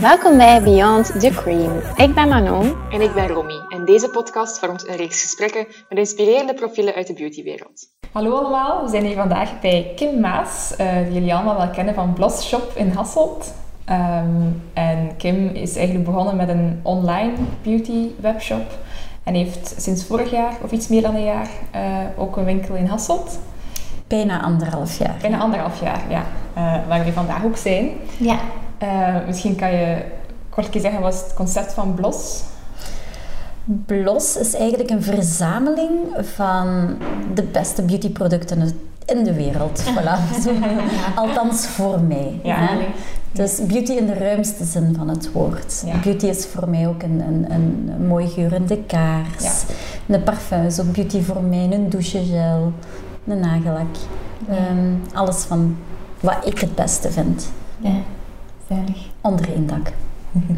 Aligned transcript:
Welkom 0.00 0.36
bij 0.36 0.62
Beyond 0.62 1.20
the 1.20 1.30
Cream. 1.30 1.80
Ik 1.96 2.14
ben 2.14 2.28
Manon. 2.28 2.74
En 2.90 3.00
ik 3.00 3.14
ben 3.14 3.28
Romy. 3.28 3.60
En 3.68 3.84
deze 3.84 4.08
podcast 4.08 4.58
vormt 4.58 4.88
een 4.88 4.96
reeks 4.96 5.22
gesprekken 5.22 5.66
met 5.88 5.98
inspirerende 5.98 6.54
profielen 6.54 6.94
uit 6.94 7.06
de 7.06 7.12
beautywereld. 7.12 7.86
Hallo 8.12 8.36
allemaal, 8.36 8.82
we 8.82 8.90
zijn 8.90 9.04
hier 9.04 9.16
vandaag 9.16 9.60
bij 9.60 9.92
Kim 9.96 10.20
Maas, 10.20 10.74
uh, 10.80 10.86
die 11.04 11.12
jullie 11.12 11.34
allemaal 11.34 11.56
wel 11.56 11.68
kennen 11.70 11.94
van 11.94 12.12
Bloss 12.12 12.48
Shop 12.48 12.72
in 12.74 12.90
Hasselt. 12.90 13.54
Um, 13.90 14.62
en 14.72 15.16
Kim 15.16 15.48
is 15.48 15.76
eigenlijk 15.76 16.06
begonnen 16.06 16.36
met 16.36 16.48
een 16.48 16.80
online 16.82 17.32
beauty 17.62 18.08
webshop 18.20 18.70
en 19.24 19.34
heeft 19.34 19.74
sinds 19.78 20.06
vorig 20.06 20.30
jaar, 20.30 20.52
of 20.62 20.70
iets 20.70 20.88
meer 20.88 21.02
dan 21.02 21.14
een 21.14 21.24
jaar, 21.24 21.48
uh, 21.74 21.80
ook 22.16 22.36
een 22.36 22.44
winkel 22.44 22.74
in 22.74 22.86
Hasselt. 22.86 23.38
Bijna 24.06 24.42
anderhalf 24.42 24.98
jaar. 24.98 25.16
Bijna 25.20 25.38
anderhalf 25.38 25.80
jaar, 25.80 26.00
ja. 26.08 26.24
Uh, 26.56 26.88
waar 26.88 27.04
we 27.04 27.12
vandaag 27.12 27.44
ook 27.44 27.56
zijn. 27.56 27.90
Ja. 28.16 28.38
Uh, 28.82 29.26
misschien 29.26 29.56
kan 29.56 29.72
je 29.72 29.96
kort 30.48 30.68
zeggen, 30.72 31.00
wat 31.00 31.14
is 31.14 31.20
het 31.20 31.34
concept 31.34 31.72
van 31.72 31.94
Blos? 31.94 32.42
Blos 33.64 34.36
is 34.36 34.54
eigenlijk 34.54 34.90
een 34.90 35.02
verzameling 35.02 35.90
van 36.20 36.96
de 37.34 37.42
beste 37.42 37.82
beautyproducten 37.82 38.72
in 39.06 39.24
de 39.24 39.34
wereld. 39.34 39.82
Voilà. 39.96 40.18
Althans 41.14 41.66
voor 41.66 42.00
mij. 42.00 42.40
Ja, 42.42 42.68
Dus 43.32 43.66
beauty 43.66 43.92
in 43.92 44.06
de 44.06 44.14
ruimste 44.14 44.64
zin 44.64 44.94
van 44.96 45.08
het 45.08 45.32
woord. 45.32 45.82
Ja. 45.86 46.00
Beauty 46.02 46.26
is 46.26 46.46
voor 46.46 46.68
mij 46.68 46.88
ook 46.88 47.02
een, 47.02 47.20
een, 47.20 47.46
een 47.50 48.06
mooi 48.06 48.28
geurende 48.28 48.78
kaars. 48.86 49.42
Ja. 49.42 50.14
Een 50.14 50.22
parfum 50.22 50.64
is 50.64 50.80
ook 50.80 50.92
beauty 50.92 51.22
voor 51.22 51.42
mij. 51.42 51.68
Een 51.70 51.88
douchegel, 51.88 52.72
een 53.26 53.40
nagellak. 53.40 53.96
Um, 54.50 55.02
alles 55.12 55.36
van 55.36 55.76
wat 56.20 56.36
ik 56.44 56.58
het 56.58 56.74
beste 56.74 57.10
vind. 57.10 57.50
Ja, 57.78 57.92
veilig. 58.70 59.06
Onder 59.20 59.52
één 59.52 59.66
dak. 59.66 59.92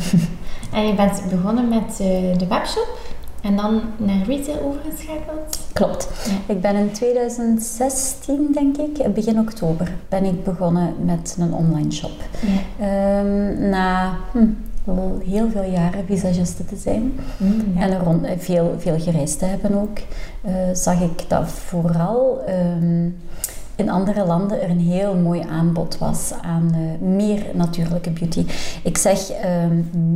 en 0.77 0.87
je 0.87 0.95
bent 0.95 1.23
begonnen 1.31 1.69
met 1.69 1.91
uh, 2.01 2.39
de 2.39 2.47
webshop 2.49 2.99
en 3.43 3.57
dan 3.57 3.81
naar 3.97 4.23
retail 4.27 4.61
overgeschakeld? 4.63 5.59
Klopt. 5.73 6.09
Ja. 6.25 6.55
Ik 6.55 6.61
ben 6.61 6.77
in 6.77 6.93
2016, 6.93 8.49
denk 8.53 8.77
ik, 8.77 9.15
begin 9.15 9.39
oktober, 9.39 9.93
ben 10.09 10.25
ik 10.25 10.45
begonnen 10.45 10.95
met 11.05 11.37
een 11.39 11.55
online 11.55 11.93
shop. 11.93 12.13
Ja. 12.77 13.21
Um, 13.21 13.69
na 13.69 14.17
hm, 14.33 14.47
heel 15.25 15.51
veel 15.51 15.71
jaren 15.71 16.05
visagiste 16.07 16.65
te 16.65 16.77
zijn 16.77 17.21
mm, 17.37 17.73
ja. 17.75 17.81
en 17.81 17.99
rond, 17.99 18.27
veel, 18.39 18.75
veel 18.79 19.01
gereisd 19.01 19.39
te 19.39 19.45
hebben 19.45 19.75
ook, 19.75 19.99
uh, 20.47 20.53
zag 20.73 21.01
ik 21.01 21.25
dat 21.29 21.49
vooral... 21.49 22.41
Um, 22.49 23.17
in 23.77 23.91
andere 23.91 24.27
landen 24.27 24.63
er 24.63 24.71
een 24.71 24.81
heel 24.81 25.15
mooi 25.15 25.41
aanbod 25.51 25.99
was 25.99 26.33
aan 26.43 26.73
uh, 26.75 27.09
meer 27.09 27.43
natuurlijke 27.53 28.11
beauty. 28.11 28.47
Ik 28.83 28.99
zeg 28.99 29.31
uh, 29.31 29.37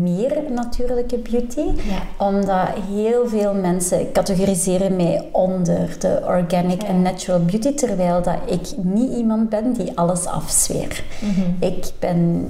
meer 0.03 0.43
natuurlijke 0.51 1.19
beauty, 1.19 1.61
ja. 1.61 2.25
omdat 2.27 2.69
heel 2.91 3.29
veel 3.29 3.55
mensen 3.55 4.13
categoriseren 4.13 4.97
mij 4.97 5.29
onder 5.33 5.97
de 5.99 6.23
organic 6.27 6.83
en 6.83 7.03
natural 7.03 7.45
beauty, 7.45 7.75
terwijl 7.75 8.23
dat 8.23 8.37
ik 8.47 8.69
niet 8.83 9.13
iemand 9.13 9.49
ben 9.49 9.73
die 9.73 9.93
alles 9.95 10.27
afzweer. 10.27 11.05
Mm 11.21 11.35
-hmm. 11.35 11.57
Ik 11.69 11.91
ben 11.99 12.47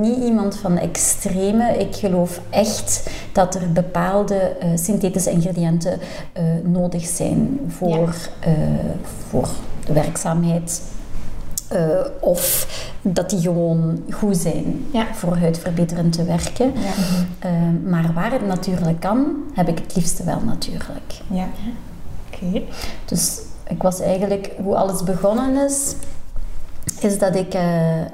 niet 0.00 0.18
iemand 0.18 0.56
van 0.56 0.74
de 0.74 0.80
extreme. 0.80 1.78
Ik 1.78 1.94
geloof 1.94 2.40
echt 2.50 3.10
dat 3.32 3.54
er 3.54 3.72
bepaalde 3.72 4.56
uh, 4.62 4.68
synthetische 4.74 5.30
ingrediënten 5.30 5.98
uh, 6.00 6.42
nodig 6.62 7.06
zijn 7.06 7.60
voor, 7.68 7.88
ja. 7.88 8.52
voor 9.28 9.48
werkzaamheid. 9.88 10.82
Uh, 11.72 11.80
of 12.20 12.66
dat 13.02 13.30
die 13.30 13.40
gewoon 13.40 14.02
goed 14.10 14.36
zijn 14.36 14.86
ja. 14.92 15.06
voor 15.14 15.36
huidverbeterend 15.36 16.12
te 16.12 16.24
werken. 16.24 16.72
Ja. 16.74 17.50
Uh, 17.50 17.90
maar 17.90 18.12
waar 18.14 18.32
het 18.32 18.46
natuurlijk 18.46 19.00
kan, 19.00 19.36
heb 19.52 19.68
ik 19.68 19.78
het 19.78 19.96
liefste 19.96 20.24
wel 20.24 20.40
natuurlijk. 20.40 21.12
Ja, 21.30 21.48
oké. 22.32 22.44
Okay. 22.44 22.64
Dus 23.04 23.40
ik 23.68 23.82
was 23.82 24.00
eigenlijk, 24.00 24.50
hoe 24.62 24.74
alles 24.76 25.02
begonnen 25.02 25.64
is, 25.64 25.94
is 27.00 27.18
dat 27.18 27.34
ik 27.34 27.54
uh, 27.54 27.60
uh, 27.60 28.04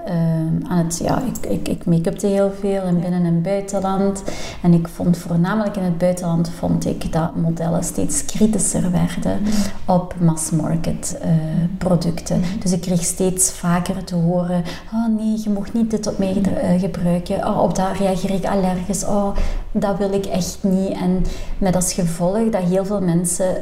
aan 0.68 0.84
het, 0.84 0.98
ja, 1.02 1.22
ik, 1.22 1.50
ik, 1.50 1.68
ik 1.68 1.84
make-upte 1.84 2.26
heel 2.26 2.52
veel 2.60 2.82
in 2.82 3.00
binnen- 3.00 3.24
en 3.24 3.42
buitenland. 3.42 4.22
En 4.62 4.72
ik 4.72 4.88
vond 4.88 5.16
voornamelijk 5.18 5.76
in 5.76 5.82
het 5.82 5.98
buitenland 5.98 6.50
vond 6.58 6.86
ik 6.86 7.12
dat 7.12 7.36
modellen 7.36 7.84
steeds 7.84 8.24
kritischer 8.24 8.90
werden 8.90 9.40
op 9.86 10.14
mass-market 10.20 11.18
uh, 11.24 11.30
producten. 11.78 12.42
Dus 12.62 12.72
ik 12.72 12.80
kreeg 12.80 13.02
steeds 13.02 13.50
vaker 13.50 14.04
te 14.04 14.14
horen, 14.14 14.64
oh 14.94 15.16
nee, 15.16 15.40
je 15.44 15.50
mag 15.50 15.72
niet 15.72 15.90
dit 15.90 16.06
op 16.06 16.18
mij 16.18 16.42
gebruiken. 16.78 17.46
Oh, 17.46 17.62
op 17.62 17.74
dat 17.74 17.96
reageer 17.98 18.30
ik 18.30 18.44
allergisch. 18.44 19.04
Oh, 19.04 19.36
dat 19.72 19.98
wil 19.98 20.12
ik 20.12 20.26
echt 20.26 20.58
niet. 20.60 20.92
En 20.92 21.24
met 21.58 21.74
als 21.74 21.92
gevolg 21.92 22.50
dat 22.50 22.62
heel 22.62 22.84
veel 22.84 23.00
mensen 23.00 23.56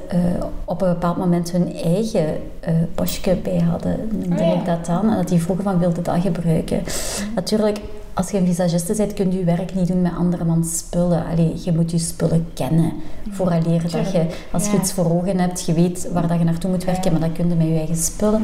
op 0.64 0.82
een 0.82 0.88
bepaald 0.88 1.16
moment 1.16 1.50
hun 1.50 1.74
eigen 1.74 2.26
postje 2.94 3.36
bij 3.36 3.58
hadden, 3.58 3.96
noemde 4.12 4.42
oh, 4.42 4.46
ja. 4.46 4.54
ik 4.54 4.64
dat 4.64 4.86
dan. 4.86 5.10
En 5.10 5.16
dat 5.16 5.28
die 5.28 5.42
vroegen 5.42 5.64
van, 5.64 5.78
wilde 5.78 6.02
dat 6.02 6.20
gebruiken? 6.20 6.82
Natuurlijk, 7.34 7.80
als 8.14 8.30
je 8.30 8.38
een 8.38 8.46
visagiste 8.46 8.94
bent, 8.96 9.12
kun 9.12 9.32
je 9.32 9.38
je 9.38 9.44
werk 9.44 9.74
niet 9.74 9.88
doen 9.88 10.02
met 10.02 10.12
andermans 10.18 10.78
spullen. 10.78 11.24
Allee, 11.32 11.54
je 11.64 11.72
moet 11.72 11.90
je 11.90 11.98
spullen 11.98 12.46
kennen. 12.54 12.92
Vooraleer 13.30 13.82
dat 13.82 13.90
je, 13.90 14.26
als 14.52 14.64
je 14.66 14.72
ja. 14.72 14.78
iets 14.78 14.92
voor 14.92 15.12
ogen 15.12 15.38
hebt, 15.38 15.66
je 15.66 15.72
weet 15.72 16.08
waar 16.12 16.28
dat 16.28 16.38
je 16.38 16.44
naartoe 16.44 16.70
moet 16.70 16.84
werken, 16.84 17.12
maar 17.12 17.20
dat 17.20 17.32
kun 17.32 17.48
je 17.48 17.54
met 17.54 17.66
je 17.66 17.74
eigen 17.74 17.96
spullen. 17.96 18.42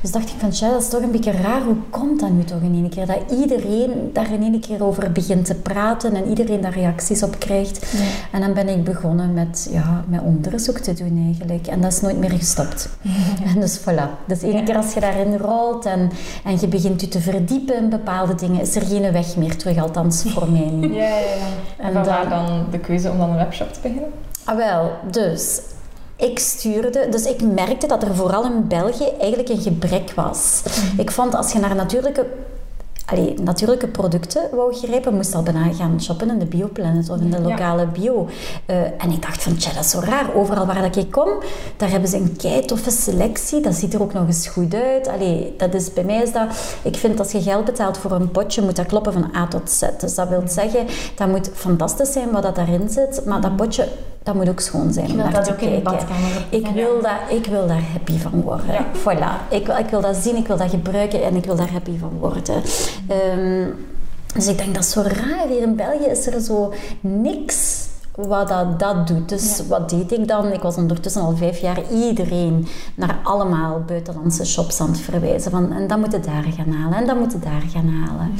Dus 0.00 0.10
dacht 0.10 0.28
ik 0.28 0.34
van, 0.38 0.50
tja, 0.50 0.70
dat 0.70 0.82
is 0.82 0.88
toch 0.88 1.02
een 1.02 1.10
beetje 1.10 1.30
raar. 1.32 1.62
Hoe 1.62 1.76
komt 1.90 2.20
dat 2.20 2.30
nu 2.30 2.44
toch 2.44 2.60
in 2.60 2.74
één 2.74 2.88
keer? 2.88 3.06
Dat 3.06 3.38
iedereen 3.40 4.10
daar 4.12 4.32
in 4.32 4.42
één 4.42 4.60
keer 4.60 4.84
over 4.84 5.12
begint 5.12 5.44
te 5.44 5.54
praten 5.54 6.14
en 6.14 6.28
iedereen 6.28 6.60
daar 6.60 6.72
reacties 6.72 7.22
op 7.22 7.38
krijgt. 7.38 7.92
Ja. 7.92 7.98
En 8.32 8.40
dan 8.40 8.54
ben 8.54 8.68
ik 8.68 8.84
begonnen 8.84 9.32
met, 9.32 9.68
ja, 9.70 10.04
met 10.08 10.20
onderzoek 10.20 10.78
te 10.78 10.92
doen 10.92 11.24
eigenlijk. 11.26 11.66
En 11.66 11.80
dat 11.80 11.92
is 11.92 12.00
nooit 12.00 12.18
meer 12.18 12.30
gestopt. 12.30 12.88
Ja. 13.00 13.10
En 13.54 13.60
dus 13.60 13.80
voilà. 13.80 14.24
Dus 14.26 14.42
één 14.42 14.64
keer 14.64 14.76
als 14.76 14.94
je 14.94 15.00
daarin 15.00 15.36
rolt 15.36 15.84
en, 15.84 16.10
en 16.44 16.60
je 16.60 16.68
begint 16.68 17.00
je 17.00 17.08
te 17.08 17.20
verdiepen 17.20 17.76
in 17.76 17.88
bepaalde 17.88 18.34
dingen, 18.34 18.60
is 18.60 18.76
er 18.76 18.82
geen 18.82 19.12
weg 19.12 19.36
meer 19.36 19.56
terug, 19.56 19.78
althans 19.78 20.22
voor 20.26 20.50
mij 20.50 20.70
niet. 20.80 20.94
Ja, 20.94 21.08
ja, 21.08 21.18
ja. 21.18 21.46
En, 21.76 21.94
en 21.96 22.04
dan, 22.04 22.28
dan 22.28 22.66
de 22.70 22.78
keuze 22.78 23.10
om 23.10 23.18
dan 23.18 23.30
een 23.30 23.36
webshop 23.36 23.72
te 23.72 23.78
beginnen? 23.82 24.10
Ah, 24.44 24.56
wel, 24.56 24.90
dus 25.10 25.60
ik 26.18 26.38
stuurde, 26.38 27.08
dus 27.10 27.24
ik 27.24 27.42
merkte 27.42 27.86
dat 27.86 28.02
er 28.02 28.14
vooral 28.14 28.44
in 28.44 28.68
België 28.68 29.08
eigenlijk 29.20 29.48
een 29.48 29.60
gebrek 29.60 30.12
was. 30.14 30.62
Mm. 30.64 30.98
Ik 30.98 31.10
vond 31.10 31.34
als 31.34 31.52
je 31.52 31.58
naar 31.58 31.74
natuurlijke 31.74 32.26
allee, 33.10 33.34
natuurlijke 33.42 33.86
producten 33.86 34.42
wou 34.52 34.74
grijpen, 34.74 35.14
moest 35.14 35.34
al 35.34 35.42
bijna 35.42 35.72
gaan 35.72 36.02
shoppen 36.02 36.30
in 36.30 36.38
de 36.38 36.44
Bioplanet 36.44 37.10
of 37.10 37.20
in 37.20 37.30
de 37.30 37.40
lokale 37.40 37.80
ja. 37.80 37.86
bio. 37.86 38.28
Uh, 38.66 38.76
en 38.76 39.10
ik 39.10 39.22
dacht 39.22 39.42
van, 39.42 39.56
tja, 39.56 39.72
dat 39.72 39.84
is 39.84 39.90
zo 39.90 40.00
raar. 40.00 40.34
Overal 40.34 40.66
waar 40.66 40.82
dat 40.82 40.96
ik 40.96 41.10
kom, 41.10 41.28
daar 41.76 41.90
hebben 41.90 42.08
ze 42.08 42.16
een 42.16 42.36
kei 42.36 42.64
toffe 42.64 42.90
selectie. 42.90 43.60
Dat 43.60 43.74
ziet 43.74 43.94
er 43.94 44.02
ook 44.02 44.12
nog 44.12 44.26
eens 44.26 44.48
goed 44.48 44.74
uit. 44.74 45.08
Allee, 45.08 45.54
dat 45.56 45.74
is, 45.74 45.92
bij 45.92 46.04
mij 46.04 46.22
is 46.22 46.32
dat... 46.32 46.46
Ik 46.82 46.96
vind 46.96 47.18
als 47.18 47.32
je 47.32 47.42
geld 47.42 47.64
betaalt 47.64 47.98
voor 47.98 48.12
een 48.12 48.30
potje, 48.30 48.62
moet 48.62 48.76
dat 48.76 48.86
kloppen 48.86 49.12
van 49.12 49.30
A 49.36 49.46
tot 49.46 49.70
Z. 49.70 49.82
Dus 50.00 50.14
dat 50.14 50.28
wil 50.28 50.42
zeggen, 50.46 50.86
dat 51.14 51.28
moet 51.28 51.50
fantastisch 51.54 52.12
zijn 52.12 52.30
wat 52.30 52.42
dat 52.42 52.54
daarin 52.54 52.88
zit. 52.88 53.24
Maar 53.24 53.40
dat 53.40 53.56
potje, 53.56 53.88
dat 54.22 54.34
moet 54.34 54.48
ook 54.48 54.60
schoon 54.60 54.92
zijn. 54.92 55.08
Ik 55.08 55.14
wil 55.14 55.30
dat 55.30 55.50
ook 55.50 55.60
in 55.60 55.74
de 55.74 55.80
badkamer. 55.80 56.46
Ik 56.50 56.66
wil, 56.66 57.02
dat, 57.02 57.36
ik 57.38 57.46
wil 57.46 57.66
daar 57.66 57.82
happy 57.92 58.18
van 58.18 58.40
worden. 58.40 58.72
Ja. 58.72 58.86
Voilà. 58.94 59.50
Ik, 59.50 59.68
ik 59.68 59.90
wil 59.90 60.00
dat 60.00 60.16
zien, 60.16 60.36
ik 60.36 60.46
wil 60.46 60.56
dat 60.56 60.70
gebruiken 60.70 61.22
en 61.22 61.36
ik 61.36 61.44
wil 61.44 61.56
daar 61.56 61.72
happy 61.72 61.98
van 61.98 62.12
worden. 62.18 62.62
Um, 63.38 63.74
dus 64.34 64.46
ik 64.46 64.58
denk 64.58 64.74
dat 64.74 64.84
is 64.84 64.90
zo 64.90 65.00
raar. 65.02 65.46
Hier 65.48 65.62
in 65.62 65.76
België 65.76 66.04
is 66.04 66.26
er 66.26 66.40
zo 66.40 66.72
niks 67.00 67.86
wat 68.14 68.48
dat, 68.48 68.78
dat 68.78 69.06
doet. 69.06 69.28
Dus 69.28 69.56
ja. 69.56 69.64
wat 69.66 69.90
deed 69.90 70.12
ik 70.12 70.28
dan? 70.28 70.52
Ik 70.52 70.62
was 70.62 70.76
ondertussen 70.76 71.22
al 71.22 71.36
vijf 71.36 71.58
jaar 71.58 71.80
iedereen 71.90 72.66
naar 72.94 73.18
allemaal 73.22 73.82
buitenlandse 73.86 74.44
shops 74.44 74.80
aan 74.80 74.88
het 74.88 75.00
verwijzen. 75.00 75.50
Van, 75.50 75.72
en 75.72 75.86
dan 75.86 76.00
moet 76.00 76.12
je 76.12 76.20
daar 76.20 76.44
gaan 76.56 76.72
halen 76.72 76.98
en 76.98 77.06
dan 77.06 77.18
moet 77.18 77.32
je 77.32 77.38
daar 77.38 77.62
gaan 77.72 77.88
halen. 77.88 78.34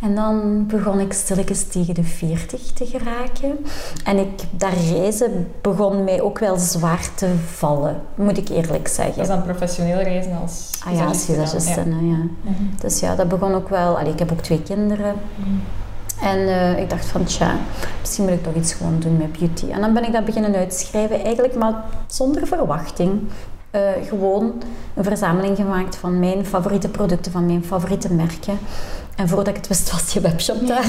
En 0.00 0.14
dan 0.14 0.66
begon 0.66 1.00
ik 1.00 1.12
stilletjes 1.12 1.64
tegen 1.64 1.94
de 1.94 2.02
40 2.02 2.72
te 2.72 2.86
geraken. 2.86 3.66
En 4.04 4.18
ik, 4.18 4.28
dat 4.50 4.72
reizen 4.90 5.48
begon 5.60 6.04
mij 6.04 6.20
ook 6.20 6.38
wel 6.38 6.58
zwaar 6.58 7.08
te 7.14 7.34
vallen, 7.46 8.02
moet 8.14 8.38
ik 8.38 8.48
eerlijk 8.48 8.88
zeggen. 8.88 9.14
Dat 9.14 9.22
is 9.22 9.28
dan 9.28 9.42
professioneel 9.42 10.00
reizen 10.00 10.36
als 10.42 10.70
Ah 10.86 10.94
ja, 10.94 11.04
als 11.04 11.24
visagiste, 11.24 11.80
ja. 11.80 11.86
ja. 11.86 11.92
Mm 11.92 12.36
-hmm. 12.42 12.70
Dus 12.80 13.00
ja, 13.00 13.14
dat 13.14 13.28
begon 13.28 13.54
ook 13.54 13.68
wel... 13.68 13.98
Allee, 13.98 14.12
ik 14.12 14.18
heb 14.18 14.32
ook 14.32 14.40
twee 14.40 14.62
kinderen. 14.62 15.14
Mm 15.36 15.44
-hmm. 15.44 15.60
En 16.22 16.38
uh, 16.38 16.78
ik 16.78 16.90
dacht 16.90 17.06
van, 17.06 17.24
tja, 17.24 17.54
misschien 18.00 18.24
moet 18.24 18.32
ik 18.32 18.42
toch 18.42 18.54
iets 18.54 18.72
gewoon 18.72 19.00
doen 19.00 19.16
met 19.16 19.32
beauty. 19.32 19.70
En 19.70 19.80
dan 19.80 19.92
ben 19.92 20.04
ik 20.04 20.12
dat 20.12 20.24
beginnen 20.24 20.54
uitschrijven, 20.54 21.24
eigenlijk 21.24 21.54
maar 21.54 21.84
zonder 22.06 22.46
verwachting. 22.46 23.20
Uh, 23.74 23.80
gewoon 24.08 24.62
een 24.94 25.04
verzameling 25.04 25.56
gemaakt 25.56 25.96
van 25.96 26.18
mijn 26.18 26.46
favoriete 26.46 26.88
producten, 26.88 27.32
van 27.32 27.46
mijn 27.46 27.64
favoriete 27.64 28.12
merken. 28.12 28.58
En 29.20 29.28
voordat 29.28 29.48
ik 29.48 29.56
het 29.56 29.66
wist, 29.66 29.90
was 29.90 30.12
die 30.12 30.22
webshop 30.22 30.66
daar. 30.66 30.84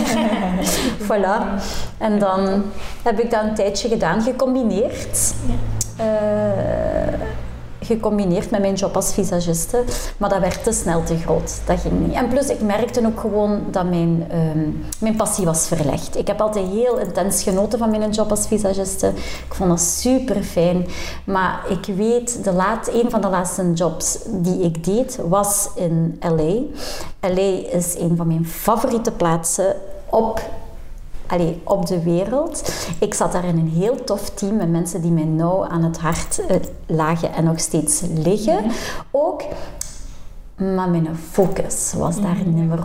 voilà. 1.09 1.61
En 1.97 2.19
dan 2.19 2.63
heb 3.03 3.19
ik 3.19 3.31
dat 3.31 3.43
een 3.43 3.55
tijdje 3.55 3.87
gedaan, 3.87 4.21
gecombineerd. 4.21 5.33
Uh, 5.99 6.05
gecombineerd 7.93 8.51
met 8.51 8.61
mijn 8.61 8.73
job 8.73 8.95
als 8.95 9.13
visagiste. 9.13 9.83
Maar 10.17 10.29
dat 10.29 10.39
werd 10.39 10.63
te 10.63 10.71
snel 10.71 11.03
te 11.03 11.17
groot. 11.17 11.59
Dat 11.65 11.79
ging 11.79 11.99
niet. 11.99 12.13
En 12.13 12.27
plus, 12.27 12.47
ik 12.47 12.61
merkte 12.61 13.05
ook 13.05 13.19
gewoon 13.19 13.63
dat 13.71 13.89
mijn, 13.89 14.25
ehm, 14.29 14.69
mijn 14.99 15.15
passie 15.15 15.45
was 15.45 15.67
verlegd. 15.67 16.17
Ik 16.17 16.27
heb 16.27 16.41
altijd 16.41 16.67
heel 16.67 16.99
intens 16.99 17.43
genoten 17.43 17.79
van 17.79 17.89
mijn 17.89 18.11
job 18.11 18.29
als 18.29 18.47
visagiste. 18.47 19.07
Ik 19.47 19.53
vond 19.53 19.69
dat 19.69 19.79
super 19.79 20.43
fijn. 20.43 20.85
Maar 21.25 21.59
ik 21.69 21.95
weet, 21.95 22.43
de 22.43 22.53
laat, 22.53 22.88
een 22.93 23.09
van 23.09 23.21
de 23.21 23.29
laatste 23.29 23.71
jobs 23.73 24.17
die 24.27 24.61
ik 24.61 24.83
deed 24.83 25.19
was 25.27 25.69
in 25.75 26.19
LA. 26.19 26.61
LA 27.29 27.69
is 27.71 27.95
een 27.97 28.17
van 28.17 28.27
mijn 28.27 28.45
favoriete 28.45 29.11
plaatsen 29.11 29.75
op 30.09 30.41
allee, 31.31 31.61
op 31.63 31.85
de 31.85 32.03
wereld. 32.03 32.73
Ik 32.99 33.13
zat 33.13 33.31
daar 33.31 33.45
in 33.45 33.57
een 33.57 33.69
heel 33.69 34.03
tof 34.03 34.29
team 34.29 34.55
met 34.55 34.69
mensen 34.69 35.01
die 35.01 35.11
mij 35.11 35.23
nauw 35.23 35.65
aan 35.65 35.83
het 35.83 35.99
hart 35.99 36.45
eh, 36.45 36.55
lagen 36.85 37.33
en 37.33 37.43
nog 37.43 37.59
steeds 37.59 38.01
liggen. 38.15 38.63
Ook 39.11 39.43
maar 40.75 40.89
mijn 40.89 41.15
focus 41.31 41.93
was 41.97 42.21
daar 42.21 42.37
niet 42.45 42.55
meer 42.55 42.79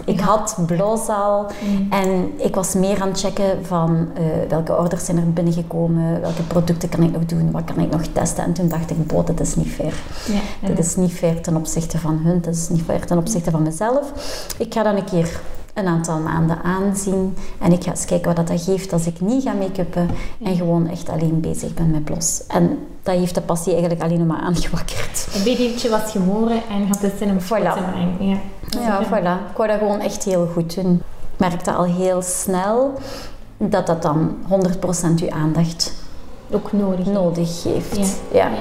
100%. 0.00 0.04
Ik 0.04 0.20
had 0.20 0.56
blozaal 0.66 1.50
en 1.90 2.30
ik 2.36 2.54
was 2.54 2.74
meer 2.74 3.02
aan 3.02 3.08
het 3.08 3.20
checken 3.20 3.66
van 3.66 4.08
eh, 4.14 4.24
welke 4.48 4.76
orders 4.76 5.04
zijn 5.04 5.16
er 5.16 5.32
binnengekomen, 5.32 6.20
welke 6.20 6.42
producten 6.42 6.88
kan 6.88 7.02
ik 7.02 7.12
nog 7.12 7.24
doen, 7.24 7.50
wat 7.50 7.64
kan 7.64 7.78
ik 7.78 7.90
nog 7.90 8.02
testen. 8.02 8.44
En 8.44 8.52
toen 8.52 8.68
dacht 8.68 8.90
ik, 8.90 9.06
boh, 9.06 9.26
dit 9.26 9.40
is 9.40 9.56
niet 9.56 9.68
fair. 9.68 9.94
Ja. 10.26 10.68
Dit 10.68 10.78
is 10.78 10.96
niet 10.96 11.12
fair 11.12 11.40
ten 11.40 11.56
opzichte 11.56 11.98
van 11.98 12.20
hun, 12.24 12.40
dit 12.40 12.54
is 12.54 12.68
niet 12.68 12.82
fair 12.82 13.06
ten 13.06 13.18
opzichte 13.18 13.50
van 13.50 13.62
mezelf. 13.62 14.12
Ik 14.58 14.74
ga 14.74 14.82
dan 14.82 14.96
een 14.96 15.04
keer 15.04 15.40
een 15.74 15.86
aantal 15.86 16.18
maanden 16.18 16.62
aanzien 16.62 17.36
en 17.60 17.72
ik 17.72 17.82
ga 17.84 17.90
eens 17.90 18.04
kijken 18.04 18.34
wat 18.34 18.46
dat 18.46 18.60
geeft 18.62 18.92
als 18.92 19.06
ik 19.06 19.20
niet 19.20 19.42
ga 19.42 19.52
make-uppen 19.52 20.08
en 20.42 20.56
gewoon 20.56 20.88
echt 20.88 21.08
alleen 21.08 21.40
bezig 21.40 21.74
ben 21.74 21.90
met 21.90 22.04
blos. 22.04 22.42
En 22.48 22.78
dat 23.02 23.14
heeft 23.16 23.34
de 23.34 23.40
passie 23.40 23.72
eigenlijk 23.72 24.02
alleen 24.02 24.18
nog 24.18 24.26
maar 24.26 24.46
aangewakkerd. 24.46 25.28
Een 25.34 25.42
babytje 25.44 25.88
was 25.88 26.10
geboren 26.10 26.60
en 26.70 26.86
had 26.86 27.00
het 27.00 27.12
zin 27.18 27.30
om 27.30 27.40
sport 27.40 27.60
Voilà. 27.60 28.18
Ja, 28.18 28.36
Ja, 28.80 29.04
voilà. 29.04 29.50
Ik 29.50 29.56
wou 29.56 29.68
dat 29.68 29.78
gewoon 29.78 30.00
echt 30.00 30.24
heel 30.24 30.46
goed 30.52 30.74
doen. 30.74 30.94
Ik 31.32 31.38
merkte 31.40 31.72
al 31.72 31.84
heel 31.84 32.22
snel 32.22 32.92
dat 33.56 33.86
dat 33.86 34.02
dan 34.02 34.36
100% 34.48 35.22
uw 35.22 35.30
aandacht 35.30 35.92
Ook 36.50 36.72
nodig. 36.72 37.06
nodig 37.06 37.62
heeft. 37.62 37.96
Ja. 37.96 38.04
Ja. 38.32 38.46
Ja, 38.46 38.50
ja, 38.50 38.58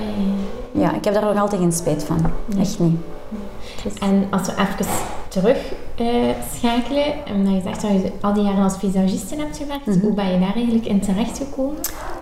ja. 0.72 0.82
Ja, 0.82 0.96
ik 0.96 1.04
heb 1.06 1.14
daar 1.14 1.24
nog 1.26 1.40
altijd 1.42 1.62
geen 1.62 1.72
spijt 1.72 2.04
van. 2.04 2.18
Echt 2.60 2.80
niet. 2.80 2.98
En 4.00 4.28
als 4.30 4.48
we 4.48 4.52
even 4.52 4.86
terug 5.28 5.58
eh, 5.96 6.06
schakelen, 6.58 7.14
omdat 7.36 7.54
je 7.54 7.62
zegt 7.64 7.82
dat 7.82 7.92
je 7.92 8.12
al 8.22 8.34
die 8.34 8.44
jaren 8.44 8.64
als 8.64 8.78
visagiste 8.78 9.36
hebt 9.36 9.58
gewerkt, 9.58 9.86
Mhm. 9.86 10.00
hoe 10.00 10.14
ben 10.14 10.32
je 10.32 10.40
daar 10.40 10.56
eigenlijk 10.56 10.86
in 10.86 11.00
terechtgekomen? 11.00 11.78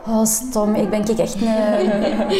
Oh, 0.07 0.25
stom. 0.25 0.75
Ik 0.75 0.89
ben 0.89 1.17
echt 1.17 1.35
een... 1.41 2.31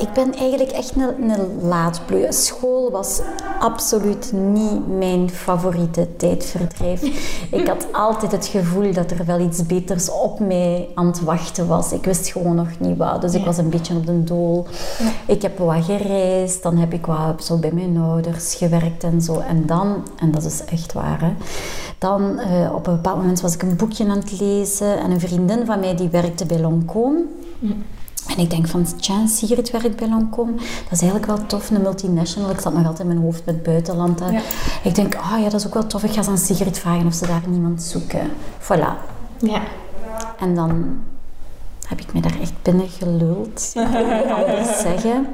ik 0.00 0.12
ben 0.14 0.34
eigenlijk 0.34 0.70
echt 0.70 0.92
een, 0.96 1.30
een 1.30 1.68
laadbloeier. 1.68 2.32
School 2.32 2.90
was 2.90 3.20
absoluut 3.58 4.32
niet 4.32 4.88
mijn 4.98 5.30
favoriete 5.30 6.16
tijdverdrijf. 6.16 7.02
ik 7.50 7.66
had 7.68 7.86
altijd 7.92 8.32
het 8.32 8.46
gevoel 8.46 8.92
dat 8.92 9.10
er 9.10 9.24
wel 9.26 9.40
iets 9.40 9.66
beters 9.66 10.10
op 10.10 10.38
mij 10.40 10.88
aan 10.94 11.06
het 11.06 11.20
wachten 11.22 11.66
was. 11.66 11.92
Ik 11.92 12.04
wist 12.04 12.28
gewoon 12.32 12.54
nog 12.54 12.68
niet 12.78 12.96
wat. 12.96 13.20
Dus 13.20 13.34
ik 13.34 13.44
was 13.44 13.58
een 13.58 13.68
beetje 13.70 13.94
op 13.94 14.06
de 14.06 14.24
dool. 14.24 14.66
Ik 15.26 15.42
heb 15.42 15.58
wat 15.58 15.84
gereisd. 15.84 16.62
Dan 16.62 16.76
heb 16.76 16.92
ik 16.92 17.06
wat 17.06 17.44
zo 17.44 17.56
bij 17.56 17.72
mijn 17.72 17.96
ouders 17.96 18.54
gewerkt 18.54 19.04
en 19.04 19.20
zo. 19.22 19.38
En 19.48 19.66
dan, 19.66 19.99
en 20.18 20.30
dat 20.30 20.44
is 20.44 20.64
echt 20.64 20.92
waar, 20.92 21.20
hè, 21.20 21.32
dan 21.98 22.38
eh, 22.38 22.74
op 22.74 22.86
een 22.86 22.94
bepaald 22.94 23.16
moment 23.16 23.40
was 23.40 23.54
ik 23.54 23.62
een 23.62 23.76
boekje 23.76 24.04
aan 24.04 24.18
het 24.18 24.40
lezen 24.40 24.98
en 24.98 25.10
een 25.10 25.20
vriendin 25.20 25.66
van 25.66 25.80
mij 25.80 25.96
die 25.96 26.08
werkte 26.08 26.46
bij 26.46 26.58
Lancôme. 26.58 27.38
En 28.26 28.38
ik 28.38 28.50
denk 28.50 28.66
van, 28.66 28.86
tja, 29.00 29.26
Sigrid 29.26 29.70
werkt 29.70 29.96
bij 29.96 30.08
Lancôme. 30.08 30.54
Dat 30.56 30.92
is 30.92 31.00
eigenlijk 31.00 31.26
wel 31.26 31.46
tof, 31.46 31.70
een 31.70 31.82
multinational. 31.82 32.50
Ik 32.50 32.60
zat 32.60 32.72
nog 32.72 32.82
altijd 32.82 33.00
in 33.00 33.06
mijn 33.06 33.24
hoofd 33.24 33.44
met 33.44 33.62
buitenland. 33.62 34.20
Ja. 34.20 34.40
Ik 34.82 34.94
denk, 34.94 35.14
ah 35.14 35.38
ja, 35.38 35.48
dat 35.48 35.60
is 35.60 35.66
ook 35.66 35.74
wel 35.74 35.86
tof. 35.86 36.04
Ik 36.04 36.10
ga 36.10 36.16
eens 36.16 36.28
aan 36.28 36.38
Sigrid 36.38 36.78
vragen 36.78 37.06
of 37.06 37.14
ze 37.14 37.26
daar 37.26 37.42
niemand 37.48 37.82
zoeken. 37.82 38.30
Voilà. 38.60 38.92
Ja. 39.38 39.62
En 40.38 40.54
dan 40.54 40.98
heb 41.90 42.00
ik 42.00 42.12
me 42.14 42.20
daar 42.20 42.36
echt 42.40 42.52
binnen 42.62 42.88
geluld. 42.88 43.72
Ik 43.74 43.82
kan 43.92 44.16
niet 44.16 44.32
anders 44.46 44.80
zeggen. 44.80 45.26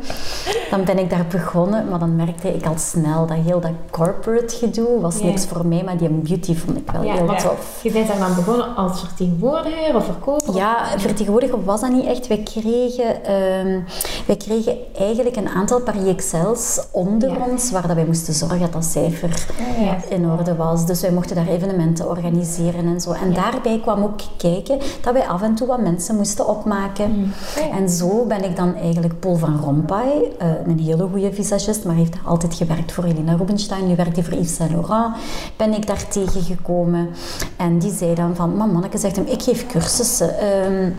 Dan 0.70 0.85
ben 0.85 0.99
ik 0.99 1.11
daar 1.11 1.26
begonnen, 1.31 1.88
maar 1.88 1.99
dan 1.99 2.17
merkte 2.17 2.55
ik 2.55 2.67
al 2.67 2.75
snel 2.79 3.26
dat 3.26 3.37
heel 3.37 3.61
dat 3.61 3.70
corporate 3.91 4.56
gedoe 4.56 5.00
was 5.00 5.20
niks 5.23 5.47
voor 5.47 5.67
mij, 5.67 5.82
maar 5.85 5.97
die 5.97 6.08
beauty 6.08 6.55
vond 6.55 6.76
ik 6.76 6.91
wel 6.91 7.03
Ja, 7.03 7.12
heel 7.14 7.32
ja. 7.32 7.38
tof. 7.38 7.81
Je 7.82 7.91
bent 7.91 8.08
daar 8.08 8.19
dan 8.19 8.35
begonnen 8.35 8.75
als 8.76 9.00
vertegenwoordiger 9.00 9.94
of 9.97 10.05
verkoper? 10.05 10.55
Ja, 10.55 10.85
vertegenwoordiger 10.97 11.64
was 11.64 11.81
dat 11.81 11.91
niet 11.91 12.06
echt. 12.06 12.26
Wij 12.26 12.43
kregen, 12.43 13.25
ehm, 13.25 13.81
wij 14.26 14.37
kregen 14.37 14.76
eigenlijk 14.99 15.37
een 15.37 15.49
aantal 15.49 15.81
Paris 15.81 16.06
Excels 16.09 16.81
onder 16.93 17.31
Ja. 17.31 17.37
ons, 17.50 17.70
waar 17.70 17.87
dat 17.87 17.97
wij 17.97 18.05
moesten 18.06 18.35
zorgen 18.35 18.61
dat 18.61 18.73
dat 18.73 18.85
cijfer 18.85 19.47
Ja. 19.81 19.97
in 20.09 20.31
orde 20.31 20.55
was. 20.56 20.87
Dus 20.87 21.00
wij 21.00 21.11
mochten 21.12 21.37
daar 21.37 21.49
evenementen 21.49 22.09
organiseren 22.09 22.87
en 22.87 23.00
zo. 23.00 23.12
En 23.12 23.32
daarbij 23.35 23.79
kwam 23.82 24.02
ook 24.02 24.20
kijken 24.37 24.79
dat 25.02 25.12
wij 25.12 25.26
af 25.29 25.43
en 25.43 25.55
toe 25.55 25.67
wat 25.67 25.81
mensen 25.81 26.17
moesten 26.17 26.46
opmaken. 26.47 27.33
En 27.73 27.89
zo 27.89 28.25
ben 28.25 28.45
ik 28.45 28.57
dan 28.57 28.75
eigenlijk 28.75 29.21
Paul 29.21 29.37
van 29.37 29.61
Rompuy, 29.61 30.33
eh, 30.39 30.49
een 30.67 30.79
hele 30.79 31.09
goede 31.13 31.33
visagist, 31.33 31.85
maar 31.85 31.95
heeft 31.95 32.17
altijd 32.25 32.55
gewerkt 32.55 32.93
voor 32.93 33.05
Elina 33.05 33.35
Rubinstein. 33.35 33.87
Nu 33.87 33.97
werkt 33.97 34.17
hij 34.17 34.25
voor 34.25 34.35
Yves 34.35 34.55
Saint 34.55 34.73
Laurent. 34.73 35.17
Ben 35.57 35.75
ik 35.75 35.87
daar 35.87 36.09
tegengekomen. 36.09 37.09
En 37.57 37.79
die 37.79 37.93
zei 37.93 38.15
dan 38.15 38.37
van, 38.37 38.57
"Maar 38.57 38.69
manneke, 38.69 38.99
zegt 38.99 39.17
hem, 39.17 39.27
ik 39.27 39.43
geef 39.43 39.67
cursussen. 39.67 40.39
Ehm, 40.39 40.91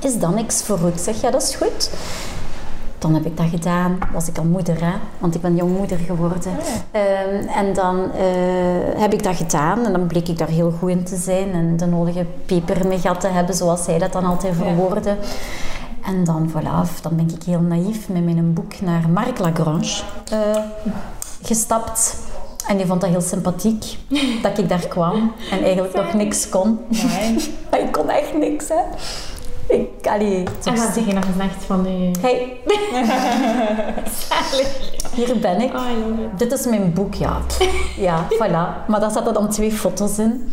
is 0.00 0.18
dat 0.18 0.34
niks 0.34 0.62
voor 0.62 0.78
u? 0.84 0.86
Ik 0.86 0.98
zeg, 0.98 1.20
ja, 1.20 1.30
dat 1.30 1.42
is 1.42 1.54
goed. 1.54 1.90
Dan 2.98 3.14
heb 3.14 3.24
ik 3.24 3.36
dat 3.36 3.48
gedaan. 3.48 3.98
Was 4.12 4.28
ik 4.28 4.38
al 4.38 4.44
moeder, 4.44 4.84
hè? 4.84 4.92
Want 5.18 5.34
ik 5.34 5.40
ben 5.40 5.56
jongmoeder 5.56 5.98
geworden. 5.98 6.52
Ehm, 6.90 7.48
en 7.48 7.72
dan 7.72 8.12
eh, 8.12 9.00
heb 9.00 9.12
ik 9.12 9.22
dat 9.22 9.36
gedaan. 9.36 9.84
En 9.84 9.92
dan 9.92 10.06
bleek 10.06 10.28
ik 10.28 10.38
daar 10.38 10.48
heel 10.48 10.70
goed 10.70 10.90
in 10.90 11.04
te 11.04 11.16
zijn. 11.16 11.52
En 11.52 11.76
de 11.76 11.86
nodige 11.86 12.26
peper 12.46 12.80
in 12.80 12.88
mijn 12.88 13.00
gat 13.00 13.20
te 13.20 13.28
hebben, 13.28 13.54
zoals 13.54 13.84
zij 13.84 13.98
dat 13.98 14.12
dan 14.12 14.24
altijd 14.24 14.54
verwoordde. 14.54 15.16
En 16.04 16.24
dan, 16.24 16.50
voilà, 16.50 17.00
dan 17.02 17.16
ben 17.16 17.28
ik 17.34 17.42
heel 17.42 17.60
naïef 17.60 18.08
met 18.08 18.24
mijn 18.24 18.52
boek 18.52 18.80
naar 18.80 19.08
Marc 19.08 19.38
Lagrange 19.38 20.02
eh, 20.30 20.62
gestapt. 21.42 22.16
En 22.66 22.76
die 22.76 22.86
vond 22.86 23.00
dat 23.00 23.10
heel 23.10 23.20
sympathiek, 23.20 23.96
dat 24.42 24.58
ik 24.58 24.68
daar 24.68 24.86
kwam 24.86 25.32
en 25.50 25.62
eigenlijk 25.62 25.94
nog 25.94 26.12
niks 26.12 26.48
kon. 26.48 26.78
Maar 27.70 27.80
ik 27.84 27.92
kon 27.92 28.10
echt 28.10 28.34
niks, 28.34 28.68
hè. 28.68 28.82
Ik, 29.68 30.06
allee, 30.06 30.38
het 30.38 30.66
En 30.66 30.76
zeg 30.76 31.06
je 31.06 31.12
nog 31.12 31.24
gezegd 31.24 31.64
van 31.64 31.86
u? 31.86 32.10
Hey, 32.20 32.60
hier 35.14 35.38
ben 35.38 35.60
ik. 35.60 35.74
Oh. 35.74 35.86
Dit 36.36 36.52
is 36.52 36.66
mijn 36.66 36.92
boek, 36.92 37.14
ja. 37.14 37.40
Ja, 37.96 38.26
voilà. 38.28 38.86
Maar 38.86 39.00
daar 39.00 39.10
zaten 39.10 39.34
dan 39.34 39.48
twee 39.48 39.72
foto's 39.72 40.18
in. 40.18 40.52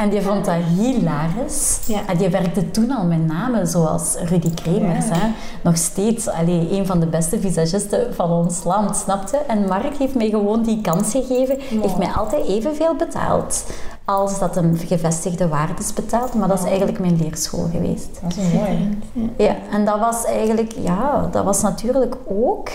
En 0.00 0.10
die 0.10 0.22
vond 0.22 0.44
dat 0.44 0.54
hilarisch. 0.76 1.78
Ja. 1.86 2.06
En 2.06 2.16
die 2.16 2.28
werkte 2.28 2.70
toen 2.70 2.90
al 2.90 3.04
met 3.04 3.26
namen 3.26 3.66
zoals 3.66 4.16
Rudy 4.24 4.54
Kremers. 4.54 5.04
Hè. 5.08 5.28
Nog 5.62 5.76
steeds 5.76 6.28
allee, 6.28 6.78
een 6.78 6.86
van 6.86 7.00
de 7.00 7.06
beste 7.06 7.40
visagisten 7.40 8.14
van 8.14 8.30
ons 8.30 8.64
land, 8.64 8.96
snapte? 8.96 9.36
En 9.36 9.66
Mark 9.66 9.96
heeft 9.96 10.14
mij 10.14 10.28
gewoon 10.28 10.62
die 10.62 10.80
kans 10.80 11.10
gegeven. 11.10 11.56
Heeft 11.60 11.96
mij 11.96 12.12
altijd 12.12 12.46
evenveel 12.46 12.96
betaald 12.96 13.64
als 14.04 14.38
dat 14.38 14.54
hem 14.54 14.76
gevestigde 14.76 15.48
waardes 15.48 15.92
betaalt. 15.92 16.34
Maar 16.34 16.48
dat 16.48 16.58
is 16.58 16.64
eigenlijk 16.64 16.98
mijn 16.98 17.16
leerschool 17.16 17.68
geweest. 17.72 18.08
Dat 18.22 18.36
is 18.36 18.52
mooi. 18.52 18.98
Ja, 19.36 19.56
en 19.70 19.84
dat 19.84 19.98
was 19.98 20.24
eigenlijk, 20.24 20.72
ja, 20.72 21.28
dat 21.32 21.44
was 21.44 21.62
natuurlijk 21.62 22.16
ook, 22.28 22.68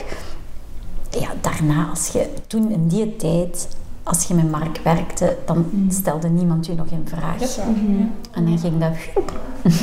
ja, 1.10 1.29
daarna, 1.41 1.88
als 1.89 2.08
je 2.08 2.29
toen 2.48 2.72
in 2.72 2.88
die 2.88 3.15
tijd, 3.15 3.67
als 4.05 4.24
je 4.24 4.33
met 4.33 4.51
Mark 4.51 4.79
werkte, 4.83 5.38
dan 5.45 5.65
stelde 5.89 6.27
niemand 6.29 6.65
je 6.65 6.75
nog 6.75 6.88
in 6.88 7.05
vraag. 7.07 7.38
Dat 7.38 7.50
is 7.50 7.57
waar. 7.57 7.65
En 8.31 8.45
dan 8.45 8.59
ging 8.59 8.79
dat. 8.79 8.91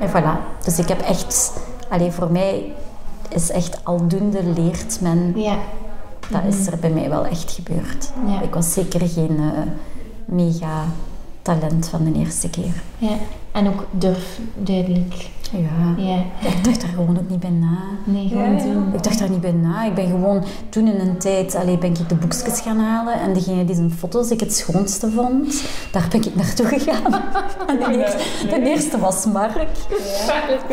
En 0.00 0.08
voilà. 0.08 0.64
Dus 0.64 0.78
ik 0.78 0.88
heb 0.88 1.00
echt, 1.00 1.52
alleen 1.88 2.12
voor 2.12 2.32
mij 2.32 2.72
is 3.28 3.50
echt 3.50 3.84
aldoende 3.84 4.44
leert 4.44 5.00
men. 5.00 5.32
Ja. 5.36 5.56
Dat 6.30 6.40
is 6.54 6.66
er 6.66 6.78
bij 6.78 6.90
mij 6.90 7.08
wel 7.08 7.26
echt 7.26 7.52
gebeurd. 7.52 8.12
Ja. 8.26 8.40
Ik 8.42 8.54
was 8.54 8.72
zeker 8.72 9.08
geen 9.08 9.36
eh, 9.38 9.62
mega 10.24 10.84
talent 11.42 11.88
van 11.88 12.04
de 12.04 12.18
eerste 12.18 12.50
keer. 12.50 12.82
ja. 12.98 13.16
En 13.52 13.68
ook 13.68 13.84
durf, 13.90 14.38
duidelijk. 14.54 15.30
Ja. 15.52 16.04
Ja. 16.04 16.48
Ik 16.48 16.64
dacht 16.64 16.80
daar 16.80 16.90
gewoon 16.90 17.18
ook 17.18 17.28
niet 17.28 17.40
bij 17.40 17.50
na. 17.50 17.78
Nee, 18.04 18.28
gewoon 18.28 18.56
Ja, 18.56 18.58
ja. 18.58 18.62
doen. 18.72 18.94
Ik 18.94 19.02
dacht 19.02 19.18
daar 19.18 19.30
niet 19.30 19.40
bij 19.40 19.52
na. 19.52 19.84
Ik 19.84 19.94
ben 19.94 20.06
gewoon 20.06 20.44
toen 20.68 20.86
in 20.86 21.00
een 21.00 21.18
tijd, 21.18 21.54
allee, 21.54 21.78
ben 21.78 21.90
ik 21.90 22.08
de 22.08 22.14
boekjes 22.14 22.60
gaan 22.60 22.78
halen 22.78 23.20
en 23.20 23.32
degene 23.34 23.64
die 23.64 23.74
zijn 23.74 23.90
foto's 23.90 24.30
ik 24.30 24.40
het 24.40 24.54
schoonste 24.54 25.10
vond, 25.10 25.62
daar 25.92 26.06
ben 26.10 26.24
ik 26.24 26.34
naartoe 26.34 26.66
gegaan. 26.66 27.12
En 27.66 27.76
de 27.78 27.96
eerste, 27.98 28.18
de 28.48 28.62
eerste 28.64 28.98
was 28.98 29.26
Mark. 29.26 29.68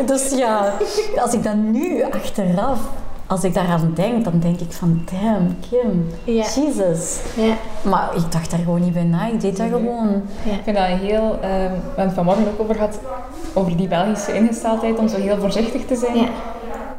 Dus 0.06 0.30
ja, 0.30 0.72
als 1.16 1.32
ik 1.32 1.42
dan 1.42 1.70
nu 1.70 2.02
achteraf, 2.02 2.80
als 3.26 3.44
ik 3.44 3.54
daaraan 3.54 3.90
denk, 3.94 4.24
dan 4.24 4.38
denk 4.38 4.60
ik 4.60 4.72
van, 4.72 5.02
damn, 5.12 5.56
Kim, 5.70 6.06
Ja. 6.24 6.44
Jesus. 6.54 7.20
Ja. 7.36 7.54
Maar 7.82 8.10
ik 8.16 8.32
dacht 8.32 8.50
daar 8.50 8.58
gewoon 8.60 8.80
niet 8.80 8.92
bij 8.92 9.02
na. 9.04 9.26
Ik 9.28 9.40
deed 9.40 9.56
dat 9.56 9.66
gewoon. 9.68 10.22
Ik 10.44 10.60
vind 10.64 10.76
dat 10.76 10.86
heel... 10.86 11.38
ehm, 11.40 11.40
we 11.40 11.80
hebben 11.86 12.04
het 12.04 12.12
vanmorgen 12.14 12.46
ook 12.46 12.60
over 12.60 12.74
gehad, 12.74 13.00
over 13.52 13.76
die 13.76 13.88
Belgische 13.88 14.34
ingesteldheid, 14.34 14.98
om 14.98 15.08
zo 15.08 15.16
heel 15.16 15.36
voorzichtig 15.38 15.84
te 15.86 15.96
zijn. 15.96 16.28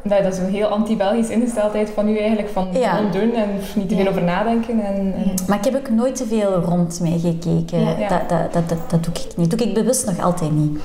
Dat, 0.08 0.22
dat 0.22 0.32
is 0.32 0.38
een 0.38 0.50
heel 0.50 0.66
anti-Belgisch 0.66 1.28
ingesteldheid 1.28 1.90
van 1.90 2.08
u 2.08 2.18
eigenlijk. 2.18 2.48
Van 2.48 2.68
Ja. 2.72 3.00
doen 3.10 3.34
en 3.34 3.48
niet 3.74 3.88
te 3.88 3.94
veel 3.94 4.04
Ja. 4.04 4.10
over 4.10 4.22
nadenken. 4.22 4.80
En, 4.84 4.94
en-. 5.16 5.34
Maar 5.48 5.58
ik 5.58 5.64
heb 5.64 5.74
ook 5.74 5.90
nooit 5.90 6.16
te 6.16 6.26
veel 6.26 6.52
rond 6.54 7.00
mij 7.00 7.18
gekeken. 7.18 7.80
Ja. 7.80 7.98
Ja. 7.98 8.08
Dat, 8.08 8.28
dat, 8.28 8.52
dat, 8.52 8.68
dat, 8.68 8.90
dat 8.90 9.04
doe 9.04 9.14
ik 9.14 9.36
niet. 9.36 9.50
Dat 9.50 9.58
doe 9.58 9.68
ik 9.68 9.74
bewust 9.74 10.06
nog 10.06 10.20
altijd 10.20 10.52
niet. 10.52 10.78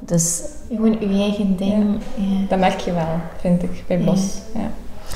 Dus 0.00 0.42
Gewoon 0.68 0.96
uw 1.00 1.20
eigen 1.20 1.56
ding. 1.56 1.98
Ja. 2.14 2.24
Dat 2.48 2.58
merk 2.58 2.80
je 2.80 2.92
wel, 2.92 3.06
vind 3.40 3.62
ik, 3.62 3.84
bij 3.86 3.96
Blos. 3.98 4.20
Ja. 4.54 4.60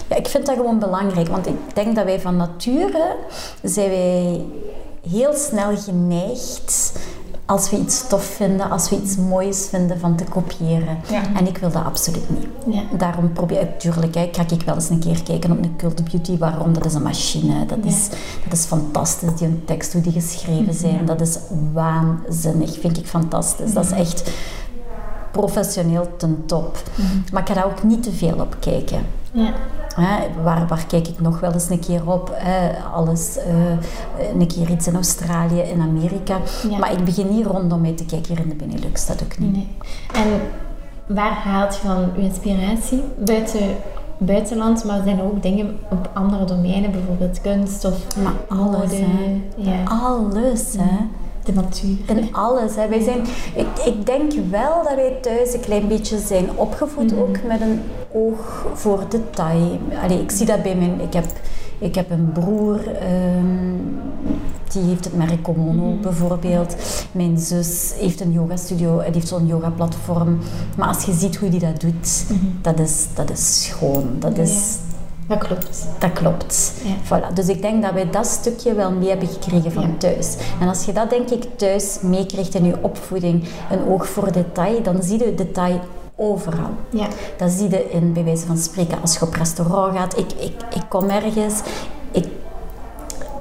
ja, 0.09 0.17
ik 0.17 0.27
vind 0.29 0.47
dat 0.47 0.57
gewoon 0.57 0.79
belangrijk. 0.79 1.29
Want 1.29 1.47
ik 1.47 1.55
denk 1.75 1.95
dat 1.97 2.05
wij 2.05 2.21
van 2.21 2.37
nature 2.37 3.17
zijn 3.62 3.89
wij 3.91 4.41
heel 5.11 5.33
snel 5.35 5.77
geneigd 5.77 6.93
als 7.50 7.71
we 7.71 7.78
iets 7.78 8.09
tof 8.09 8.25
vinden, 8.25 8.71
als 8.71 8.90
we 8.90 9.00
iets 9.02 9.16
moois 9.16 9.66
vinden, 9.71 9.99
van 9.99 10.16
te 10.16 10.25
kopiëren. 10.25 10.99
Ja. 11.11 11.23
En 11.35 11.47
ik 11.47 11.59
wil 11.59 11.71
dat 11.71 11.85
absoluut 11.85 12.30
niet. 12.30 12.75
Ja. 12.75 12.83
Daarom 12.97 13.33
probeer 13.33 13.61
ik, 13.61 13.78
tuurlijk, 13.78 14.14
hè, 14.14 14.28
ga 14.33 14.42
ik 14.50 14.62
wel 14.62 14.75
eens 14.75 14.88
een 14.88 14.99
keer 14.99 15.23
kijken 15.23 15.50
op 15.50 15.59
een 15.59 15.76
cult 15.76 16.11
beauty. 16.11 16.38
Waarom? 16.38 16.73
Dat 16.73 16.85
is 16.85 16.95
een 16.95 17.02
machine. 17.02 17.66
Dat, 17.66 17.78
is, 17.83 18.09
dat 18.45 18.52
is 18.52 18.64
fantastisch. 18.64 19.35
Die 19.35 19.47
een 19.47 19.62
tekst, 19.64 19.92
hoe 19.92 20.02
die 20.02 20.12
geschreven 20.12 20.75
zijn. 20.75 21.04
Dat 21.04 21.21
is 21.21 21.38
waanzinnig. 21.73 22.78
Vind 22.80 22.99
ik 22.99 23.07
fantastisch. 23.07 23.73
Dat 23.73 23.85
is 23.85 23.90
echt 23.90 24.30
professioneel 25.31 26.09
ten 26.17 26.43
top. 26.47 26.83
Maar 27.33 27.43
ik 27.43 27.49
ga 27.49 27.55
daar 27.55 27.65
ook 27.65 27.83
niet 27.83 28.03
te 28.03 28.13
veel 28.13 28.35
op 28.41 28.57
kijken. 28.61 28.99
Ja. 29.33 29.53
Waar, 30.43 30.67
waar 30.67 30.85
kijk 30.89 31.09
ik 31.09 31.21
nog 31.21 31.41
wel 31.41 31.53
eens 31.53 31.69
een 31.71 31.79
keer 31.81 32.11
op? 32.11 32.35
Alles, 32.95 33.37
eh, 33.39 33.55
een 34.41 34.47
keer 34.47 34.71
iets 34.71 34.87
in 34.87 34.95
Australië, 34.95 35.61
in 35.61 35.81
Amerika. 35.81 36.37
Ja. 36.71 36.79
Maar 36.79 36.93
ik 36.93 37.05
begin 37.05 37.29
niet 37.29 37.47
rondom 37.47 37.81
mij 37.81 37.93
te 37.93 38.05
kijken 38.05 38.35
hier 38.37 38.45
in 38.45 38.49
de 38.49 38.55
Benelux. 38.65 39.07
Dat 39.07 39.23
ook 39.23 39.39
niet. 39.39 39.53
Nee. 39.53 39.69
En 40.15 40.41
waar 41.15 41.33
haalt 41.33 41.79
je 41.83 41.87
dan 41.89 42.05
uw 42.17 42.23
inspiratie? 42.23 43.03
Buiten 43.25 43.61
buitenland, 44.19 44.85
maar 44.85 45.01
zijn 45.05 45.19
er 45.19 45.25
ook 45.25 45.43
dingen 45.43 45.79
op 45.91 46.11
andere 46.13 46.45
domeinen, 46.45 46.91
bijvoorbeeld 46.91 47.41
kunst 47.41 47.85
of 47.85 48.17
Maar 48.23 48.59
alles, 48.59 48.81
mode? 48.91 48.97
hè. 48.97 49.41
Ja, 49.57 49.83
Alles, 49.85 50.75
hè. 50.79 50.97
De 51.54 51.61
natuur. 51.61 51.97
In 52.07 52.35
alles. 52.35 52.75
Hè. 52.76 52.88
Wij 52.88 53.02
zijn, 53.02 53.21
ik, 53.54 53.85
ik 53.85 54.07
denk 54.07 54.33
wel 54.50 54.83
dat 54.83 54.95
wij 54.95 55.19
thuis 55.21 55.54
een 55.54 55.61
klein 55.61 55.88
beetje 55.88 56.19
zijn 56.19 56.49
opgevoed, 56.54 57.14
ook 57.16 57.42
met 57.47 57.61
een 57.61 57.80
oog 58.12 58.66
voor 58.75 59.04
detail. 59.09 59.78
Allee, 60.02 60.21
ik 60.21 60.30
zie 60.30 60.47
dat 60.47 60.62
bij 60.62 60.76
mijn... 60.76 61.00
Ik 61.00 61.12
heb, 61.12 61.25
ik 61.78 61.95
heb 61.95 62.11
een 62.11 62.33
broer, 62.33 62.95
ehm, 62.95 63.76
die 64.73 64.83
heeft 64.83 65.04
het 65.04 65.16
merk 65.16 65.42
Komono 65.42 65.97
bijvoorbeeld. 66.02 66.76
Mijn 67.12 67.38
zus 67.38 67.92
heeft 67.97 68.21
een 68.21 68.33
yogastudio 68.33 68.99
en 68.99 69.04
die 69.04 69.14
heeft 69.14 69.28
zo'n 69.28 69.47
yoga-platform. 69.47 70.38
Maar 70.76 70.88
als 70.88 71.04
je 71.04 71.12
ziet 71.12 71.37
hoe 71.37 71.49
die 71.49 71.61
dat 71.61 71.80
doet, 71.80 72.25
dat, 72.62 72.78
is, 72.78 73.07
dat 73.14 73.30
is 73.30 73.64
schoon. 73.64 74.07
Dat 74.19 74.38
is... 74.38 74.76
Dat 75.31 75.39
klopt. 75.39 75.87
Dat 75.99 76.13
klopt. 76.13 76.73
Ja. 76.85 76.95
Voilà. 77.05 77.33
Dus 77.35 77.49
ik 77.49 77.63
denk 77.63 77.83
dat 77.83 77.93
wij 77.93 78.11
dat 78.11 78.27
stukje 78.27 78.75
wel 78.75 78.91
mee 78.93 79.09
hebben 79.09 79.29
gekregen 79.29 79.73
van 79.73 79.83
Ja. 79.83 79.89
thuis. 79.99 80.37
En 80.61 80.69
als 80.69 80.85
je 80.85 80.93
dat 80.93 81.11
denk 81.11 81.31
ik 81.31 81.45
thuis 81.57 81.99
meekrijgt 82.03 82.55
in 82.55 82.65
je 82.65 82.75
opvoeding, 82.81 83.45
een 83.71 83.87
oog 83.89 84.09
voor 84.09 84.33
detail, 84.33 84.83
dan 84.83 85.03
zie 85.03 85.19
je 85.25 85.35
detail 85.35 85.81
overal. 86.17 86.71
Ja. 86.91 87.07
Dat 87.37 87.51
zie 87.51 87.71
je 87.71 87.91
in, 87.91 88.13
bij 88.13 88.25
wijze 88.25 88.47
van 88.47 88.57
spreken, 88.59 89.01
als 89.03 89.15
je 89.15 89.23
op 89.27 89.35
restaurant 89.35 89.97
gaat. 89.97 90.19
Ik, 90.19 90.33
ik, 90.33 90.53
ik 90.75 90.83
kom 90.89 91.09
ergens, 91.09 91.61
ik, 92.11 92.27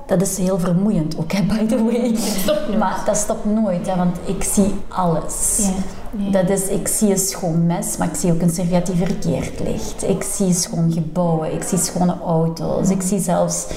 dat 0.09 0.21
is 0.21 0.37
heel 0.37 0.59
vermoeiend 0.59 1.17
ook, 1.17 1.31
hè, 1.31 1.43
by 1.43 1.65
the 1.65 1.83
way. 1.83 2.15
nooit. 2.45 2.77
Maar 2.77 3.01
dat 3.05 3.17
stopt 3.17 3.45
nooit, 3.45 3.95
want 3.95 4.17
ik 4.25 4.43
zie 4.43 4.73
alles. 4.87 5.57
Ja. 5.61 5.69
Ja. 6.25 6.31
Dat 6.31 6.49
is, 6.49 6.67
ik 6.67 6.87
zie 6.87 7.09
een 7.09 7.17
schoon 7.17 7.65
mes, 7.65 7.97
maar 7.97 8.07
ik 8.07 8.15
zie 8.15 8.31
ook 8.31 8.41
een 8.41 8.49
servet 8.49 8.85
die 8.85 8.95
verkeerd 8.95 9.59
ligt. 9.59 10.03
Ik 10.07 10.23
zie 10.23 10.53
schoon 10.53 10.91
gebouwen, 10.91 11.53
ik 11.53 11.63
zie 11.63 11.77
schone 11.77 12.15
auto's. 12.25 12.89
Ik 12.89 13.01
zie 13.01 13.19
zelfs 13.19 13.67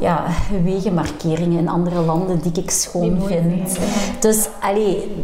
ja, 0.00 0.24
wegenmarkeringen 0.64 1.58
in 1.58 1.68
andere 1.68 2.00
landen 2.00 2.38
die 2.42 2.52
ik 2.62 2.70
schoon 2.70 3.02
Die 3.02 3.10
mooi 3.10 3.34
vind. 3.42 3.78
Dus 4.20 4.48
allee, 4.60 5.14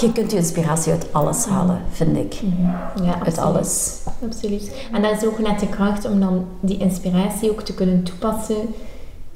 je 0.00 0.12
kunt 0.12 0.30
je 0.30 0.36
inspiratie 0.36 0.92
uit 0.92 1.06
alles 1.12 1.44
halen, 1.44 1.80
vind 1.90 2.16
ik. 2.16 2.32
Ja, 2.32 2.92
Uit 3.04 3.18
absoluut. 3.18 3.38
alles. 3.38 3.96
Absoluut. 4.26 4.70
En 4.92 5.02
dat 5.02 5.22
is 5.22 5.28
ook 5.28 5.38
net 5.38 5.60
de 5.60 5.68
kracht 5.68 6.04
om 6.04 6.20
dan 6.20 6.44
die 6.60 6.78
inspiratie 6.78 7.50
ook 7.50 7.60
te 7.62 7.74
kunnen 7.74 8.02
toepassen. 8.02 8.56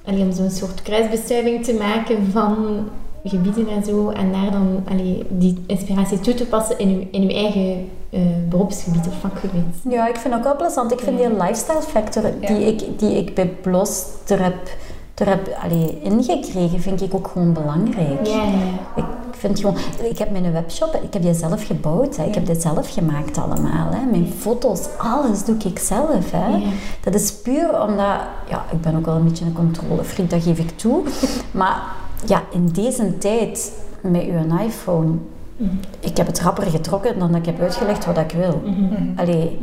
Allee, 0.08 0.22
om 0.22 0.32
zo'n 0.32 0.50
soort 0.50 0.82
kruisbestuiving 0.82 1.64
te 1.64 1.74
maken 1.74 2.30
van 2.32 2.88
gebieden 3.24 3.68
en 3.68 3.84
zo. 3.84 4.10
En 4.10 4.32
daar 4.32 4.50
dan 4.50 4.82
allee, 4.88 5.24
die 5.28 5.64
inspiratie 5.66 6.20
toe 6.20 6.34
te 6.34 6.46
passen 6.46 6.78
in 6.78 6.88
uw, 6.88 7.06
in 7.10 7.22
uw 7.22 7.34
eigen 7.36 7.88
eh, 8.10 8.20
beroepsgebied 8.48 9.06
of 9.06 9.14
vakgebied. 9.20 9.76
Ja, 9.88 10.08
ik 10.08 10.16
vind 10.16 10.34
ook 10.34 10.42
wel 10.42 10.56
plezant. 10.56 10.92
Ik 10.92 11.00
vind 11.00 11.18
die 11.18 11.28
lifestyle 11.28 11.82
factor 11.82 12.22
die, 12.40 12.66
ik, 12.66 12.98
die 12.98 13.16
ik 13.16 13.34
bij 13.34 13.46
Blos 13.46 14.04
er 14.26 14.42
heb, 14.42 14.56
er 15.14 15.28
heb 15.28 15.58
allee, 15.62 15.98
ingekregen, 16.02 16.80
vind 16.80 17.02
ik 17.02 17.14
ook 17.14 17.28
gewoon 17.28 17.52
belangrijk. 17.52 18.26
Ja, 18.26 18.42
ja, 18.42 18.42
ja. 18.42 19.02
Ik 19.02 19.04
vind 19.38 19.60
gewoon, 19.60 19.76
ik 20.02 20.18
heb 20.18 20.30
mijn 20.30 20.52
webshop, 20.52 20.94
ik 21.02 21.12
heb 21.12 21.22
die 21.22 21.34
zelf 21.34 21.66
gebouwd. 21.66 22.16
Hè. 22.16 22.24
Ik 22.24 22.34
heb 22.34 22.46
dit 22.46 22.62
zelf 22.62 22.92
gemaakt 22.92 23.38
allemaal. 23.38 23.90
Hè. 23.90 24.06
Mijn 24.10 24.32
foto's, 24.38 24.80
alles 24.96 25.44
doe 25.44 25.56
ik 25.64 25.78
zelf. 25.78 26.30
Hè. 26.30 26.62
Dat 27.00 27.14
is 27.14 27.32
puur 27.32 27.82
omdat, 27.82 28.20
ja, 28.48 28.64
ik 28.72 28.80
ben 28.80 28.96
ook 28.96 29.06
wel 29.06 29.16
een 29.16 29.24
beetje 29.24 29.44
een 29.44 29.52
controlefreak, 29.52 30.30
dat 30.30 30.42
geef 30.42 30.58
ik 30.58 30.78
toe. 30.78 31.02
Maar 31.50 31.82
ja, 32.26 32.42
in 32.50 32.66
deze 32.66 33.18
tijd 33.18 33.72
met 34.00 34.22
uw 34.22 34.58
iPhone, 34.58 35.10
ik 36.00 36.16
heb 36.16 36.26
het 36.26 36.40
rapper 36.40 36.66
getrokken 36.66 37.18
dan 37.18 37.32
dat 37.32 37.40
ik 37.40 37.46
heb 37.46 37.60
uitgelegd 37.60 38.04
wat 38.04 38.18
ik 38.18 38.30
wil. 38.30 38.62
Allee, 39.16 39.58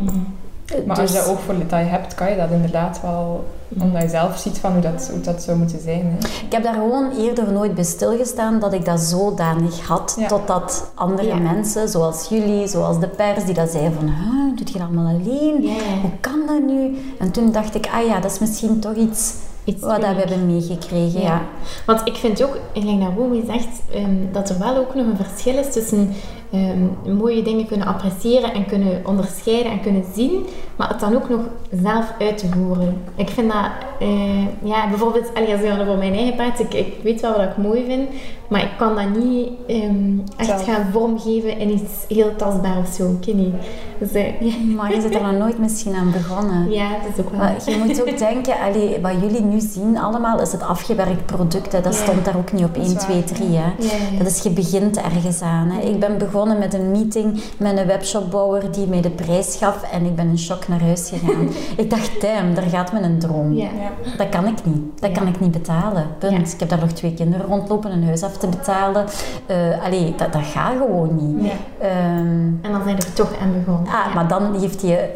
Maar 0.86 0.96
dus- 0.96 0.98
als 1.00 1.12
je 1.12 1.18
dat 1.18 1.28
ook 1.28 1.40
voor 1.40 1.58
detail 1.58 1.88
hebt, 1.88 2.16
kan 2.16 2.30
je 2.30 2.38
dat 2.38 2.50
inderdaad 2.52 3.02
wel, 3.02 3.46
omdat 3.80 4.02
je 4.02 4.10
zelf 4.10 4.38
ziet 4.38 4.58
van 4.58 4.72
hoe 4.72 4.82
dat, 4.82 5.10
hoe 5.12 5.22
dat 5.22 5.44
zou 5.44 5.58
moeten 5.58 5.80
zijn. 5.82 6.02
Hè. 6.20 6.28
Ik 6.46 6.52
heb 6.52 6.64
daar 6.64 6.74
gewoon 6.74 7.12
eerder 7.18 7.52
nooit 7.52 7.76
bij 7.76 7.84
stilgestaan 7.84 8.60
dat 8.60 8.74
ik 8.74 8.86
dat 8.86 9.00
zodanig 9.00 9.88
had, 9.88 10.16
Ja. 10.20 10.28
totdat 10.28 10.92
andere 10.96 11.28
Ja. 11.28 11.36
mensen, 11.36 11.90
zoals 11.90 12.28
jullie, 12.30 12.68
zoals 12.68 13.00
de 13.00 13.08
pers, 13.08 13.46
die 13.46 13.54
dat 13.54 13.70
zeiden 13.70 13.94
van, 13.94 14.08
huh, 14.08 14.58
doet 14.58 14.72
je 14.72 14.78
dat 14.78 14.88
allemaal 14.88 15.14
alleen? 15.14 15.62
Ja. 15.62 16.00
Hoe 16.02 16.12
kan 16.20 16.40
dat 16.48 16.62
nu? 16.62 16.98
En 17.20 17.32
toen 17.32 17.52
dacht 17.52 17.76
ik, 17.76 17.88
ah 17.94 18.06
ja, 18.08 18.20
dat 18.20 18.32
is 18.32 18.40
misschien 18.40 18.80
toch 18.80 18.96
iets, 18.96 19.34
Iets 19.68 19.82
wat 19.82 20.02
dat 20.02 20.14
we 20.14 20.20
hebben 20.20 20.46
meegekregen. 20.46 21.22
Ja. 21.22 21.42
Want 21.86 22.02
ik 22.04 22.16
vind 22.16 22.44
ook, 22.44 22.58
gelijk 22.74 22.98
naar 22.98 23.12
Romy 23.18 23.44
zegt, 23.46 23.68
ehm, 23.94 24.16
dat 24.32 24.50
er 24.50 24.60
wel 24.60 24.78
ook 24.78 24.96
nog 24.96 25.06
een 25.06 25.18
verschil 25.26 25.58
is 25.58 25.74
tussen 25.74 26.14
ehm, 26.56 27.16
mooie 27.18 27.42
dingen 27.42 27.66
kunnen 27.68 27.88
appreciëren 27.88 28.54
en 28.54 28.66
kunnen 28.66 29.02
onderscheiden 29.06 29.72
en 29.72 29.82
kunnen 29.82 30.04
zien, 30.16 30.46
maar 30.76 30.88
het 30.90 31.00
dan 31.00 31.16
ook 31.16 31.30
nog 31.30 31.40
zelf 31.84 32.14
uit 32.20 32.38
te 32.38 32.48
voeren. 32.48 32.98
Ik 33.16 33.30
vind 33.30 33.52
dat, 33.52 33.66
eh, 34.00 34.46
ja, 34.64 34.90
bijvoorbeeld, 34.90 35.32
als 35.52 35.62
dan 35.62 35.80
over 35.82 35.98
mijn 35.98 36.14
eigen 36.14 36.36
paard, 36.36 36.60
ik, 36.60 36.74
ik 36.74 36.94
weet 37.04 37.22
wel 37.22 37.32
wat 37.32 37.42
ik 37.42 37.58
mooi 37.58 37.86
vind, 37.86 38.10
maar 38.48 38.62
ik 38.62 38.72
kan 38.78 38.96
dat 38.96 39.24
niet 39.24 39.50
ehm, 39.68 40.18
echt 40.38 40.62
gaan 40.64 40.86
vormgeven 40.92 41.60
in 41.60 41.70
iets 41.72 41.92
heel 42.08 42.36
tastbaar 42.36 42.78
of 42.78 42.88
zo. 42.88 43.18
Ik 43.22 43.34
niet. 43.34 43.54
Dus, 44.00 44.12
eh. 44.12 44.24
Maar 44.76 44.96
je 44.96 45.02
zit 45.02 45.16
er 45.16 45.22
nog 45.22 45.32
nooit 45.38 45.60
misschien 45.60 45.96
aan 45.96 46.12
begonnen. 46.12 46.72
ja, 46.72 46.90
dat 46.90 47.18
is 47.18 47.24
ook 47.24 47.30
wel... 47.30 47.40
Maar 47.40 47.56
je 47.66 47.84
moet 47.86 48.02
ook 48.02 48.18
denken, 48.28 48.54
allee, 48.60 49.00
wat 49.02 49.12
jullie 49.22 49.42
nu 49.42 49.60
zien 49.60 49.98
allemaal, 49.98 50.42
is 50.42 50.52
het 50.52 50.62
afgewerkt 50.64 51.26
product. 51.26 51.72
Hè. 51.72 51.82
Dat 51.82 51.96
Ja. 51.96 52.02
stond 52.04 52.26
daar 52.26 52.38
ook 52.38 52.52
niet 52.54 52.64
op 52.64 52.76
is 52.78 52.88
1, 52.88 52.94
waar, 52.94 53.04
2, 53.04 53.24
3. 53.24 53.48
Hè. 53.48 53.54
Ja, 53.54 53.66
ja. 54.12 54.18
Dat 54.18 54.28
is, 54.28 54.42
je 54.44 54.50
begint 54.50 54.98
ergens 54.98 55.42
aan. 55.42 55.70
Hè. 55.70 55.82
Ik 55.82 56.00
ben 56.00 56.18
begonnen 56.18 56.45
met 56.54 56.74
een 56.74 56.92
meeting 56.92 57.42
met 57.58 57.78
een 57.78 57.86
webshopbouwer 57.88 58.72
die 58.72 58.88
mij 58.88 59.02
de 59.02 59.10
prijs 59.10 59.56
gaf 59.60 59.84
en 59.92 60.06
ik 60.06 60.16
ben 60.16 60.28
in 60.30 60.38
shock 60.40 60.68
naar 60.68 60.82
huis 60.82 61.10
gegaan. 61.14 61.50
ik 61.84 61.90
dacht, 61.90 62.22
damn, 62.22 62.54
daar 62.56 62.64
gaat 62.64 62.92
mijn 62.92 63.20
droom. 63.20 63.54
Ja. 63.54 63.64
Ja. 63.64 63.92
Dat 64.18 64.30
kan 64.30 64.48
ik 64.48 64.66
niet. 64.66 65.02
Dat 65.02 65.10
Ja. 65.10 65.16
kan 65.18 65.28
ik 65.28 65.40
niet 65.40 65.52
betalen. 65.52 66.06
Punt. 66.20 66.32
Ja. 66.48 66.54
Ik 66.54 66.60
heb 66.60 66.70
daar 66.70 66.80
nog 66.80 66.92
twee 66.92 67.14
kinderen 67.14 67.46
rondlopen, 67.46 67.92
een 67.92 68.04
huis 68.06 68.24
af 68.24 68.38
te 68.38 68.48
betalen. 68.48 69.06
Eh 69.46 69.84
allee, 69.86 70.14
dat, 70.18 70.34
dat 70.34 70.42
gaat 70.46 70.74
gewoon 70.78 71.16
niet. 71.16 71.46
Ja. 71.46 71.52
Ehm, 71.88 72.28
En 72.62 72.72
dan 72.72 72.84
zijn 72.84 72.96
we 72.96 73.02
er 73.02 73.14
toch 73.14 73.32
aan 73.42 73.54
begonnen. 73.60 73.88
ah, 73.88 73.94
Ja. 74.08 74.14
maar 74.14 74.28
dan 74.28 74.60
heeft 74.60 74.82
hij... 74.82 75.12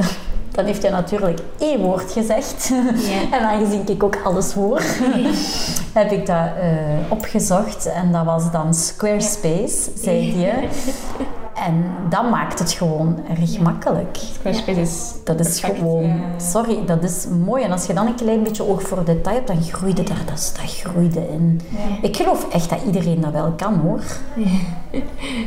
Dan 0.52 0.66
heeft 0.66 0.82
hij 0.82 0.92
natuurlijk 0.92 1.40
één 1.60 1.80
woord 1.80 2.12
gezegd. 2.12 2.72
En 3.32 3.42
aangezien 3.42 3.88
ik 3.88 4.04
ook 4.04 4.18
alles 4.24 4.54
hoor, 4.54 4.82
heb 6.00 6.12
ik 6.12 6.26
dat 6.26 6.46
eh, 6.60 6.72
opgezocht. 7.10 7.86
En 7.86 8.12
dat 8.12 8.26
was 8.26 8.52
dan 8.52 8.74
Squarespace, 8.74 9.90
zei 9.96 10.42
hij. 10.42 10.70
En 11.68 11.86
dat 12.10 12.30
maakt 12.30 12.60
het 12.60 12.72
gewoon 12.72 13.20
erg 13.30 13.60
makkelijk. 13.60 14.18
Squarespace 14.34 14.82
is 14.82 15.14
Dat 15.24 15.40
is 15.40 15.60
perfect, 15.60 15.80
gewoon, 15.80 16.22
sorry, 16.38 16.86
dat 16.86 17.04
is 17.04 17.26
mooi. 17.46 17.64
En 17.64 17.72
als 17.72 17.86
je 17.86 17.94
dan 17.94 18.08
een 18.08 18.16
klein 18.16 18.44
beetje 18.44 18.68
oog 18.68 18.82
voor 18.82 19.04
detail 19.06 19.36
hebt, 19.36 19.48
dan 19.48 19.62
groeide 19.62 20.04
daar, 20.04 20.26
dat, 20.26 20.54
dat 20.62 20.72
groeide 20.72 21.28
in. 21.30 21.62
Ik 22.02 22.18
geloof 22.18 22.50
echt 22.54 22.70
dat 22.70 22.80
iedereen 22.86 23.22
dat 23.22 23.32
wel 23.32 23.52
kan 23.52 23.74
hoor. 23.74 24.02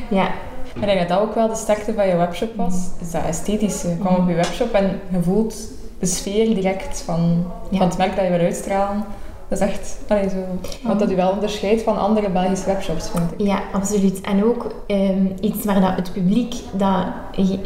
Ja, 0.08 0.30
Ik 0.74 0.80
denk 0.84 0.98
dat 0.98 1.08
dat 1.08 1.18
ook 1.18 1.34
wel 1.34 1.48
de 1.48 1.54
sterkte 1.54 1.94
van 1.94 2.06
je 2.06 2.16
webshop 2.16 2.56
was. 2.56 2.74
Is 3.00 3.10
dat 3.10 3.24
esthetische. 3.24 3.88
Je 3.88 3.96
kwam 3.96 4.14
op 4.14 4.28
je 4.28 4.34
webshop 4.34 4.72
en 4.72 5.00
je 5.10 5.22
voelt 5.22 5.54
de 5.98 6.06
sfeer 6.06 6.54
direct 6.54 7.00
van, 7.00 7.44
Ja. 7.70 7.78
van 7.78 7.86
het 7.88 7.96
merk 7.98 8.16
dat 8.16 8.24
je 8.24 8.30
wil 8.30 8.40
uitstralen. 8.40 9.04
Dat 9.48 9.60
is 9.60 9.66
echt, 9.68 9.98
allee, 10.08 10.28
zo, 10.28 10.36
wat 10.82 10.98
dat 10.98 11.10
u 11.10 11.16
wel 11.16 11.30
onderscheidt 11.30 11.82
van 11.82 11.98
andere 11.98 12.30
Belgische 12.30 12.66
webshops, 12.66 13.08
vind 13.10 13.32
ik. 13.32 13.46
Ja, 13.46 13.62
absoluut. 13.72 14.20
En 14.20 14.44
ook 14.44 14.74
ehm, 14.86 15.26
iets 15.40 15.64
waar 15.64 15.80
dat 15.80 15.96
het 15.96 16.12
publiek, 16.12 16.54
dat, 16.72 17.04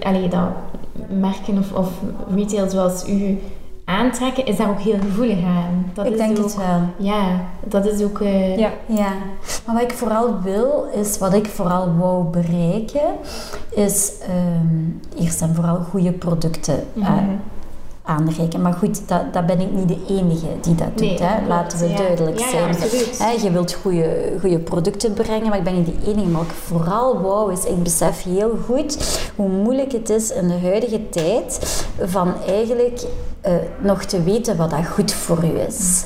allee, 0.02 0.28
dat 0.28 0.48
merken 1.08 1.58
of, 1.58 1.72
of 1.72 1.88
retail 2.34 2.70
zoals 2.70 3.08
u 3.08 3.38
aantrekken, 3.88 4.46
is 4.46 4.56
daar 4.56 4.68
ook 4.70 4.80
heel 4.80 4.98
gevoelig 5.00 5.44
aan. 5.44 5.90
Dat 5.94 6.06
ik 6.06 6.12
is 6.12 6.18
denk 6.18 6.38
ook, 6.38 6.44
het 6.44 6.56
wel. 6.56 6.80
Ja, 6.96 7.40
dat 7.64 7.86
is 7.86 8.02
ook... 8.02 8.20
eh, 8.20 8.56
Ja. 8.58 8.70
Ja, 8.86 9.12
maar 9.66 9.74
wat 9.74 9.82
ik 9.82 9.92
vooral 9.92 10.40
wil, 10.42 10.88
is 10.94 11.18
wat 11.18 11.32
ik 11.34 11.46
vooral 11.46 11.94
wou 11.98 12.24
bereiken, 12.24 13.10
is 13.70 14.12
ehm, 14.22 15.22
eerst 15.22 15.42
en 15.42 15.54
vooral 15.54 15.76
goede 15.90 16.12
producten 16.12 16.84
Mhm. 16.92 17.12
Aanreiken. 18.06 18.62
Maar 18.62 18.72
goed, 18.72 19.08
dat, 19.08 19.32
dat 19.32 19.46
ben 19.46 19.60
ik 19.60 19.72
niet 19.72 19.88
de 19.88 19.98
enige 20.08 20.46
die 20.60 20.74
dat 20.74 20.86
doet. 20.88 21.00
Nee, 21.00 21.22
hè. 21.22 21.46
Laten 21.46 21.78
we 21.78 21.88
ja. 21.88 21.96
duidelijk 21.96 22.38
Ja, 22.38 22.48
zijn. 23.12 23.42
je 23.42 23.50
wilt 23.50 23.72
goede, 23.72 24.32
goede 24.40 24.58
producten 24.58 25.12
brengen, 25.12 25.48
maar 25.48 25.58
ik 25.58 25.64
ben 25.64 25.74
niet 25.74 25.86
de 25.86 26.10
enige. 26.10 26.28
Maar 26.28 26.42
ik 26.42 26.50
vooral 26.66 27.20
wou, 27.20 27.52
is 27.52 27.64
ik 27.64 27.82
besef 27.82 28.22
heel 28.22 28.58
goed 28.66 29.20
hoe 29.36 29.48
moeilijk 29.48 29.92
het 29.92 30.10
is 30.10 30.30
in 30.32 30.48
de 30.48 30.58
huidige 30.62 31.08
tijd 31.08 31.86
van 32.04 32.34
eigenlijk 32.46 33.02
eh, 33.40 33.52
nog 33.82 34.04
te 34.04 34.22
weten 34.22 34.56
wat 34.56 34.70
dat 34.70 34.86
goed 34.86 35.12
voor 35.12 35.44
u 35.44 35.58
is. 35.60 36.04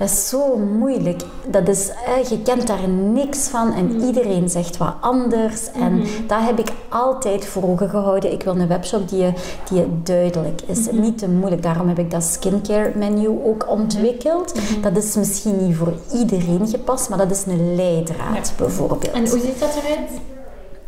Dat 0.00 0.08
is 0.08 0.28
zo 0.28 0.56
moeilijk. 0.56 1.22
Dat 1.46 1.68
is, 1.68 1.90
je 2.28 2.42
kent 2.42 2.66
daar 2.66 2.88
niks 2.88 3.38
van 3.38 3.72
en 3.72 4.02
iedereen 4.02 4.48
zegt 4.48 4.76
wat 4.76 4.94
anders. 5.00 5.70
En 5.72 6.02
dat 6.26 6.40
heb 6.40 6.58
ik 6.58 6.68
altijd 6.88 7.44
voor 7.44 7.62
ogen 7.62 7.88
gehouden. 7.88 8.32
Ik 8.32 8.42
wil 8.42 8.56
een 8.56 8.68
webshop 8.68 9.08
die, 9.08 9.32
die 9.70 9.86
duidelijk 10.02 10.60
is. 10.66 10.90
Niet 10.90 11.18
te 11.18 11.28
moeilijk. 11.28 11.62
Daarom 11.62 11.88
heb 11.88 11.98
ik 11.98 12.10
dat 12.10 12.22
skincare 12.22 12.92
menu 12.94 13.28
ook 13.28 13.68
ontwikkeld. 13.68 14.54
Dat 14.82 14.96
is 14.96 15.14
misschien 15.14 15.66
niet 15.66 15.76
voor 15.76 15.94
iedereen 16.14 16.68
gepast, 16.68 17.08
maar 17.08 17.18
dat 17.18 17.30
is 17.30 17.44
een 17.46 17.74
leidraad 17.74 18.52
bijvoorbeeld. 18.56 19.10
En 19.10 19.28
hoe 19.28 19.40
ziet 19.40 19.60
dat 19.60 19.74
eruit? 19.84 20.10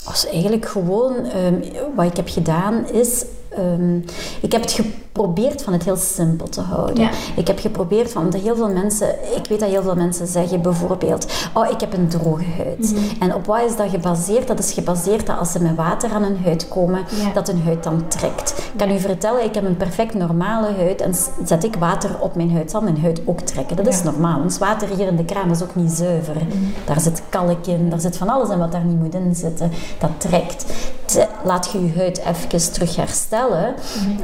Dus 0.09 0.27
eigenlijk 0.27 0.67
gewoon, 0.67 1.15
ehm, 1.15 1.55
wat 1.95 2.07
ik 2.07 2.17
heb 2.17 2.29
gedaan 2.29 2.87
is, 2.89 3.25
ehm, 3.57 3.97
ik 4.41 4.53
heb 4.53 4.61
het 4.61 4.73
geprobeerd 4.73 5.63
van 5.63 5.73
het 5.73 5.83
heel 5.85 5.97
simpel 5.97 6.49
te 6.49 6.61
houden. 6.61 7.03
Ja. 7.03 7.11
Ik 7.37 7.47
heb 7.47 7.59
geprobeerd 7.59 8.13
van, 8.13 8.23
want 8.23 8.43
heel 8.43 8.57
veel 8.57 8.69
mensen, 8.73 9.09
ik 9.37 9.47
weet 9.49 9.61
dat 9.61 9.69
heel 9.69 9.83
veel 9.83 9.95
mensen 9.95 10.27
zeggen 10.27 10.63
bijvoorbeeld, 10.63 11.27
oh 11.55 11.71
ik 11.71 11.81
heb 11.81 11.93
een 11.93 12.09
droge 12.09 12.45
huid. 12.57 12.95
En 13.21 13.35
op 13.35 13.47
wat 13.47 13.63
is 13.63 13.77
dat 13.77 13.91
gebaseerd? 13.91 14.47
Dat 14.49 14.59
is 14.59 14.73
gebaseerd 14.73 15.27
dat 15.27 15.39
als 15.39 15.53
ze 15.53 15.63
met 15.63 15.75
water 15.77 16.11
aan 16.13 16.23
hun 16.23 16.39
huid 16.45 16.69
komen, 16.69 17.01
Ja. 17.09 17.33
dat 17.35 17.47
hun 17.47 17.63
huid 17.63 17.83
dan 17.83 18.09
trekt. 18.09 18.55
Ik 18.73 18.79
kan 18.79 18.91
u 18.91 18.99
vertellen, 18.99 19.45
ik 19.45 19.55
heb 19.55 19.65
een 19.65 19.77
perfect 19.77 20.15
normale 20.15 20.73
huid 20.77 21.01
en 21.01 21.15
zet 21.45 21.65
ik 21.65 21.75
water 21.77 22.11
op 22.21 22.35
mijn 22.35 22.53
huid, 22.53 22.71
zal 22.71 22.81
mijn 22.81 23.01
huid 23.01 23.21
ook 23.25 23.41
trekken. 23.41 23.77
Dat 23.77 23.87
is 23.87 24.03
normaal. 24.03 24.41
Ons 24.41 24.59
water 24.59 24.89
hier 24.97 25.07
in 25.07 25.17
de 25.17 25.25
kraan 25.25 25.51
is 25.51 25.63
ook 25.63 25.75
niet 25.75 25.91
zuiver. 25.91 26.37
Daar 26.85 27.01
zit 27.01 27.23
kalk 27.29 27.67
in, 27.67 27.91
daar 27.91 28.01
zit 28.01 28.17
van 28.17 28.29
alles 28.29 28.49
in 28.49 28.59
wat 28.59 28.73
daar 28.73 28.85
niet 28.85 28.99
moet 28.99 29.15
in 29.15 29.35
zitten. 29.35 29.71
Dat 29.99 30.11
trekt. 30.19 30.65
Laat 31.45 31.71
je 31.73 31.85
je 31.85 31.93
huid 31.97 32.19
even 32.51 32.73
terug 32.73 32.97
herstellen, 32.97 33.42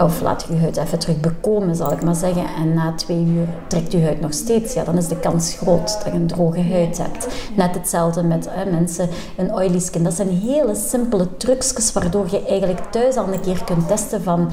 of 0.00 0.20
laat 0.20 0.44
je 0.48 0.54
je 0.54 0.60
huid 0.60 0.76
even 0.76 0.98
terug 0.98 1.20
bekomen, 1.20 1.76
zal 1.76 1.92
ik 1.92 2.02
maar 2.02 2.14
zeggen. 2.14 2.44
En 2.58 2.74
na 2.74 2.92
twee 2.94 3.24
uur 3.24 3.48
trekt 3.66 3.92
je 3.92 4.02
huid 4.02 4.20
nog 4.20 4.32
steeds. 4.32 4.74
Ja, 4.74 4.84
dan 4.84 4.96
is 4.96 5.08
de 5.08 5.16
kans 5.16 5.54
groot 5.54 5.98
dat 6.04 6.12
je 6.12 6.18
een 6.18 6.26
droge 6.26 6.62
huid 6.62 6.98
hebt. 6.98 7.28
Net 7.56 7.74
hetzelfde 7.74 8.22
met 8.22 8.48
hè, 8.50 8.70
mensen 8.70 9.08
een 9.36 9.54
oily 9.54 9.78
skin. 9.78 10.04
Dat 10.04 10.14
zijn 10.14 10.28
hele 10.28 10.74
simpele 10.74 11.36
trucjes 11.36 11.92
waardoor 11.92 12.26
je 12.30 12.46
eigenlijk 12.46 12.80
thuis 12.90 13.16
al 13.16 13.32
een 13.32 13.40
keer 13.40 13.64
kunt 13.64 13.88
testen 13.88 14.22
van 14.22 14.50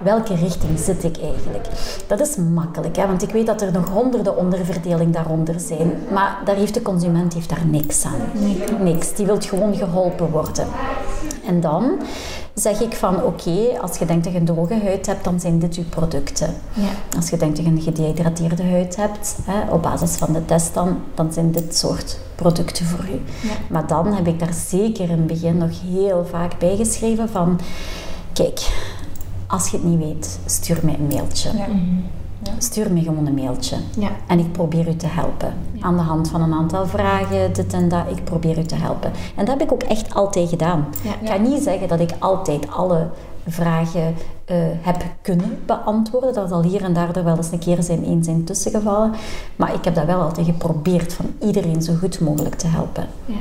welke 0.00 0.34
richting 0.34 0.78
zit 0.78 1.04
ik 1.04 1.16
eigenlijk. 1.22 1.66
Dat 2.06 2.20
is 2.20 2.36
makkelijk, 2.36 2.96
hè, 2.96 3.06
want 3.06 3.22
ik 3.22 3.30
weet 3.30 3.46
dat 3.46 3.62
er 3.62 3.72
nog 3.72 3.88
honderden 3.88 4.36
onderverdeling 4.36 5.12
daaronder 5.12 5.60
zijn. 5.60 5.92
Maar 6.12 6.38
daar 6.44 6.56
heeft 6.56 6.74
de 6.74 6.82
consument 6.82 7.34
heeft 7.34 7.48
daar 7.48 7.66
niks 7.66 8.04
aan. 8.04 8.42
Niks. 8.80 9.14
Die 9.14 9.26
wil 9.26 9.40
gewoon 9.40 9.74
geholpen 9.74 10.30
worden. 10.30 10.66
En 11.46 11.60
dan 11.60 11.98
zeg 12.54 12.80
ik 12.80 12.94
van 12.94 13.22
oké, 13.22 13.78
als 13.80 13.98
je 13.98 14.06
denkt 14.06 14.24
dat 14.24 14.32
je 14.32 14.38
een 14.38 14.44
droge 14.44 14.80
huid 14.82 15.06
hebt, 15.06 15.24
dan 15.24 15.40
zijn 15.40 15.58
dit 15.58 15.76
uw 15.76 15.84
producten. 15.88 16.54
Ja. 16.72 17.16
Als 17.16 17.30
je 17.30 17.36
denkt 17.36 17.56
dat 17.56 17.64
je 17.64 17.70
een 17.70 17.80
gedehydrateerde 17.80 18.62
huid 18.62 18.96
hebt, 18.96 19.36
hè, 19.44 19.72
op 19.72 19.82
basis 19.82 20.16
van 20.16 20.32
de 20.32 20.44
test 20.44 20.74
dan, 20.74 20.98
dan 21.14 21.32
zijn 21.32 21.52
dit 21.52 21.76
soort 21.76 22.18
producten 22.34 22.86
voor 22.86 23.04
u. 23.04 23.20
Maar 23.68 23.86
dan 23.86 24.14
heb 24.14 24.26
ik 24.26 24.38
daar 24.38 24.54
zeker 24.68 25.10
in 25.10 25.18
het 25.18 25.26
begin 25.26 25.56
nog 25.56 25.70
heel 25.82 26.26
vaak 26.30 26.58
bij 26.58 26.76
geschreven 26.76 27.28
van, 27.28 27.60
kijk, 28.32 28.60
als 29.46 29.68
je 29.68 29.76
het 29.76 29.86
niet 29.86 29.98
weet, 29.98 30.38
stuur 30.46 30.78
mij 30.82 30.94
een 30.94 31.06
mailtje. 31.06 31.56
Ja. 31.56 31.66
Stuur 32.58 32.92
me 32.92 33.02
gewoon 33.02 33.26
een 33.26 33.34
mailtje. 33.34 33.76
Ja. 33.98 34.10
En 34.26 34.38
ik 34.38 34.52
probeer 34.52 34.88
u 34.88 34.96
te 34.96 35.06
helpen. 35.06 35.54
Aan 35.80 35.96
de 35.96 36.02
hand 36.02 36.28
van 36.28 36.42
een 36.42 36.52
aantal 36.52 36.86
vragen, 36.86 37.52
dit 37.52 37.72
en 37.72 37.88
dat. 37.88 38.04
Ik 38.08 38.24
probeer 38.24 38.58
u 38.58 38.62
te 38.62 38.74
helpen. 38.74 39.10
En 39.36 39.44
dat 39.44 39.58
heb 39.58 39.62
ik 39.62 39.72
ook 39.72 39.82
echt 39.82 40.14
altijd 40.14 40.48
gedaan. 40.48 40.86
Ik 41.20 41.28
ga 41.28 41.36
niet 41.36 41.62
zeggen 41.62 41.88
dat 41.88 42.00
ik 42.00 42.10
altijd 42.18 42.70
alle 42.70 43.06
vragen 43.46 44.14
eh, 44.44 44.56
heb 44.80 45.02
kunnen 45.22 45.58
beantwoorden. 45.66 46.34
Dat 46.34 46.48
zal 46.48 46.62
hier 46.62 46.82
en 46.82 46.92
daar 46.92 47.16
er 47.16 47.24
wel 47.24 47.36
eens 47.36 47.52
een 47.52 47.58
keer 47.58 47.82
zijn 47.82 48.04
één 48.04 48.24
zijn 48.24 48.44
tussengevallen. 48.44 49.12
Maar 49.56 49.74
ik 49.74 49.84
heb 49.84 49.94
dat 49.94 50.04
wel 50.04 50.20
altijd 50.20 50.46
geprobeerd 50.46 51.12
van 51.12 51.26
iedereen 51.40 51.82
zo 51.82 51.94
goed 51.94 52.20
mogelijk 52.20 52.54
te 52.54 52.66
helpen. 52.66 53.06
Ja. 53.24 53.34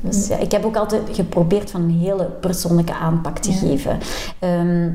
Dus 0.00 0.26
ja, 0.26 0.36
ik 0.36 0.52
heb 0.52 0.64
ook 0.64 0.76
altijd 0.76 1.02
geprobeerd 1.12 1.70
van 1.70 1.82
een 1.82 1.98
hele 1.98 2.24
persoonlijke 2.24 2.94
aanpak 2.94 3.38
te 3.38 3.52
geven. 3.52 3.98
Ehm, 4.38 4.90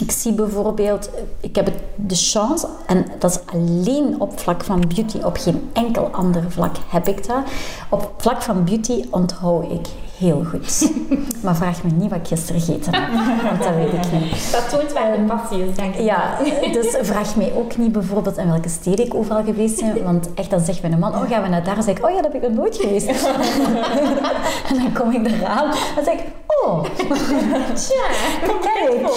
ik 0.00 0.10
zie 0.10 0.32
bijvoorbeeld, 0.32 1.10
ik 1.40 1.56
heb 1.56 1.72
de 1.94 2.14
chance, 2.14 2.66
en 2.86 3.06
dat 3.18 3.30
is 3.30 3.54
alleen 3.54 4.20
op 4.20 4.40
vlak 4.40 4.64
van 4.64 4.84
beauty, 4.94 5.18
op 5.18 5.36
geen 5.36 5.70
enkel 5.72 6.08
ander 6.12 6.44
vlak 6.48 6.76
heb 6.88 7.08
ik 7.08 7.26
dat. 7.26 7.42
Op 7.88 8.12
vlak 8.16 8.42
van 8.42 8.64
beauty 8.64 9.04
onthoud 9.10 9.70
ik 9.70 9.86
heel 10.18 10.44
goed. 10.50 10.92
maar 11.44 11.56
vraag 11.56 11.82
me 11.84 11.90
niet 11.90 12.10
wat 12.10 12.18
ik 12.18 12.26
gisteren 12.26 12.60
gegeten 12.60 12.94
heb, 12.94 13.12
want 13.42 13.62
dat 13.62 13.74
weet 13.74 13.92
ik 13.92 14.12
niet. 14.12 14.52
Dat 14.52 14.68
toont 14.70 14.92
waar 14.92 15.16
de 15.16 15.22
passie 15.22 15.64
is, 15.68 15.74
denk 15.74 15.94
ik. 15.94 16.00
Ja, 16.00 16.38
dus 16.72 16.96
vraag 17.00 17.36
mij 17.36 17.52
ook 17.56 17.76
niet 17.76 17.92
bijvoorbeeld 17.92 18.36
in 18.36 18.50
welke 18.50 18.68
steden 18.68 19.06
ik 19.06 19.14
overal 19.14 19.44
geweest 19.44 19.80
ben. 19.80 20.04
Want 20.04 20.34
echt, 20.34 20.50
dan 20.50 20.60
zegt 20.60 20.82
mijn 20.82 20.98
man, 20.98 21.14
oh 21.14 21.30
gaan 21.30 21.42
we 21.42 21.48
naar 21.48 21.64
daar? 21.64 21.74
Dan 21.74 21.84
zeg 21.84 21.96
ik, 21.96 22.04
oh 22.04 22.10
ja, 22.10 22.22
dat 22.22 22.32
heb 22.32 22.42
ik 22.42 22.48
nog 22.48 22.58
nooit 22.58 22.76
geweest. 22.76 23.08
en 24.68 24.76
dan 24.76 24.92
kom 24.94 25.10
ik 25.10 25.26
eraan 25.26 25.70
en 25.96 26.04
zeg 26.04 26.14
ik, 26.14 26.24
oh, 26.66 26.84
kijk. 28.60 29.08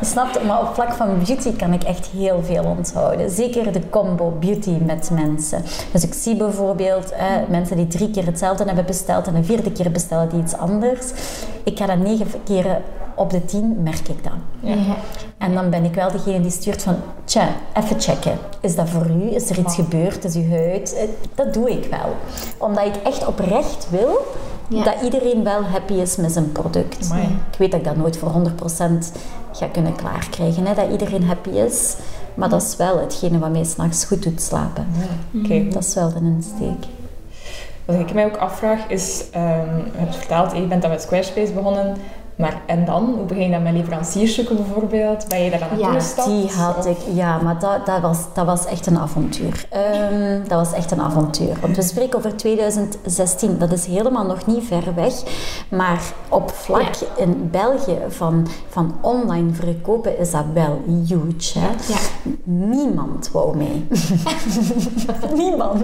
Snap 0.00 0.32
je? 0.32 0.40
Maar 0.46 0.60
op 0.60 0.74
vlak 0.74 0.92
van 0.92 1.18
beauty 1.24 1.56
kan 1.56 1.72
ik 1.72 1.82
echt 1.82 2.06
heel 2.06 2.42
veel 2.42 2.64
onthouden. 2.64 3.30
Zeker 3.30 3.72
de 3.72 3.90
combo 3.90 4.30
beauty 4.40 4.76
met 4.86 5.10
mensen. 5.12 5.62
Dus 5.92 6.04
ik 6.04 6.14
zie 6.14 6.36
bijvoorbeeld 6.36 7.12
eh, 7.12 7.26
mensen 7.48 7.76
die 7.76 7.86
drie 7.86 8.10
keer 8.10 8.26
hetzelfde 8.26 8.64
hebben 8.64 8.86
besteld 8.86 9.26
en 9.26 9.34
een 9.34 9.44
vierde 9.44 9.72
keer 9.72 9.90
bestellen 9.90 10.28
die 10.28 10.40
iets 10.40 10.56
anders. 10.56 11.06
Ik 11.64 11.78
ga 11.78 11.86
dat 11.86 11.98
negen 11.98 12.26
keren 12.44 12.82
op 13.18 13.30
de 13.30 13.44
tien, 13.44 13.82
merk 13.82 14.08
ik 14.08 14.24
dan. 14.24 14.38
Ja. 14.60 14.76
En 15.38 15.54
dan 15.54 15.70
ben 15.70 15.84
ik 15.84 15.94
wel 15.94 16.10
degene 16.10 16.40
die 16.40 16.50
stuurt 16.50 16.82
van, 16.82 16.96
tja, 17.24 17.48
even 17.74 18.00
checken. 18.00 18.38
Is 18.60 18.74
dat 18.76 18.88
voor 18.88 19.06
u? 19.10 19.34
Is 19.34 19.50
er 19.50 19.58
iets 19.58 19.74
gebeurd? 19.74 20.24
Is 20.24 20.34
uw 20.34 20.48
huid? 20.50 20.94
Eh, 20.94 21.02
Dat 21.34 21.54
doe 21.54 21.70
ik 21.70 21.86
wel. 21.90 22.14
Omdat 22.58 22.86
ik 22.86 22.96
echt 23.04 23.26
oprecht 23.26 23.86
wil 23.90 24.18
Ja. 24.68 24.84
dat 24.84 24.94
iedereen 25.02 25.44
wel 25.44 25.62
happy 25.62 25.92
is 25.92 26.16
met 26.16 26.32
zijn 26.32 26.52
product. 26.52 27.10
Amai. 27.10 27.22
Ik 27.52 27.58
weet 27.58 27.70
dat 27.70 27.80
ik 27.80 27.86
dat 27.86 27.96
nooit 27.96 28.16
voor 28.16 28.28
100% 28.28 29.12
ga 29.52 29.66
kunnen 29.66 29.96
klaarkrijgen, 29.96 30.66
hè, 30.66 30.74
dat 30.74 30.90
iedereen 30.90 31.24
happy 31.24 31.50
is. 31.50 31.96
Maar 32.34 32.48
dat 32.48 32.62
is 32.62 32.76
wel 32.76 32.98
hetgene 33.00 33.38
wat 33.38 33.50
mij 33.50 33.64
s'nachts 33.64 34.04
goed 34.04 34.22
doet 34.22 34.42
slapen. 34.42 34.86
Oké. 35.44 35.68
Dat 35.68 35.84
is 35.84 35.94
wel 35.94 36.08
de 36.12 36.18
insteek. 36.20 36.86
Wat 37.84 37.98
ik 37.98 38.14
mij 38.14 38.24
ook 38.24 38.36
afvraag 38.36 38.86
is, 38.88 39.24
ehm, 39.32 39.76
je 39.76 39.98
hebt 39.98 40.16
verteld, 40.16 40.52
je 40.52 40.66
bent 40.66 40.82
dan 40.82 40.90
met 40.90 41.02
Squarespace 41.02 41.52
begonnen, 41.52 41.96
maar 42.38 42.62
en 42.66 42.84
dan? 42.84 43.14
Hoe 43.16 43.24
begin 43.24 43.44
je 43.44 43.50
dan 43.50 43.62
met 43.62 43.72
leveranciers 43.72 44.34
zoeken 44.34 44.56
bijvoorbeeld? 44.56 45.28
Ben 45.28 45.42
je 45.42 45.50
daar 45.50 45.62
aan 45.62 45.78
naartoe 45.78 46.24
Ja? 46.24 46.40
Die 46.40 46.50
had 46.50 46.86
ik, 46.86 46.96
ja, 47.14 47.38
maar 47.38 47.58
dat, 47.58 47.86
dat, 47.86 48.00
was, 48.00 48.18
dat 48.34 48.46
was 48.46 48.66
echt 48.66 48.86
een 48.86 48.98
avontuur. 48.98 49.66
Ehm, 49.70 50.38
dat 50.48 50.58
was 50.58 50.72
echt 50.72 50.90
een 50.90 51.00
avontuur. 51.00 51.56
Want 51.60 51.76
we 51.76 51.82
spreken 51.82 52.18
over 52.18 52.36
2016, 52.36 53.58
dat 53.58 53.72
is 53.72 53.86
helemaal 53.86 54.24
nog 54.24 54.46
niet 54.46 54.64
ver 54.64 54.94
weg. 54.94 55.14
Maar 55.68 56.02
op 56.28 56.50
vlak 56.50 56.94
in 57.16 57.48
België 57.50 57.98
van, 58.08 58.46
van 58.68 58.98
online 59.00 59.52
verkopen 59.52 60.18
is 60.18 60.30
dat 60.30 60.44
wel 60.54 60.82
huge. 60.86 61.58
Hè? 61.58 61.68
Ja. 61.68 61.98
Niemand 62.44 63.30
wou 63.32 63.56
mee. 63.56 63.86
Niemand. 65.34 65.82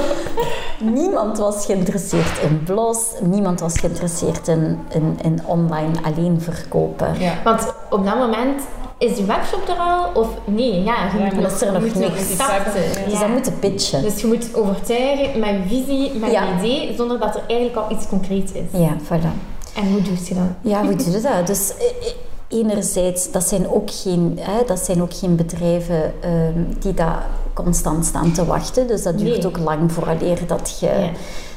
Niemand 1.00 1.38
was 1.38 1.64
geïnteresseerd 1.66 2.38
in 2.42 2.62
Blos. 2.64 2.98
Niemand 3.22 3.60
was 3.60 3.78
geïnteresseerd 3.78 4.48
in, 4.48 4.78
in, 4.88 5.18
in 5.22 5.40
online 5.44 5.92
alleen 6.02 6.40
verkopen. 6.40 7.14
Ja. 7.20 7.32
Want 7.44 7.74
op 7.90 8.04
dat 8.04 8.16
moment 8.16 8.62
is 8.98 9.16
de 9.16 9.24
webshop 9.24 9.68
er 9.68 9.76
al, 9.76 10.22
of 10.22 10.28
nee, 10.44 10.82
ja, 10.82 10.94
je 11.12 11.18
Ja, 11.18 11.34
moet 11.34 11.52
is 11.52 11.60
er 11.60 11.72
nog 11.72 11.82
moet 11.82 11.94
niks. 11.94 12.30
starten. 12.32 12.82
Dus 13.08 13.18
dat 13.20 13.28
moeten 13.28 13.58
pitchen. 13.58 14.02
Dus 14.02 14.20
je 14.20 14.26
moet 14.26 14.54
overtuigen 14.54 15.40
met 15.40 15.54
visie, 15.66 16.12
met 16.18 16.30
Ja. 16.32 16.58
idee, 16.58 16.94
zonder 16.96 17.18
dat 17.18 17.34
er 17.34 17.42
eigenlijk 17.46 17.78
al 17.80 17.96
iets 17.96 18.08
concreets 18.08 18.52
is. 18.52 18.64
Ja, 18.80 18.96
voilà. 19.04 19.32
En 19.74 19.90
hoe 19.92 20.02
doe 20.02 20.14
je 20.24 20.34
dat? 20.34 20.44
Ja, 20.60 20.84
hoe 20.84 20.94
doe 20.96 21.10
je 21.10 21.20
dat? 21.20 21.46
Dus 21.46 21.72
eh, 21.76 21.84
eh, 21.86 22.12
enerzijds, 22.60 23.30
dat 23.30 23.44
zijn 23.48 23.68
ook 23.70 23.90
geen, 23.90 24.38
hè, 24.40 24.64
dat 24.66 24.78
zijn 24.78 25.02
ook 25.02 25.14
geen 25.14 25.36
bedrijven 25.36 26.12
ehm, 26.20 26.62
die 26.78 26.94
dat 26.94 27.14
constant 27.54 28.04
staan 28.04 28.32
te 28.32 28.44
wachten. 28.44 28.86
Dus 28.86 29.02
dat 29.02 29.18
duurt 29.18 29.36
Nee. 29.36 29.46
ook 29.46 29.58
lang 29.58 29.92
vooraleer 29.92 30.38
dat 30.46 30.76
je, 30.80 30.86
Ja. 30.86 31.10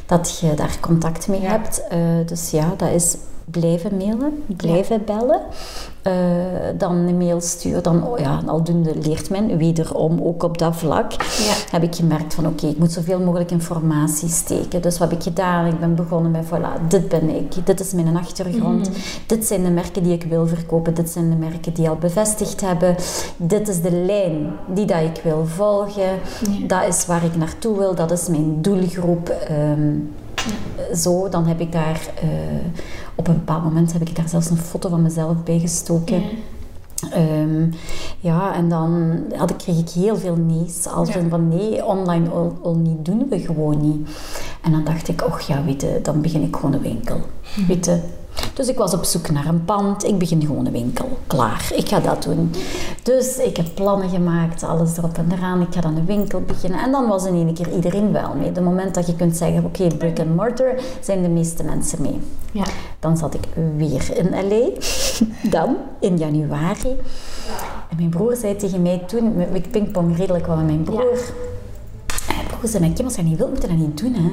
dat 0.06 0.38
je 0.42 0.54
daar 0.54 0.78
contact 0.80 1.28
mee 1.28 1.42
Ja. 1.42 1.50
hebt. 1.50 1.88
Eh, 1.90 1.98
dus 2.26 2.52
ja, 2.52 2.74
dat 2.78 2.90
is 2.90 3.16
blijven 3.46 3.98
mailen, 3.98 4.44
blijven 4.58 5.06
bellen. 5.06 5.42
Eh, 6.02 6.14
dan 6.78 6.96
een 6.96 7.18
mail 7.18 7.42
sturen. 7.42 7.84
Dan, 7.84 8.08
oh 8.08 8.20
ja, 8.20 8.42
aldoende 8.46 8.96
leert 9.02 9.30
men 9.30 9.58
wederom 9.58 10.22
ook 10.22 10.44
op 10.44 10.58
dat 10.58 10.76
vlak. 10.76 11.12
Ja. 11.12 11.54
Heb 11.72 11.84
ik 11.84 11.96
gemerkt 11.96 12.34
van 12.34 12.48
oké, 12.48 12.68
ik 12.68 12.78
moet 12.78 12.92
zoveel 12.92 13.20
mogelijk 13.20 13.52
informatie 13.52 14.30
steken. 14.30 14.82
Dus 14.82 14.98
wat 14.98 15.10
heb 15.10 15.18
ik 15.18 15.24
gedaan? 15.24 15.66
Ik 15.66 15.80
ben 15.80 15.96
begonnen 15.96 16.32
met 16.32 16.46
voilà, 16.46 16.88
dit 16.88 17.08
ben 17.08 17.30
ik. 17.30 17.66
Dit 17.66 17.80
is 17.80 17.94
mijn 17.94 18.18
achtergrond. 18.18 18.90
Dit 19.26 19.46
zijn 19.46 19.64
de 19.64 19.70
merken 19.70 20.04
die 20.04 20.14
ik 20.14 20.24
wil 20.24 20.48
verkopen. 20.48 20.94
Dit 20.94 21.10
zijn 21.10 21.30
de 21.30 21.36
merken 21.36 21.74
die 21.74 21.90
al 21.90 21.96
bevestigd 21.96 22.62
hebben. 22.62 22.96
Dit 23.38 23.68
is 23.68 23.82
de 23.82 23.92
lijn 23.92 24.54
die 24.68 24.86
dat 24.86 25.02
ik 25.02 25.24
wil 25.24 25.46
volgen. 25.46 26.20
Dat 26.68 26.84
is 26.88 27.06
waar 27.06 27.24
ik 27.24 27.36
naartoe 27.36 27.78
wil. 27.78 27.96
Dat 27.96 28.12
is 28.12 28.28
mijn 28.28 28.62
doelgroep. 28.62 29.30
Ehm, 29.30 29.94
Zo, 30.96 31.30
dan 31.30 31.46
heb 31.46 31.60
ik 31.60 31.72
daar 31.72 32.02
eh, 32.22 32.30
op 33.16 33.28
een 33.28 33.34
bepaald 33.34 33.64
moment 33.64 33.94
heb 33.94 34.02
ik 34.02 34.16
daar 34.16 34.30
zelfs 34.30 34.50
een 34.50 34.58
foto 34.58 34.90
van 34.90 35.02
mezelf 35.02 35.44
bij 35.44 35.60
gestoken. 35.60 36.22
Ja. 36.22 36.28
Ehm, 37.12 37.72
ja, 38.20 38.56
en 38.56 38.70
dan 38.70 39.20
had 39.36 39.50
ik, 39.50 39.58
kreeg 39.58 39.80
ik 39.80 39.90
heel 39.90 40.18
veel 40.18 40.36
nee's. 40.36 40.88
Als 40.88 41.14
Ja. 41.14 41.22
van 41.30 41.48
nee, 41.48 41.86
online 41.86 42.30
al, 42.30 42.58
al 42.64 42.76
niet 42.76 43.06
doen 43.06 43.26
we 43.30 43.40
gewoon 43.40 43.82
niet. 43.82 44.10
En 44.62 44.72
dan 44.72 44.84
dacht 44.84 45.08
ik, 45.08 45.26
och 45.26 45.40
ja, 45.40 45.64
weet 45.64 45.82
je, 45.82 46.00
dan 46.02 46.22
begin 46.22 46.42
ik 46.42 46.56
gewoon 46.56 46.74
een 46.74 46.82
winkel. 46.82 47.20
Weet 47.68 47.86
je. 47.86 48.00
Dus 48.54 48.68
ik 48.68 48.78
was 48.78 48.94
op 48.94 49.04
zoek 49.04 49.30
naar 49.30 49.46
een 49.46 49.66
pand. 49.66 50.04
Ik 50.04 50.18
begin 50.18 50.42
gewoon 50.42 50.66
een 50.66 50.72
winkel. 50.72 51.18
Klaar, 51.28 51.72
ik 51.76 51.90
ga 51.90 52.00
dat 52.00 52.24
doen. 52.24 52.52
Dus 53.04 53.38
ik 53.38 53.58
heb 53.58 53.66
plannen 53.74 54.10
gemaakt, 54.10 54.64
alles 54.64 54.98
erop 54.98 55.18
en 55.18 55.32
eraan. 55.32 55.62
Ik 55.62 55.74
ga 55.74 55.82
dan 55.82 55.98
een 55.98 56.06
winkel 56.06 56.42
beginnen. 56.42 56.80
En 56.80 56.92
dan 56.92 57.08
was 57.08 57.26
in 57.26 57.34
één 57.34 57.54
keer 57.54 57.74
iedereen 57.74 58.12
wel 58.12 58.34
mee. 58.36 58.52
De 58.52 58.62
moment 58.62 58.96
dat 58.96 59.08
je 59.08 59.16
kunt 59.16 59.38
zeggen, 59.38 59.66
oké, 59.66 59.88
brick 59.88 60.20
and 60.20 60.36
mortar, 60.36 60.74
zijn 61.02 61.22
de 61.22 61.30
meeste 61.30 61.64
mensen 61.64 62.02
mee. 62.02 62.20
Ja. 62.52 62.66
Dan 63.00 63.18
zat 63.18 63.34
ik 63.34 63.48
weer 63.78 64.18
in 64.18 64.30
LA. 64.30 64.70
Dan, 65.56 65.76
in 66.00 66.18
januari. 66.18 66.96
En 67.90 67.96
mijn 67.98 68.10
broer 68.10 68.36
zei 68.36 68.56
tegen 68.56 68.82
mij 68.82 69.04
toen, 69.08 69.42
ik 69.54 69.72
pingpong 69.72 70.18
redelijk 70.18 70.48
wat 70.48 70.58
met 70.58 70.66
mijn 70.66 70.84
broer. 70.84 71.20
Zei, 72.68 72.80
mijn 72.80 72.94
Kim, 72.94 73.06
als 73.06 73.16
je 73.16 73.22
dat 73.22 73.30
niet 73.30 73.38
wilt, 73.40 73.50
moet 73.54 73.62
je 73.62 73.68
dat 73.68 73.78
niet 73.78 73.98
doen. 73.98 74.14
Hè. 74.14 74.32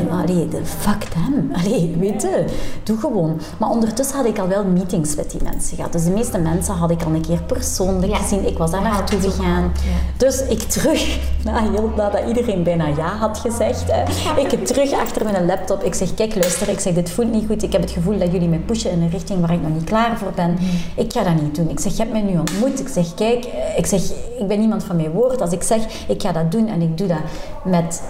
En, 0.00 0.10
allee, 0.10 0.48
de- 0.48 0.64
fuck 0.64 1.02
them. 1.04 1.50
Allee, 1.60 1.96
weet 1.98 2.22
je, 2.22 2.44
doe 2.82 2.98
gewoon. 2.98 3.40
Maar 3.58 3.70
ondertussen 3.70 4.16
had 4.16 4.26
ik 4.26 4.38
al 4.38 4.48
wel 4.48 4.64
meetings 4.64 5.14
met 5.16 5.30
die 5.30 5.42
mensen 5.42 5.76
gehad. 5.76 5.92
Dus 5.92 6.04
de 6.04 6.10
meeste 6.10 6.38
mensen 6.38 6.74
had 6.74 6.90
ik 6.90 7.02
al 7.02 7.12
een 7.12 7.20
keer 7.20 7.42
persoonlijk 7.42 8.12
Ja. 8.12 8.18
gezien. 8.18 8.46
Ik 8.46 8.58
was 8.58 8.70
daar 8.70 8.82
naartoe 8.82 9.20
gegaan. 9.20 9.62
Ja. 9.62 9.70
Dus 10.16 10.46
ik 10.48 10.58
terug, 10.60 11.18
na 11.44 11.60
heel, 11.70 11.92
nadat 11.96 12.20
iedereen 12.28 12.62
bijna 12.62 12.86
ja 12.86 13.16
had 13.16 13.38
gezegd, 13.38 13.84
hè, 13.86 14.40
ik 14.40 14.66
terug 14.66 14.92
achter 14.92 15.24
mijn 15.24 15.46
laptop. 15.46 15.82
Ik 15.82 15.94
zeg, 15.94 16.14
kijk, 16.14 16.34
luister, 16.34 16.68
ik 16.68 16.80
zeg, 16.80 16.94
dit 16.94 17.10
voelt 17.10 17.32
niet 17.32 17.46
goed. 17.46 17.62
Ik 17.62 17.72
heb 17.72 17.80
het 17.80 17.90
gevoel 17.90 18.18
dat 18.18 18.32
jullie 18.32 18.48
me 18.48 18.58
pushen 18.58 18.90
in 18.90 19.02
een 19.02 19.10
richting 19.10 19.40
waar 19.40 19.52
ik 19.52 19.62
nog 19.62 19.72
niet 19.72 19.84
klaar 19.84 20.18
voor 20.18 20.32
ben. 20.34 20.58
Ik 20.96 21.12
ga 21.12 21.22
dat 21.22 21.42
niet 21.42 21.54
doen. 21.54 21.68
Ik 21.70 21.80
zeg, 21.80 21.92
je 21.92 21.98
hebt 21.98 22.12
mij 22.12 22.22
nu 22.22 22.38
ontmoet. 22.38 22.80
Ik 22.80 22.88
zeg, 22.88 23.14
kijk, 23.14 23.46
ik 23.76 23.86
zeg, 23.86 24.02
ik 24.38 24.48
ben 24.48 24.60
iemand 24.60 24.84
van 24.84 24.96
mijn 24.96 25.10
woord. 25.10 25.40
Als 25.40 25.50
ik 25.52 25.62
zeg, 25.62 25.80
ik 26.08 26.22
ga 26.22 26.32
dat 26.32 26.52
doen 26.52 26.68
en 26.68 26.82
ik 26.82 26.98
doe 26.98 27.06
dat 27.06 27.18
met 27.70 28.02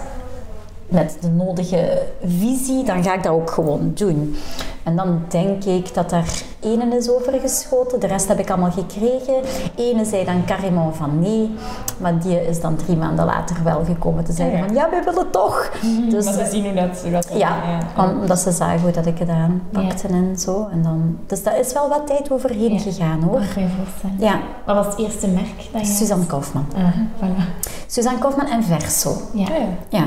met 0.91 1.17
de 1.21 1.29
nodige 1.29 2.01
visie, 2.25 2.83
dan 2.83 3.03
ga 3.03 3.13
ik 3.13 3.23
dat 3.23 3.31
ook 3.33 3.51
gewoon 3.51 3.91
doen. 3.95 4.35
En 4.83 4.95
dan 4.95 5.21
denk 5.27 5.63
ik 5.63 5.93
dat 5.93 6.09
daar 6.09 6.41
ene 6.59 6.95
is 6.97 7.09
overgeschoten, 7.09 7.99
de 7.99 8.07
rest 8.07 8.27
heb 8.27 8.39
ik 8.39 8.49
allemaal 8.49 8.71
gekregen. 8.71 9.33
Ene 9.75 10.05
zei 10.05 10.25
dan 10.25 10.45
carrément 10.45 10.95
van 10.95 11.19
nee, 11.19 11.49
maar 11.97 12.19
die 12.19 12.47
is 12.47 12.61
dan 12.61 12.75
drie 12.75 12.97
maanden 12.97 13.25
later 13.25 13.55
wel 13.63 13.83
gekomen 13.85 14.23
te 14.23 14.31
zeggen 14.31 14.57
Ja, 14.57 14.61
ja. 14.61 14.65
van 14.67 14.75
ja, 14.75 14.89
we 14.89 15.01
willen 15.05 15.31
toch. 15.31 15.71
Dus, 16.09 16.25
dat 16.25 16.33
ze 16.33 16.47
zien 16.51 16.63
hoe 16.65 16.73
dat... 16.73 17.01
Hoe 17.01 17.11
dat 17.11 17.27
ja, 17.33 17.55
omdat 17.97 18.39
ze 18.39 18.51
zagen 18.51 18.81
hoe 18.81 18.91
dat 18.91 19.05
ik 19.05 19.17
het 19.17 19.29
aanpakte 19.29 20.07
en 20.07 20.35
zo. 20.39 20.67
En 20.71 20.83
dan, 20.83 21.17
dus 21.27 21.43
daar 21.43 21.59
is 21.59 21.73
wel 21.73 21.89
wat 21.89 22.07
tijd 22.07 22.31
overheen 22.31 22.73
Ja. 22.73 22.79
gegaan 22.79 23.21
hoor. 23.21 23.39
Dat. 23.39 24.11
Ja, 24.17 24.39
Wat 24.65 24.75
was 24.75 24.85
het 24.85 24.97
eerste 24.97 25.27
merk 25.27 25.69
dat 25.71 25.87
je... 25.87 25.93
Suzanne 25.93 26.25
Kaufman. 26.25 26.65
Aha, 26.77 26.93
voilà. 27.17 27.65
Suzanne 27.87 28.19
Kaufman 28.19 28.47
en 28.47 28.63
Verso. 28.63 29.17
Ja. 29.33 29.47
Ja, 29.89 30.03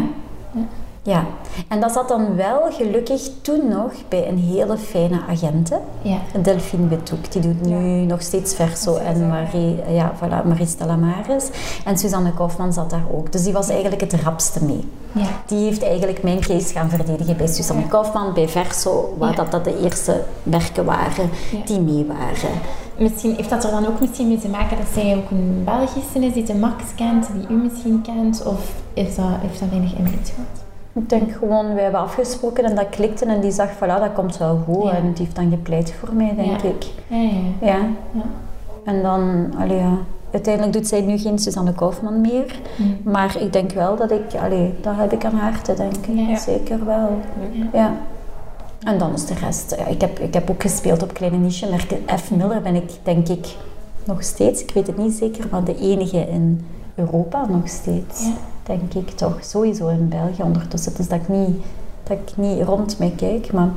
ja. 1.02 1.24
En 1.68 1.80
dat 1.80 1.92
zat 1.92 2.08
dan 2.08 2.36
wel 2.36 2.60
gelukkig 2.70 3.22
toen 3.40 3.68
nog 3.68 3.92
bij 4.08 4.28
een 4.28 4.38
hele 4.38 4.76
fijne 4.76 5.20
agente, 5.28 5.78
Ja. 6.02 6.18
Delphine 6.42 6.86
Betoek. 6.86 7.32
Die 7.32 7.42
doet 7.42 7.62
nu 7.66 7.76
nog 8.04 8.22
steeds 8.22 8.54
Verso 8.54 8.96
en 8.96 9.28
Marie, 9.28 9.76
ja, 9.88 10.12
voilà, 10.14 10.46
Marie 10.46 10.66
Stella 10.66 10.96
Maris. 10.96 11.48
En 11.84 11.98
Suzanne 11.98 12.34
Kaufman 12.34 12.72
zat 12.72 12.90
daar 12.90 13.04
ook. 13.12 13.32
Dus 13.32 13.42
die 13.42 13.52
was 13.52 13.68
eigenlijk 13.68 14.00
het 14.00 14.12
rapste 14.12 14.64
mee. 14.64 14.88
Ja. 15.12 15.26
Die 15.46 15.64
heeft 15.64 15.82
eigenlijk 15.82 16.22
mijn 16.22 16.40
case 16.40 16.72
gaan 16.72 16.90
verdedigen 16.90 17.36
bij 17.36 17.46
Suzanne 17.46 17.86
Kaufman, 17.86 18.34
bij 18.34 18.48
Verso, 18.48 19.14
waar 19.18 19.34
dat, 19.34 19.50
dat 19.50 19.64
de 19.64 19.82
eerste 19.82 20.24
merken 20.42 20.84
waren 20.84 21.30
die 21.64 21.80
mee 21.80 22.06
waren. 22.06 22.60
Misschien 22.98 23.34
heeft 23.34 23.50
dat 23.50 23.64
er 23.64 23.70
dan 23.70 23.86
ook 23.86 24.00
misschien 24.00 24.28
mee 24.28 24.38
te 24.38 24.48
maken 24.48 24.76
dat 24.76 24.86
zij 24.92 25.16
ook 25.16 25.30
een 25.30 25.62
Belgische 25.64 26.18
is 26.20 26.32
die 26.32 26.42
de 26.44 26.54
Max 26.54 26.84
kent, 26.94 27.28
die 27.32 27.56
u 27.56 27.60
misschien 27.62 28.02
kent? 28.02 28.44
Of 28.46 28.72
is 28.94 29.14
dat, 29.16 29.24
heeft 29.28 29.60
dat 29.60 29.68
weinig 29.68 29.96
invloed 29.98 30.28
gehad? 30.34 30.62
Ik 30.92 31.08
denk 31.08 31.32
gewoon, 31.32 31.74
wij 31.74 31.82
hebben 31.82 32.00
afgesproken 32.00 32.64
en 32.64 32.74
dat 32.74 32.88
klikte 32.88 33.24
en 33.24 33.40
die 33.40 33.50
zag, 33.50 33.68
voilà, 33.74 33.78
dat 34.00 34.12
komt 34.14 34.38
wel 34.38 34.62
goed. 34.66 34.82
Ja. 34.84 34.90
En 34.92 35.12
die 35.12 35.24
heeft 35.24 35.36
dan 35.36 35.50
gepleit 35.50 35.92
voor 35.92 36.14
mij, 36.14 36.32
denk 36.36 36.60
Ja. 36.60 36.68
ik. 36.68 36.84
Ja, 37.60 37.76
ja. 38.12 38.22
En 38.84 39.02
dan, 39.02 39.52
allee, 39.58 39.76
ja, 39.78 39.96
uiteindelijk 40.32 40.74
doet 40.76 40.86
zij 40.86 41.00
nu 41.00 41.18
geen 41.18 41.38
Suzanne 41.38 41.72
Kaufman 41.72 42.20
meer. 42.20 42.58
Hm. 42.76 43.10
Maar 43.10 43.36
ik 43.40 43.52
denk 43.52 43.72
wel 43.72 43.96
dat 43.96 44.10
ik, 44.10 44.34
allee, 44.42 44.74
dat 44.80 44.92
heb 44.96 45.12
ik 45.12 45.24
aan 45.24 45.34
haar 45.34 45.62
te 45.62 45.74
denken. 45.74 46.36
Zeker 46.36 46.84
wel. 46.84 47.08
Ja. 47.72 47.92
En 48.84 48.98
dan 48.98 49.12
is 49.12 49.26
de 49.26 49.34
rest. 49.34 49.74
Ja, 49.78 49.86
ik, 49.86 50.00
heb, 50.00 50.18
ik 50.18 50.34
heb 50.34 50.50
ook 50.50 50.62
gespeeld 50.62 51.02
op 51.02 51.14
kleine 51.14 51.36
niche 51.36 51.68
merken. 51.70 51.98
F. 52.18 52.30
Miller 52.30 52.62
ben 52.62 52.74
ik, 52.74 52.90
denk 53.02 53.28
ik, 53.28 53.46
nog 54.04 54.22
steeds, 54.22 54.62
ik 54.62 54.70
weet 54.70 54.86
het 54.86 54.96
niet 54.96 55.12
zeker, 55.12 55.46
maar 55.50 55.64
de 55.64 55.78
enige 55.78 56.28
in 56.28 56.66
Europa 56.94 57.46
nog 57.46 57.68
steeds. 57.68 58.22
Ja. 58.22 58.32
Denk 58.62 58.94
ik 58.94 59.10
toch. 59.10 59.44
Sowieso 59.44 59.88
in 59.88 60.08
België 60.08 60.42
ondertussen. 60.42 60.96
Dus 60.96 61.08
dat 61.08 61.20
ik 61.20 61.28
niet, 61.28 61.56
dat 62.02 62.18
ik 62.18 62.36
niet 62.36 62.62
rond 62.62 62.98
mij 62.98 63.12
kijk. 63.16 63.52
Maar 63.52 63.68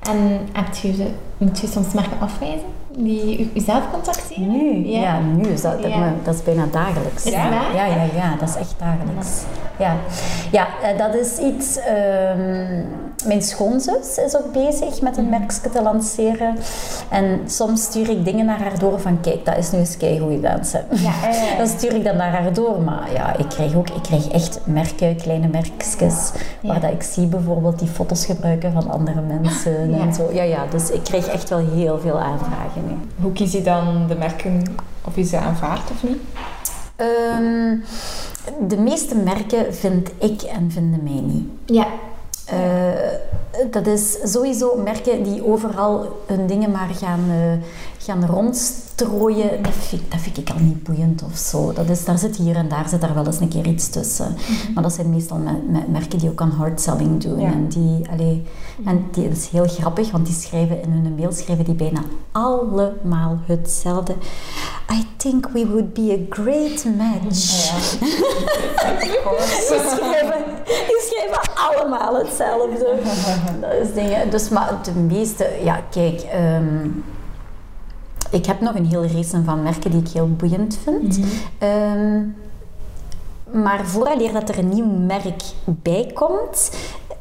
En 0.00 0.18
hebt 0.52 0.78
je, 0.78 1.10
moet 1.38 1.58
je 1.58 1.66
soms 1.66 1.92
merken 1.92 2.20
afwijzen 2.20 2.66
die 3.04 3.50
zelf 3.54 3.82
contacteren? 3.92 4.48
Nu, 4.50 4.86
ja, 4.88 5.00
Ja. 5.00 5.18
nu 5.36 5.48
is 5.48 5.60
dat, 5.62 5.82
dat, 5.82 5.90
Ja. 5.90 6.12
dat 6.22 6.34
is 6.34 6.42
bijna 6.42 6.66
dagelijks. 6.70 7.24
Is 7.24 7.32
ja. 7.32 7.48
Ja, 7.74 7.84
ja, 7.84 8.02
ja, 8.14 8.34
dat 8.40 8.48
is 8.48 8.54
echt 8.56 8.74
dagelijks. 8.78 9.42
Ja, 9.78 9.96
ja 10.50 10.66
eh, 10.82 10.98
dat 10.98 11.14
is 11.14 11.38
iets... 11.38 11.78
ehm, 11.78 12.82
mijn 13.26 13.42
schoonzus 13.42 14.18
is 14.26 14.36
ook 14.36 14.52
bezig 14.52 15.00
met 15.00 15.16
een 15.16 15.28
merkje 15.28 15.70
te 15.70 15.82
lanceren. 15.82 16.56
En 17.08 17.40
soms 17.46 17.82
stuur 17.82 18.08
ik 18.10 18.24
dingen 18.24 18.46
naar 18.46 18.58
haar 18.62 18.78
door 18.78 19.00
van, 19.00 19.20
kijk, 19.20 19.44
dat 19.44 19.56
is 19.56 19.70
nu 19.70 19.78
eens 19.78 19.96
keigoeie 19.96 20.38
mensen. 20.38 20.84
Ja. 20.90 21.12
Dan 21.58 21.66
stuur 21.66 21.94
ik 21.94 22.04
dat 22.04 22.14
naar 22.14 22.30
haar 22.32 22.52
door. 22.52 22.80
Maar 22.80 23.12
ja, 23.12 23.36
ik 23.36 23.48
krijg 23.48 23.74
ook 23.74 23.88
ik 23.90 24.02
krijg 24.02 24.28
echt 24.28 24.60
merken, 24.64 25.16
kleine 25.16 25.48
merkjes, 25.48 26.32
waar 26.62 26.80
dat 26.80 26.90
ik 26.92 27.02
zie 27.02 27.26
bijvoorbeeld 27.26 27.78
die 27.78 27.88
foto's 27.88 28.26
gebruiken 28.26 28.72
van 28.72 28.90
andere 28.90 29.20
mensen 29.20 29.94
en 30.00 30.14
zo. 30.14 30.30
Ja, 30.32 30.42
ja, 30.42 30.64
dus 30.70 30.90
ik 30.90 31.02
krijg 31.04 31.26
echt 31.26 31.48
wel 31.48 31.62
heel 31.74 31.98
veel 31.98 32.18
aanvragen. 32.20 32.89
Hoe 33.20 33.32
kies 33.32 33.52
je 33.52 33.62
dan 33.62 34.06
de 34.08 34.14
merken 34.14 34.62
of 35.04 35.16
je 35.16 35.24
ze 35.24 35.38
aanvaardt 35.38 35.90
of 35.90 36.02
niet? 36.02 36.20
Ehm, 36.96 37.76
de 38.68 38.76
meeste 38.76 39.16
merken 39.16 39.74
vind 39.74 40.10
ik 40.18 40.42
en 40.42 40.70
vinden 40.70 41.02
mij 41.02 41.20
niet. 41.20 41.48
Ja. 41.66 41.86
Eh, 42.46 43.68
dat 43.70 43.86
is 43.86 44.32
sowieso 44.32 44.76
merken 44.76 45.22
die 45.22 45.46
overal 45.46 46.22
hun 46.26 46.46
dingen 46.46 46.70
maar 46.70 46.90
gaan, 46.94 47.24
eh, 47.28 47.52
gaan 48.02 48.26
rondstrooien. 48.26 49.62
Dat 49.62 49.72
vind, 49.72 50.02
dat 50.10 50.20
vind 50.20 50.38
ik 50.38 50.50
al 50.50 50.58
niet 50.60 50.82
boeiend 50.82 51.22
of 51.22 51.36
zo. 51.36 51.72
Dat 51.72 51.88
is, 51.88 52.04
daar 52.04 52.18
zit 52.18 52.36
hier 52.36 52.56
en 52.56 52.68
daar 52.68 52.88
zit 52.88 53.00
daar 53.00 53.14
wel 53.14 53.26
eens 53.26 53.40
een 53.40 53.48
keer 53.48 53.66
iets 53.66 53.88
tussen. 53.88 54.36
Maar 54.74 54.82
dat 54.82 54.92
zijn 54.92 55.10
meestal 55.10 55.36
me- 55.36 55.62
me- 55.68 55.84
merken 55.88 56.18
die 56.18 56.30
ook 56.30 56.40
aan 56.40 56.50
hard 56.50 56.80
selling 56.80 57.22
doen. 57.22 57.40
Ja. 57.40 57.46
En, 57.52 57.68
die, 57.68 58.10
allee, 58.10 58.42
en 58.84 59.04
die 59.12 59.28
dat 59.28 59.36
is 59.36 59.48
heel 59.48 59.66
grappig, 59.68 60.10
want 60.10 60.26
die 60.26 60.34
schrijven 60.34 60.82
in 60.82 60.90
hun 60.90 61.14
mail 61.14 61.32
schrijven 61.32 61.64
die 61.64 61.74
bijna 61.74 62.00
allemaal 62.32 63.38
hetzelfde. 63.46 64.14
I 64.92 65.06
think 65.16 65.48
we 65.52 65.66
would 65.66 65.92
be 65.94 66.12
a 66.20 66.34
great 66.34 66.84
match. 66.96 67.70
Die 69.00 69.78
schrijven, 69.78 70.44
die 70.66 71.00
schrijven 71.10 71.40
allemaal 71.54 72.18
hetzelfde. 72.18 72.98
Dat 73.60 73.72
is 73.88 73.94
dingen. 73.94 74.30
Dus, 74.30 74.48
maar 74.48 74.78
de 74.84 74.92
meeste, 74.92 75.48
ja, 75.64 75.80
kijk. 75.90 76.20
ehm, 76.20 76.88
ik 78.30 78.46
heb 78.46 78.60
nog 78.60 78.74
een 78.74 78.86
hele 78.86 79.08
race 79.08 79.42
van 79.44 79.62
merken 79.62 79.90
die 79.90 80.00
ik 80.00 80.08
heel 80.08 80.30
boeiend 80.36 80.78
vind. 80.82 81.20
Ehm, 81.58 82.22
maar 83.62 83.86
vooraleer 83.86 84.32
dat 84.32 84.48
er 84.48 84.58
een 84.58 84.68
nieuw 84.68 84.90
merk 84.90 85.42
bij 85.64 86.10
komt, 86.14 86.70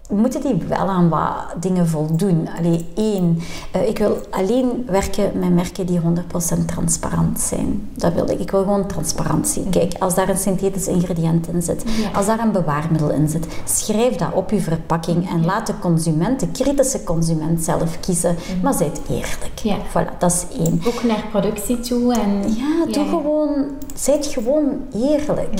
moeten 0.09 0.41
die 0.41 0.55
wel 0.67 0.77
aan 0.87 1.09
wat 1.09 1.33
dingen 1.59 1.87
voldoen. 1.87 2.49
Allee, 2.57 2.85
één, 2.95 3.39
eh, 3.71 3.87
ik 3.87 3.97
wil 3.97 4.17
alleen 4.29 4.85
werken 4.87 5.31
met 5.39 5.53
merken 5.53 5.85
die 5.85 5.99
100% 5.99 6.67
transparant 6.67 7.39
zijn. 7.39 7.89
Dat 7.95 8.13
wil 8.13 8.29
ik. 8.29 8.39
Ik 8.39 8.51
wil 8.51 8.61
gewoon 8.63 8.85
transparantie. 8.87 9.69
Kijk, 9.69 9.93
als 9.99 10.15
daar 10.15 10.29
een 10.29 10.37
synthetisch 10.37 10.87
ingrediënt 10.87 11.47
in 11.47 11.61
zit, 11.61 11.83
Ja. 12.01 12.17
als 12.17 12.25
daar 12.25 12.39
een 12.39 12.51
bewaarmiddel 12.51 13.09
in 13.09 13.29
zit, 13.29 13.47
schrijf 13.65 14.15
dat 14.15 14.33
op 14.33 14.51
je 14.51 14.59
verpakking 14.59 15.29
en 15.29 15.45
laat 15.45 15.67
de 15.67 15.79
consument, 15.79 16.39
de 16.39 16.47
kritische 16.47 17.03
consument, 17.03 17.63
zelf 17.63 17.99
kiezen. 17.99 18.35
Maar 18.63 18.73
zijt 18.73 19.01
eerlijk. 19.09 19.77
Voilà, 19.89 20.17
dat 20.17 20.31
is 20.31 20.57
één. 20.57 20.81
Ook 20.87 21.03
naar 21.03 21.23
productie 21.31 21.79
toe 21.79 22.13
en... 22.13 22.53
Ja, 22.55 22.85
doe 22.91 23.07
gewoon, 23.07 23.65
zijt 23.95 24.25
gewoon 24.25 24.65
eerlijk. 24.93 25.59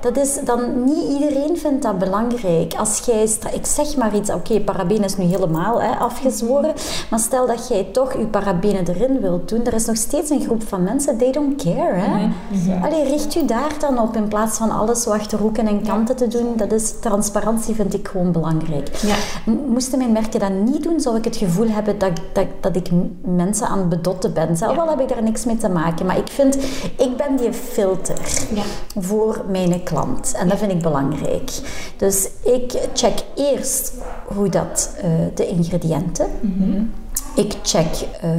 Dat 0.00 0.16
is 0.16 0.38
dan, 0.44 0.84
niet 0.84 1.08
iedereen 1.08 1.56
vindt 1.56 1.82
dat 1.82 1.98
belangrijk. 1.98 2.74
Als 2.74 2.98
jij, 2.98 3.26
zeg 3.74 3.96
maar 3.96 4.14
iets, 4.16 4.30
oké, 4.30 4.60
parabenen 4.60 5.04
is 5.04 5.16
nu 5.16 5.24
helemaal 5.24 5.82
hè, 5.82 5.90
afgezworen, 5.96 6.72
maar 7.10 7.18
stel 7.20 7.46
dat 7.46 7.68
jij 7.68 7.84
toch 7.92 8.12
je 8.12 8.26
parabenen 8.26 8.88
erin 8.88 9.20
wilt 9.20 9.48
doen, 9.48 9.64
er 9.64 9.72
is 9.74 9.84
nog 9.86 9.96
steeds 9.96 10.30
een 10.30 10.40
groep 10.42 10.62
van 10.68 10.82
mensen, 10.82 11.18
they 11.18 11.32
don't 11.32 11.62
care. 11.64 11.94
Hè? 11.94 12.28
Allee, 12.82 13.04
richt 13.04 13.34
u 13.34 13.44
daar 13.46 13.72
dan 13.80 13.98
op 13.98 14.16
in 14.16 14.28
plaats 14.28 14.56
van 14.58 14.70
alles 14.70 15.02
zo 15.02 15.10
achter 15.10 15.38
hoeken 15.38 15.66
en 15.66 15.82
kanten 15.82 16.16
te 16.16 16.28
doen. 16.28 16.56
Dat 16.56 16.72
is, 16.72 16.92
transparantie 17.00 17.74
vind 17.74 17.94
ik 17.94 18.08
gewoon 18.08 18.32
belangrijk. 18.32 18.96
Ja. 18.96 19.14
Moesten 19.68 19.98
mijn 19.98 20.12
merken 20.12 20.40
dat 20.40 20.50
niet 20.50 20.82
doen, 20.82 21.00
zou 21.00 21.16
ik 21.16 21.24
het 21.24 21.36
gevoel 21.36 21.68
hebben 21.68 21.98
dat, 21.98 22.10
dat, 22.32 22.46
dat 22.60 22.76
ik 22.76 22.88
mensen 23.24 23.66
aan 23.66 23.78
het 23.78 23.88
bedotten 23.88 24.32
ben. 24.32 24.56
Zelf 24.56 24.78
al 24.78 24.88
heb 24.88 25.00
ik 25.00 25.08
daar 25.08 25.22
niks 25.22 25.44
mee 25.44 25.56
te 25.56 25.68
maken, 25.68 26.06
maar 26.06 26.18
ik 26.18 26.28
vind, 26.28 26.54
ik 26.96 27.16
ben 27.16 27.36
die 27.36 27.52
filter 27.52 28.18
Ja. 28.54 28.62
voor 29.00 29.42
mijn 29.48 29.82
klant. 29.82 30.34
En 30.38 30.48
dat 30.48 30.58
vind 30.58 30.70
ik 30.72 30.82
belangrijk. 30.82 31.50
Dus 31.96 32.28
ik 32.42 32.78
check 32.94 33.18
eerst 33.34 33.63
hoe 34.26 34.48
dat, 34.48 34.94
eh, 35.02 35.10
de 35.34 35.46
ingrediënten. 35.48 36.26
Ik 37.34 37.54
check 37.62 37.86
eh, 38.20 38.30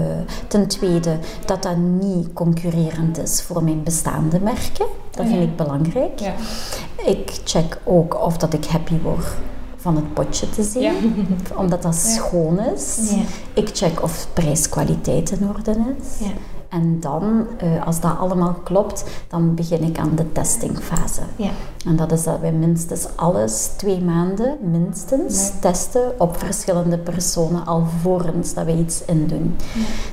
ten 0.47 0.67
tweede 0.67 1.17
dat 1.45 1.63
dat 1.63 1.77
niet 1.77 2.33
concurrerend 2.33 3.17
is 3.17 3.41
voor 3.41 3.63
mijn 3.63 3.83
bestaande 3.83 4.39
merken. 4.39 4.85
Dat 5.11 5.25
vind 5.27 5.41
ik 5.41 5.55
belangrijk. 5.55 6.19
Ja. 6.19 6.33
Ik 7.05 7.39
check 7.43 7.77
ook 7.83 8.21
of 8.25 8.37
dat 8.37 8.53
ik 8.53 8.65
happy 8.65 8.99
word 9.01 9.25
van 9.77 9.95
het 9.95 10.13
potje 10.13 10.49
te 10.49 10.63
zien, 10.63 10.81
Ja. 10.81 10.93
omdat 11.57 11.81
dat 11.81 11.95
schoon 11.95 12.59
is. 12.59 12.97
Ja. 13.09 13.21
Ik 13.53 13.69
check 13.73 14.03
of 14.03 14.27
prijs-kwaliteit 14.33 15.31
in 15.31 15.47
orde 15.55 15.71
is. 15.71 16.27
En 16.75 16.97
dan, 16.99 17.47
eh, 17.57 17.85
als 17.87 17.99
dat 17.99 18.17
allemaal 18.19 18.55
klopt, 18.63 19.03
dan 19.27 19.55
begin 19.55 19.83
ik 19.83 19.97
aan 19.99 20.11
de 20.15 20.31
testingfase. 20.31 21.21
Ja. 21.35 21.49
En 21.85 21.95
dat 21.95 22.11
is 22.11 22.23
dat 22.23 22.39
wij 22.39 22.51
minstens 22.51 23.07
alles 23.15 23.69
twee 23.77 24.01
maanden 24.01 24.57
minstens 24.71 25.51
testen 25.59 26.01
op 26.17 26.37
verschillende 26.37 26.97
personen 26.97 27.65
alvorens 27.65 28.53
dat 28.53 28.65
wij 28.65 28.75
iets 28.75 29.05
indoen. 29.05 29.55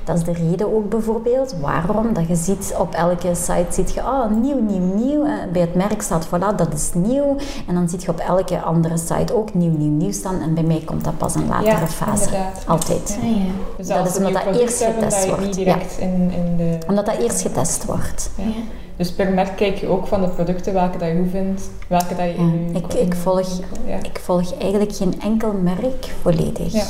Dat 0.04 0.16
is 0.16 0.24
de 0.24 0.32
reden 0.32 0.74
ook 0.74 0.88
bijvoorbeeld 0.88 1.54
waarom 1.60 2.12
dat 2.14 2.28
je 2.28 2.34
ziet 2.36 2.74
op 2.78 2.92
elke 2.94 3.34
site 3.34 3.66
ziet 3.70 3.92
je 3.92 4.00
oh, 4.00 4.24
nieuw, 4.42 4.60
nieuw, 4.60 4.94
nieuw. 4.94 5.24
Eh, 5.24 5.32
Bij 5.52 5.60
het 5.60 5.74
merk 5.74 6.02
staat 6.02 6.26
voilà, 6.26 6.56
dat 6.56 6.72
is 6.74 6.90
nieuw. 6.94 7.36
En 7.68 7.74
dan 7.74 7.88
zie 7.88 8.00
je 8.00 8.08
op 8.08 8.18
elke 8.18 8.60
andere 8.60 8.96
site 8.98 9.34
ook 9.36 9.54
nieuw, 9.54 9.76
nieuw, 9.76 9.90
nieuw 9.90 10.12
staan. 10.12 10.40
En 10.40 10.54
bij 10.54 10.62
mij 10.64 10.82
komt 10.84 11.04
dat 11.04 11.18
pas 11.18 11.34
in 11.34 11.46
latere 11.48 11.66
Ja, 11.66 11.86
fase. 11.86 12.24
inderdaad. 12.24 12.62
Altijd. 12.66 13.18
Ah, 13.22 13.28
ja. 13.36 13.42
Dus 13.76 13.86
Dat 13.86 14.06
is 14.08 14.16
een 14.16 14.26
omdat 14.26 14.44
dat 14.44 14.56
eerst 14.56 14.82
getest 14.84 15.10
dat 15.16 15.22
je 15.22 15.28
wordt. 15.28 15.44
niet 15.44 15.54
direct 15.54 15.98
in, 15.98 16.30
in 16.30 16.51
de... 16.56 16.78
Omdat 16.88 17.06
dat 17.06 17.16
eerst 17.18 17.40
getest 17.42 17.84
wordt. 17.84 18.30
Ja. 18.36 18.44
Ja. 18.44 18.50
Dus 18.96 19.12
per 19.12 19.32
merk 19.32 19.56
kijk 19.56 19.76
je 19.78 19.86
ook 19.86 20.06
van 20.06 20.20
de 20.20 20.28
producten 20.28 20.72
welke 20.72 20.98
dat 20.98 21.08
je 21.08 21.16
goed 21.22 21.30
vindt, 21.30 21.70
welke 21.88 22.14
dat 22.14 22.24
je 22.26 22.34
in 22.34 22.68
je... 22.72 22.78
ik- 22.78 22.92
ik 22.94 23.14
volg-. 23.14 23.60
Ik 24.02 24.18
volg 24.22 24.58
eigenlijk 24.58 24.94
geen 24.94 25.20
enkel 25.20 25.52
merk 25.52 26.12
volledig. 26.22 26.72
Ja. 26.72 26.84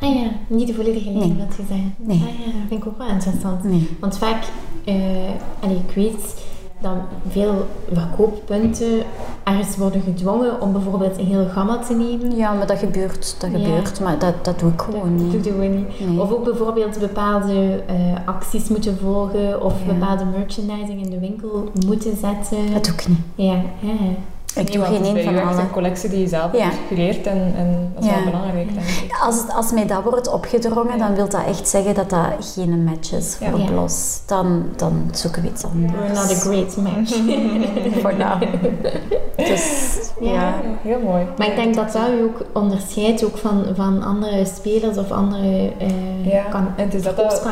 Ah 0.00 0.14
ja, 0.14 0.26
niet 0.46 0.66
de 0.66 0.74
volledige 0.74 1.10
lijn 1.10 1.18
Nee. 1.36 1.46
wat 1.46 1.56
je 1.56 1.62
zei. 1.68 1.92
Nee. 1.96 2.16
Ah 2.16 2.22
ja, 2.38 2.44
dat 2.44 2.68
vind 2.68 2.80
ik 2.82 2.86
ook 2.88 2.98
wel 2.98 3.08
interessant. 3.08 3.64
Nee. 3.64 3.88
Want 4.00 4.18
vaak, 4.18 4.44
eh 4.84 4.94
allee, 5.60 5.76
ik 5.88 5.94
weet 5.94 6.34
dat 6.84 6.92
veel 7.28 7.66
verkooppunten 7.92 9.02
ergens 9.44 9.76
worden 9.76 10.00
gedwongen 10.02 10.60
om 10.60 10.72
bijvoorbeeld 10.72 11.18
een 11.18 11.26
hele 11.26 11.48
gamma 11.48 11.78
te 11.78 11.94
nemen. 11.94 12.36
Ja, 12.36 12.52
maar 12.52 12.66
dat 12.66 12.78
gebeurt, 12.78 13.36
dat 13.40 13.50
Ja. 13.50 13.58
gebeurt, 13.58 14.00
maar 14.00 14.18
dat, 14.18 14.44
dat 14.44 14.58
doe 14.58 14.70
ik 14.72 14.80
gewoon 14.80 15.18
Dat 15.18 15.26
niet. 15.32 15.44
doen 15.44 15.58
we 15.58 15.64
niet. 15.66 16.08
Nee. 16.08 16.20
Of 16.20 16.32
ook 16.32 16.44
bijvoorbeeld 16.44 16.98
bepaalde 16.98 17.82
eh, 17.86 17.94
acties 18.24 18.68
moeten 18.68 18.98
volgen 19.02 19.62
of 19.62 19.74
Ja. 19.86 19.92
bepaalde 19.92 20.24
merchandising 20.24 21.04
in 21.04 21.10
de 21.10 21.18
winkel 21.18 21.70
moeten 21.86 22.16
zetten. 22.16 22.72
Dat 22.72 22.84
doe 22.84 22.94
ik 22.94 23.08
niet. 23.08 23.18
Ja, 23.34 23.54
ja. 23.80 23.92
Ik 24.54 24.62
Nee, 24.68 24.76
doe 24.76 24.84
geen 24.84 25.04
het 25.04 25.16
is 25.16 25.24
een 25.26 25.34
van 25.34 25.48
alle. 25.48 25.60
een 25.60 25.70
collectie 25.70 26.10
die 26.10 26.20
je 26.20 26.28
zelf 26.28 26.52
Ja. 26.52 26.68
hebt 26.94 27.26
en, 27.26 27.54
en 27.56 27.92
dat 27.94 28.04
is 28.04 28.10
Ja. 28.10 28.14
wel 28.16 28.24
belangrijk, 28.24 28.74
denk 28.74 28.86
ik. 28.86 29.18
Als, 29.26 29.36
het- 29.36 29.52
als 29.54 29.72
mij 29.72 29.86
dat 29.86 30.02
wordt 30.02 30.32
opgedrongen, 30.32 30.98
dan 30.98 31.14
wil 31.14 31.28
dat 31.28 31.44
echt 31.48 31.68
zeggen 31.68 31.94
dat 31.94 32.10
dat 32.10 32.26
geen 32.54 32.84
match 32.84 33.12
is 33.12 33.36
voor 33.40 33.58
Ja. 33.58 33.64
Blos. 33.64 34.20
Dan, 34.26 34.64
dan 34.76 35.08
zoeken 35.12 35.42
we 35.42 35.48
iets 35.48 35.64
anders. 35.64 35.92
We're 35.92 36.08
not 36.08 36.30
a 36.30 36.34
great 36.34 36.76
match. 36.76 37.12
Voor 38.02 38.14
nou. 38.16 38.46
Dus 39.36 39.96
ja. 40.20 40.32
Ja. 40.32 40.54
Heel 40.82 41.00
mooi. 41.00 41.26
Maar 41.38 41.46
ik 41.46 41.56
denk 41.56 41.74
dat 41.74 41.92
dat 41.92 42.08
u 42.18 42.22
ook 42.22 42.42
onderscheidt 42.52 43.24
ook 43.24 43.36
van, 43.36 43.64
van 43.74 44.02
andere 44.02 44.44
spelers 44.44 44.96
of 44.96 45.10
andere 45.10 45.72
eh 45.78 46.32
Ja, 46.32 46.42
kan, 46.42 46.66
en 46.76 46.84
het 46.84 46.94
is 46.94 47.02
dat 47.02 47.16
dat 47.16 47.42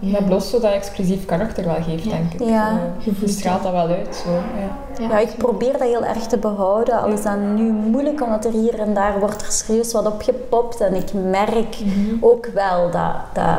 Ja. 0.00 0.10
met 0.10 0.26
Blos 0.26 0.50
zo 0.50 0.60
dat 0.60 0.72
exclusief 0.72 1.24
karakter 1.24 1.64
wel 1.64 1.82
geeft, 1.88 2.04
Ja. 2.04 2.10
denk 2.10 2.32
ik. 2.32 2.48
Ja. 2.48 2.68
Eh, 2.68 3.04
Je 3.04 3.14
voelt 3.14 3.30
je 3.30 3.36
straalt 3.38 3.62
dat 3.62 3.72
wel 3.72 3.86
uit, 3.88 4.22
zo. 4.24 4.30
Ja. 4.32 4.93
Ja, 4.98 5.18
ik 5.18 5.36
probeer 5.36 5.72
dat 5.72 5.80
heel 5.80 6.04
erg 6.04 6.26
te 6.26 6.38
behouden. 6.38 7.00
Al 7.00 7.08
is 7.08 7.22
dat 7.22 7.38
nu 7.38 7.72
moeilijk, 7.72 8.22
omdat 8.22 8.44
er 8.44 8.52
hier 8.52 8.78
en 8.78 8.94
daar 8.94 9.18
wordt 9.18 9.42
er 9.42 9.52
serieus 9.52 9.92
wat 9.92 10.06
op 10.06 10.22
gepopt. 10.22 10.80
En 10.80 10.94
ik 10.94 11.12
merk 11.12 11.76
ook 12.20 12.46
wel 12.46 12.90
dat... 12.90 13.14
dat 13.32 13.58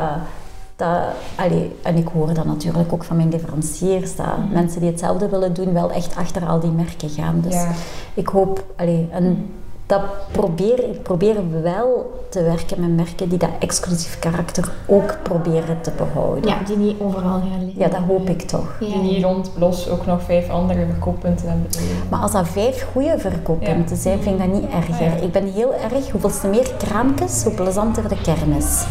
dat, 0.76 1.02
allee, 1.36 1.76
en 1.82 1.96
ik 1.96 2.08
hoor 2.08 2.34
dat 2.34 2.44
natuurlijk 2.44 2.92
ook 2.92 3.04
van 3.04 3.16
mijn 3.16 3.28
leveranciers, 3.28 4.16
dat 4.16 4.50
mensen 4.52 4.80
die 4.80 4.90
hetzelfde 4.90 5.28
willen 5.28 5.54
doen, 5.54 5.72
wel 5.72 5.90
echt 5.90 6.16
achter 6.16 6.46
al 6.46 6.60
die 6.60 6.70
merken 6.70 7.08
gaan. 7.08 7.40
Dus 7.40 7.54
Ja. 7.54 7.70
ik 8.14 8.28
hoop, 8.28 8.64
allee, 8.76 9.08
en 9.10 9.50
dat 9.86 10.00
probeer, 10.30 10.84
ik 10.90 11.02
probeer 11.02 11.62
wel 11.62 12.14
te 12.30 12.42
werken 12.42 12.80
met 12.80 12.96
merken 13.06 13.28
die 13.28 13.38
dat 13.38 13.48
exclusief 13.58 14.18
karakter 14.18 14.72
ook 14.86 15.16
proberen 15.22 15.80
te 15.80 15.90
behouden. 15.96 16.48
Ja, 16.50 16.56
die 16.66 16.76
niet 16.76 17.00
overal 17.00 17.40
gaan 17.40 17.64
liggen. 17.64 17.78
Ja, 17.82 17.88
dat 17.88 18.00
hoop 18.08 18.28
ik 18.28 18.42
toch. 18.42 18.76
Ja, 18.80 18.86
Die 18.86 18.96
niet 19.12 19.24
rond 19.24 19.50
Blos 19.54 19.88
ook 19.88 20.06
nog 20.06 20.22
vijf 20.22 20.50
andere 20.50 20.86
verkooppunten 20.90 21.48
hebben. 21.48 21.66
Maar 22.08 22.20
als 22.20 22.32
dat 22.32 22.48
vijf 22.48 22.86
goede 22.92 23.18
verkooppunten 23.18 23.96
Ja. 23.96 24.02
zijn, 24.02 24.22
vind 24.22 24.40
ik 24.40 24.50
dat 24.52 24.60
niet 24.60 24.70
erger. 24.70 24.94
Ah, 24.94 25.00
ja. 25.00 25.22
Ik 25.22 25.32
ben 25.32 25.46
heel 25.52 25.74
erg, 25.74 26.10
hoeveelste 26.10 26.46
meer 26.46 26.70
kraampjes, 26.78 27.44
hoe 27.44 27.52
plezanter 27.54 28.08
de 28.08 28.20
kermis. 28.20 28.84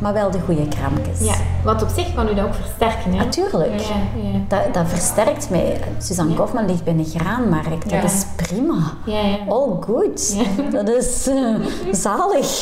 Maar 0.00 0.12
wel 0.12 0.30
de 0.30 0.40
goede 0.40 0.68
kraampjes. 0.68 1.20
Ja, 1.28 1.34
wat 1.64 1.82
op 1.82 1.88
zich 1.88 2.14
kan 2.14 2.28
u 2.28 2.34
dat 2.34 2.44
ook 2.44 2.54
versterken, 2.54 3.10
hè? 3.12 3.16
Natuurlijk. 3.24 3.80
Ja, 3.80 3.96
ja. 4.22 4.38
Dat, 4.48 4.74
dat 4.74 4.84
versterkt 4.88 5.50
mij. 5.50 5.80
Suzanne 5.98 6.32
Ja. 6.32 6.38
Kofman 6.38 6.66
ligt 6.66 6.84
bij 6.84 6.92
een 6.92 7.04
graanmarkt. 7.04 7.90
Dat 7.90 8.04
is 8.04 8.26
prima. 8.36 8.74
Ja, 9.06 9.20
ja. 9.20 9.36
All 9.48 9.68
good. 9.80 10.35
Dat 10.72 10.88
is 10.88 11.26
eh, 11.26 11.54
zalig. 11.92 12.58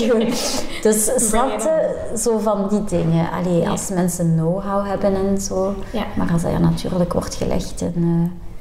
Dus 0.83 1.11
snap 1.29 1.61
je, 1.61 1.95
zo 2.19 2.39
van 2.39 2.69
die 2.69 2.85
dingen. 2.85 3.31
Allee, 3.31 3.61
Ja. 3.61 3.71
als 3.71 3.89
mensen 3.89 4.33
know-how 4.35 4.87
hebben 4.87 5.15
en 5.15 5.41
zo. 5.41 5.75
Ja. 5.93 6.05
Maar 6.17 6.33
als 6.33 6.43
dat 6.43 6.51
ja, 6.51 6.59
natuurlijk 6.59 7.13
wordt 7.13 7.35
gelegd 7.35 7.81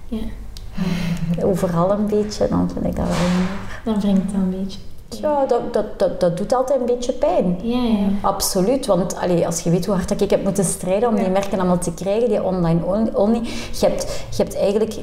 Ja. 0.08 0.18
eh, 1.38 1.48
overal 1.48 1.92
een 1.92 2.08
beetje, 2.08 2.48
dan 2.50 2.70
vind 2.74 2.86
ik 2.86 2.96
dat 2.96 3.06
wel. 3.08 3.94
Dan 3.94 4.02
wringt 4.02 4.22
het 4.26 4.34
een 4.34 4.50
beetje. 4.50 4.80
Ja, 5.22 5.46
dat, 5.46 5.74
dat, 5.74 6.00
dat, 6.00 6.20
dat 6.20 6.38
doet 6.38 6.54
altijd 6.54 6.80
een 6.80 6.86
beetje 6.86 7.14
pijn. 7.14 7.60
Ja, 7.64 7.84
ja. 7.84 8.08
Absoluut, 8.22 8.86
want 8.86 9.16
allee, 9.16 9.46
als 9.46 9.60
je 9.60 9.70
weet 9.70 9.86
hoe 9.86 9.96
hard 9.96 10.10
dat 10.10 10.22
ik 10.22 10.30
heb 10.30 10.44
moeten 10.44 10.64
strijden 10.64 11.10
om 11.10 11.16
die 11.16 11.30
merken 11.30 11.60
allemaal 11.60 11.80
te 11.80 11.94
krijgen, 11.94 12.30
die 12.30 12.44
online 12.44 12.80
only, 13.14 13.42
je, 13.80 13.86
hebt, 13.86 14.26
je 14.30 14.44
hebt 14.44 14.56
eigenlijk 14.56 15.00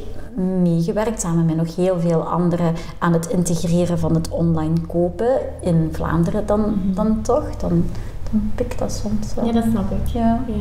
meegewerkt 0.62 1.20
samen 1.20 1.44
met 1.44 1.56
nog 1.56 1.76
heel 1.76 2.00
veel 2.00 2.22
anderen 2.22 2.74
aan 2.98 3.12
het 3.12 3.28
integreren 3.28 3.98
van 3.98 4.14
het 4.14 4.28
online 4.28 4.80
kopen 4.88 5.38
in 5.60 5.88
Vlaanderen 5.92 6.46
dan, 6.46 6.80
dan 6.84 7.22
toch. 7.22 7.56
Dan, 7.56 7.84
dan 8.30 8.52
pikt 8.54 8.78
dat 8.78 8.92
soms 8.92 9.34
wel. 9.34 9.44
Ja, 9.44 9.52
dat 9.52 9.64
snap 9.70 9.90
ik. 9.90 10.12
Ja. 10.12 10.44
Ja. 10.46 10.54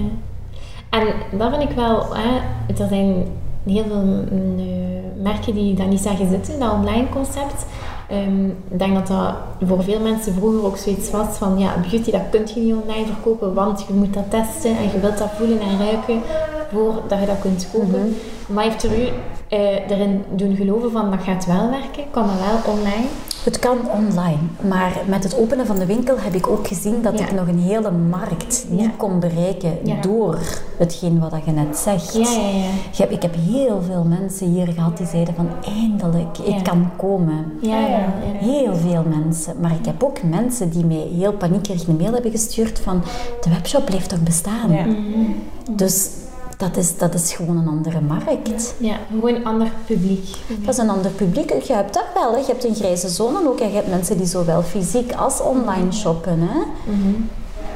En 0.90 1.08
dat 1.38 1.50
vind 1.50 1.70
ik 1.70 1.76
wel, 1.76 2.16
hè, 2.16 2.38
er 2.68 2.88
zijn 2.88 3.26
heel 3.66 3.84
veel 3.84 4.04
mm, 4.04 4.60
eh, 4.60 5.24
merken 5.24 5.54
die 5.54 5.74
dat 5.74 5.88
niet 5.88 6.02
zagen 6.02 6.30
zitten, 6.30 6.60
dat 6.60 6.72
online 6.72 7.10
concept. 7.10 7.66
Ehm, 8.10 8.45
ik 8.45 8.80
denk 8.80 8.93
dat 8.93 9.08
dat 9.08 9.34
voor 9.67 9.84
veel 9.84 10.00
mensen 10.00 10.34
vroeger 10.34 10.65
ook 10.65 10.78
zoiets 10.78 11.12
was 11.12 11.38
van, 11.38 11.60
ja, 11.60 11.74
beauty 11.89 12.12
dat 12.12 12.22
kun 12.32 12.48
je 12.54 12.60
niet 12.60 12.84
online 12.84 13.06
verkopen, 13.06 13.54
want 13.54 13.86
je 13.88 13.93
moet 13.93 14.13
dat 14.13 14.30
testen 14.30 14.78
en 14.78 14.84
je 14.91 15.00
wilt 15.00 15.17
dat 15.17 15.30
voelen 15.38 15.60
en 15.60 15.78
ruiken 15.78 16.22
voordat 16.72 17.19
je 17.19 17.26
dat 17.26 17.39
kunt 17.41 17.69
kopen. 17.74 18.15
Maar 18.48 18.63
heeft 18.63 18.84
er 18.84 19.00
u 19.00 19.08
eh, 19.48 19.89
erin 19.89 20.24
doen 20.30 20.56
geloven 20.56 20.91
van 20.91 21.12
dat 21.12 21.24
gaat 21.24 21.45
wel 21.45 21.69
werken? 21.69 22.12
Kan 22.12 22.28
dat 22.28 22.36
wel 22.36 22.74
online? 22.74 23.08
Het 23.50 23.60
kan 23.60 23.78
online, 23.92 24.38
maar 24.68 24.98
met 25.08 25.24
het 25.24 25.38
openen 25.38 25.66
van 25.66 25.80
de 25.80 25.86
winkel 25.86 26.16
heb 26.20 26.34
ik 26.34 26.48
ook 26.48 26.68
gezien 26.68 27.02
dat 27.02 27.20
Ja. 27.20 27.26
ik 27.26 27.32
nog 27.32 27.48
een 27.48 27.60
hele 27.60 27.92
markt 27.92 28.66
niet 28.70 28.82
Ja. 28.82 28.92
kon 28.98 29.20
bereiken 29.20 29.78
Ja. 29.84 30.02
door 30.02 30.38
hetgeen 30.78 31.20
wat 31.20 31.34
je 31.46 31.52
net 31.52 31.78
zegt. 31.78 32.14
Ja, 32.14 32.20
ja, 32.20 32.50
ja. 32.92 33.06
Ik 33.08 33.22
heb, 33.22 33.36
heel 33.36 33.82
veel 33.82 34.04
mensen 34.04 34.48
hier 34.48 34.68
gehad 34.68 34.98
die 34.98 35.08
zeiden 35.08 35.34
van 35.36 35.48
eindelijk, 35.78 36.38
ik 36.38 36.64
kan 36.64 36.90
komen. 36.98 37.52
Ja, 37.62 37.80
ja, 37.80 37.88
ja. 37.88 38.14
Heel 38.40 38.76
veel 38.76 39.04
mensen. 39.08 39.54
Maar 39.62 39.72
ik 39.80 39.86
heb 39.86 40.04
ook 40.04 40.24
mensen 40.24 40.70
die 40.70 40.86
mij 40.86 41.08
heel 41.18 41.34
paniekerig 41.34 41.88
een 41.88 41.98
mail 41.98 42.14
hebben 42.14 42.32
gestuurd 42.32 42.80
van 42.80 43.02
de 43.42 43.50
webshop 43.50 43.86
blijft 43.86 44.10
toch 44.10 44.24
bestaan? 44.24 44.72
Ja. 44.72 44.86
Dus 45.72 46.10
dat 46.60 46.78
is, 46.78 46.98
dat 46.98 47.13
is 47.13 47.34
gewoon 47.34 47.58
een 47.58 47.67
andere 47.67 48.02
markt. 48.02 48.76
Ja, 48.78 48.95
gewoon 49.10 49.36
een 49.36 49.45
ander 49.45 49.72
publiek. 49.86 50.28
Dat 50.48 50.74
is 50.74 50.78
een 50.78 50.89
ander 50.89 51.12
publiek. 51.12 51.52
Je 51.52 51.74
hebt 51.74 51.93
dat 51.93 52.06
wel. 52.13 52.32
Hè. 52.32 52.38
Je 52.38 52.45
hebt 52.45 52.63
een 52.63 52.76
grijze 52.76 53.10
zone 53.10 53.48
ook. 53.48 53.60
En 53.60 53.67
je 53.67 53.76
hebt 53.76 53.88
mensen 53.88 54.17
die 54.17 54.26
zowel 54.26 54.63
fysiek 54.63 55.13
als 55.13 55.41
online 55.41 55.91
shoppen. 55.91 56.39
Hè. 56.39 56.60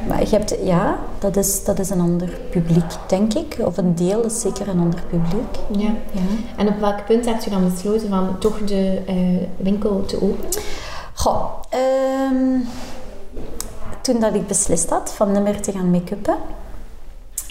Maar 0.07 0.19
je 0.19 0.29
hebt, 0.29 0.55
ja, 0.63 0.99
dat 1.19 1.35
is, 1.35 1.63
dat 1.63 1.79
is 1.79 1.89
een 1.89 1.99
ander 1.99 2.39
publiek, 2.49 2.91
denk 3.07 3.33
ik. 3.33 3.57
Of 3.59 3.77
een 3.77 3.95
deel 3.95 4.23
is 4.23 4.41
zeker 4.41 4.67
een 4.67 4.79
ander 4.79 5.03
publiek. 5.09 5.55
Ja. 5.71 5.93
Ja. 6.11 6.21
En 6.57 6.67
op 6.67 6.79
welk 6.79 7.05
punt 7.05 7.25
heb 7.25 7.41
je 7.41 7.49
dan 7.49 7.69
besloten 7.73 8.09
van 8.09 8.35
toch 8.39 8.63
de 8.63 9.01
eh, 9.05 9.15
winkel 9.57 10.05
te 10.05 10.15
openen? 10.15 10.51
Goh, 11.13 11.45
ehm, 11.69 12.59
toen 14.01 14.19
dat 14.19 14.33
ik 14.33 14.47
beslist 14.47 14.89
had 14.89 15.13
van 15.13 15.31
niet 15.31 15.43
meer 15.43 15.61
te 15.61 15.71
gaan 15.71 15.91
make-uppen, 15.91 16.37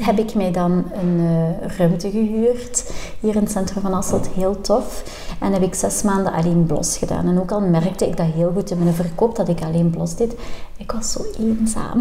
heb 0.04 0.18
ik 0.18 0.34
mij 0.34 0.50
dan 0.50 0.72
een 0.72 1.18
eh, 1.18 1.76
ruimte 1.76 2.10
gehuurd 2.10 2.92
hier 3.20 3.34
in 3.34 3.42
het 3.42 3.50
centrum 3.50 3.82
van 3.82 3.94
Asselt, 3.94 4.28
heel 4.28 4.60
tof. 4.60 5.02
En 5.40 5.52
heb 5.52 5.62
ik 5.62 5.74
zes 5.74 6.02
maanden 6.02 6.32
alleen 6.32 6.66
blos 6.66 6.98
gedaan. 6.98 7.28
En 7.28 7.40
ook 7.40 7.52
al 7.52 7.60
merkte 7.60 8.06
ik 8.06 8.16
dat 8.16 8.26
heel 8.26 8.52
goed 8.54 8.70
in 8.70 8.78
mijn 8.82 8.94
verkoop, 8.94 9.36
dat 9.36 9.48
ik 9.48 9.62
alleen 9.62 9.90
blos 9.90 10.16
deed. 10.16 10.34
Ik 10.76 10.92
was 10.92 11.12
zo 11.12 11.24
eenzaam. 11.38 12.00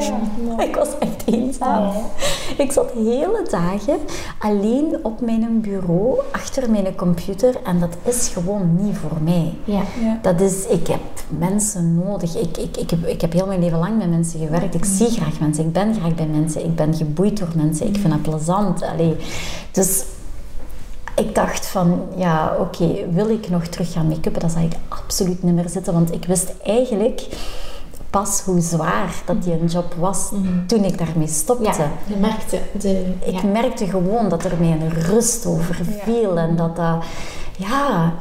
ik 0.68 0.74
was 0.74 0.88
echt 0.98 1.22
eenzaam. 1.26 1.92
Ik 2.56 2.72
zat 2.72 2.90
hele 2.92 3.46
dagen 3.50 3.98
alleen 4.38 4.96
op 5.02 5.20
mijn 5.20 5.60
bureau, 5.60 6.20
achter 6.32 6.70
mijn 6.70 6.94
computer. 6.94 7.54
En 7.64 7.80
dat 7.80 7.96
is 8.02 8.28
gewoon 8.28 8.76
niet 8.80 8.96
voor 8.96 9.22
mij. 9.22 9.54
Ja. 9.64 9.82
Dat 10.22 10.40
is, 10.40 10.66
ik 10.66 10.86
heb 10.86 11.00
mensen 11.38 11.94
nodig. 11.94 12.36
Ik, 12.36 12.56
ik, 12.56 12.76
ik, 12.76 12.90
heb, 12.90 13.06
ik 13.06 13.20
heb 13.20 13.32
heel 13.32 13.46
mijn 13.46 13.60
leven 13.60 13.78
lang 13.78 13.98
met 13.98 14.10
mensen 14.10 14.40
gewerkt. 14.40 14.74
Ik 14.74 14.84
zie 14.84 15.10
graag 15.10 15.40
mensen. 15.40 15.64
Ik 15.64 15.72
ben 15.72 15.94
graag 15.94 16.14
bij 16.14 16.26
mensen. 16.26 16.64
Ik 16.64 16.74
ben 16.74 16.94
geboeid 16.94 17.25
door 17.32 17.48
mensen. 17.54 17.86
Ik 17.86 17.96
vind 17.96 18.12
dat 18.12 18.22
plezant. 18.22 18.82
Allee. 18.82 19.16
Dus 19.72 20.04
ik 21.16 21.34
dacht 21.34 21.66
van, 21.66 22.02
ja, 22.16 22.56
oké, 22.58 23.10
wil 23.10 23.30
ik 23.30 23.48
nog 23.48 23.66
terug 23.66 23.92
gaan 23.92 24.08
make-uppen? 24.08 24.40
Dan 24.40 24.50
zou 24.50 24.64
ik 24.64 24.76
absoluut 24.88 25.42
niet 25.42 25.54
meer 25.54 25.68
zitten. 25.68 25.92
Want 25.92 26.12
ik 26.12 26.24
wist 26.24 26.52
eigenlijk 26.64 27.26
pas 28.10 28.40
hoe 28.40 28.60
zwaar 28.60 29.14
dat 29.24 29.42
die 29.42 29.52
een 29.52 29.66
job 29.66 29.94
was 29.98 30.28
toen 30.66 30.84
ik 30.84 30.98
daarmee 30.98 31.28
stopte. 31.28 31.62
Ja, 31.64 31.90
je 32.06 32.16
merkte 32.16 32.60
de... 32.80 33.14
Ik 33.24 33.40
ja. 33.40 33.42
merkte 33.48 33.86
gewoon 33.86 34.28
dat 34.28 34.44
er 34.44 34.52
mij 34.58 34.70
een 34.70 34.90
rust 34.90 35.46
over 35.46 35.76
viel 36.04 36.38
en 36.38 36.56
dat 36.56 36.76
dat, 36.76 37.04
ja, 37.56 38.14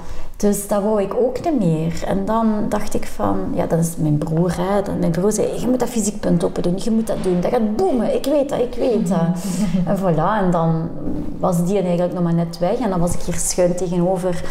dus 0.45 0.67
dat 0.67 0.83
wou 0.83 1.01
ik 1.01 1.13
ook 1.13 1.43
niet 1.43 1.59
meer. 1.59 2.03
En 2.05 2.25
dan 2.25 2.65
dacht 2.69 2.93
ik 2.93 3.05
van, 3.05 3.37
ja, 3.53 3.65
dat 3.65 3.79
is 3.79 3.95
mijn 3.97 4.17
broer, 4.17 4.55
hè. 4.57 4.81
Dan 4.81 4.99
mijn 4.99 5.11
broer 5.11 5.31
zei, 5.31 5.59
je 5.59 5.67
moet 5.67 5.79
dat 5.79 5.89
fysiek 5.89 6.19
punt 6.19 6.43
open 6.43 6.63
doen, 6.63 6.75
je 6.83 6.91
moet 6.91 7.07
dat 7.07 7.23
doen, 7.23 7.41
dat 7.41 7.51
gaat 7.51 7.75
boomen, 7.75 8.15
ik 8.15 8.25
weet 8.25 8.49
dat, 8.49 8.59
ik 8.59 8.73
weet 8.73 9.07
dat. 9.07 9.43
en 9.89 9.97
voilà, 9.97 10.43
en 10.43 10.51
dan 10.51 10.89
was 11.39 11.65
die 11.65 11.79
eigenlijk 11.79 12.13
nog 12.13 12.23
maar 12.23 12.33
net 12.33 12.57
weg 12.57 12.79
en 12.79 12.89
dan 12.89 12.99
was 12.99 13.13
ik 13.13 13.21
hier 13.21 13.35
schuin 13.35 13.75
tegenover 13.75 14.43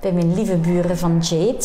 bij 0.00 0.12
mijn 0.12 0.34
lieve 0.34 0.56
buren 0.56 0.98
van 0.98 1.18
Jade. 1.18 1.64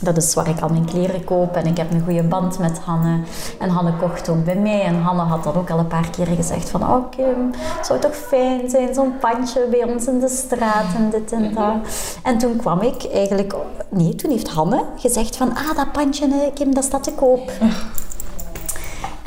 Dat 0.00 0.16
is 0.16 0.34
waar 0.34 0.48
ik 0.48 0.60
al 0.60 0.68
mijn 0.68 0.84
kleren 0.84 1.24
koop 1.24 1.56
en 1.56 1.66
ik 1.66 1.76
heb 1.76 1.92
een 1.92 2.02
goede 2.04 2.22
band 2.22 2.58
met 2.58 2.78
Hanne. 2.78 3.20
En 3.58 3.68
Hanne 3.68 3.92
kocht 3.96 4.28
ook 4.28 4.44
bij 4.44 4.56
mij 4.56 4.82
en 4.82 5.02
Hanne 5.02 5.22
had 5.22 5.44
dat 5.44 5.56
ook 5.56 5.70
al 5.70 5.78
een 5.78 5.86
paar 5.86 6.10
keer 6.10 6.26
gezegd 6.26 6.70
van 6.70 6.82
oh 6.82 7.10
Kim, 7.10 7.50
het 7.52 7.86
zou 7.86 7.98
toch 7.98 8.16
fijn 8.16 8.70
zijn, 8.70 8.94
zo'n 8.94 9.18
pandje 9.20 9.66
bij 9.70 9.84
ons 9.84 10.06
in 10.06 10.20
de 10.20 10.28
straat 10.28 10.94
en 10.96 11.10
dit 11.10 11.32
en 11.32 11.54
dat. 11.54 11.74
En 12.22 12.38
toen 12.38 12.56
kwam 12.56 12.80
ik 12.80 13.08
eigenlijk, 13.12 13.54
nee, 13.88 14.14
toen 14.14 14.30
heeft 14.30 14.48
Hanne 14.48 14.84
gezegd 14.96 15.36
van 15.36 15.54
ah 15.54 15.76
dat 15.76 15.92
pandje 15.92 16.28
hè, 16.28 16.50
Kim, 16.54 16.74
dat 16.74 16.84
staat 16.84 17.04
te 17.04 17.12
koop. 17.12 17.50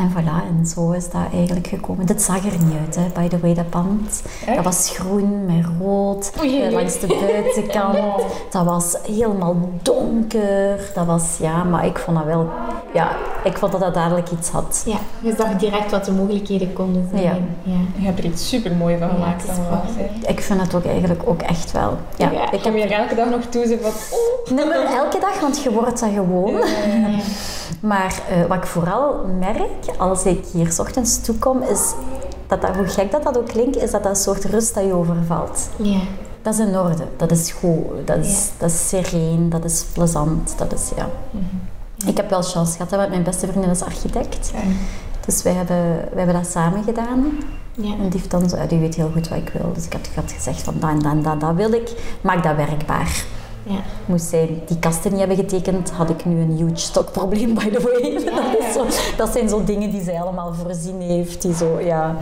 En 0.02 0.12
voilà, 0.12 0.58
en 0.58 0.66
zo 0.66 0.92
is 0.92 1.10
dat 1.10 1.22
eigenlijk 1.34 1.68
gekomen. 1.68 2.06
Dit 2.06 2.22
zag 2.22 2.38
er 2.38 2.64
niet 2.64 2.78
uit, 2.86 2.96
hè, 2.96 3.22
by 3.22 3.28
the 3.28 3.40
way, 3.40 3.54
dat 3.54 3.70
pand. 3.70 4.24
Dat 4.56 4.64
was 4.64 4.90
groen 4.98 5.46
met 5.46 5.66
rood 5.80 6.32
Oei, 6.40 6.72
langs 6.72 7.00
de 7.00 7.08
buitenkant. 7.08 8.24
Dat 8.52 8.66
was 8.66 8.98
helemaal 9.04 9.56
donker. 9.82 10.92
Dat 10.94 11.06
was, 11.06 11.38
ja, 11.40 11.64
maar 11.64 11.86
ik 11.86 11.98
vond 11.98 12.18
dat 12.18 12.26
wel... 12.26 12.50
Ja, 12.94 13.16
ik 13.44 13.58
vond 13.58 13.72
dat 13.72 13.82
dat 13.82 13.94
dadelijk 13.94 14.32
iets 14.32 14.50
had. 14.50 14.84
Ja, 14.86 14.98
je 15.20 15.34
zag 15.38 15.56
direct 15.56 15.92
wat 15.92 16.06
de 16.06 16.12
mogelijkheden 16.12 16.74
konden 16.74 17.08
zijn. 17.12 17.24
Ja. 17.24 17.38
ja. 17.64 17.80
Je 17.96 18.06
hebt 18.06 18.20
er 18.20 18.26
iets 18.26 18.50
super 18.50 18.76
mooi 18.76 18.98
van 18.98 19.08
Ja, 19.08 19.14
gemaakt. 19.14 19.48
dan 19.48 19.56
wel. 19.70 19.82
Ik 20.28 20.42
vind 20.42 20.62
het 20.62 20.76
ook 20.76 20.86
eigenlijk 20.86 21.22
ook 21.26 21.42
echt 21.42 21.72
wel. 21.72 21.98
Ja, 22.16 22.32
ik 22.32 22.34
ik 22.34 22.64
heb 22.64 22.64
heb 22.64 22.76
je 22.76 22.82
er 22.82 23.02
elke 23.02 23.16
dag 23.16 23.30
nog 23.30 23.42
toe 23.50 23.78
van... 23.82 23.92
Oh. 23.92 24.58
niet 24.58 24.66
meer 24.66 24.86
elke 24.86 25.20
dag, 25.20 25.40
want 25.40 25.64
je 25.64 25.72
wordt 25.72 26.00
dat 26.00 26.10
gewoon. 26.14 26.54
Maar 27.82 28.22
eh, 28.30 28.46
wat 28.48 28.58
ik 28.58 28.66
vooral 28.66 29.26
merk 29.40 29.91
als 29.98 30.24
ik 30.26 30.46
hier 30.54 30.72
's 30.72 30.80
ochtends 30.80 31.22
toekom, 31.22 31.62
is 31.62 31.94
dat, 32.48 32.62
dat 32.62 32.76
hoe 32.76 32.88
gek 32.88 33.12
dat 33.12 33.24
dat 33.24 33.38
ook 33.38 33.48
klinkt, 33.48 33.76
is 33.76 33.92
dat 33.92 34.04
dat 34.04 34.12
een 34.12 34.22
soort 34.22 34.46
rust 34.46 34.74
dat 34.74 34.84
je 34.84 34.94
overvalt. 34.94 35.70
Ja. 35.76 36.00
Dat 36.42 36.54
is 36.54 36.60
in 36.60 36.78
orde, 36.78 37.04
dat 37.18 37.32
is 37.32 37.52
goed, 37.52 38.08
dat 38.08 38.18
is, 38.18 38.50
dat 38.58 38.70
is 38.70 38.88
sereen, 38.88 39.50
dat 39.50 39.64
is 39.66 39.84
plezant, 39.94 40.54
dat 40.58 40.74
is 40.74 40.92
ja. 40.96 41.10
Ik 42.06 42.18
heb 42.18 42.30
wel 42.30 42.42
chance 42.42 42.72
gehad, 42.72 42.92
hè, 42.92 42.98
want 42.98 43.10
mijn 43.10 43.24
beste 43.24 43.48
vriendin 43.48 43.70
is 43.70 43.84
architect. 43.84 44.52
Dus 45.26 45.44
wij 45.44 45.54
hebben, 45.54 45.86
wij 45.86 46.24
hebben 46.24 46.36
dat 46.36 46.48
samen 46.52 46.84
gedaan. 46.84 47.32
Ja. 47.72 47.92
En 47.92 48.10
die, 48.10 48.20
heeft 48.20 48.32
dan 48.32 48.68
die 48.68 48.80
weet 48.80 48.96
heel 48.96 49.10
goed 49.14 49.28
wat 49.28 49.38
ik 49.38 49.50
wil. 49.50 49.74
Dus 49.74 49.86
ik 49.86 49.94
had, 50.16 50.32
gezegd 50.32 50.62
van 50.62 50.74
dat 50.80 50.90
en 50.90 51.00
dat 51.00 51.12
en 51.12 51.22
dat, 51.22 51.40
dat 51.40 51.56
wil 51.56 51.72
ik. 51.74 52.18
Maak 52.22 52.44
dat 52.44 52.56
werkbaar. 52.56 53.24
Ja. 53.64 53.80
Moest 54.06 54.26
zij 54.26 54.62
die 54.66 54.80
kasten 54.80 55.12
niet 55.12 55.20
hebben 55.20 55.38
getekend, 55.38 55.92
had 55.92 56.10
ik 56.10 56.26
nu 56.26 56.42
een 56.42 56.58
huge 56.58 56.76
stokprobleem, 56.76 57.54
by 57.54 57.70
the 57.70 57.82
way. 57.82 58.14
Dat, 58.42 58.60
is 58.60 58.74
zo, 58.74 58.86
dat 59.18 59.30
zijn 59.30 59.50
zo 59.50 59.64
dingen 59.64 59.92
die 59.92 60.04
zij 60.04 60.22
allemaal 60.22 60.54
voorzien 60.54 61.02
heeft. 61.02 61.42
Die 61.42 61.56
zo, 61.56 61.80
ja. 61.80 62.16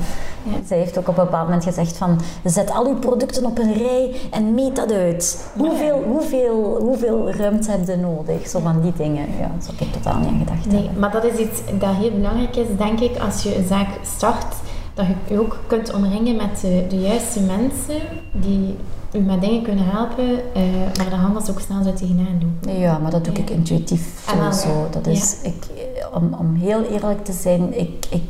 Zij 0.65 0.78
heeft 0.78 0.97
ook 0.97 1.08
op 1.08 1.17
een 1.17 1.23
bepaald 1.23 1.45
moment 1.45 1.63
gezegd 1.63 1.97
van, 1.97 2.19
zet 2.43 2.71
al 2.71 2.88
uw 2.88 2.99
producten 2.99 3.45
op 3.45 3.58
een 3.58 3.73
rij 3.73 4.15
en 4.32 4.54
meet 4.54 4.75
dat 4.75 4.91
uit. 4.91 5.52
Hoeveel, 5.58 6.04
hoeveel, 6.08 6.78
hoeveel 6.80 7.32
ruimte 7.32 7.71
heb 7.71 7.88
je 7.88 7.95
nodig? 7.95 8.47
Zo 8.47 8.60
van 8.60 8.82
die 8.82 8.93
dingen. 8.97 9.28
Ja, 9.39 9.52
zo 9.62 9.71
heb 9.71 9.88
ik 9.88 9.93
totaal 9.93 10.19
niet 10.19 10.28
aan 10.28 10.39
gedacht. 10.39 10.65
Nee, 10.65 10.82
hebben. 10.82 10.99
maar 10.99 11.12
dat 11.12 11.23
is 11.23 11.38
iets 11.38 11.62
dat 11.80 11.95
heel 11.95 12.12
belangrijk 12.12 12.56
is, 12.56 12.67
denk 12.78 12.99
ik, 12.99 13.17
als 13.17 13.43
je 13.43 13.56
een 13.56 13.67
zaak 13.67 13.88
start. 14.15 14.56
Dat 14.93 15.06
je 15.08 15.34
je 15.34 15.39
ook 15.39 15.60
kunt 15.67 15.93
omringen 15.93 16.36
met 16.36 16.62
de, 16.62 16.86
de 16.89 16.99
juiste 16.99 17.39
mensen 17.39 18.02
die 18.32 18.75
u 19.13 19.19
met 19.19 19.41
dingen 19.41 19.62
kunnen 19.63 19.86
helpen, 19.86 20.54
eh, 20.54 20.63
maar 20.98 21.10
de 21.10 21.15
anders 21.15 21.50
ook 21.50 21.60
snel 21.60 21.84
zo 21.84 21.93
tegenaan 21.93 22.39
doen. 22.39 22.78
Ja, 22.78 22.98
maar 22.98 23.12
dat 23.12 23.26
doe 23.26 23.34
ik 23.34 23.50
intuïtief 23.50 24.26
Ah, 24.28 24.36
sowieso. 24.36 24.67
ja. 24.84 24.88
Dat 24.91 25.08
is, 25.08 25.38
ik, 25.43 25.67
om, 26.13 26.34
om 26.39 26.56
heel 26.56 26.84
eerlijk 26.84 27.26
te 27.26 27.32
zijn, 27.34 27.80
ik, 27.80 28.06
ik, 28.10 28.24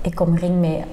ik 0.00 0.20
omring 0.20 0.60
mij 0.60 0.84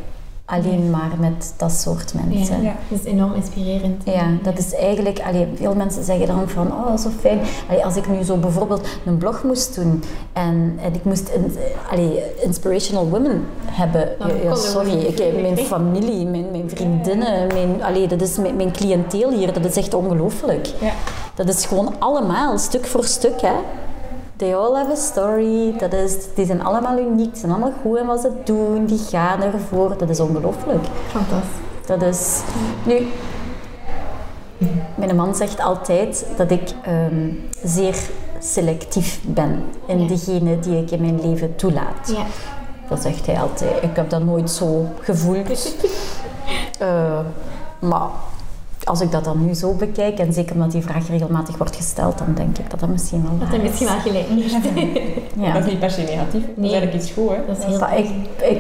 alleen 0.50 0.90
maar 0.90 1.12
met 1.20 1.54
dat 1.58 1.72
soort 1.72 2.14
mensen. 2.14 2.62
Ja. 2.62 2.76
Dat 2.88 3.00
is 3.00 3.06
enorm 3.06 3.34
inspirerend. 3.34 4.02
Ja, 4.06 4.28
dat 4.44 4.58
is 4.58 4.74
eigenlijk, 4.74 5.20
allee, 5.20 5.48
veel 5.56 5.76
mensen 5.76 6.04
zeggen 6.04 6.28
dan 6.28 6.50
van, 6.50 6.68
oh 6.68 6.98
zo 6.98 7.10
fijn. 7.20 7.40
Allee, 7.70 7.86
als 7.86 7.96
ik 7.96 8.08
nu 8.10 8.24
zo 8.24 8.38
bijvoorbeeld 8.38 8.88
een 9.06 9.18
blog 9.18 9.44
moest 9.44 9.76
doen 9.76 10.04
en, 10.34 10.80
en 10.84 10.94
ik 10.94 11.04
moest 11.04 11.30
in, 11.30 11.56
allee, 11.92 12.24
inspirational 12.42 13.10
women 13.10 13.46
hebben. 13.66 14.10
Ja, 14.44 14.56
sorry, 14.56 15.00
ik, 15.00 15.42
mijn 15.42 15.58
familie, 15.76 16.26
mijn, 16.26 16.52
mijn 16.52 16.70
vriendinnen, 16.70 17.48
mijn, 17.48 17.84
allee, 17.84 18.08
dat 18.08 18.22
is 18.22 18.38
mijn, 18.38 18.56
mijn 18.56 18.72
cliënteel 18.72 19.32
hier, 19.32 19.54
dat 19.54 19.66
is 19.66 19.78
echt 19.78 19.94
ongelooflijk. 19.94 20.70
Ja. 20.80 20.92
Dat 21.36 21.50
is 21.50 21.66
gewoon 21.66 21.94
allemaal, 22.00 22.58
stuk 22.58 22.86
voor 22.86 23.04
stuk, 23.04 23.42
hè. 23.42 23.54
They 24.40 24.56
all 24.56 24.76
have 24.76 24.92
a 24.92 24.96
story. 24.96 25.74
Dat 25.78 25.94
is, 25.94 26.16
die 26.36 26.46
zijn 26.46 26.64
allemaal 26.64 26.98
uniek, 26.98 27.32
die 27.32 27.40
zijn 27.40 27.52
allemaal 27.52 27.74
goed 27.82 27.98
in 27.98 28.06
wat 28.06 28.22
ze 28.22 28.32
doen, 28.44 28.86
die 28.86 28.98
gaan 28.98 29.42
ervoor. 29.42 29.98
Dat 29.98 30.10
is 30.10 30.20
ongelooflijk. 30.20 30.86
Fantastisch. 31.08 31.50
Dat 31.86 32.02
is... 32.02 32.42
Nu, 32.86 33.08
mijn 34.96 35.16
man 35.16 35.36
zegt 35.36 35.60
altijd 35.62 36.26
dat 36.38 36.52
ik 36.52 36.74
ehm, 36.84 37.32
zeer 37.64 37.96
selectief 38.40 39.20
ben 39.26 39.64
in 39.86 40.02
Ja. 40.02 40.08
degene 40.08 40.60
die 40.60 40.82
ik 40.82 40.92
in 40.92 41.02
mijn 41.02 41.22
leven 41.22 41.56
toelaat. 41.56 42.08
Ja. 42.16 42.26
Dat 42.90 43.02
zegt 43.02 43.26
hij 43.26 43.40
altijd. 43.40 43.84
Ik 43.84 43.96
heb 43.96 44.10
dat 44.10 44.24
nooit 44.24 44.50
zo 44.52 44.86
gevoeld. 45.02 45.48
Eh, 46.80 47.20
maar 47.80 48.08
als 48.84 49.02
ik 49.02 49.12
dat 49.12 49.24
dan 49.24 49.46
nu 49.46 49.54
zo 49.54 49.74
bekijk, 49.74 50.20
en 50.20 50.34
zeker 50.34 50.56
omdat 50.56 50.72
die 50.72 50.82
vraag 50.82 51.08
regelmatig 51.08 51.58
wordt 51.58 51.76
gesteld, 51.76 52.18
dan 52.18 52.34
denk 52.34 52.58
ik 52.58 52.70
dat 52.70 52.80
dat 52.80 52.90
misschien 52.90 53.22
wel 53.24 53.48
Dat 53.50 53.54
is. 53.60 53.62
misschien 53.62 53.88
wel 53.88 54.00
gelijk 54.00 54.28
heeft. 54.28 54.58
Ja. 55.46 55.54
Dat 55.54 55.64
is 55.66 55.70
niet 55.72 55.80
per 55.80 55.92
se 55.92 56.02
negatief. 56.02 56.42
Dat 56.42 56.50
is 56.50 56.56
Nee. 56.56 56.72
eigenlijk 56.72 57.02
iets 57.04 57.12
goed, 57.12 57.30
hè. 57.30 57.36
Dat 57.48 57.58
is 57.58 57.64
heel 57.64 57.80
Maar 57.80 57.98
ik, 57.98 58.10
ik 58.50 58.60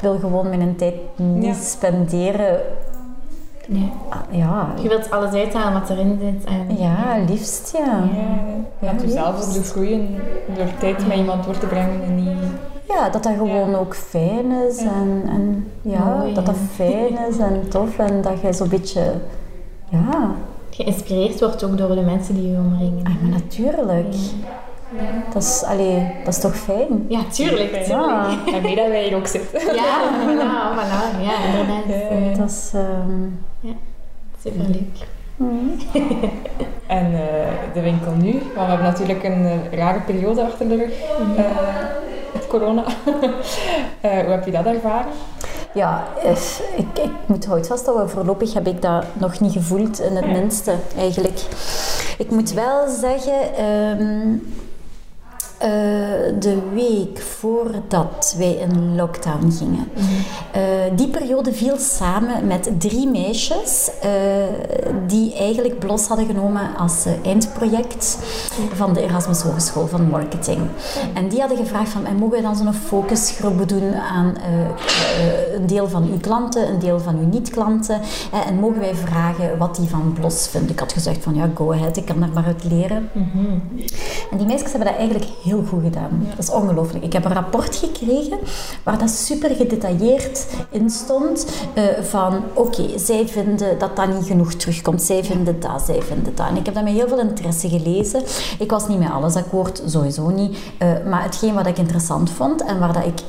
wil 0.00 0.18
gewoon 0.18 0.48
mijn 0.48 0.76
tijd 0.76 0.94
niet 1.16 1.44
Ja. 1.44 1.52
spenderen 1.62 2.58
Ja. 3.68 3.78
ah, 4.08 4.18
ja, 4.30 4.68
Je 4.82 4.88
wilt 4.88 5.10
alles 5.10 5.32
uithalen 5.32 5.80
wat 5.80 5.90
erin 5.90 6.18
zit. 6.20 6.44
En, 6.44 6.76
ja, 6.78 7.16
liefst 7.28 7.72
ja. 7.78 8.02
Ja, 8.80 8.92
dat 8.92 9.02
je 9.02 9.10
zelf 9.10 9.46
ook 9.46 9.52
de 9.52 9.62
groeien 9.62 10.08
door 10.56 10.66
tijd 10.78 11.06
met 11.06 11.16
iemand 11.16 11.44
door 11.44 11.58
te 11.58 11.66
brengen 11.66 12.02
en 12.02 12.14
niet... 12.14 12.28
Ja, 12.88 13.08
dat 13.08 13.22
dat 13.22 13.32
gewoon 13.36 13.74
ook 13.74 13.94
fijn 13.96 14.50
is 14.68 14.78
en, 14.78 15.22
en 15.28 15.70
ja, 15.82 16.04
Mooi, 16.04 16.34
dat 16.34 16.46
dat 16.46 16.54
ja. 16.54 16.84
fijn 16.84 17.18
is 17.30 17.38
en 17.38 17.68
tof 17.68 17.98
en 17.98 18.22
dat 18.22 18.40
je 18.42 18.52
zo'n 18.52 18.68
beetje, 18.68 19.12
ja, 20.10 20.34
Geïnspireerd 20.70 21.40
wordt 21.40 21.64
ook 21.64 21.78
door 21.78 21.94
de 21.94 22.00
mensen 22.00 22.34
die 22.34 22.50
je 22.50 22.56
omringen. 22.56 23.04
ah, 23.06 23.12
maar 23.22 23.30
natuurlijk. 23.30 24.14
Dat 25.32 25.42
is, 25.42 25.62
allee, 25.66 26.12
dat 26.24 26.34
is 26.34 26.40
toch 26.40 26.56
fijn? 26.56 27.04
Ja, 27.08 27.20
tuurlijk. 27.32 27.68
tuurlijk. 27.68 27.86
Ja, 27.86 28.28
En 28.54 28.62
mee 28.62 28.76
dat 28.76 28.86
wij 28.88 29.04
hier 29.04 29.16
ook 29.16 29.26
zitten. 29.26 29.60
Ja, 29.74 29.98
voilà, 30.26 30.78
voilà. 30.78 31.22
Ja, 31.22 31.44
inderdaad. 31.46 32.10
Eh, 32.10 32.38
dat 32.38 32.50
is, 32.50 32.70
ehm, 32.74 33.72
Superleuk. 34.42 35.06
En 36.86 37.04
eh, 37.14 37.74
de 37.74 37.80
winkel 37.80 38.12
nu, 38.12 38.32
want 38.32 38.42
we 38.54 38.60
hebben 38.60 38.86
natuurlijk 38.86 39.24
een 39.24 39.44
eh, 39.70 39.78
rare 39.78 40.00
periode 40.00 40.42
achter 40.44 40.68
de 40.68 40.76
rug 40.76 40.92
eh, 41.36 41.44
met 42.32 42.46
corona. 42.46 42.84
Eh, 44.00 44.10
hoe 44.20 44.30
heb 44.30 44.44
je 44.44 44.50
dat 44.50 44.66
ervaren? 44.66 45.12
Ja, 45.74 46.04
ik, 46.76 46.98
ik 46.98 47.10
moet 47.26 47.46
hout 47.46 47.66
vasthouden. 47.66 48.10
Voorlopig 48.10 48.54
heb 48.54 48.66
ik 48.66 48.82
dat 48.82 49.04
nog 49.12 49.40
niet 49.40 49.52
gevoeld, 49.52 50.00
in 50.00 50.16
het 50.16 50.26
minste 50.26 50.74
eigenlijk. 50.96 51.40
Ik 52.18 52.30
moet 52.30 52.52
wel 52.52 52.88
zeggen, 52.88 53.54
ehm, 53.56 54.36
eh, 55.64 55.70
de 56.38 56.58
week 56.74 57.20
voordat 57.20 58.34
wij 58.38 58.52
in 58.52 58.96
lockdown 58.96 59.50
gingen, 59.50 59.88
eh, 60.52 60.62
die 60.96 61.08
periode 61.08 61.52
viel 61.52 61.76
samen 61.78 62.46
met 62.46 62.70
drie 62.78 63.08
meisjes 63.08 63.90
eh, 64.00 64.10
die 65.06 65.34
eigenlijk 65.34 65.78
BLOS 65.78 66.06
hadden 66.06 66.26
genomen 66.26 66.76
als 66.76 67.04
eindproject 67.24 68.18
van 68.74 68.92
de 68.92 69.02
Erasmus 69.02 69.40
Hogeschool 69.40 69.86
van 69.86 70.08
Marketing. 70.08 70.60
En 71.14 71.28
die 71.28 71.40
hadden 71.40 71.58
gevraagd 71.58 71.90
van, 71.90 72.06
en 72.06 72.16
mogen 72.16 72.30
wij 72.30 72.42
dan 72.42 72.56
zo'n 72.56 72.74
focusgroep 72.74 73.68
doen 73.68 73.94
aan 73.94 74.34
een 75.54 75.66
deel 75.66 75.88
van 75.88 76.02
uw 76.02 76.18
klanten, 76.18 76.68
een 76.68 76.78
deel 76.78 77.00
van 77.00 77.18
uw 77.18 77.26
niet-klanten, 77.26 78.00
en 78.48 78.54
mogen 78.54 78.80
wij 78.80 78.94
vragen 78.94 79.58
wat 79.58 79.76
die 79.76 79.88
van 79.88 80.16
BLOS 80.20 80.48
vinden. 80.48 80.70
Ik 80.70 80.78
had 80.78 80.92
gezegd 80.92 81.22
van, 81.22 81.34
ja, 81.34 81.50
go 81.54 81.72
ahead, 81.72 81.96
ik 81.96 82.04
kan 82.04 82.20
daar 82.20 82.32
maar 82.34 82.44
uit 82.44 82.64
leren. 82.64 83.10
En 84.30 84.36
die 84.36 84.46
meisjes 84.46 84.70
hebben 84.70 84.88
dat 84.88 84.98
eigenlijk 84.98 85.30
heel 85.42 85.53
goed 85.62 85.82
gedaan. 85.82 86.26
Dat 86.28 86.38
is 86.38 86.50
ongelooflijk. 86.50 87.04
Ik 87.04 87.12
heb 87.12 87.24
een 87.24 87.32
rapport 87.32 87.76
gekregen 87.76 88.38
waar 88.82 88.98
dat 88.98 89.10
super 89.10 89.50
gedetailleerd 89.50 90.46
in 90.70 90.90
stond 90.90 91.46
eh, 91.74 91.84
van 92.02 92.42
oké, 92.54 92.98
zij 92.98 93.28
vinden 93.28 93.78
dat 93.78 93.96
dat 93.96 94.08
niet 94.08 94.26
genoeg 94.26 94.54
terugkomt. 94.54 95.02
Zij 95.02 95.24
vinden 95.24 95.60
dat, 95.60 95.82
zij 95.82 96.02
vinden 96.02 96.34
dat. 96.34 96.48
En 96.48 96.56
ik 96.56 96.64
heb 96.66 96.74
dat 96.74 96.84
met 96.84 96.92
heel 96.92 97.08
veel 97.08 97.20
interesse 97.20 97.68
gelezen. 97.68 98.22
Ik 98.58 98.70
was 98.70 98.88
niet 98.88 98.98
met 98.98 99.10
alles 99.10 99.36
akkoord, 99.36 99.82
sowieso 99.86 100.28
niet. 100.28 100.56
Eh, 100.78 100.88
maar 101.10 101.22
hetgeen 101.22 101.54
wat 101.54 101.66
ik 101.66 101.78
interessant 101.78 102.30
vond 102.30 102.64
en 102.64 102.78
waar 102.78 102.92
dat 102.92 103.06
ik 103.06 103.20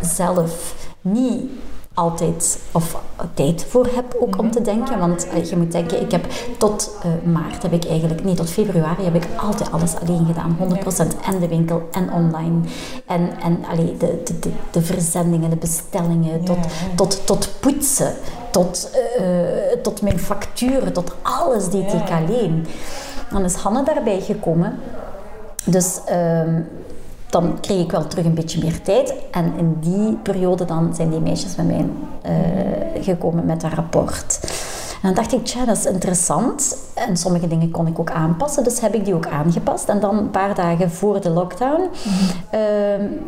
zelf 0.00 0.74
niet 1.00 1.50
altijd 1.94 2.58
of 2.72 3.02
tijd 3.34 3.64
voor 3.68 3.86
heb 3.94 4.16
ook 4.20 4.38
om 4.38 4.50
te 4.50 4.62
denken. 4.62 4.98
Want 4.98 5.28
eh, 5.28 5.44
je 5.44 5.56
moet 5.56 5.72
denken, 5.72 6.00
ik 6.00 6.10
heb 6.10 6.26
tot 6.58 6.96
eh, 7.02 7.32
maart 7.32 7.62
heb 7.62 7.72
ik 7.72 7.84
eigenlijk, 7.84 8.24
nee 8.24 8.34
tot 8.34 8.50
februari 8.50 9.04
heb 9.04 9.14
ik 9.14 9.26
altijd 9.36 9.72
alles 9.72 9.94
alleen 10.02 10.26
gedaan. 10.26 10.56
100% 10.60 11.24
en 11.24 11.38
de 11.40 11.48
winkel 11.48 11.88
en 11.92 12.12
online. 12.12 12.60
En, 13.06 13.30
en 13.42 13.64
allee, 13.70 13.96
de, 13.96 14.22
de, 14.24 14.38
de, 14.38 14.50
de 14.70 14.82
verzendingen, 14.82 15.50
de 15.50 15.56
bestellingen, 15.56 16.44
tot, 16.44 16.58
tot, 16.94 17.26
tot 17.26 17.48
poetsen, 17.60 18.14
tot, 18.50 18.90
eh, 18.92 19.72
eh, 19.72 19.78
tot 19.82 20.02
mijn 20.02 20.18
facturen, 20.18 20.92
tot 20.92 21.14
alles 21.22 21.68
deed 21.68 21.92
ik 21.92 22.10
alleen. 22.10 22.66
Dan 23.30 23.44
is 23.44 23.54
Hanne 23.54 23.84
daarbij 23.84 24.20
gekomen. 24.20 24.78
Dus 25.64 26.00
ehm, 26.04 26.60
dan 27.34 27.60
kreeg 27.60 27.80
ik 27.80 27.90
wel 27.90 28.06
terug 28.06 28.24
een 28.24 28.34
beetje 28.34 28.60
meer 28.62 28.82
tijd. 28.82 29.14
En 29.30 29.52
in 29.58 29.76
die 29.80 30.16
periode 30.22 30.64
dan 30.64 30.94
zijn 30.94 31.10
die 31.10 31.20
meisjes 31.20 31.56
met 31.56 31.66
mij 31.66 31.86
eh, 32.22 33.02
gekomen 33.02 33.46
met 33.46 33.62
een 33.62 33.74
rapport. 33.74 34.40
En 35.04 35.14
dan 35.14 35.22
dacht 35.22 35.34
ik, 35.34 35.44
tja, 35.44 35.64
dat 35.64 35.76
is 35.76 35.84
interessant. 35.84 36.76
En 36.94 37.16
sommige 37.16 37.48
dingen 37.48 37.70
kon 37.70 37.86
ik 37.86 37.98
ook 37.98 38.10
aanpassen, 38.10 38.64
dus 38.64 38.80
heb 38.80 38.94
ik 38.94 39.04
die 39.04 39.14
ook 39.14 39.26
aangepast. 39.26 39.88
En 39.88 40.00
dan 40.00 40.18
een 40.18 40.30
paar 40.30 40.54
dagen 40.54 40.90
voor 40.90 41.20
de 41.20 41.30
lockdown, 41.30 41.88
eh, 42.50 42.60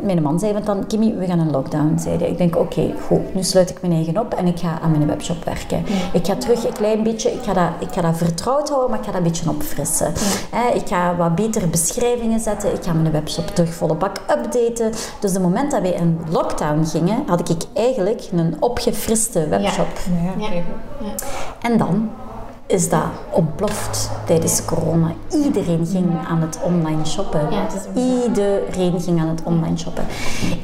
mijn 0.01 0.21
man 0.21 0.39
zei 0.39 0.63
dan, 0.63 0.87
Kimmy, 0.87 1.15
we 1.17 1.25
gaan 1.25 1.39
een 1.39 1.51
lockdown, 1.51 1.97
zei 1.99 2.17
hij. 2.17 2.27
Ik 2.29 2.37
denk, 2.37 2.55
oké, 2.55 2.93
goed, 3.05 3.33
nu 3.33 3.43
sluit 3.43 3.69
ik 3.69 3.81
mijn 3.81 3.93
eigen 3.93 4.17
op 4.17 4.33
en 4.33 4.47
ik 4.47 4.59
ga 4.59 4.79
aan 4.81 4.91
mijn 4.91 5.07
webshop 5.07 5.43
werken. 5.43 5.83
Ik 6.13 6.25
ga 6.25 6.35
terug 6.35 6.65
een 6.65 6.73
klein 6.73 7.03
beetje, 7.03 7.31
ik 7.31 7.43
ga, 7.43 7.53
dat, 7.53 7.69
ik 7.79 7.91
ga 7.91 8.01
dat 8.01 8.17
vertrouwd 8.17 8.69
houden, 8.69 8.89
maar 8.89 8.99
ik 8.99 9.05
ga 9.05 9.11
dat 9.11 9.21
een 9.21 9.27
beetje 9.27 9.49
opfrissen. 9.49 10.13
Hè, 10.51 10.73
ik 10.73 10.87
ga 10.87 11.15
wat 11.15 11.35
betere 11.35 11.67
beschrijvingen 11.67 12.39
zetten, 12.39 12.73
ik 12.73 12.83
ga 12.83 12.93
mijn 12.93 13.11
webshop 13.11 13.47
terug 13.47 13.73
volle 13.73 13.95
bak 13.95 14.17
updaten. 14.17 14.91
Dus 15.19 15.33
de 15.33 15.39
moment 15.39 15.71
dat 15.71 15.81
wij 15.81 15.91
in 15.91 16.19
lockdown 16.29 16.85
gingen, 16.85 17.23
had 17.27 17.49
ik 17.49 17.57
eigenlijk 17.73 18.21
een 18.31 18.55
opgefriste 18.59 19.47
webshop. 19.47 19.87
Ja. 20.21 21.66
En 21.67 21.77
dan 21.77 22.09
is 22.67 22.89
dat 22.89 23.03
ontploft 23.31 24.09
tijdens 24.25 24.65
corona. 24.65 25.13
Iedereen 25.31 25.85
ging 25.85 26.05
aan 26.27 26.41
het 26.41 26.59
online 26.63 27.05
shoppen. 27.05 27.51
Ja, 27.51 27.67
het. 27.71 27.87
Iedereen 27.93 29.01
ging 29.01 29.19
aan 29.19 29.27
het 29.27 29.41
online 29.43 29.77
shoppen. 29.77 30.03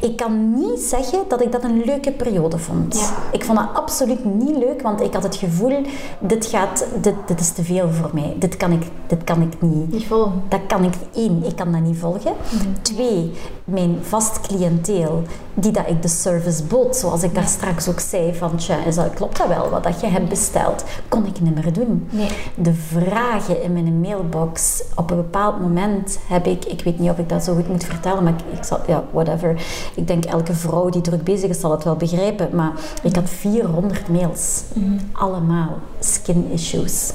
Ik 0.02 0.18
kan 0.18 0.54
niet 0.54 0.80
zeggen 0.80 1.20
dat 1.28 1.42
ik 1.42 1.52
dat 1.52 1.64
een 1.64 1.82
leuke 1.86 2.12
periode 2.12 2.58
vond. 2.58 3.00
Ja. 3.00 3.10
Ik 3.32 3.44
vond 3.44 3.58
dat 3.58 3.68
absoluut 3.74 4.26
niet 4.26 4.58
leuk, 4.58 4.82
want 4.82 5.02
ik 5.02 5.14
had 5.14 5.24
het 5.24 5.36
gevoel, 5.36 5.82
dit, 6.20 6.46
gaat, 6.46 6.86
dit, 7.02 7.16
dit 7.26 7.40
is 7.40 7.52
te 7.52 7.64
veel 7.64 7.90
voor 7.90 8.10
mij. 8.14 8.36
Dit 8.40 8.58
kan 8.58 8.72
ik, 8.72 8.84
dit 9.08 9.24
kan 9.24 9.42
ik 9.42 9.62
niet. 9.62 9.92
Niet 9.92 10.06
vol. 10.06 10.32
Dat 10.48 10.62
kan 10.68 10.84
ik, 10.84 10.94
één, 11.14 11.44
ik 11.44 11.56
kan 11.56 11.72
dat 11.72 11.82
niet 11.82 11.98
volgen. 11.98 12.34
Twee, 12.82 13.32
mijn 13.64 13.98
vast 14.02 14.42
cliënteel, 14.42 15.22
die 15.54 15.72
dat 15.72 15.88
ik 15.88 16.02
de 16.02 16.08
service 16.08 16.64
bood, 16.64 16.96
zoals 16.96 17.24
ik 17.24 17.36
daar 17.36 17.48
straks 17.48 17.90
ook 17.90 18.00
zei, 18.00 18.36
van 18.36 18.56
tja, 18.56 18.78
klopt 19.16 19.38
dat 19.38 19.48
wel, 19.48 19.70
wat 19.70 19.84
dat 19.84 20.02
je 20.02 20.08
hebt 20.08 20.30
besteld, 20.30 20.84
kon 21.08 21.26
ik 21.26 21.42
niet 21.42 21.56
meer 21.56 21.74
doen. 21.74 21.93
Nee. 22.10 22.30
De 22.56 22.74
vragen 22.74 23.64
in 23.64 23.74
mijn 23.74 24.00
mailbox, 24.00 24.84
op 24.96 25.12
een 25.12 25.18
bepaald 25.18 25.60
moment 25.60 26.20
heb 26.28 26.46
ik, 26.46 26.66
ik 26.66 26.84
weet 26.84 27.00
niet 27.00 27.10
of 27.10 27.18
ik 27.18 27.30
dat 27.30 27.44
zo 27.44 27.56
goed 27.56 27.68
moet 27.68 27.84
vertellen, 27.84 28.24
maar 28.24 28.34
ik, 28.34 28.58
ik 28.58 28.64
zal, 28.64 28.80
ja, 28.88 29.04
whatever. 29.12 29.66
Ik 29.96 30.08
denk 30.08 30.26
elke 30.26 30.54
vrouw 30.54 30.90
die 30.90 31.02
druk 31.02 31.24
bezig 31.24 31.50
is 31.50 31.60
zal 31.60 31.72
het 31.72 31.84
wel 31.84 31.96
begrijpen, 31.96 32.50
maar 32.56 32.72
ik 33.04 33.16
had 33.16 33.30
400 33.30 34.08
mails. 34.08 34.64
Allemaal 35.12 35.80
skin 36.00 36.52
issues. 36.52 37.12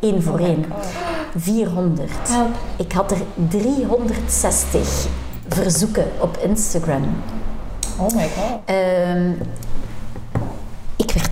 Eén 0.00 0.22
voor 0.22 0.38
één. 0.38 0.64
400. 1.36 2.10
Help. 2.28 2.48
Ik 2.76 2.92
had 2.92 3.10
er 3.10 3.18
360 3.48 5.06
verzoeken 5.48 6.06
op 6.20 6.36
Instagram. 6.36 7.04
Oh 7.98 8.14
my 8.14 8.28
god. 8.28 8.60
Ehm, 8.64 9.32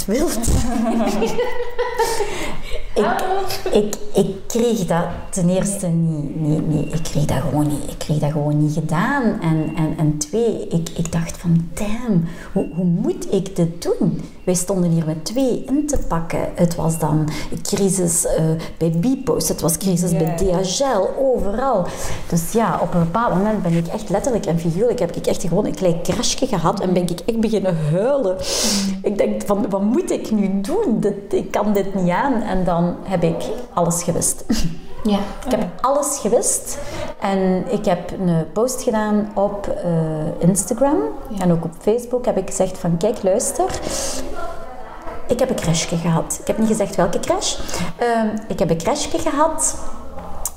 wild. 0.07 0.46
ik, 2.94 3.61
ik, 3.72 3.96
ik 4.14 4.26
kreeg 4.46 4.86
dat 4.86 5.04
ten 5.30 5.48
eerste 5.48 5.86
niet, 5.86 6.36
niet, 6.36 6.68
niet, 6.68 6.94
ik 6.94 7.02
kreeg 7.02 7.24
dat 7.24 7.40
gewoon 7.40 7.68
niet, 7.68 7.90
ik 7.90 7.98
kreeg 7.98 8.18
dat 8.18 8.32
gewoon 8.32 8.62
niet 8.62 8.74
gedaan. 8.74 9.40
En, 9.40 9.72
en, 9.76 9.94
en 9.98 10.18
twee, 10.18 10.68
ik, 10.68 10.88
ik 10.88 11.12
dacht 11.12 11.36
van, 11.36 11.68
damn, 11.74 12.24
hoe, 12.52 12.68
hoe 12.74 12.84
moet 12.84 13.32
ik 13.32 13.57
dit 13.57 13.82
doen? 13.82 14.20
Wij 14.47 14.55
stonden 14.55 14.90
hier 14.90 15.07
met 15.07 15.24
twee 15.24 15.64
in 15.64 15.86
te 15.86 15.99
pakken. 16.09 16.49
Het 16.55 16.74
was 16.74 16.99
dan 16.99 17.28
crisis 17.62 18.26
eh, 18.26 18.44
bij 18.78 18.90
Bpost, 18.90 19.49
het 19.49 19.61
was 19.61 19.76
crisis 19.76 20.16
bij 20.16 20.36
DHL, 20.36 21.09
overal. 21.18 21.86
Dus 22.28 22.53
ja, 22.53 22.80
op 22.82 22.94
een 22.94 23.01
bepaald 23.01 23.34
moment 23.34 23.62
ben 23.62 23.72
ik 23.72 23.86
echt 23.86 24.09
letterlijk 24.09 24.47
en 24.47 24.59
figuurlijk, 24.59 24.99
heb 24.99 25.16
ik 25.16 25.26
echt 25.26 25.42
gewoon 25.42 25.66
een 25.66 25.74
klein 25.74 26.03
crashje 26.03 26.47
gehad 26.47 26.80
en 26.80 26.92
ben 26.92 27.03
ik 27.03 27.20
echt 27.20 27.40
beginnen 27.40 27.76
huilen. 27.92 28.36
Ik 29.03 29.18
denk 29.18 29.42
van, 29.47 29.70
wat 29.70 29.82
moet 29.82 30.11
ik 30.11 30.30
nu 30.30 30.61
doen? 30.61 31.01
Dit, 31.01 31.14
ik 31.32 31.51
kan 31.51 31.72
dit 31.72 31.94
niet 31.94 32.11
aan. 32.11 32.42
En 32.42 32.64
dan 32.64 32.97
heb 33.03 33.22
ik 33.22 33.44
alles 33.72 34.03
gewist. 34.03 34.44
Ja. 35.07 35.18
Ik 35.44 35.50
heb 35.50 35.64
alles 35.80 36.18
gewist. 36.18 36.78
En 37.20 37.64
ik 37.72 37.84
heb 37.84 38.11
een 38.11 38.52
post 38.52 38.82
gedaan 38.82 39.30
op 39.34 39.68
eh, 39.68 40.48
Instagram 40.48 40.96
en 41.38 41.52
ook 41.52 41.64
op 41.64 41.72
Facebook. 41.80 42.24
Heb 42.24 42.36
ik 42.36 42.46
gezegd 42.46 42.78
van, 42.78 42.96
kijk, 42.96 43.22
luister. 43.22 43.80
Ik 45.28 45.38
heb 45.38 45.50
een 45.50 45.57
crashje 45.57 45.96
gehad. 45.96 46.38
Ik 46.40 46.46
heb 46.46 46.59
niet 46.59 46.68
gezegd 46.68 46.96
welke 46.96 47.20
crash. 47.20 47.59
Ehm, 47.96 48.28
ik 48.48 48.59
heb 48.59 48.70
een 48.70 48.78
crashje 48.78 49.18
gehad. 49.18 49.76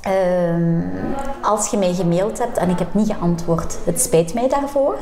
Ehm, 0.00 0.82
als 1.42 1.70
je 1.70 1.76
mij 1.76 1.94
gemaild 1.94 2.38
hebt 2.38 2.56
en 2.56 2.70
ik 2.70 2.78
heb 2.78 2.94
niet 2.94 3.12
geantwoord, 3.12 3.78
het 3.84 4.00
spijt 4.00 4.34
mij 4.34 4.48
daarvoor. 4.48 4.98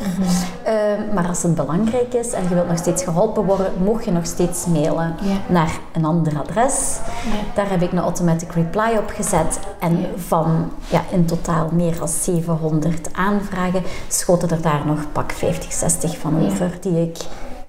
Ehm, 0.63 1.15
maar 1.15 1.29
als 1.29 1.43
het 1.43 1.55
belangrijk 1.55 2.15
is 2.15 2.33
en 2.33 2.43
je 2.43 2.55
wilt 2.55 2.69
nog 2.69 2.79
steeds 2.79 3.03
geholpen 3.03 3.45
worden, 3.45 3.73
mocht 3.83 4.05
je 4.05 4.11
nog 4.11 4.27
steeds 4.27 4.67
mailen 4.67 5.15
naar 5.47 5.79
een 5.93 6.05
ander 6.05 6.39
adres. 6.39 6.99
Daar 7.55 7.71
heb 7.71 7.83
ik 7.83 7.93
een 7.93 7.99
automatic 7.99 8.53
reply 8.53 8.97
op 8.97 9.11
gezet. 9.15 9.59
En 9.79 10.07
van 10.17 10.73
ja, 10.89 11.03
in 11.11 11.25
totaal 11.25 11.69
meer 11.73 11.99
dan 11.99 12.09
700 12.09 13.09
aanvragen 13.13 13.83
schoten 14.09 14.51
er 14.51 14.63
daar 14.63 14.87
nog 14.87 15.13
pak 15.13 15.33
50, 15.33 15.73
60 15.73 16.19
van 16.19 16.47
over 16.47 16.79
die 16.81 17.03
ik 17.03 17.17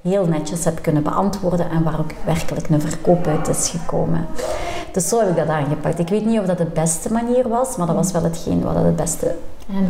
heel 0.01 0.25
netjes 0.25 0.65
heb 0.65 0.81
kunnen 0.81 1.03
beantwoorden 1.03 1.69
en 1.69 1.83
waar 1.83 1.99
ook 1.99 2.11
werkelijk 2.25 2.69
een 2.69 2.81
verkoop 2.81 3.27
uit 3.27 3.47
is 3.47 3.69
gekomen. 3.69 4.25
Dus 4.91 5.07
zo 5.07 5.19
heb 5.19 5.29
ik 5.29 5.35
dat 5.35 5.47
aangepakt. 5.47 5.99
Ik 5.99 6.09
weet 6.09 6.25
niet 6.25 6.39
of 6.39 6.45
dat 6.45 6.57
de 6.57 6.65
beste 6.65 7.13
manier 7.13 7.47
was, 7.49 7.77
maar 7.77 7.87
dat 7.87 7.95
was 7.95 8.11
wel 8.11 8.23
hetgeen 8.23 8.61
wat 8.61 8.75
het 8.75 8.95
beste 8.95 9.35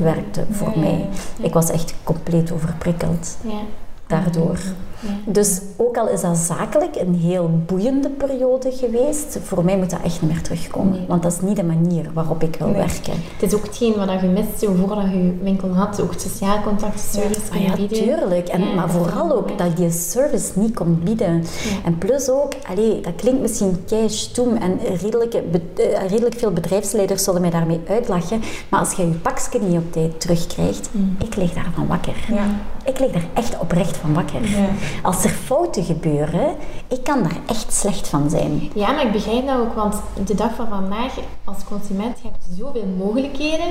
werkte 0.01 0.45
voor 0.51 0.79
mij. 0.79 1.09
Ik 1.41 1.53
was 1.53 1.69
echt 1.69 1.93
compleet 2.03 2.51
overprikkeld. 2.51 3.37
Ja. 3.41 3.59
Daardoor. 4.07 4.57
Ja. 4.99 5.31
Dus 5.31 5.61
ook 5.77 5.97
al 5.97 6.09
is 6.09 6.21
dat 6.21 6.37
zakelijk 6.37 6.95
een 6.95 7.15
heel 7.15 7.49
boeiende 7.65 8.09
periode 8.09 8.71
geweest, 8.71 9.39
voor 9.43 9.63
mij 9.65 9.77
moet 9.77 9.89
dat 9.89 9.99
echt 10.03 10.21
niet 10.21 10.31
meer 10.31 10.41
terugkomen. 10.41 10.91
Nee. 10.91 11.05
Want 11.07 11.23
dat 11.23 11.31
is 11.31 11.41
niet 11.41 11.55
de 11.55 11.63
manier 11.63 12.09
waarop 12.13 12.43
ik 12.43 12.55
wil 12.55 12.67
Nee. 12.67 12.75
werken. 12.77 13.13
Het 13.37 13.51
is 13.51 13.53
ook 13.53 13.63
hetgeen 13.63 13.95
wat 13.95 14.21
je 14.21 14.27
mist 14.27 14.59
zo 14.59 14.73
voordat 14.73 15.03
je 15.11 15.37
winkel 15.41 15.69
had. 15.69 16.01
Ook 16.01 16.11
het 16.11 16.21
sociaal 16.21 16.61
contact, 16.61 16.99
service 16.99 17.51
Ah 17.51 17.61
ja, 17.61 17.87
tuurlijk. 17.87 18.47
En, 18.47 18.59
Ja, 18.61 18.73
maar 18.75 18.89
vooral 18.89 19.31
ook 19.31 19.57
dat 19.57 19.77
je 19.77 19.91
service 19.91 20.51
niet 20.59 20.75
kon 20.75 21.01
bieden. 21.03 21.43
En 21.85 21.97
plus 21.97 22.29
ook, 22.29 22.53
allee, 22.69 23.01
dat 23.01 23.15
klinkt 23.15 23.41
misschien 23.41 23.83
keistoem 23.85 24.55
en 24.55 24.79
redelijk, 25.01 25.33
eh, 25.33 26.07
redelijk 26.09 26.35
veel 26.39 26.51
bedrijfsleiders 26.51 27.23
zullen 27.23 27.41
mij 27.41 27.49
daarmee 27.49 27.79
uitlachen. 27.89 28.41
Maar 28.69 28.79
als 28.79 28.91
je 28.93 29.07
je 29.07 29.13
pakje 29.13 29.59
niet 29.59 29.77
op 29.77 29.91
tijd 29.91 30.19
terugkrijgt, 30.21 30.89
ik 31.23 31.35
lig 31.35 31.53
daarvan 31.53 31.87
wakker. 31.87 32.15
Ja. 32.27 32.45
Ik 32.85 32.99
lig 32.99 33.11
daar 33.11 33.25
echt 33.33 33.59
oprecht 33.59 33.97
van 33.97 34.13
wakker. 34.13 34.41
Als 35.03 35.23
er 35.23 35.29
fouten 35.29 35.83
gebeuren, 35.83 36.55
ik 36.87 37.03
kan 37.03 37.23
daar 37.23 37.37
echt 37.47 37.73
slecht 37.73 38.07
van 38.07 38.29
zijn. 38.29 38.71
Ja, 38.73 38.91
maar 38.91 39.05
ik 39.05 39.11
begrijp 39.11 39.47
dat 39.47 39.57
ook, 39.57 39.73
want 39.73 39.95
de 40.25 40.35
dag 40.35 40.55
van 40.55 40.67
vandaag, 40.69 41.13
als 41.43 41.57
consument, 41.69 42.17
heb 42.23 42.31
je 42.49 42.55
zoveel 42.63 42.85
mogelijkheden. 42.97 43.67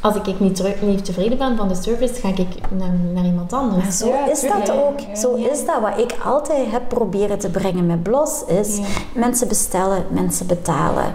Als 0.00 0.14
ik 0.14 0.40
niet, 0.40 0.56
terug, 0.56 0.82
niet 0.82 1.04
tevreden 1.04 1.38
ben 1.38 1.56
van 1.56 1.68
de 1.68 1.74
service, 1.82 2.14
ga 2.14 2.28
ik 2.28 2.46
naar, 2.70 2.92
naar 3.14 3.24
iemand 3.24 3.52
anders. 3.52 3.82
Maar 3.82 3.92
zo 3.92 4.06
Ja, 4.08 4.30
is 4.30 4.40
tuurlijk. 4.40 4.66
dat 4.66 4.76
ook. 4.76 5.00
Ja. 5.00 5.14
Zo 5.14 5.34
is 5.34 5.66
dat. 5.66 5.80
Wat 5.80 5.98
ik 5.98 6.16
altijd 6.24 6.70
heb 6.70 6.88
proberen 6.88 7.38
te 7.38 7.50
brengen 7.50 7.86
met 7.86 8.02
Blos 8.02 8.44
is 8.46 8.76
Ja. 8.76 8.84
mensen 9.14 9.48
bestellen, 9.48 10.04
mensen 10.10 10.46
betalen. 10.46 11.14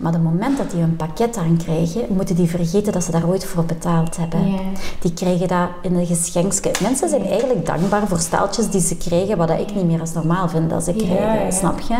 Maar 0.00 0.12
het 0.12 0.22
moment 0.22 0.58
dat 0.58 0.70
die 0.70 0.82
een 0.82 0.96
pakket 0.96 1.36
aankrijgen, 1.36 2.04
moeten 2.08 2.36
die 2.36 2.48
vergeten 2.48 2.92
dat 2.92 3.04
ze 3.04 3.10
daar 3.10 3.28
ooit 3.28 3.44
voor 3.44 3.64
betaald 3.64 4.16
hebben. 4.16 4.50
Ja. 4.50 4.58
Die 5.00 5.12
krijgen 5.12 5.48
dat 5.48 5.68
in 5.82 5.94
een 5.94 6.06
geschenkje. 6.06 6.70
Mensen 6.82 7.08
zijn 7.08 7.26
eigenlijk 7.26 7.66
dankbaar 7.66 8.08
voor 8.08 8.18
staaltjes 8.18 8.70
die 8.70 8.80
ze 8.80 8.96
krijgen, 8.96 9.36
wat 9.36 9.48
dat 9.48 9.60
ik 9.60 9.74
niet 9.74 9.84
meer 9.84 10.00
als 10.00 10.12
normaal 10.12 10.48
vind 10.48 10.70
dat 10.70 10.84
ze 10.84 10.92
krijgen, 10.92 11.16
ja, 11.16 11.34
ja. 11.34 11.50
snap 11.50 11.80
je? 11.80 11.96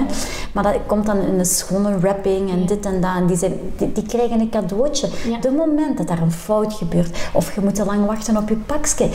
Maar 0.52 0.62
dat 0.62 0.76
komt 0.86 1.06
dan 1.06 1.18
in 1.18 1.38
een 1.38 1.46
schone 1.46 1.98
wrapping 1.98 2.50
en 2.50 2.66
dit 2.66 2.86
en 2.86 3.00
dat. 3.00 3.14
En 3.16 3.26
die, 3.26 3.36
zijn, 3.36 3.52
die, 3.76 3.92
die 3.92 4.06
krijgen 4.06 4.40
een 4.40 4.50
cadeautje. 4.50 5.08
De 5.40 5.50
moment 5.50 5.98
dat 5.98 6.08
daar 6.08 6.22
een 6.22 6.32
fout 6.32 6.72
gebeurt, 6.72 7.30
of 7.32 7.54
je 7.54 7.60
moet 7.60 7.74
te 7.74 7.84
lang 7.84 8.06
wachten 8.06 8.36
op 8.36 8.48
je 8.48 8.56
pakje, 8.56 9.08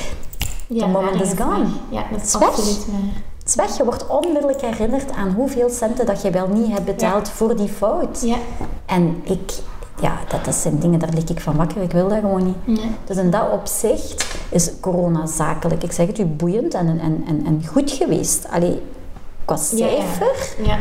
Ja, 0.67 0.85
The 0.85 0.91
moment 0.91 1.21
is 1.21 1.33
gone. 1.37 1.65
Ja, 1.89 2.03
dat 2.11 2.21
is 2.21 2.33
absoluut 2.33 2.85
waar. 2.85 3.34
Het 3.45 3.53
is 3.53 3.55
weg. 3.55 3.77
Je 3.77 3.83
wordt 3.83 4.07
onmiddellijk 4.07 4.61
herinnerd 4.61 5.11
aan 5.11 5.29
hoeveel 5.33 5.69
centen 5.69 6.05
dat 6.05 6.21
je 6.21 6.29
wel 6.29 6.47
niet 6.47 6.71
hebt 6.71 6.85
betaald 6.85 7.29
voor 7.29 7.55
die 7.55 7.67
fout. 7.67 8.21
Ja. 8.21 8.35
En 8.85 9.21
ik, 9.23 9.51
ja, 10.01 10.17
dat, 10.27 10.45
dat 10.45 10.55
zijn 10.55 10.79
dingen, 10.79 10.99
daar 10.99 11.09
lig 11.13 11.23
ik 11.23 11.39
van 11.39 11.55
wakker. 11.55 11.81
Ik 11.81 11.91
wil 11.91 12.07
dat 12.07 12.19
gewoon 12.19 12.45
niet. 12.65 12.79
Dus 13.05 13.17
in 13.17 13.29
dat 13.31 13.51
opzicht 13.51 14.37
is 14.49 14.71
corona 14.79 15.25
zakelijk, 15.25 15.83
ik 15.83 15.91
zeg 15.91 16.07
het 16.07 16.19
u, 16.19 16.25
boeiend 16.25 16.73
en, 16.73 16.87
en, 16.87 17.23
en, 17.27 17.45
en 17.45 17.61
goed 17.67 17.91
geweest. 17.91 18.47
Allee, 18.51 18.81
qua 19.45 19.57
Ja, 19.71 19.85
ja. 19.87 19.91
cijfer, 20.01 20.55
Ja. 20.65 20.77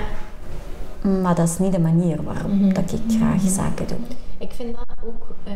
maar 1.21 1.35
dat 1.35 1.49
is 1.49 1.59
niet 1.59 1.73
de 1.73 1.81
manier 1.81 2.23
waarop 2.23 2.53
Mhm. 2.53 2.73
dat 2.73 2.93
ik 2.93 3.17
graag 3.19 3.41
zaken 3.47 3.87
doe. 3.87 3.97
Ik 4.45 4.53
vind 4.53 4.74
dat 4.76 4.97
ook 5.07 5.22
eh, 5.45 5.53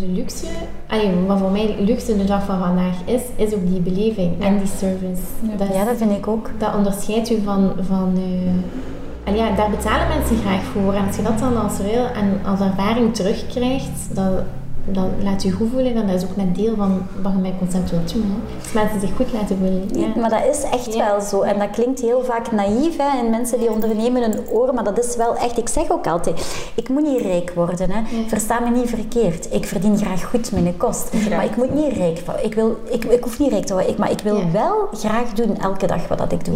de 0.00 0.06
luxe, 0.06 0.46
allee, 0.88 1.10
wat 1.26 1.38
voor 1.38 1.50
mij 1.50 1.76
luxe 1.78 2.16
de 2.16 2.24
dag 2.24 2.44
van 2.44 2.58
vandaag 2.58 2.96
is, 3.04 3.22
is 3.36 3.54
ook 3.54 3.66
die 3.66 3.80
beleving 3.80 4.42
en 4.42 4.58
die 4.58 4.66
service. 4.66 5.22
Dat, 5.56 5.68
is- 5.68 5.74
Ja, 5.74 5.84
dat 5.84 5.96
vind 5.96 6.10
ik 6.10 6.26
ook. 6.26 6.50
dat 6.58 6.74
onderscheidt 6.74 7.30
u 7.30 7.40
van, 7.44 7.72
van 7.80 8.12
eh, 8.16 9.28
en 9.30 9.36
ja, 9.36 9.54
daar 9.56 9.70
betalen 9.70 10.08
mensen 10.08 10.36
graag 10.36 10.62
voor. 10.62 10.92
En 10.94 11.06
als 11.06 11.16
je 11.16 11.22
dat 11.22 11.38
dan 11.38 11.62
als 11.62 11.78
wil 11.78 12.04
en 12.06 12.40
als 12.46 12.60
ervaring 12.60 13.14
terugkrijgt, 13.14 14.14
dan, 14.14 14.32
dan 14.88 15.10
laat 15.22 15.42
je 15.42 15.50
goed 15.50 15.68
voelen. 15.72 15.94
En 15.94 16.06
dat 16.06 16.16
is 16.16 16.24
ook 16.24 16.36
net 16.36 16.54
deel 16.54 16.74
van 16.76 17.02
wat 17.22 17.32
je 17.32 17.38
met 17.38 17.52
concept 17.58 17.90
wilt 17.90 18.12
doen. 18.12 18.22
Hè. 18.22 18.58
Dus 18.62 18.72
mensen 18.72 19.00
zich 19.00 19.16
goed 19.16 19.32
laten 19.32 19.56
voelen. 19.58 19.88
Ja. 19.92 20.20
Maar 20.20 20.30
dat 20.30 20.44
is 20.54 20.62
echt 20.62 20.94
Ja. 20.94 21.06
wel 21.06 21.20
zo. 21.20 21.40
En 21.42 21.58
dat 21.58 21.70
klinkt 21.70 22.00
heel 22.00 22.24
vaak 22.24 22.52
naïef 22.52 22.96
hè, 22.96 23.18
en 23.18 23.30
mensen 23.30 23.58
die 23.58 23.70
ondernemen 23.70 24.22
een 24.22 24.38
oor, 24.52 24.74
maar 24.74 24.84
dat 24.84 24.98
is 25.04 25.16
wel 25.16 25.36
echt. 25.36 25.58
Ik 25.58 25.68
zeg 25.68 25.90
ook 25.90 26.06
altijd, 26.06 26.70
ik 26.74 26.88
moet 26.88 27.02
niet 27.02 27.20
rijk 27.20 27.50
worden. 27.54 27.90
Hè. 27.90 28.00
Versta 28.26 28.60
me 28.60 28.70
niet 28.70 28.88
verkeerd. 28.88 29.52
Ik 29.54 29.66
verdien 29.66 29.98
graag 29.98 30.24
goed 30.24 30.52
mijn 30.52 30.76
kost. 30.76 31.12
Maar 31.30 31.44
ik 31.44 31.56
moet 31.56 31.74
niet 31.74 31.92
rijk 31.92 32.20
worden. 32.26 32.44
Ik, 32.44 32.54
wil, 32.54 32.76
ik, 32.90 33.04
ik 33.04 33.24
hoef 33.24 33.38
niet 33.38 33.50
rijk 33.50 33.64
te 33.66 33.72
worden, 33.72 33.90
ik, 33.90 33.98
maar 33.98 34.10
ik 34.10 34.20
wil 34.20 34.50
wel 34.52 34.88
graag 34.92 35.32
doen 35.32 35.58
elke 35.58 35.86
dag 35.86 36.08
wat 36.08 36.18
dat 36.18 36.32
ik 36.32 36.44
doe. 36.44 36.54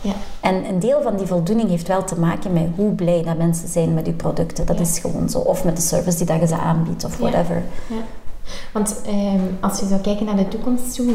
Ja. 0.00 0.12
En 0.40 0.64
een 0.68 0.78
deel 0.78 1.02
van 1.02 1.16
die 1.16 1.26
voldoening 1.26 1.68
heeft 1.68 1.88
wel 1.88 2.04
te 2.04 2.18
maken 2.20 2.52
met 2.52 2.66
hoe 2.76 2.92
blij 2.92 3.22
dat 3.22 3.36
mensen 3.36 3.68
zijn 3.68 3.94
met 3.94 4.06
uw 4.06 4.14
producten. 4.14 4.66
Dat 4.66 4.76
Ja. 4.76 4.82
is 4.82 4.98
gewoon 4.98 5.28
zo. 5.28 5.38
Of 5.38 5.64
met 5.64 5.76
de 5.76 5.82
service 5.82 6.16
die 6.16 6.26
dat 6.26 6.40
je 6.40 6.46
ze 6.46 6.54
aanbiedt 6.56 7.04
of 7.04 7.16
whatever. 7.18 7.62
Ja. 7.86 7.96
Want 8.72 9.00
ehm, 9.06 9.40
als 9.60 9.80
je 9.80 9.86
zou 9.86 10.00
kijken 10.00 10.26
naar 10.26 10.36
de 10.36 10.48
toekomst 10.48 10.94
toe, 10.94 11.12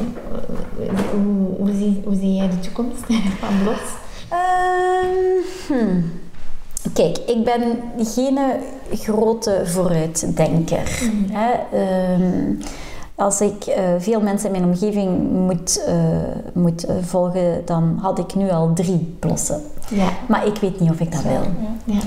hoe, 1.12 1.56
hoe, 1.58 1.76
zie, 1.78 2.02
hoe 2.06 2.16
zie 2.16 2.34
jij 2.36 2.50
de 2.50 2.60
toekomst 2.60 3.00
van 3.40 3.50
Blos? 3.64 3.80
Ehm, 4.30 5.78
hmm. 5.80 6.12
Kijk, 6.94 7.18
ik 7.18 7.44
ben 7.44 7.62
geen 7.98 8.38
grote 8.92 9.62
vooruitdenker. 9.66 11.00
Hè. 11.32 11.52
Ehm, 11.78 12.54
als 13.16 13.42
ik 13.42 13.64
eh, 13.64 13.84
veel 13.98 14.22
mensen 14.22 14.46
in 14.46 14.52
mijn 14.52 14.74
omgeving 14.74 15.32
moet, 15.32 15.84
eh, 15.86 15.96
moet 16.54 16.86
eh, 16.86 16.96
volgen, 17.02 17.62
dan 17.66 17.98
had 18.02 18.20
ik 18.20 18.36
nu 18.36 18.50
al 18.50 18.74
drie 18.74 19.16
plossen. 19.20 19.62
Ja. 19.90 20.08
Maar 20.28 20.48
ik 20.48 20.58
weet 20.58 20.80
niet 20.80 20.90
of 20.90 21.00
ik 21.00 21.12
dat 21.12 21.22
wil. 21.24 21.42
ja. 21.86 22.00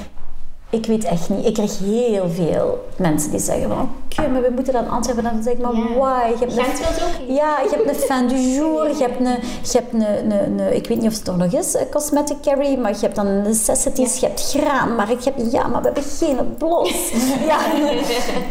Ik 0.71 0.87
weet 0.87 1.05
echt 1.05 1.29
niet. 1.29 1.47
Ik 1.47 1.55
krijg 1.55 1.79
heel 1.79 2.29
veel 2.31 2.85
mensen 2.97 3.31
die 3.31 3.41
zeggen 3.41 3.69
van... 3.69 3.91
Oké, 4.19 4.29
maar 4.29 4.43
we 4.43 4.51
moeten 4.55 4.73
dan 4.73 4.89
Antwerpen. 4.89 5.25
Dan 5.25 5.43
zeg 5.43 5.53
ik, 5.53 5.59
maar 5.61 5.75
Ja. 5.75 5.81
why? 5.99 6.29
Je 6.29 6.37
hebt 6.39 6.53
een- 6.57 6.65
ook 6.65 7.37
ja, 7.37 7.59
je 7.61 7.69
hebt 7.77 7.89
een 7.89 7.95
fan 7.95 8.29
du 8.29 8.35
jour, 8.41 8.89
je 8.89 9.03
hebt 9.03 9.21
een, 9.21 9.27
je 9.63 9.73
hebt 9.79 9.93
een, 9.93 10.31
een, 10.33 10.59
een- 10.61 10.77
ik 10.77 10.89
weet 10.89 10.99
niet 10.99 11.07
of 11.07 11.15
het 11.15 11.25
toch 11.25 11.37
nog 11.37 11.53
is, 11.53 11.75
een 11.75 11.91
cosmetic 11.91 12.37
carry, 12.43 12.79
maar 12.79 12.91
je 12.91 12.99
hebt 13.01 13.15
dan 13.17 13.43
necessities, 13.43 14.17
je 14.21 14.27
hebt 14.27 14.51
graanmarkt, 14.57 15.25
je 15.25 15.33
hebt, 15.35 15.53
ja, 15.53 15.67
maar 15.67 15.81
we 15.81 15.85
hebben 15.87 16.03
geen 16.03 16.55
blos. 16.59 17.11
Ja, 17.47 17.57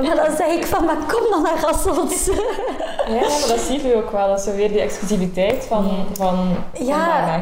maar 0.03 0.15
dan 0.15 0.36
zeg 0.38 0.47
ik 0.47 0.65
van, 0.65 0.86
maar 0.86 0.97
kom 1.07 1.30
dan 1.32 1.41
naar 1.41 1.59
Rasselt. 1.61 2.26
Ja, 3.07 3.13
maar 3.13 3.45
dat 3.47 3.59
zie 3.68 3.88
je 3.88 3.95
ook 3.95 4.11
wel. 4.11 4.28
Dat 4.28 4.38
is 4.39 4.43
zo 4.45 4.55
weer 4.55 4.68
die 4.72 4.82
exclusiviteit 4.82 5.65
van, 5.70 5.86
Ja. 5.86 5.91
van, 6.15 6.38
Ja. 6.86 7.39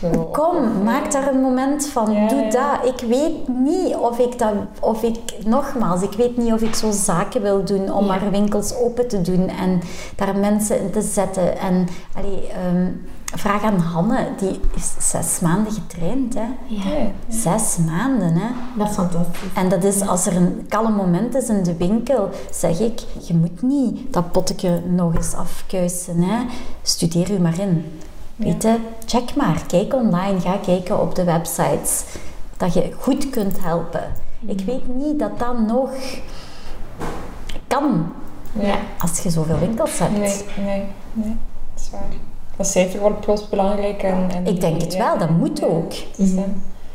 van. 0.00 0.10
Zo. 0.12 0.22
Kom, 0.24 0.82
maak 0.82 1.12
daar 1.12 1.26
een 1.28 1.40
moment 1.40 1.86
van, 1.86 2.12
Ja, 2.12 2.28
doe 2.28 2.40
ja. 2.40 2.50
dat. 2.50 2.94
Ik 2.94 3.08
weet 3.08 3.48
niet 3.48 3.94
of 3.94 4.13
ik 4.18 4.38
dat, 4.38 4.52
of 4.80 5.02
ik, 5.02 5.18
nogmaals, 5.46 6.02
ik 6.02 6.12
weet 6.12 6.36
niet 6.36 6.52
of 6.52 6.60
ik 6.60 6.74
zo 6.74 6.90
zaken 6.90 7.42
wil 7.42 7.64
doen 7.64 7.92
om 7.92 8.04
Ja. 8.04 8.08
maar 8.18 8.30
winkels 8.30 8.74
open 8.76 9.08
te 9.08 9.20
doen 9.20 9.48
en 9.48 9.80
daar 10.16 10.36
mensen 10.36 10.80
in 10.80 10.90
te 10.90 11.02
zetten. 11.02 11.58
En, 11.58 11.88
allee, 12.16 12.46
ehm, 12.48 12.86
vraag 13.36 13.62
aan 13.62 13.78
Hanne, 13.78 14.26
die 14.38 14.60
is 14.76 14.94
zes 15.10 15.40
maanden 15.40 15.72
getraind, 15.72 16.34
hè. 16.34 16.40
Ja, 16.66 16.90
Ja. 16.96 17.10
Zes 17.28 17.76
maanden, 17.86 18.34
hè. 18.34 18.46
dat 18.78 18.88
is 18.88 18.94
fantastisch. 18.94 19.40
En 19.54 19.68
dat 19.68 19.84
is 19.84 20.00
als 20.00 20.26
er 20.26 20.36
een 20.36 20.64
kalm 20.68 20.92
moment 20.92 21.34
is 21.34 21.48
in 21.48 21.62
de 21.62 21.76
winkel, 21.76 22.30
zeg 22.52 22.80
ik, 22.80 23.00
je 23.26 23.34
moet 23.34 23.62
niet 23.62 24.12
dat 24.12 24.32
potje 24.32 24.80
nog 24.86 25.14
eens 25.14 25.34
afkuisen. 25.34 26.22
Hè. 26.22 26.44
Studeer 26.82 27.30
u 27.30 27.38
maar 27.38 27.58
in. 27.60 27.84
Weet 28.36 28.62
je, 28.62 28.76
check 29.06 29.34
maar. 29.36 29.62
Kijk 29.66 29.94
online, 29.94 30.40
ga 30.40 30.56
kijken 30.64 31.00
op 31.00 31.14
de 31.14 31.24
websites. 31.24 32.04
Dat 32.56 32.74
je 32.74 32.92
goed 33.00 33.30
kunt 33.30 33.60
helpen. 33.60 34.12
Ik 34.46 34.60
weet 34.60 34.96
niet 34.96 35.18
dat 35.18 35.38
dat 35.38 35.58
nog 35.58 35.90
kan 37.66 38.12
Ja. 38.60 38.76
als 38.98 39.20
je 39.20 39.30
zoveel 39.30 39.58
winkels 39.58 39.98
hebt. 39.98 40.18
Nee, 40.18 40.44
nee, 40.64 40.84
nee. 41.12 41.36
Dat 41.74 41.82
is 41.82 41.90
waar. 41.90 42.00
Dat 42.56 42.66
cijfer 42.66 43.00
wordt 43.00 43.20
plots 43.20 43.48
belangrijk. 43.48 44.02
En, 44.02 44.30
en 44.30 44.46
Ik 44.46 44.60
denk 44.60 44.80
het 44.80 44.92
ja. 44.92 44.98
wel, 44.98 45.18
dat 45.18 45.30
moet 45.30 45.64
ook. 45.64 45.92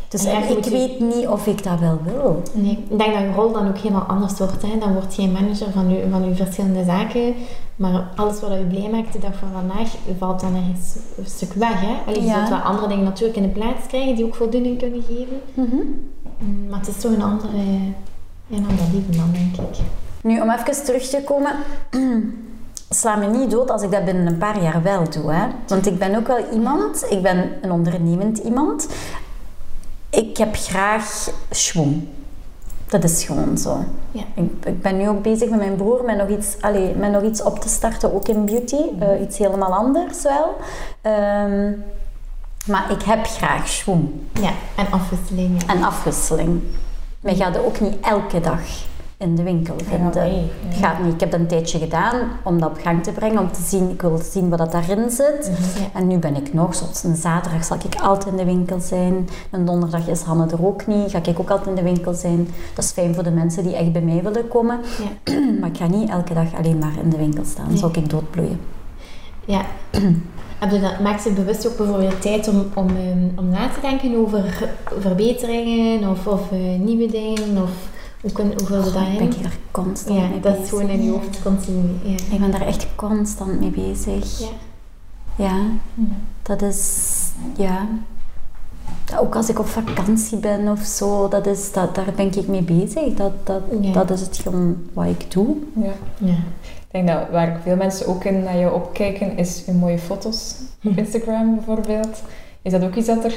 Dus 0.10 0.24
je 0.24 0.30
ik 0.58 0.66
weet 0.66 1.00
niet 1.00 1.28
of 1.28 1.48
ik 1.48 1.64
dat 1.64 1.80
wel 1.80 2.00
wil. 2.04 2.42
Nee, 2.54 2.72
ik 2.90 2.98
denk 2.98 3.14
dat 3.14 3.22
je 3.22 3.32
rol 3.36 3.52
dan 3.52 3.68
ook 3.68 3.78
helemaal 3.78 4.02
anders 4.02 4.38
wordt. 4.38 4.62
Hè. 4.62 4.78
Dan 4.80 4.94
word 4.94 5.16
je 5.16 5.28
manager 5.28 5.72
van 5.72 5.90
je, 5.90 6.08
van 6.12 6.26
je 6.30 6.36
verschillende 6.36 6.84
zaken. 6.84 7.34
Maar 7.76 8.08
alles 8.16 8.40
wat 8.40 8.50
je 8.52 8.66
blij 8.70 8.90
maakt 8.92 9.14
de 9.14 9.20
dag 9.20 9.36
van 9.40 9.48
vandaag, 9.54 9.90
valt 10.18 10.40
dan 10.40 10.56
ergens 10.56 10.96
een 11.18 11.26
stuk 11.26 11.54
weg. 11.54 11.82
Hè. 11.82 11.94
Allee, 12.06 12.22
je 12.22 12.28
Ja. 12.28 12.36
zult 12.38 12.50
wel 12.50 12.58
andere 12.58 12.88
dingen 12.88 13.04
natuurlijk 13.04 13.38
in 13.38 13.44
de 13.44 13.50
plaats 13.50 13.88
krijgen 13.88 14.16
die 14.16 14.26
ook 14.26 14.36
voldoening 14.36 14.78
kunnen 14.78 15.02
geven. 15.08 15.42
Mhm. 15.54 15.76
Mm, 16.38 16.70
Maar 16.70 16.80
het 16.80 16.88
is 16.88 16.98
toch 17.02 17.12
een 17.12 17.22
andere, 17.24 17.58
een 18.50 18.66
ander 18.70 18.86
leven 18.94 19.18
dan, 19.18 19.32
denk 19.32 19.70
ik. 19.70 19.78
Nu, 20.22 20.42
om 20.42 20.50
even 20.50 20.84
terug 20.84 21.04
te 21.04 21.22
komen. 21.26 21.52
Sla 22.90 23.16
me 23.16 23.28
niet 23.28 23.52
dood 23.52 23.72
als 23.72 23.82
ik 23.82 23.92
dat 23.92 24.06
binnen 24.06 24.28
een 24.28 24.38
paar 24.38 24.62
jaar 24.64 24.82
wel 24.84 25.10
doe. 25.10 25.32
Hè? 25.32 25.48
Want 25.68 25.86
ik 25.86 26.00
ben 26.00 26.16
ook 26.16 26.28
wel 26.28 26.40
iemand, 26.54 27.06
ik 27.10 27.22
ben 27.22 27.50
een 27.62 27.72
ondernemend 27.72 28.38
iemand. 28.38 28.88
Ik 30.10 30.38
heb 30.38 30.56
graag 30.56 31.30
schwung. 31.50 32.08
Dat 32.88 33.04
is 33.04 33.24
gewoon 33.24 33.58
zo. 33.58 33.84
Ja. 34.12 34.24
Ik, 34.36 34.52
ik 34.66 34.82
ben 34.82 34.98
nu 34.98 35.10
ook 35.10 35.22
bezig 35.22 35.50
met 35.50 35.60
mijn 35.60 35.76
broer 35.76 36.04
met 36.06 36.18
nog 36.18 36.30
iets, 36.30 36.56
allee, 36.62 36.96
met 36.96 37.12
nog 37.12 37.24
iets 37.24 37.42
op 37.44 37.60
te 37.60 37.70
starten, 37.70 38.14
ook 38.14 38.28
in 38.28 38.46
beauty. 38.46 38.76
Eh, 39.00 39.22
iets 39.22 39.38
helemaal 39.38 39.74
anders 39.74 40.22
wel. 40.24 40.56
Ehm, 41.02 41.72
Maar 42.66 42.92
ik 42.92 43.02
heb 43.02 43.26
graag 43.26 43.68
schoen 43.68 44.30
Ja, 44.42 44.52
en 44.76 44.86
afwisselingen. 44.92 45.68
en 45.68 45.84
afwisseling. 45.84 46.62
Wij 47.20 47.36
gaan 47.36 47.54
er 47.54 47.66
ook 47.66 47.80
niet 47.80 47.96
elke 48.02 48.40
dag 48.40 48.60
in 49.20 49.36
de 49.36 49.44
winkel 49.44 49.76
vinden. 49.84 50.14
nee, 50.14 50.52
Het 50.66 50.78
gaat 50.78 51.04
niet. 51.04 51.14
Ik 51.14 51.20
heb 51.20 51.32
dat 51.32 51.40
een 51.40 51.48
tijdje 51.48 51.80
gedaan 51.80 52.16
om 52.44 52.60
dat 52.60 52.70
op 52.70 52.80
gang 52.82 53.04
te 53.04 53.12
brengen, 53.12 53.40
om 53.40 53.52
te 53.52 53.62
zien, 53.62 53.90
ik 53.90 54.02
wil 54.02 54.18
zien 54.32 54.50
wat 54.50 54.58
dat 54.58 54.72
daarin 54.72 55.10
zit. 55.10 55.52
Ja. 55.76 56.00
En 56.00 56.08
nu 56.08 56.18
ben 56.18 56.36
ik 56.36 56.54
nog, 56.54 56.76
zoals 56.76 57.04
een 57.04 57.16
zaterdag 57.16 57.64
zal 57.64 57.78
ik 57.90 58.02
altijd 58.02 58.28
in 58.28 58.38
de 58.38 58.46
winkel 58.46 58.80
zijn. 58.80 59.30
Een 59.52 59.66
donderdag 59.66 60.08
is 60.08 60.22
Hanne 60.22 60.46
er 60.52 60.66
ook 60.66 60.88
niet, 60.88 61.12
ga 61.12 61.20
ik 61.24 61.40
ook 61.40 61.50
altijd 61.50 61.70
in 61.70 61.76
de 61.76 61.92
winkel 61.92 62.14
zijn. 62.14 62.48
Dat 62.74 62.84
is 62.84 62.92
fijn 62.92 63.14
voor 63.14 63.24
de 63.24 63.32
mensen 63.32 63.64
die 63.64 63.76
echt 63.76 63.92
bij 63.92 64.02
mij 64.02 64.24
willen 64.24 64.48
komen. 64.48 64.80
Ja. 65.26 65.34
Maar 65.60 65.70
ik 65.70 65.78
ga 65.78 65.88
niet 65.88 66.10
elke 66.10 66.34
dag 66.34 66.56
alleen 66.58 66.78
maar 66.78 66.94
in 67.04 67.10
de 67.10 67.18
winkel 67.18 67.46
staan, 67.46 67.68
dan 67.68 67.78
zou 67.78 67.92
ik 67.94 68.10
doodbloeien. 68.10 68.60
Ja. 69.46 69.62
Heb 70.60 70.72
je 70.72 70.80
dat, 70.80 71.00
maakt 71.00 71.24
je 71.24 71.32
bewust 71.32 71.68
ook 71.68 71.78
bijvoorbeeld 71.78 72.22
tijd 72.22 72.48
om, 72.48 72.66
om, 72.74 72.88
ehm, 72.88 73.40
om 73.40 73.50
na 73.50 73.68
te 73.68 73.82
denken 73.82 74.18
over 74.18 74.70
verbeteringen 75.00 76.10
of, 76.10 76.28
of 76.28 76.52
eh, 76.52 76.80
nieuwe 76.80 77.12
dingen? 77.12 77.64
Of 77.64 77.70
hoe, 78.22 78.32
kun, 78.32 78.46
hoe 78.68 78.70
dat 78.78 78.86
Ik 78.88 78.94
ben 79.18 79.36
in? 79.36 79.42
daar 79.42 79.58
constant 79.72 80.20
Ja, 80.20 80.28
mee 80.28 80.40
dat 80.40 80.42
bezig. 80.52 80.64
is 80.64 80.70
gewoon 80.70 80.90
in 80.90 81.04
je 81.04 81.12
hoofd 81.12 81.42
continu. 81.44 81.90
Ja. 82.04 82.16
Ik 82.32 82.40
ben 82.40 82.52
daar 82.52 82.62
echt 82.68 82.88
constant 82.96 83.60
mee 83.60 83.70
bezig. 83.70 84.40
Ja. 84.40 84.48
Ja, 85.36 85.62
dat 86.42 86.62
is, 86.62 87.08
ja. 87.58 87.88
Ook 89.20 89.36
als 89.36 89.50
ik 89.50 89.60
op 89.60 89.66
vakantie 89.68 90.38
ben 90.38 90.68
of 90.68 90.80
zo, 90.80 91.28
dat 91.28 91.46
is, 91.48 91.72
dat, 91.72 91.96
daar 91.96 92.14
ben 92.16 92.38
ik 92.38 92.48
mee 92.48 92.62
bezig. 92.62 93.14
Dat, 93.14 93.32
dat, 93.44 93.62
Ja. 93.82 93.92
dat 93.92 94.10
is 94.10 94.22
het 94.22 94.38
gewoon 94.38 94.78
wat 94.94 95.06
ik 95.06 95.32
doe. 95.32 95.56
Ja. 95.76 95.92
Ja. 96.18 96.34
Ik 96.92 97.06
denk 97.06 97.08
dat 97.08 97.30
waar 97.32 97.60
veel 97.64 97.76
mensen 97.76 98.08
ook 98.08 98.24
in 98.24 98.44
naar 98.44 98.58
jou 98.58 98.74
opkijken, 98.74 99.38
is 99.38 99.64
je 99.66 99.72
mooie 99.72 100.00
foto's 100.00 100.56
op 100.84 100.98
Instagram 100.98 101.56
bijvoorbeeld. 101.56 102.22
Is 102.62 102.72
dat 102.72 102.84
ook 102.84 102.96
iets 102.96 103.08
dat 103.08 103.24
er 103.24 103.34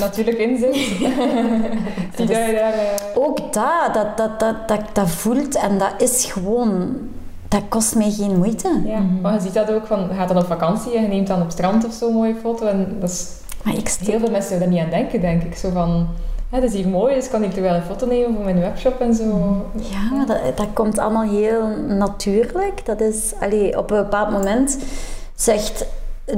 natuurlijk 0.00 0.38
in 0.38 0.58
zit? 0.58 0.74
Zie 0.74 1.08
Dat 2.16 2.26
dat 2.26 2.30
is- 2.30 2.46
je 2.46 2.52
daar... 2.52 2.72
eh, 2.72 2.78
Ook 3.14 3.36
dat, 3.52 3.94
dat, 3.94 4.16
dat, 4.16 4.40
dat, 4.40 4.68
dat, 4.68 4.80
dat 4.92 5.08
voelt 5.10 5.54
en 5.56 5.78
dat 5.78 5.92
is 5.98 6.24
gewoon, 6.32 6.96
dat 7.48 7.62
kost 7.68 7.94
mij 7.96 8.10
geen 8.10 8.36
moeite. 8.36 8.80
Ja, 8.84 8.98
maar 9.22 9.34
je 9.34 9.40
ziet 9.40 9.54
dat 9.54 9.70
ook 9.72 9.86
van, 9.86 10.00
je 10.08 10.14
gaat 10.14 10.28
dan 10.28 10.38
op 10.38 10.46
vakantie 10.46 10.94
en 10.96 11.02
je 11.02 11.08
neemt 11.08 11.26
dan 11.26 11.36
op 11.38 11.42
het 11.44 11.52
strand 11.52 11.86
of 11.86 11.92
zo 11.92 12.06
een 12.08 12.14
mooie 12.14 12.34
foto. 12.42 12.66
En 12.66 12.96
dat 13.00 13.10
is, 13.10 13.26
Maar 13.62 13.74
ik 13.76 13.88
steek 13.88 14.08
heel 14.08 14.18
veel 14.18 14.30
mensen 14.30 14.48
zouden 14.48 14.70
daar 14.70 14.78
niet 14.84 14.92
aan 14.94 15.00
denken, 15.00 15.20
denk 15.20 15.42
ik. 15.42 15.56
Zo 15.56 15.70
van, 15.70 16.06
ja, 16.50 16.60
het 16.60 16.64
is 16.64 16.72
hier 16.72 16.88
mooi, 16.88 17.14
dus 17.14 17.30
kan 17.30 17.42
ik 17.42 17.56
er 17.56 17.62
wel 17.62 17.74
een 17.74 17.82
foto 17.82 18.06
nemen 18.06 18.34
voor 18.34 18.44
mijn 18.44 18.60
webshop 18.60 19.00
en 19.00 19.14
zo. 19.14 19.24
Ja, 19.74 20.16
maar 20.16 20.26
dat, 20.26 20.56
dat 20.56 20.66
komt 20.72 20.98
allemaal 20.98 21.28
heel 21.28 21.66
natuurlijk. 21.88 22.86
Dat 22.86 23.00
is, 23.00 23.32
allee, 23.40 23.78
op 23.78 23.90
een 23.90 23.96
bepaald 24.02 24.30
moment 24.30 24.78
zegt 25.34 25.86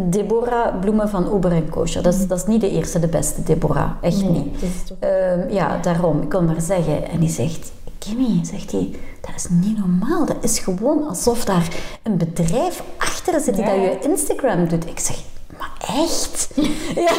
Deborah 0.01 0.80
Bloemen 0.80 1.09
van 1.09 1.34
Uber 1.34 1.53
en 1.53 1.68
Kosher. 1.68 2.03
Dat 2.03 2.14
is, 2.14 2.26
dat 2.26 2.39
is 2.39 2.47
niet 2.47 2.61
de 2.61 2.70
eerste, 2.70 2.99
de 2.99 3.09
beste 3.09 3.43
Deborah. 3.43 3.91
Echt 4.01 4.20
Nee, 4.22 4.30
niet. 4.30 4.61
toch... 4.87 4.97
Ehm, 5.01 5.49
ja, 5.51 5.78
daarom. 5.82 6.22
Ik 6.22 6.30
wil 6.32 6.43
maar 6.43 6.61
zeggen. 6.61 7.09
En 7.09 7.18
die 7.18 7.28
zegt, 7.28 7.72
Kimmy, 7.99 8.41
zegt 8.45 8.72
hij, 8.72 8.91
dat 9.20 9.30
is 9.37 9.47
niet 9.51 9.78
normaal. 9.78 10.26
Dat 10.26 10.37
is 10.41 10.59
gewoon 10.59 11.09
alsof 11.09 11.45
daar 11.45 11.68
een 12.03 12.16
bedrijf 12.16 12.82
achter 12.99 13.41
zit 13.41 13.55
die 13.55 13.64
Ja. 13.64 13.70
dat 13.70 13.80
je 14.03 14.09
Instagram 14.11 14.68
doet. 14.68 14.87
Ik 14.87 14.99
zeg, 14.99 15.16
maar 15.59 15.98
echt? 16.02 16.48
ja. 17.07 17.12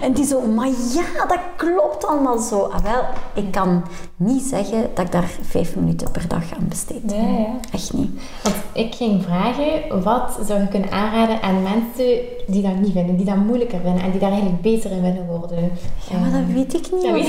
En 0.00 0.12
die 0.12 0.24
zo, 0.24 0.40
maar 0.40 0.68
ja, 0.68 1.26
dat 1.26 1.40
klopt 1.56 2.06
allemaal 2.06 2.38
zo. 2.38 2.62
Ah, 2.62 2.82
wel, 2.82 3.02
ik 3.34 3.52
kan 3.52 3.84
niet 4.16 4.42
zeggen 4.42 4.90
dat 4.94 5.04
ik 5.04 5.12
daar 5.12 5.30
vijf 5.42 5.76
minuten 5.76 6.10
per 6.10 6.28
dag 6.28 6.42
aan 6.58 6.68
besteed. 6.68 7.02
Ja, 7.06 7.16
ja. 7.16 7.46
Echt 7.72 7.92
niet. 7.92 8.10
Want 8.42 8.56
ik 8.72 8.94
ging 8.94 9.24
vragen, 9.24 10.02
wat 10.02 10.38
zou 10.46 10.60
je 10.60 10.68
kunnen 10.68 10.90
aanraden 10.90 11.42
aan 11.42 11.62
mensen 11.62 12.18
die 12.46 12.62
dat 12.62 12.76
niet 12.76 12.92
vinden, 12.92 13.16
die 13.16 13.26
dat 13.26 13.36
moeilijker 13.36 13.80
vinden 13.80 14.02
en 14.02 14.10
die 14.10 14.20
daar 14.20 14.32
eigenlijk 14.32 14.62
beter 14.62 14.90
in 14.90 15.02
willen 15.02 15.26
worden? 15.26 15.72
Ja, 16.10 16.18
maar 16.18 16.30
dat 16.30 16.54
weet 16.54 16.74
ik 16.74 16.92
niet. 16.92 17.02
Ja, 17.02 17.12
weet 17.12 17.28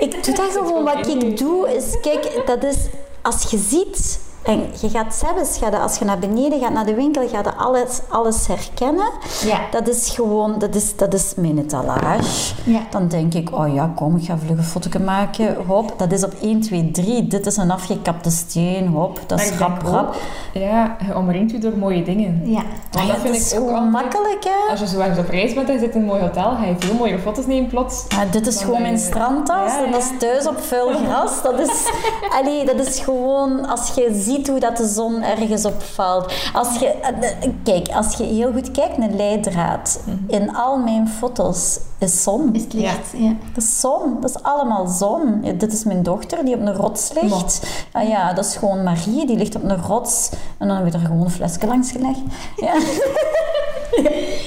ik 0.00 0.24
doe 0.24 0.34
dat 0.34 0.50
gewoon. 0.52 0.84
Wat 0.84 1.06
ik 1.06 1.36
doe 1.38 1.74
is, 1.76 2.00
kijk, 2.00 2.42
dat 2.46 2.64
is 2.64 2.76
als 3.22 3.50
je 3.50 3.58
ziet 3.58 4.20
en 4.42 4.62
je 4.80 4.88
gaat 4.88 5.14
zelfs, 5.14 5.60
als 5.82 5.98
je 5.98 6.04
naar 6.04 6.18
beneden 6.18 6.60
gaat 6.60 6.72
naar 6.72 6.86
de 6.86 6.94
winkel, 6.94 7.28
ga 7.28 7.38
je 7.38 7.54
alles, 7.56 8.00
alles 8.08 8.46
herkennen. 8.46 9.10
Ja. 9.44 9.58
Dat 9.70 9.88
is 9.88 10.08
gewoon, 10.10 10.58
dat 10.58 10.74
is, 10.74 10.96
dat 10.96 11.14
is 11.14 11.32
mijn 11.36 11.58
etalage. 11.58 12.54
Ja. 12.64 12.80
Dan 12.90 13.08
denk 13.08 13.34
ik, 13.34 13.48
oh 13.58 13.74
ja, 13.74 13.92
kom, 13.96 14.16
ik 14.16 14.24
ga 14.24 14.38
vlug 14.38 14.56
een 14.58 14.64
foto 14.64 15.00
maken. 15.04 15.56
Hop, 15.66 15.94
dat 15.98 16.12
is 16.12 16.24
op 16.24 16.32
1, 16.42 16.60
2, 16.60 16.90
3. 16.90 17.26
Dit 17.26 17.46
is 17.46 17.56
een 17.56 17.70
afgekapte 17.70 18.30
steen. 18.30 18.86
Hop, 18.88 19.20
dat 19.26 19.40
is 19.40 19.50
rap, 19.58 19.82
rap. 19.82 20.14
Ja, 20.52 20.96
je 21.06 21.16
omringt 21.16 21.50
je 21.50 21.58
door 21.58 21.76
mooie 21.78 22.02
dingen. 22.02 22.40
Ja. 22.50 22.62
Want 22.90 23.06
Ja, 23.06 23.12
dat 23.12 23.20
vind 23.22 23.34
is 23.36 23.52
ik 23.52 23.60
ook 23.60 23.68
altijd- 23.70 23.90
makkelijk, 23.90 24.44
hè? 24.44 24.70
Als 24.70 24.80
je 24.80 24.86
zo 24.86 24.98
ergens 25.00 25.18
op 25.18 25.28
reis 25.28 25.54
bent 25.54 25.68
en 25.68 25.74
je 25.74 25.80
zit 25.80 25.94
in 25.94 26.00
een 26.00 26.06
mooi 26.06 26.20
hotel, 26.20 26.50
ga 26.50 26.64
je 26.64 26.74
veel 26.78 26.94
mooie 26.94 27.18
foto's 27.18 27.46
nemen 27.46 27.68
plots. 27.70 28.04
Ja, 28.08 28.24
dit 28.30 28.46
is 28.46 28.62
gewoon 28.62 28.82
mijn 28.82 28.98
strandtas 28.98 29.72
en 29.84 29.90
dat 29.92 30.00
is 30.00 30.08
thuis 30.18 30.46
op 30.48 30.60
vuil 30.60 30.88
gras. 31.04 31.42
Dat 31.42 31.58
is, 31.58 31.70
allee, 32.40 32.64
dat 32.64 32.86
is 32.86 32.98
gewoon 32.98 33.68
als 33.68 33.94
je 33.94 34.08
ziet 34.14 34.29
hoe 34.38 34.60
dat 34.60 34.76
de 34.76 34.86
zon 34.88 35.22
ergens 35.22 35.64
op 35.64 35.82
valt. 35.82 36.32
Als 36.52 36.78
je, 36.78 36.86
eh, 36.86 37.48
kijk, 37.62 37.88
als 37.88 38.14
je 38.14 38.24
heel 38.24 38.52
goed 38.52 38.70
kijkt 38.70 38.98
naar 38.98 39.10
leidraad, 39.10 40.00
in 40.26 40.54
al 40.56 40.78
mijn 40.78 41.08
foto's 41.08 41.80
is 41.98 42.22
zon. 42.22 42.54
Is 42.54 42.62
het 42.62 42.72
licht? 42.72 43.12
Ja. 43.16 43.34
Dat 43.54 43.64
is 43.64 43.80
zon, 43.80 44.20
dat 44.20 44.30
is 44.30 44.42
allemaal 44.42 44.86
zon. 44.86 45.38
Ja, 45.42 45.52
dit 45.52 45.72
is 45.72 45.84
mijn 45.84 46.02
dochter 46.02 46.44
die 46.44 46.54
op 46.54 46.60
een 46.60 46.74
rots 46.74 47.12
ligt. 47.20 47.62
Ah 47.92 48.08
ja, 48.08 48.32
dat 48.32 48.44
is 48.44 48.56
gewoon 48.56 48.82
Marie, 48.82 49.26
die 49.26 49.36
ligt 49.36 49.56
op 49.56 49.62
een 49.62 49.82
rots. 49.82 50.30
En 50.58 50.68
dan 50.68 50.76
heb 50.76 50.86
ik 50.86 50.92
er 50.92 51.00
gewoon 51.00 51.20
een 51.20 51.30
flesje 51.30 51.66
langs 51.66 51.90
gelegd. 51.90 52.20
Ja. 52.56 52.72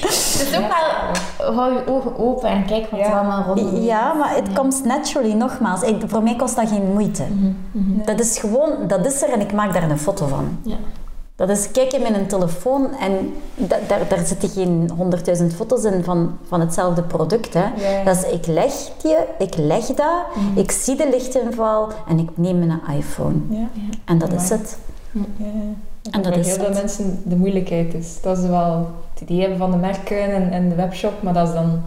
Dus 0.01 0.51
ook 0.55 0.61
wel, 1.37 1.53
hou 1.55 1.73
je 1.73 1.87
ogen 1.87 2.17
open 2.19 2.49
en 2.49 2.65
kijk 2.65 2.89
wat 2.91 2.99
er 2.99 3.13
allemaal 3.13 3.43
rondom 3.43 3.75
is. 3.75 3.85
Ja, 3.85 4.13
maar 4.13 4.35
het 4.35 4.53
komt 4.53 4.85
naturally, 4.85 5.33
nogmaals. 5.33 5.81
Ik, 5.81 6.01
voor 6.07 6.23
mij 6.23 6.35
kost 6.35 6.55
dat 6.55 6.69
geen 6.69 6.91
moeite. 6.93 7.23
Dat 8.05 8.19
is 8.19 8.37
gewoon, 8.39 8.69
dat 8.87 9.05
is 9.05 9.21
er 9.21 9.29
en 9.29 9.39
ik 9.41 9.53
maak 9.53 9.73
daar 9.73 9.89
een 9.89 9.99
foto 9.99 10.27
van. 10.27 10.57
Ja. 10.61 10.75
Dat 11.35 11.49
is 11.49 11.71
kijken 11.71 12.01
met 12.01 12.15
een 12.15 12.27
telefoon 12.27 12.93
en 12.99 13.33
da- 13.55 13.79
daar, 13.87 13.99
daar 14.07 14.25
zitten 14.25 14.49
geen 14.49 14.91
honderdduizend 14.97 15.53
foto's 15.53 15.83
in 15.83 16.03
van, 16.03 16.37
van 16.47 16.59
hetzelfde 16.59 17.01
product. 17.03 17.53
Hè. 17.53 17.63
Dat 18.05 18.15
is, 18.17 18.31
ik 18.31 18.47
leg 18.47 18.73
die, 19.01 19.15
ik 19.37 19.57
leg 19.57 19.85
dat, 19.85 20.23
ik 20.55 20.71
zie 20.71 20.95
de 20.95 21.09
lichtinval 21.11 21.89
en 22.07 22.19
ik 22.19 22.29
neem 22.35 22.59
mijn 22.59 22.81
iPhone. 22.97 23.35
En 24.05 24.17
dat 24.17 24.33
is 24.33 24.49
het. 24.49 24.77
En 26.11 26.21
dat 26.21 26.37
is 26.37 26.47
heel 26.47 26.65
veel 26.65 26.73
mensen 26.73 27.21
de 27.25 27.35
moeilijkheid 27.35 27.93
is. 27.93 28.21
Dat 28.21 28.37
ze 28.37 28.49
wel 28.49 28.87
het 29.13 29.21
idee 29.21 29.39
hebben 29.39 29.57
van 29.57 29.71
de 29.71 29.77
merken 29.77 30.33
en, 30.33 30.51
en 30.51 30.69
de 30.69 30.75
webshop, 30.75 31.13
maar 31.21 31.33
dat 31.33 31.47
ze 31.47 31.53
dan 31.53 31.81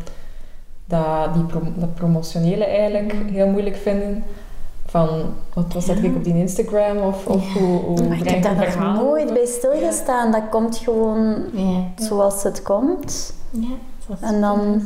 dat, 0.86 1.34
die 1.34 1.42
pro- 1.44 1.72
dat 1.76 1.94
promotionele 1.94 2.64
eigenlijk 2.64 3.14
heel 3.30 3.46
moeilijk 3.48 3.76
vinden. 3.76 4.24
Van, 4.86 5.08
wat 5.54 5.72
was 5.72 5.86
dat 5.86 5.96
Ja. 5.96 6.02
ik 6.02 6.16
op 6.16 6.24
die 6.24 6.34
Instagram? 6.38 6.96
Of, 6.98 7.26
of 7.26 7.52
hoe, 7.52 7.78
hoe 7.78 8.08
Maar 8.08 8.18
ik 8.18 8.28
heb 8.28 8.42
daar 8.42 8.76
nog 8.80 8.94
nooit 9.02 9.32
bij 9.34 9.46
stilgestaan. 9.46 10.32
Dat 10.32 10.42
komt 10.50 10.76
gewoon 10.76 11.34
Ja. 11.52 12.04
zoals 12.04 12.42
het 12.42 12.62
komt. 12.62 13.04
Is- 13.06 13.32
En 14.20 14.40
dan, 14.40 14.82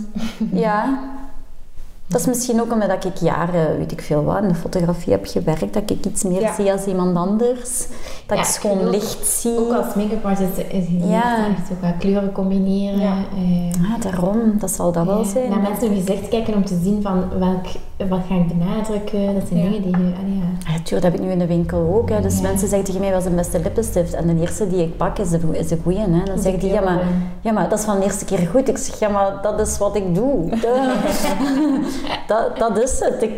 ja. 0.52 0.84
Dat 2.10 2.20
is 2.20 2.26
misschien 2.26 2.60
ook 2.60 2.72
omdat 2.72 3.04
ik 3.04 3.16
jaren, 3.16 3.78
weet 3.78 3.92
ik 3.92 4.00
veel 4.02 4.24
wat, 4.24 4.42
in 4.42 4.48
de 4.48 4.54
fotografie 4.54 5.12
heb 5.12 5.26
gewerkt, 5.26 5.74
dat 5.74 5.90
ik 5.90 6.04
iets 6.06 6.22
meer 6.22 6.40
Ja. 6.40 6.54
zie 6.54 6.72
als 6.72 6.84
iemand 6.86 7.16
anders. 7.16 7.86
Dat 8.26 8.36
Ja, 8.38 8.44
ik 8.44 8.44
schoon 8.50 8.80
ook- 8.80 8.90
licht 8.90 9.26
zie. 9.26 9.58
Ook 9.58 9.72
als 9.72 9.94
make-up 9.94 10.24
artist 10.24 10.56
is 10.68 10.84
het 10.88 11.08
Ja. 11.10 11.46
echt 11.46 11.70
ook 11.70 11.98
kleuren 11.98 12.32
combineren. 12.32 13.00
Ja. 13.00 13.14
eh, 13.34 13.94
Ah, 13.94 14.00
daarom, 14.02 14.58
dat 14.58 14.70
zal 14.70 14.92
dat 14.92 15.06
wel 15.06 15.24
zijn. 15.24 15.50
Naar 15.50 15.60
mensen 15.60 15.88
hun 15.88 15.96
gezicht 16.04 16.28
kijken 16.28 16.54
om 16.54 16.64
te 16.64 16.78
zien 16.82 17.02
van 17.02 17.24
welk, 17.38 17.66
wat 18.08 18.20
ga 18.28 18.34
ik 18.34 18.48
benadrukken. 18.48 19.34
Dat 19.34 19.42
zijn 19.48 19.60
Ja. 19.60 19.64
dingen 19.70 19.82
die 19.82 19.90
je... 19.90 19.96
allee, 19.96 20.36
ja. 20.38 20.72
Ja, 20.72 20.76
tuurlijk, 20.82 20.90
dat 20.90 21.02
heb 21.02 21.14
ik 21.14 21.20
nu 21.20 21.30
in 21.30 21.38
de 21.38 21.46
winkel 21.46 21.94
ook. 21.94 22.08
Hè. 22.08 22.20
Dus 22.20 22.36
Ja. 22.36 22.42
mensen 22.42 22.68
zeggen 22.68 22.84
tegen 22.86 23.00
mij, 23.00 23.10
wat 23.10 23.18
is 23.24 23.28
de 23.28 23.34
beste 23.34 23.58
lippenstift? 23.60 24.12
En 24.14 24.26
de 24.26 24.40
eerste 24.40 24.68
die 24.68 24.82
ik 24.82 24.96
pak 24.96 25.18
is 25.18 25.30
de, 25.30 25.40
is 25.52 25.68
de 25.68 25.78
goeie. 25.82 25.98
Hè. 25.98 26.22
Dan 26.24 26.38
zeggen 26.38 26.60
die, 26.60 26.72
ja 26.72 26.80
maar, 26.80 27.00
ja 27.40 27.52
maar 27.52 27.68
dat 27.68 27.78
is 27.78 27.84
van 27.84 27.98
de 27.98 28.04
eerste 28.04 28.24
keer 28.24 28.38
goed. 28.38 28.68
Ik 28.68 28.76
zeg, 28.78 28.98
ja 28.98 29.08
maar 29.08 29.32
dat 29.42 29.60
is 29.60 29.78
wat 29.78 29.96
ik 29.96 30.14
doe. 30.14 30.48
dat, 32.26 32.56
dat 32.58 32.78
is 32.82 33.00
het. 33.00 33.22
Ik, 33.22 33.32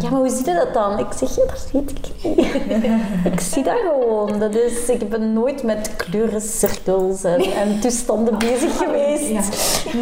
ja. 0.00 0.10
maar 0.10 0.20
hoe 0.20 0.28
zie 0.28 0.44
je 0.46 0.54
dat 0.54 0.74
dan? 0.74 0.98
Ik 0.98 1.06
zeg, 1.16 1.36
ja, 1.36 1.42
dat 1.46 1.68
weet 1.72 1.90
ik 1.90 1.98
niet. 2.36 2.84
ik 3.32 3.40
zie 3.40 3.62
dat 3.62 3.74
gewoon. 3.90 4.38
Dat 4.38 4.54
is, 4.54 4.88
ik 4.88 5.08
ben 5.08 5.32
nooit 5.32 5.62
met 5.62 5.90
kleurencirkels 5.96 7.24
en, 7.24 7.40
en 7.40 7.80
toestanden 7.80 8.38
bezig 8.38 8.76
geweest. 8.76 9.30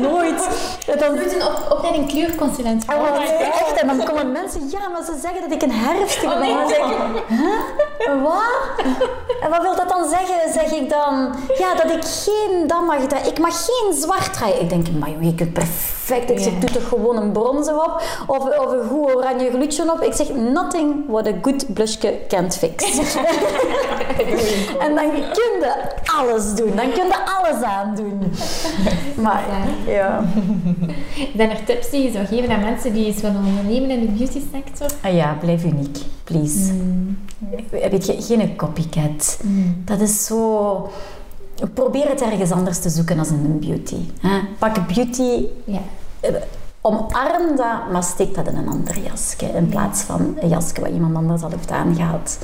Nooit. 0.01 0.49
Je 0.87 1.09
moet 1.11 1.35
een 1.35 1.47
op- 1.47 1.77
opleiding 1.77 2.09
kleurconsulent 2.09 2.85
en 2.85 2.97
worden. 2.99 3.15
dan, 3.15 3.23
echt, 3.39 3.82
en 3.83 3.97
dan 3.97 4.07
komen 4.07 4.33
mensen, 4.33 4.61
ja, 4.71 4.89
maar 4.89 5.05
ze 5.05 5.19
zeggen 5.23 5.41
dat 5.41 5.53
ik 5.53 5.63
een 5.63 5.73
herfstige 5.73 6.39
ben. 6.39 6.49
En 6.49 6.57
dan 6.57 6.69
zeg 6.69 6.79
ik? 6.79 7.23
Wat? 8.23 8.87
En 9.43 9.51
wat 9.51 9.63
wil 9.63 9.77
dat 9.77 9.89
dan 9.89 10.09
zeggen? 10.09 10.53
Zeg 10.53 10.73
ik 10.73 10.91
dan, 10.91 11.35
ja, 11.59 11.75
dat 11.75 11.91
ik 11.91 12.05
geen, 12.05 12.67
dat 12.67 12.83
mag 12.87 13.07
dragen. 13.07 13.29
Ik 13.29 13.39
mag 13.39 13.65
geen 13.67 13.93
zwart 13.93 14.33
dragen. 14.33 14.61
Ik 14.61 14.69
denk, 14.69 14.87
maar 14.99 15.11
joh, 15.11 15.23
je 15.23 15.35
kunt 15.35 15.53
perfect. 15.53 16.31
Ik 16.31 16.39
zeg, 16.39 16.53
Ja. 16.53 16.59
doe 16.61 16.71
toch 16.71 16.89
gewoon 16.89 17.17
een 17.17 17.33
bronzer 17.33 17.75
op 17.75 18.03
of, 18.27 18.39
of 18.59 18.73
een 18.73 18.89
goed 18.89 19.15
oranje 19.15 19.51
glutje 19.51 19.93
op. 19.93 20.01
Ik 20.03 20.13
zeg, 20.13 20.29
nothing 20.29 21.05
what 21.09 21.27
a 21.27 21.33
good 21.43 21.75
blushje 21.75 22.19
can't 22.29 22.57
fix. 22.57 22.85
en 24.85 24.95
dan 24.95 25.11
kun 25.11 25.53
je 25.61 25.73
alles 26.19 26.55
doen. 26.55 26.73
Dan 26.77 26.93
kun 26.93 27.07
je 27.07 27.15
alles 27.41 27.63
aandoen. 27.63 28.33
Maar 29.15 29.43
ja. 29.87 30.25
Zijn 31.37 31.51
er 31.51 31.65
tips 31.65 31.91
die 31.91 32.03
je 32.03 32.13
zou 32.13 32.27
geven 32.27 32.51
aan 32.55 32.61
mensen 32.61 32.93
die 32.93 33.07
iets 33.07 33.21
willen 33.23 33.37
ondernemen 33.37 33.72
in 33.81 34.01
de 34.01 34.13
beauty 34.13 34.41
sector? 34.53 34.87
Ah 35.03 35.15
ja, 35.15 35.37
blijf 35.41 35.65
uniek, 35.65 35.99
please. 36.25 36.73
Weet 37.71 38.07
je, 38.07 38.23
geen 38.23 38.57
copycat. 38.57 39.41
Dat 39.85 40.01
is 40.01 40.25
zo... 40.25 40.91
Probeer 41.75 42.09
het 42.09 42.21
ergens 42.23 42.51
anders 42.51 42.79
te 42.79 42.89
zoeken 42.89 43.17
dan 43.17 43.27
in 43.27 43.43
de 43.59 43.67
beauty. 43.67 43.97
Hè? 44.21 44.39
Pak 44.59 44.87
beauty, 44.95 45.47
Ja. 45.65 45.81
eh, 46.21 46.35
omarm 46.81 47.57
dat, 47.57 47.91
maar 47.93 48.03
steek 48.03 48.35
dat 48.35 48.47
in 48.47 48.57
een 48.57 48.69
ander 48.69 48.99
jasje. 48.99 49.47
In 49.47 49.69
plaats 49.69 50.01
van 50.03 50.37
een 50.41 50.49
jasje 50.49 50.81
wat 50.81 50.91
iemand 50.91 51.17
anders 51.17 51.43
al 51.43 51.51
heeft 51.51 51.71
aangehad. 51.71 52.39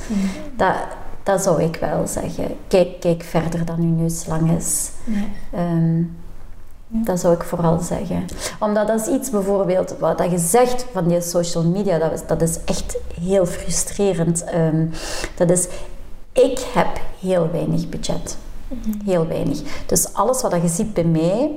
Dat, 0.55 0.75
dat 1.23 1.41
zou 1.43 1.63
ik 1.63 1.75
wel 1.75 2.07
zeggen. 2.07 2.45
Kijk, 2.67 2.99
kijk 2.99 3.23
verder 3.23 3.65
dan 3.65 3.79
uw 3.79 3.95
neus 3.95 4.25
lang 4.25 4.51
is. 4.57 4.89
Ja. 5.03 5.23
Ehm, 5.57 6.01
Dat 6.91 7.19
zou 7.19 7.33
ik 7.33 7.43
vooral 7.43 7.79
zeggen. 7.79 8.25
Omdat 8.59 8.87
dat 8.87 8.99
is 8.99 9.07
iets 9.07 9.29
bijvoorbeeld, 9.29 9.95
wat 9.99 10.17
dat 10.17 10.31
je 10.31 10.37
zegt 10.37 10.85
van 10.91 11.07
die 11.07 11.21
social 11.21 11.63
media, 11.63 11.97
dat 11.97 12.11
is, 12.11 12.27
dat 12.27 12.41
is 12.41 12.57
echt 12.65 12.97
heel 13.21 13.45
frustrerend. 13.45 14.43
Ehm, 14.43 14.85
dat 15.35 15.49
is, 15.49 15.67
ik 16.33 16.59
heb 16.73 16.99
heel 17.19 17.49
weinig 17.51 17.89
budget. 17.89 18.37
Heel 19.05 19.27
weinig. 19.27 19.61
Dus 19.85 20.13
alles 20.13 20.41
wat 20.41 20.51
dat 20.51 20.61
je 20.61 20.67
ziet 20.67 20.93
bij 20.93 21.03
mij, 21.03 21.51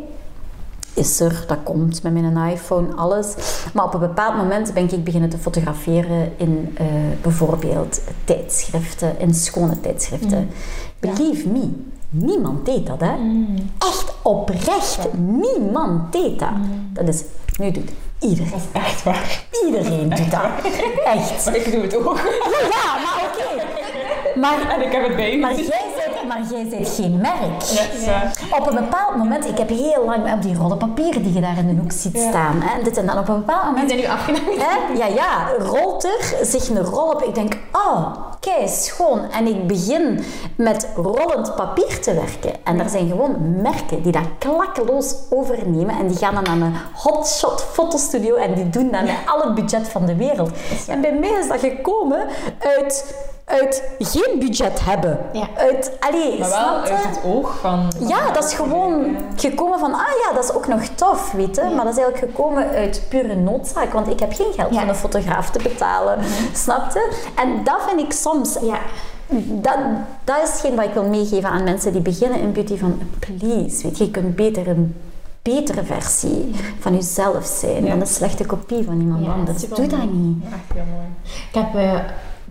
is 0.94 1.20
er, 1.20 1.44
dat 1.46 1.58
komt 1.62 2.02
met 2.02 2.12
mijn 2.12 2.50
iPhone, 2.50 2.94
alles. 2.94 3.34
Maar 3.74 3.84
op 3.84 3.94
een 3.94 4.00
bepaald 4.00 4.36
moment 4.36 4.74
ben 4.74 4.92
ik 4.92 5.04
beginnen 5.04 5.30
te 5.30 5.38
fotograferen 5.38 6.32
in 6.36 6.74
eh, 6.74 6.86
bijvoorbeeld 7.22 8.00
tijdschriften, 8.24 9.18
in 9.18 9.34
schone 9.34 9.80
tijdschriften. 9.80 10.48
Believe 11.00 11.48
me, 11.48 11.70
niemand 12.12 12.66
deed 12.66 12.86
dat, 12.86 13.00
hè. 13.00 13.12
Echt 13.78 14.12
oprecht, 14.22 14.98
niemand 15.16 16.12
deed 16.12 16.38
dat. 16.38 16.48
Dat 16.92 17.08
is, 17.08 17.22
nu 17.58 17.70
doet 17.70 17.90
iedereen. 18.20 18.50
Dat 18.50 18.60
is 18.60 18.80
echt 18.82 19.02
waar. 19.02 19.44
Iedereen 19.66 20.08
doet 20.08 20.30
dat. 20.30 20.42
Echt. 21.04 21.44
Maar 21.44 21.56
ik 21.56 21.72
doe 21.72 21.82
het 21.82 21.96
ook. 21.96 22.16
Ja, 22.70 22.98
maar 23.04 23.24
oké. 23.24 23.64
Maar, 24.40 24.70
En 24.70 24.86
ik 24.86 24.92
heb 24.92 25.06
het 25.06 25.16
bij 25.16 25.34
u 25.34 25.38
maar, 25.40 25.50
gezien. 25.50 25.64
jij 25.66 25.84
bent, 25.94 26.01
maar 26.32 26.42
jij 26.50 26.66
bent 26.70 26.88
geen 26.88 27.16
merk. 27.20 27.62
Ja. 28.04 28.30
Op 28.58 28.66
een 28.66 28.74
bepaald 28.74 29.16
moment, 29.16 29.44
ik 29.48 29.58
heb 29.58 29.68
heel 29.68 30.04
lang 30.04 30.32
op 30.32 30.42
die 30.42 30.56
rollen 30.56 30.78
papier 30.78 31.22
die 31.22 31.32
je 31.32 31.40
daar 31.40 31.58
in 31.58 31.74
de 31.74 31.80
hoek 31.80 31.92
ziet 31.92 32.12
Ja. 32.16 32.28
staan. 32.28 32.60
Hè, 32.60 32.78
en 32.78 32.84
dit 32.84 32.96
en 32.96 33.06
dan 33.06 33.18
op 33.18 33.28
een 33.28 33.36
bepaald 33.38 33.64
moment 33.64 33.88
Die 33.88 33.98
zijn 33.98 34.10
nu 34.10 34.18
afgenomen. 34.18 34.60
Hè? 34.60 34.94
Ja, 34.94 35.06
ja, 35.06 35.48
rolt 35.58 36.04
er 36.04 36.46
zich 36.46 36.68
een 36.68 36.82
rol 36.84 37.08
op. 37.10 37.22
Ik 37.22 37.34
denk, 37.34 37.56
oh, 37.72 38.06
kei 38.40 38.68
schoon. 38.68 39.30
En 39.30 39.46
ik 39.46 39.66
begin 39.66 40.24
met 40.56 40.88
rollend 40.96 41.54
papier 41.54 42.00
te 42.00 42.14
werken. 42.14 42.64
En 42.64 42.80
er 42.80 42.88
zijn 42.88 43.08
gewoon 43.08 43.60
merken 43.62 44.02
die 44.02 44.12
dat 44.12 44.22
klakkeloos 44.38 45.14
overnemen. 45.30 45.98
En 45.98 46.08
die 46.08 46.16
gaan 46.16 46.34
dan 46.34 46.42
naar 46.58 46.68
een 46.68 46.74
hotshot 46.94 47.62
fotostudio 47.72 48.34
en 48.34 48.54
die 48.54 48.70
doen 48.70 48.90
dat 48.90 49.02
met 49.02 49.16
al 49.34 49.40
het 49.40 49.54
budget 49.54 49.88
van 49.88 50.06
de 50.06 50.16
wereld. 50.16 50.50
En 50.88 51.00
bij 51.00 51.12
mij 51.14 51.30
is 51.40 51.48
dat 51.48 51.60
gekomen 51.60 52.26
uit, 52.58 53.14
uit 53.44 53.82
geen 53.98 54.38
budget 54.38 54.84
hebben. 54.84 55.18
Ja. 55.32 55.46
Uit, 55.56 55.92
allee, 56.00 56.21
Maar 56.38 56.48
wel 56.48 56.76
uit 56.76 57.04
het 57.06 57.20
oog 57.24 57.58
van... 57.60 57.92
van 57.92 58.08
Ja, 58.08 58.30
dat 58.32 58.44
is 58.44 58.54
gewoon 58.54 59.16
gekomen 59.36 59.78
van, 59.78 59.92
ah 59.92 60.00
ja, 60.26 60.34
dat 60.34 60.44
is 60.44 60.52
ook 60.52 60.66
nog 60.68 60.82
tof, 60.94 61.32
weet 61.32 61.56
je. 61.56 61.62
Maar 61.76 61.84
dat 61.84 61.96
is 61.96 62.00
eigenlijk 62.02 62.32
gekomen 62.32 62.68
uit 62.68 63.02
pure 63.08 63.34
noodzaak, 63.34 63.92
want 63.92 64.08
ik 64.08 64.20
heb 64.20 64.32
geen 64.32 64.52
geld 64.52 64.74
Ja. 64.74 64.82
om 64.82 64.88
een 64.88 64.94
fotograaf 64.94 65.50
te 65.50 65.58
betalen, 65.62 66.18
snap 66.54 66.92
je? 66.92 67.12
En 67.36 67.64
dat 67.64 67.78
vind 67.88 68.00
ik 68.00 68.12
soms, 68.12 68.56
Ja. 68.62 68.78
dat, 69.46 69.78
dat 70.24 70.36
is 70.42 70.50
hetgeen 70.50 70.74
wat 70.76 70.84
ik 70.84 70.92
wil 70.94 71.04
meegeven 71.04 71.50
aan 71.50 71.64
mensen 71.64 71.92
die 71.92 72.00
beginnen 72.02 72.40
in 72.40 72.52
beauty, 72.52 72.76
van 72.78 73.00
please, 73.18 73.82
weet 73.82 73.98
je, 73.98 74.04
je 74.04 74.10
kunt 74.10 74.36
beter 74.36 74.68
een 74.68 74.96
betere 75.42 75.84
versie 75.84 76.50
van 76.80 76.94
jezelf 76.94 77.44
zijn 77.60 77.84
Ja. 77.84 77.90
dan 77.90 78.00
een 78.00 78.06
slechte 78.06 78.46
kopie 78.46 78.84
van 78.84 79.00
iemand 79.00 79.28
anders. 79.28 79.68
Doe 79.68 79.86
dat 79.86 80.12
niet. 80.12 80.44
Echt 80.44 80.74
heel 80.74 80.82
mooi. 80.92 81.06
Ik 81.50 81.54
heb 81.54 81.74
eh, 81.74 82.00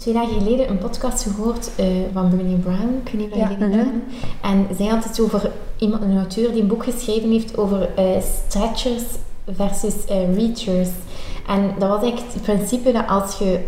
twee 0.02 0.14
dagen 0.14 0.42
geleden 0.42 0.70
een 0.70 0.78
podcast 0.78 1.24
gehoord 1.24 1.72
eh, 1.76 1.86
van 2.14 2.30
Brené 2.30 2.56
Brown. 2.56 3.02
Ik 3.06 3.12
weet 3.12 3.22
niet 3.22 3.32
of 3.32 3.38
Ja. 3.38 3.42
jullie 3.50 3.58
die 3.58 3.70
kennen. 3.70 4.04
En 4.42 4.68
zij 4.78 4.86
had 4.86 5.04
het 5.04 5.20
over 5.20 5.52
iemand, 5.78 6.04
een 6.04 6.18
auteur 6.18 6.52
die 6.52 6.62
een 6.62 6.68
boek 6.68 6.84
geschreven 6.84 7.32
heeft 7.32 7.58
over 7.58 7.90
eh, 7.96 8.06
stretchers 8.46 9.04
versus 9.56 10.06
eh, 10.06 10.36
reachers. 10.36 10.90
En 11.48 11.72
dat 11.80 11.90
was 11.90 12.02
eigenlijk 12.02 12.34
het 12.34 12.42
principe 12.42 12.92
dat 12.92 13.08
als 13.08 13.38
je 13.38 13.60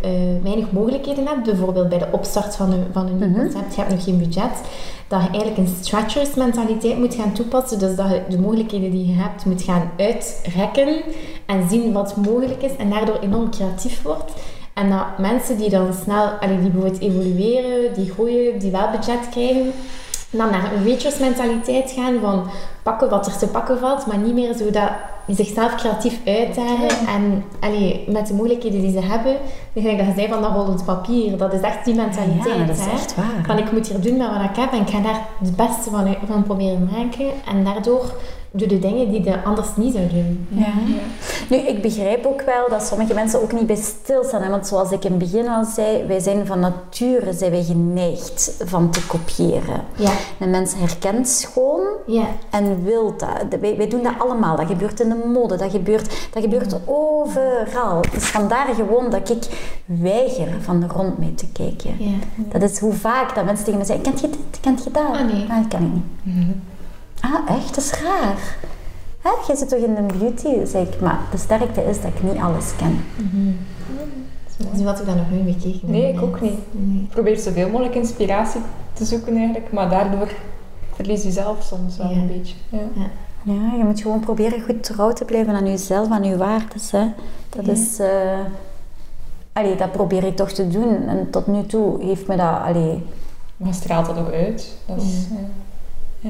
weinig 0.44 0.72
mogelijkheden 0.72 1.28
hebt, 1.28 1.44
bijvoorbeeld 1.44 1.90
bij 1.90 1.98
de 1.98 2.08
opstart 2.12 2.56
van 2.56 2.72
een, 2.72 2.84
van 2.92 3.08
een 3.08 3.18
nieuw 3.18 3.34
concept, 3.44 3.76
je 3.76 3.82
hebt 3.82 3.94
nog 3.94 4.04
geen 4.04 4.18
budget, 4.18 4.62
dat 5.08 5.22
je 5.22 5.28
eigenlijk 5.30 5.58
een 5.58 5.76
stretchers 5.82 6.34
mentaliteit 6.34 6.98
moet 6.98 7.16
gaan 7.16 7.34
toepassen. 7.34 7.80
Dus 7.80 7.96
dat 7.96 8.10
je 8.10 8.22
de 8.30 8.40
mogelijkheden 8.40 8.92
die 8.92 9.06
je 9.08 9.14
hebt 9.14 9.46
moet 9.46 9.62
gaan 9.62 9.92
uitrekken 9.98 11.02
en 11.46 11.70
zien 11.70 11.94
wat 11.94 12.16
mogelijk 12.16 12.62
is 12.62 12.76
en 12.76 12.90
daardoor 12.90 13.20
enorm 13.20 13.52
creatief 13.52 14.02
wordt. 14.02 14.32
En 14.74 14.90
dat 14.90 15.18
mensen 15.18 15.58
die 15.58 15.70
dan 15.70 15.94
snel, 16.04 16.26
allee, 16.26 16.62
die 16.62 16.70
bijvoorbeeld 16.70 17.02
evolueren, 17.02 17.94
die 17.94 18.12
groeien, 18.12 18.60
die 18.60 18.72
wel 18.72 18.90
budget 18.92 19.30
krijgen, 19.32 19.72
dan 20.30 20.50
naar 20.52 20.74
een 20.74 20.84
reachers 20.84 21.18
mentaliteit 21.18 21.92
gaan 21.92 22.20
van 22.22 22.50
pakken 22.84 23.10
wat 23.10 23.26
er 23.26 23.38
te 23.38 23.48
pakken 23.48 23.80
valt, 23.80 24.06
maar 24.06 24.18
niet 24.18 24.34
meer 24.34 24.54
zo 24.54 24.72
dat 24.72 24.90
zichzelf 25.28 25.76
creatief 25.76 26.20
uitdagen 26.26 27.08
en 27.08 27.44
allee, 27.60 28.04
met 28.08 28.28
de 28.28 28.34
moeilijkheden 28.34 28.82
die 28.82 28.92
ze 28.92 29.02
hebben, 29.02 29.36
gelijk 29.74 29.98
dat 29.98 30.08
je 30.08 30.14
zei 30.14 30.28
van 30.28 30.42
dat 30.42 30.52
rollend 30.52 30.86
papier, 30.86 31.38
dat 31.38 31.54
is 31.54 31.62
echt 31.62 31.86
die 31.86 31.96
mentaliteit. 31.96 32.58
Ja, 32.58 32.66
dat 32.66 32.78
is 32.78 32.86
hè. 32.86 32.92
echt 32.92 33.16
waar. 33.16 33.46
Van 33.46 33.58
ik 33.58 33.72
moet 33.72 33.88
hier 33.88 34.02
doen 34.02 34.18
met 34.18 34.28
wat 34.28 34.50
ik 34.50 34.56
heb 34.56 34.72
en 34.72 34.82
ik 34.82 34.90
ga 34.90 35.00
daar 35.00 35.28
het 35.40 35.56
beste 35.56 35.90
van, 35.90 36.16
van 36.28 36.44
proberen 36.44 36.90
maken 36.92 37.30
en 37.46 37.64
daardoor 37.64 38.14
doe 38.56 38.68
de 38.68 38.80
dingen 38.80 39.12
die 39.12 39.24
je 39.24 39.44
anders 39.44 39.68
niet 39.76 39.94
zou 39.94 40.08
doen. 40.08 40.48
Ja. 40.50 40.74
Nu, 41.50 41.58
ik 41.58 41.82
begrijp 41.82 42.26
ook 42.26 42.42
wel 42.42 42.70
dat 42.70 42.84
sommige 42.84 43.14
mensen 43.14 43.42
ook 43.42 43.52
niet 43.54 43.68
bij 43.68 43.76
stilstaan. 43.76 44.42
Hè? 44.42 44.50
Want 44.50 44.68
zoals 44.68 44.92
ik 44.92 45.04
in 45.04 45.10
het 45.12 45.20
begin 45.20 45.48
al 45.48 45.66
zei, 45.66 46.06
wij 46.08 46.20
zijn 46.20 46.46
van 46.46 46.60
nature 46.60 47.34
zijn 47.34 47.52
wij 47.52 47.64
geneigd 47.64 48.56
van 48.66 48.90
te 48.90 49.06
kopiëren. 49.08 49.82
Ja. 49.96 50.12
Een 50.40 50.50
mens 50.50 50.74
herkent 50.76 51.28
schoon 51.28 51.82
Ja. 52.06 52.26
en 52.50 52.84
wil 52.84 53.14
dat. 53.18 53.60
Wij, 53.60 53.78
wij 53.78 53.88
doen 53.88 54.04
dat 54.04 54.14
allemaal. 54.18 54.56
Dat 54.56 54.68
gebeurt 54.68 55.00
in 55.00 55.10
de 55.10 55.30
mode, 55.34 55.56
dat 55.56 55.72
gebeurt, 55.72 56.30
dat 56.34 56.44
gebeurt 56.44 56.76
overal. 56.86 58.02
Dus 58.14 58.24
vandaar 58.24 58.68
gewoon 58.76 59.10
dat 59.10 59.30
ik 59.30 59.44
weiger 59.86 60.48
van 60.62 60.92
rond 60.92 61.18
mee 61.18 61.36
te 61.36 61.48
kijken. 61.52 61.96
Ja. 62.00 62.12
Dat 62.60 62.70
is 62.70 62.80
hoe 62.80 62.94
vaak 62.94 63.36
dat 63.36 63.46
mensen 63.46 63.66
tegen 63.66 63.80
me 63.80 63.86
zeggen, 63.86 64.04
kent 64.04 64.20
je 64.20 64.30
dit, 64.30 64.60
kent 64.62 64.84
je 64.84 64.92
dat? 64.92 65.04
Ah, 65.04 65.26
nee. 65.32 65.48
dat 65.48 65.68
kan 65.68 65.82
ik 65.82 65.94
niet. 65.94 66.56
Ah, 67.24 67.56
echt? 67.56 67.76
Dat 67.76 67.84
is 67.84 67.92
raar. 67.92 68.58
Hè? 69.22 69.30
Jij 69.48 69.56
zit 69.56 69.70
toch 69.70 69.80
in 69.80 69.96
de 69.96 70.14
beauty? 70.18 70.66
Zeg 70.72 70.88
ik, 70.88 71.00
maar 71.02 71.20
de 71.32 71.38
sterkte 71.38 71.82
is 71.84 72.02
dat 72.02 72.12
ik 72.14 72.24
niet 72.24 72.38
alles 72.42 72.76
ken. 72.76 73.06
Dus 74.72 74.84
wat 74.84 75.00
ik 75.00 75.06
daar 75.06 75.16
nog 75.16 75.32
nooit 75.32 75.46
bekeken 75.46 75.92
Nee, 75.92 76.06
heb. 76.06 76.16
ik 76.16 76.22
ook 76.22 76.42
niet. 76.42 76.60
Nee. 76.72 77.02
Ik 77.04 77.10
probeer 77.10 77.38
zoveel 77.38 77.70
mogelijk 77.70 77.96
inspiratie 77.96 78.62
te 78.94 79.06
zoeken 79.06 79.36
eigenlijk, 79.36 79.72
maar 79.72 79.90
daardoor 79.90 80.32
verlies 80.96 81.24
je 81.24 81.32
zelf 81.32 81.64
soms 81.64 81.98
wel 81.98 82.10
Ja. 82.10 82.16
een 82.18 82.28
beetje. 82.28 82.56
Ja. 82.70 82.80
Ja, 83.44 83.74
je 83.78 83.84
moet 83.84 84.02
gewoon 84.02 84.20
proberen 84.20 84.62
goed 84.62 84.84
trouw 84.84 85.14
te 85.14 85.26
blijven 85.26 85.54
aan 85.56 85.66
jezelf, 85.68 86.10
aan 86.12 86.24
je 86.24 86.38
waardes. 86.38 86.92
Hè. 86.92 87.06
Dat 87.50 87.66
Ja. 87.66 87.72
is... 87.72 88.00
eh 88.00 88.40
allee, 89.54 89.76
dat 89.76 89.92
probeer 89.92 90.24
ik 90.24 90.36
toch 90.36 90.52
te 90.52 90.68
doen. 90.68 91.08
En 91.08 91.30
tot 91.30 91.48
nu 91.48 91.66
toe 91.66 92.04
heeft 92.04 92.28
me 92.28 92.36
dat... 92.36 92.60
Allee, 92.66 93.04
Maar 93.58 93.68
je 93.68 93.74
straalt 93.74 94.06
dat 94.06 94.18
ook 94.18 94.32
uit. 94.32 94.76
Dat 94.86 95.02
is, 95.02 95.26
ja. 96.20 96.30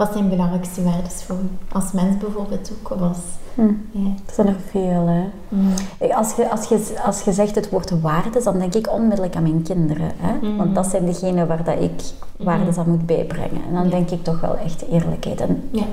Wat 0.00 0.12
zijn 0.12 0.28
belangrijkste 0.28 0.82
waarden 0.82 1.10
voor 1.10 1.36
u? 1.36 1.48
Als 1.72 1.92
mens 1.92 2.18
bijvoorbeeld 2.18 2.72
ook, 2.80 2.90
of 2.90 3.00
als... 3.00 3.18
hm, 3.54 3.62
Ja. 3.90 4.06
er 4.26 4.34
zijn 4.34 4.46
er 4.46 4.56
veel, 4.70 5.06
hè. 5.06 5.24
Mm. 5.48 5.68
Ik- 5.98 6.12
Als 6.12 6.34
je, 6.34 6.50
als, 6.50 6.68
je, 6.68 6.94
als 7.04 7.20
je 7.20 7.32
zegt 7.32 7.54
het 7.54 7.70
woord 7.70 8.00
waardes, 8.00 8.44
dan 8.44 8.58
denk 8.58 8.74
ik 8.74 8.92
onmiddellijk 8.92 9.36
aan 9.36 9.42
mijn 9.42 9.62
kinderen. 9.62 10.10
Hè? 10.16 10.32
Mhm. 10.48 10.56
Want 10.56 10.74
dat 10.74 10.86
zijn 10.86 11.04
degenen 11.06 11.46
waar 11.46 11.64
dat 11.64 11.80
ik 11.80 12.00
waardes 12.36 12.76
aan 12.78 12.88
moet 12.90 13.06
bijbrengen. 13.06 13.62
En 13.68 13.72
dan 13.74 13.84
Ja. 13.84 13.90
denk 13.90 14.10
ik 14.10 14.24
toch 14.24 14.40
wel 14.40 14.56
echt 14.56 14.84
eerlijkheid 14.90 15.40
en 15.40 15.68
Ja. 15.70 15.84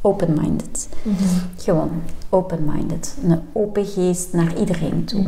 open-minded. 0.00 0.88
Gewoon 1.56 1.90
open-minded. 2.28 3.16
Een 3.24 3.40
open 3.52 3.84
geest 3.86 4.32
naar 4.32 4.56
iedereen 4.58 5.04
toe. 5.04 5.26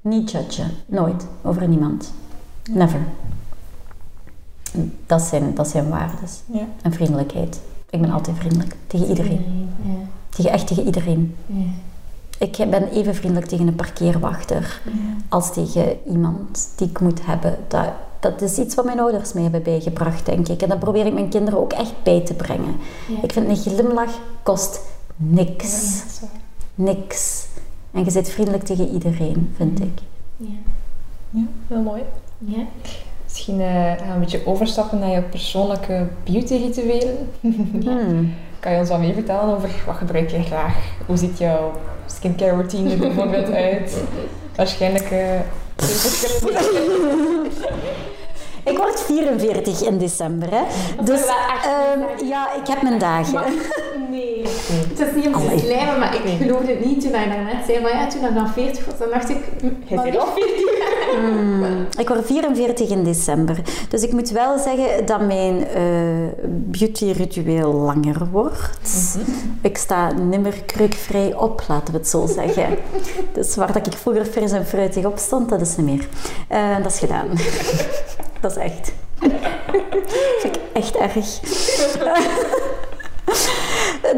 Niet 0.00 0.30
judgen. 0.30 0.70
Nooit. 0.86 1.26
Over 1.42 1.68
niemand. 1.68 2.12
Never. 2.70 3.00
Dat 5.06 5.22
zijn, 5.22 5.54
dat 5.54 5.68
zijn 5.68 5.88
waardes. 5.88 6.42
Ja. 6.46 6.66
En 6.82 6.92
vriendelijkheid. 6.92 7.60
Ik 7.90 8.00
ben 8.00 8.10
altijd 8.10 8.36
vriendelijk. 8.36 8.76
Tegen 8.86 9.06
iedereen. 9.06 9.68
Ja. 9.82 9.92
Tegen, 10.28 10.50
echt 10.50 10.66
tegen 10.66 10.84
iedereen. 10.84 11.36
Ja. 11.46 11.64
Ik 12.38 12.56
ben 12.70 12.88
even 12.88 13.14
vriendelijk 13.14 13.48
tegen 13.48 13.66
een 13.66 13.74
parkeerwachter 13.74 14.80
als 15.28 15.52
tegen 15.52 15.98
iemand 16.06 16.68
die 16.76 16.88
ik 16.88 17.00
moet 17.00 17.26
hebben. 17.26 17.56
Dat, 17.68 17.88
dat 18.20 18.42
is 18.42 18.58
iets 18.58 18.74
wat 18.74 18.84
mijn 18.84 19.00
ouders 19.00 19.32
mij 19.32 19.42
hebben 19.42 19.62
bijgebracht, 19.62 20.26
denk 20.26 20.48
ik. 20.48 20.62
En 20.62 20.68
dat 20.68 20.78
probeer 20.78 21.06
ik 21.06 21.12
mijn 21.12 21.28
kinderen 21.28 21.58
ook 21.58 21.72
echt 21.72 21.92
bij 22.02 22.20
te 22.20 22.34
brengen. 22.34 22.76
Ik 23.22 23.32
vind 23.32 23.48
een 23.48 23.56
glimlach 23.56 24.18
kost 24.42 24.80
niks. 25.16 26.02
Niks. 26.74 27.46
En 27.90 28.04
je 28.04 28.10
zit 28.10 28.30
vriendelijk 28.30 28.64
tegen 28.64 28.88
iedereen, 28.88 29.54
vind 29.56 29.80
ik. 29.80 29.98
Ja. 30.36 30.46
Ja, 31.30 31.44
heel 31.66 31.82
mooi. 31.82 32.02
Ja. 32.38 32.62
Misschien 33.38 33.60
eh, 33.60 33.74
gaan 33.74 34.06
we 34.06 34.12
een 34.12 34.20
beetje 34.20 34.46
overstappen 34.46 34.98
naar 34.98 35.10
je 35.10 35.22
persoonlijke 35.22 36.06
beauty-rituelen. 36.24 37.30
Hmm. 37.40 38.34
Kan 38.60 38.72
je 38.72 38.78
ons 38.78 38.88
wat 38.88 38.98
meer 38.98 39.14
vertellen 39.14 39.54
over 39.54 39.70
wat 39.86 39.96
gebruik 39.96 40.30
je 40.30 40.42
graag? 40.42 40.74
Hoe 41.06 41.16
ziet 41.16 41.38
jouw 41.38 41.72
skincare 42.06 42.50
routine 42.50 42.90
er 42.90 42.98
bijvoorbeeld 42.98 43.50
uit? 43.50 44.02
Waarschijnlijk 44.56 45.10
eh. 45.10 45.40
Ik 48.64 48.76
word 48.76 49.00
44 49.00 49.82
in 49.86 49.98
december, 49.98 50.48
hè. 50.50 50.62
Dus 51.04 51.20
ehm, 51.26 52.26
ja, 52.26 52.46
ik 52.62 52.66
heb 52.68 52.82
mijn 52.82 52.98
dagen. 52.98 53.42
Nee. 54.10 54.42
Het 54.88 55.00
is 55.00 55.14
niet 55.14 55.26
om 55.26 55.32
te 55.32 55.58
slijmen, 55.58 55.98
maar 55.98 56.14
ik 56.14 56.24
Nee. 56.24 56.36
geloofde 56.36 56.70
het 56.72 56.84
niet 56.84 57.00
toen 57.00 57.12
hij 57.12 57.28
daarnet 57.28 57.64
zei. 57.66 57.80
Maar 57.80 57.90
ja, 57.90 58.06
toen 58.06 58.24
ik 58.24 58.34
dan 58.34 58.48
40 58.48 58.84
was, 58.84 58.98
dan 58.98 59.08
dacht 59.10 59.28
ik... 59.28 59.36
Jij 59.84 60.02
bent 60.02 60.14
is 60.14 60.20
al 60.20 60.26
40? 60.34 61.20
Hmm, 61.20 61.86
Ik 61.98 62.08
word 62.08 62.26
44 62.26 62.90
in 62.90 63.04
december. 63.04 63.56
Dus 63.88 64.02
ik 64.02 64.12
moet 64.12 64.30
wel 64.30 64.58
zeggen 64.58 65.06
dat 65.06 65.20
mijn 65.26 65.66
eh 65.66 65.82
beauty-ritueel 66.44 67.72
langer 67.72 68.28
wordt. 68.30 68.70
Ik 69.62 69.76
sta 69.78 70.12
nimmer 70.12 70.62
krukvrij 70.66 71.34
op, 71.34 71.62
laten 71.68 71.92
we 71.92 71.98
het 71.98 72.08
zo 72.08 72.26
zeggen. 72.26 72.66
Dus 73.32 73.56
waar 73.56 73.72
dat 73.72 73.86
ik 73.86 73.92
vroeger 73.92 74.24
fris 74.24 74.52
en 74.52 74.66
fruitig 74.66 75.04
op 75.04 75.18
stond, 75.18 75.48
dat 75.48 75.60
is 75.60 75.76
niet 75.76 75.86
meer. 75.86 76.08
Eh, 76.48 76.76
dat 76.82 76.92
is 76.92 76.98
gedaan. 76.98 77.26
dat 78.40 78.50
is 78.50 78.56
echt. 78.56 78.92
vind 80.40 80.56
ik 80.56 80.60
echt 80.72 80.96
erg. 80.96 81.40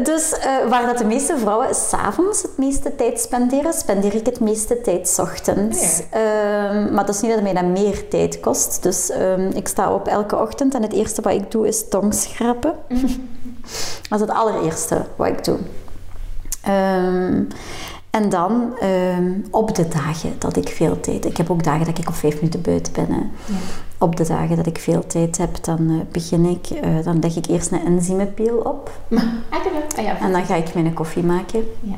Dus 0.03 0.31
eh, 0.31 0.69
waar 0.69 0.85
dat 0.85 0.97
de 0.97 1.05
meeste 1.05 1.37
vrouwen 1.37 1.75
s'avonds 1.75 2.41
het 2.41 2.57
meeste 2.57 2.95
tijd 2.95 3.19
spenderen, 3.19 3.73
spendeer 3.73 4.15
ik 4.15 4.25
het 4.25 4.39
meeste 4.39 4.81
tijd 4.81 5.07
's 5.07 5.19
ochtends. 5.19 6.01
Ehm, 6.09 6.93
maar 6.93 7.05
dat 7.05 7.15
is 7.15 7.21
niet 7.21 7.31
dat 7.31 7.41
mij 7.41 7.53
dat 7.53 7.65
meer 7.65 8.07
tijd 8.07 8.39
kost. 8.39 8.83
Dus 8.83 9.09
ehm, 9.09 9.49
ik 9.53 9.67
sta 9.67 9.93
op 9.93 10.07
elke 10.07 10.37
ochtend 10.37 10.73
en 10.73 10.81
het 10.81 10.93
eerste 10.93 11.21
wat 11.21 11.33
ik 11.33 11.51
doe 11.51 11.67
is 11.67 11.89
tongschrappen. 11.89 12.73
dat 14.09 14.19
is 14.19 14.27
het 14.27 14.29
allereerste 14.29 15.05
wat 15.15 15.27
ik 15.27 15.43
doe. 15.43 15.57
Ehm, 16.61 17.43
en 18.11 18.29
dan 18.29 18.73
ehm, 18.79 19.31
op 19.49 19.75
de 19.75 19.87
dagen 19.87 20.33
dat 20.37 20.55
ik 20.55 20.67
veel 20.69 20.99
tijd... 20.99 21.25
Ik 21.25 21.37
heb 21.37 21.49
ook 21.49 21.63
dagen 21.63 21.85
dat 21.85 21.97
ik 21.97 22.07
op 22.07 22.13
vijf 22.13 22.35
minuten 22.35 22.61
buiten 22.61 22.93
ben. 22.93 23.31
Op 23.97 24.15
de 24.15 24.27
dagen 24.27 24.55
dat 24.55 24.65
ik 24.65 24.77
veel 24.77 25.07
tijd 25.07 25.37
heb, 25.37 25.63
dan 25.63 25.89
eh, 25.89 25.95
begin 26.11 26.45
ik... 26.45 26.69
eh, 26.69 27.03
dan 27.03 27.19
leg 27.19 27.35
ik 27.35 27.45
eerst 27.45 27.71
een 27.71 27.85
enzymepeel 27.85 28.57
op. 28.57 28.91
Ah. 29.49 29.57
Ah 29.97 30.03
ja, 30.03 30.19
En 30.19 30.31
dan 30.31 30.45
ga 30.45 30.55
ik 30.55 30.73
mijn 30.73 30.93
koffie 30.93 31.23
maken. 31.23 31.63
Ja. 31.79 31.95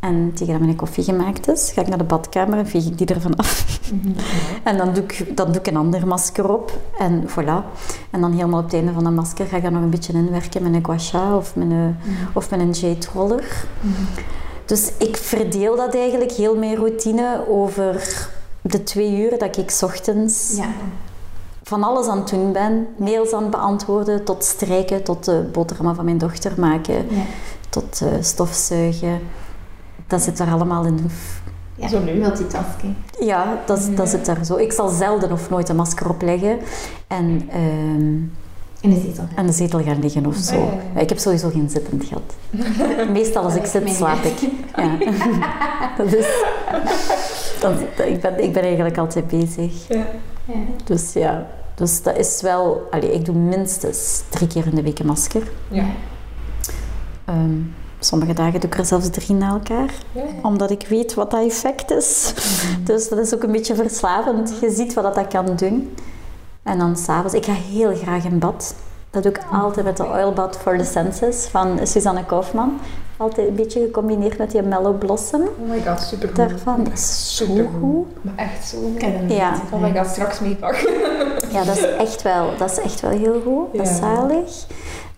En 0.00 0.32
tegen 0.34 0.52
dat 0.52 0.62
mijn 0.62 0.76
koffie 0.76 1.04
gemaakt 1.04 1.48
is, 1.48 1.70
ga 1.74 1.80
ik 1.80 1.88
naar 1.88 1.98
de 1.98 2.04
badkamer 2.04 2.58
en 2.58 2.66
veeg 2.66 2.86
ik 2.86 2.98
die 2.98 3.06
ervan 3.06 3.36
af. 3.36 3.80
En 4.62 4.76
dan 4.76 4.94
doe, 4.94 5.02
ik, 5.02 5.36
dan 5.36 5.46
doe 5.46 5.60
ik 5.60 5.66
een 5.66 5.76
ander 5.76 6.06
masker 6.06 6.52
op. 6.52 6.78
En 6.98 7.28
voilà. 7.28 7.64
En 8.10 8.20
dan 8.20 8.32
helemaal 8.32 8.58
op 8.58 8.64
het 8.64 8.74
einde 8.74 8.92
van 8.92 9.04
dat 9.04 9.12
masker 9.12 9.46
ga 9.46 9.56
ik 9.56 9.62
daar 9.62 9.72
nog 9.72 9.82
een 9.82 9.90
beetje 9.90 10.12
inwerken 10.12 10.62
met 10.62 10.74
een 10.74 10.84
gua 10.84 10.98
sha 10.98 11.36
of 11.36 11.56
met 11.56 11.70
een, 11.70 11.96
of 12.32 12.50
met 12.50 12.60
een 12.60 12.70
jade 12.70 13.06
roller. 13.14 13.64
Dus 14.72 14.92
ik 14.98 15.16
verdeel 15.16 15.76
dat 15.76 15.94
eigenlijk, 15.94 16.32
heel 16.32 16.56
mijn 16.56 16.76
routine, 16.76 17.44
over 17.48 18.18
de 18.60 18.82
twee 18.82 19.18
uur 19.20 19.38
dat 19.38 19.56
ik 19.56 19.70
's 19.70 19.82
ochtends 19.82 20.56
Ja. 20.56 20.68
van 21.62 21.82
alles 21.82 22.06
aan 22.06 22.18
het 22.18 22.28
doen 22.28 22.52
ben. 22.52 22.86
Mails 22.96 23.32
aan 23.32 23.42
het 23.42 23.50
beantwoorden, 23.50 24.24
tot 24.24 24.44
strijken, 24.44 25.02
tot 25.02 25.24
de 25.24 25.48
boterhammen 25.52 25.94
van 25.94 26.04
mijn 26.04 26.18
dochter 26.18 26.52
maken, 26.56 26.94
Ja. 26.94 27.22
tot 27.68 28.00
eh, 28.02 28.08
stofzuigen. 28.20 29.20
Dat 30.06 30.22
zit 30.22 30.38
er 30.38 30.48
allemaal 30.52 30.84
in. 30.84 31.10
Ja, 31.74 31.88
Zo 31.88 32.04
leuk. 32.04 32.14
multitasking. 32.18 32.94
Ja, 33.20 33.62
dat, 33.66 33.88
dat 33.94 34.08
zit 34.08 34.24
daar 34.26 34.44
zo. 34.44 34.56
Ik 34.56 34.72
zal 34.72 34.88
zelden 34.88 35.32
of 35.32 35.50
nooit 35.50 35.68
een 35.68 35.76
masker 35.76 36.08
opleggen 36.08 36.58
en, 37.06 37.48
ehm 37.50 38.18
In 38.82 38.90
de 38.90 39.00
zetel. 39.00 39.24
aan 39.34 39.46
de 39.46 39.52
zetel 39.52 39.82
gaan 39.82 40.00
liggen 40.00 40.26
of 40.26 40.36
zo. 40.36 40.70
Ja. 40.94 41.00
Ik 41.00 41.08
heb 41.08 41.18
sowieso 41.18 41.48
geen 41.48 41.70
zittend 41.70 42.04
gehad. 42.04 42.34
Meestal 43.12 43.42
als 43.42 43.54
ik 43.54 43.64
zit, 43.64 43.88
slaap 43.88 44.24
ik. 44.24 44.38
Ja. 44.76 44.98
dat 45.96 46.12
is, 46.12 46.26
dat, 47.60 47.72
ik, 48.06 48.20
ben, 48.20 48.42
ik 48.44 48.52
ben 48.52 48.62
eigenlijk 48.62 48.98
altijd 48.98 49.26
bezig. 49.26 49.88
Ja. 49.88 50.06
Ja. 50.44 50.54
Dus 50.84 51.12
ja, 51.12 51.46
dus 51.74 52.02
dat 52.02 52.18
is 52.18 52.40
wel... 52.40 52.88
Allee, 52.90 53.12
ik 53.12 53.24
doe 53.24 53.34
minstens 53.34 54.22
drie 54.28 54.48
keer 54.48 54.66
in 54.66 54.74
de 54.74 54.82
week 54.82 54.98
een 54.98 55.06
masker. 55.06 55.42
Ja. 55.68 55.86
Ehm, 57.24 57.58
sommige 57.98 58.32
dagen 58.32 58.60
doe 58.60 58.70
ik 58.70 58.78
er 58.78 58.84
zelfs 58.84 59.10
drie 59.10 59.36
na 59.36 59.48
elkaar. 59.48 59.90
Ja. 60.12 60.22
Omdat 60.42 60.70
ik 60.70 60.86
weet 60.88 61.14
wat 61.14 61.30
dat 61.30 61.46
effect 61.46 61.90
is. 61.90 62.32
Dus 62.84 63.08
dat 63.08 63.18
is 63.18 63.34
ook 63.34 63.42
een 63.42 63.52
beetje 63.52 63.74
verslavend. 63.74 64.54
Je 64.60 64.70
ziet 64.70 64.94
wat 64.94 65.14
dat 65.14 65.28
kan 65.28 65.56
doen. 65.56 65.94
En 66.62 66.78
dan 66.78 66.96
s'avonds... 66.96 67.34
Ik 67.34 67.44
ga 67.44 67.52
heel 67.52 67.94
graag 67.96 68.24
in 68.24 68.38
bad. 68.38 68.74
Dat 69.10 69.22
doe 69.22 69.32
ik 69.32 69.40
altijd 69.52 69.84
met 69.86 69.96
de 69.96 70.04
Oil 70.06 70.32
Bath 70.32 70.56
for 70.56 70.78
the 70.78 70.84
Senses 70.84 71.46
van 71.46 71.78
Suzanne 71.86 72.24
Kaufman. 72.26 72.80
Altijd 73.16 73.48
een 73.48 73.54
beetje 73.54 73.80
gecombineerd 73.80 74.38
met 74.38 74.50
die 74.50 74.62
Mellow 74.62 74.98
Blossom 74.98 75.40
Oh 75.40 75.68
my 75.68 75.82
god, 75.86 76.00
super 76.00 76.28
goed. 76.28 76.36
daarvan. 76.36 76.84
Dat 76.84 76.92
is 76.92 77.36
zo 77.36 77.44
Supergoed. 77.44 77.80
goed. 77.80 78.24
Maar 78.24 78.34
echt 78.36 78.68
zo 78.68 78.76
hem 78.98 79.28
Ja. 79.28 79.54
Oh 79.70 79.80
my 79.82 79.92
god, 79.96 80.06
straks 80.06 80.40
meepakken. 80.40 80.90
Ja, 81.52 81.64
dat 81.64 81.76
is 81.76 81.84
echt 81.96 82.22
wel, 82.22 82.56
dat 82.58 82.70
is 82.70 82.80
echt 82.80 83.00
wel 83.00 83.10
heel 83.10 83.40
goed. 83.44 83.76
Dat 83.78 83.86
is 83.86 83.98
Ja. 83.98 84.14
zalig. 84.14 84.66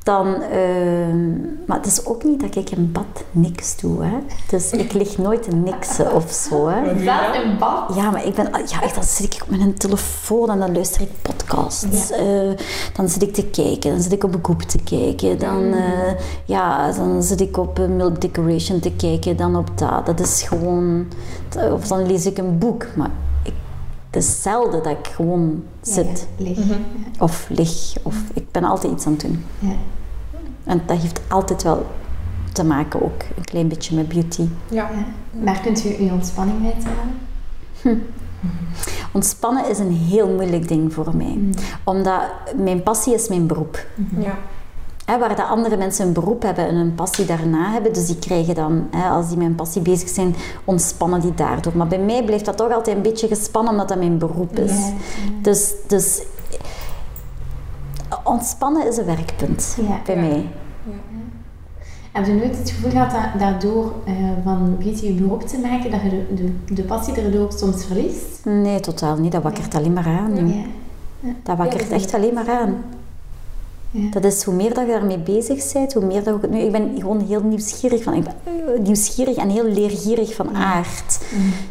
Dan, 0.04 0.42
ehm, 0.42 1.30
maar 1.66 1.76
het 1.76 1.86
is 1.86 2.06
ook 2.06 2.24
niet 2.24 2.40
dat 2.40 2.56
ik 2.56 2.70
in 2.70 2.92
bad 2.92 3.24
niks 3.30 3.76
doe. 3.76 4.04
Hè. 4.04 4.16
Dus 4.48 4.70
ik 4.70 4.92
lig 4.92 5.18
nooit 5.18 5.42
te 5.42 5.50
niksen 5.50 6.12
of 6.12 6.30
zo. 6.30 6.68
Hè. 6.68 7.02
Zelfs 7.04 7.38
in 7.38 7.58
bad. 7.58 7.94
Ja, 7.94 8.10
maar 8.10 8.26
ik 8.26 8.34
ben, 8.34 8.44
ja, 8.66 8.82
echt, 8.82 8.94
dan 8.94 9.04
zit 9.04 9.34
ik 9.34 9.42
op 9.42 9.50
mijn 9.50 9.74
telefoon 9.74 10.50
en 10.50 10.58
dan 10.58 10.72
luister 10.72 11.00
ik 11.00 11.08
podcasts. 11.22 12.08
Ja. 12.08 12.16
Eh, 12.16 12.56
dan 12.94 13.08
zit 13.08 13.22
ik 13.22 13.34
te 13.34 13.44
kijken, 13.44 13.90
dan 13.90 14.00
zit 14.00 14.12
ik 14.12 14.24
op 14.24 14.34
een 14.34 14.40
koep 14.40 14.62
te 14.62 14.78
kijken. 14.78 15.38
Dan, 15.38 15.72
eh, 15.72 16.12
ja, 16.44 16.92
dan 16.92 17.22
zit 17.22 17.40
ik 17.40 17.56
op 17.56 17.78
eh, 17.78 17.86
Milk 17.86 18.20
Decoration 18.20 18.80
te 18.80 18.92
kijken, 18.92 19.36
dan 19.36 19.56
op 19.56 19.78
dat. 19.78 20.06
Dat 20.06 20.20
is 20.20 20.42
gewoon... 20.42 21.06
Of 21.72 21.86
dan 21.86 22.06
lees 22.06 22.26
ik 22.26 22.38
een 22.38 22.58
boek, 22.58 22.86
maar 22.96 23.10
het 24.14 24.22
is 24.22 24.42
zelden 24.42 24.82
dat 24.82 24.98
ik 24.98 25.06
gewoon 25.06 25.64
zit. 25.80 26.28
Ja, 26.36 26.44
licht. 26.44 26.60
Of 27.18 27.46
lig, 27.48 27.94
of 28.02 28.16
ik 28.34 28.50
ben 28.50 28.64
altijd 28.64 28.92
iets 28.92 29.06
aan 29.06 29.12
het 29.12 29.20
doen. 29.20 29.44
Ja. 29.58 29.76
En 30.64 30.82
dat 30.86 31.00
heeft 31.00 31.20
altijd 31.28 31.62
wel 31.62 31.86
te 32.52 32.64
maken 32.64 33.02
ook 33.02 33.22
een 33.36 33.44
klein 33.44 33.68
beetje 33.68 33.96
met 33.96 34.08
beauty. 34.08 34.48
Ja. 34.70 34.90
Ja. 34.90 35.06
Daar 35.44 35.60
kunt 35.60 35.84
u 35.84 35.96
uw 35.98 36.10
ontspanning 36.10 36.74
uit 36.74 36.84
halen. 36.84 38.02
Ontspannen 39.12 39.68
is 39.68 39.78
een 39.78 39.92
heel 39.92 40.28
moeilijk 40.28 40.68
ding 40.68 40.92
voor 40.92 41.16
mij. 41.16 41.38
Omdat 41.84 42.22
mijn 42.56 42.82
passie 42.82 43.14
is 43.14 43.28
mijn 43.28 43.46
beroep. 43.46 43.86
Ja. 44.18 44.38
Hè, 45.04 45.18
waar 45.18 45.36
de 45.36 45.42
andere 45.42 45.76
mensen 45.76 46.06
een 46.06 46.12
beroep 46.12 46.42
hebben 46.42 46.68
en 46.68 46.74
een 46.74 46.94
passie 46.94 47.24
daarna 47.24 47.70
hebben, 47.72 47.92
dus 47.92 48.06
die 48.06 48.18
krijgen 48.18 48.54
dan, 48.54 48.86
hè, 48.90 49.08
als 49.08 49.28
die 49.28 49.36
met 49.38 49.46
een 49.46 49.54
passie 49.54 49.82
bezig 49.82 50.08
zijn, 50.08 50.34
ontspannen 50.64 51.20
die 51.20 51.34
daardoor. 51.34 51.76
Maar 51.76 51.86
bij 51.86 51.98
mij 51.98 52.24
blijft 52.24 52.44
dat 52.44 52.56
toch 52.56 52.72
altijd 52.72 52.96
een 52.96 53.02
beetje 53.02 53.28
gespannen, 53.28 53.72
omdat 53.72 53.88
dat 53.88 53.98
mijn 53.98 54.18
beroep 54.18 54.58
is. 54.58 54.70
Ja, 54.70 54.92
Dus, 55.42 55.72
dus 55.86 56.22
ontspannen 58.24 58.86
is 58.88 58.96
een 58.96 59.04
werkpunt 59.04 59.76
Ja. 59.88 60.00
bij 60.04 60.16
mij. 60.16 60.46
Heb 62.12 62.26
je 62.26 62.32
nooit 62.32 62.58
het 62.58 62.70
gevoel 62.70 62.90
gehad 62.90 63.10
dat 63.10 63.40
daardoor 63.40 63.92
eh, 64.04 64.14
van 64.44 64.76
beauty 64.78 65.06
je 65.06 65.12
beroep 65.12 65.42
te 65.42 65.58
maken, 65.58 65.90
dat 65.90 66.00
je 66.02 66.08
de, 66.08 66.34
de, 66.66 66.74
de 66.74 66.82
passie 66.82 67.14
erdoor 67.14 67.52
soms 67.52 67.84
verliest? 67.84 68.44
Nee, 68.44 68.80
totaal 68.80 69.16
niet. 69.16 69.32
Dat 69.32 69.42
wakkert 69.42 69.74
alleen 69.74 69.92
maar 69.92 70.06
aan. 70.06 70.54
Dat 71.42 71.56
wakkert 71.56 71.90
echt 71.90 72.14
alleen 72.14 72.34
maar 72.34 72.50
aan. 72.50 72.74
Ja. 73.96 74.10
Dat 74.10 74.24
is 74.24 74.42
hoe 74.42 74.54
meer 74.54 74.74
dat 74.74 74.86
je 74.86 74.92
daarmee 74.92 75.18
bezig 75.18 75.72
bent, 75.72 75.92
hoe 75.92 76.04
meer 76.04 76.22
dat 76.22 76.38
je... 76.40 76.48
Nu, 76.48 76.58
ik 76.58 76.72
ben 76.72 76.94
gewoon 76.98 77.20
heel 77.20 77.42
nieuwsgierig 77.42 78.02
van... 78.02 78.14
Ik 78.14 78.24
ben 78.24 78.34
eh, 78.44 78.80
nieuwsgierig 78.80 79.36
en 79.36 79.48
heel 79.48 79.64
leergierig 79.64 80.34
van 80.34 80.56
aard. 80.56 81.20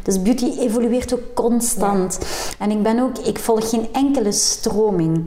Dus 0.04 0.22
beauty 0.22 0.60
evolueert 0.60 1.14
ook 1.14 1.34
constant. 1.34 2.20
En 2.60 2.72
ik 2.72 2.84
ben 2.84 3.00
ook... 3.00 3.18
Ik 3.18 3.40
volg 3.40 3.70
geen 3.70 3.88
enkele 3.92 4.32
stroming. 4.32 5.26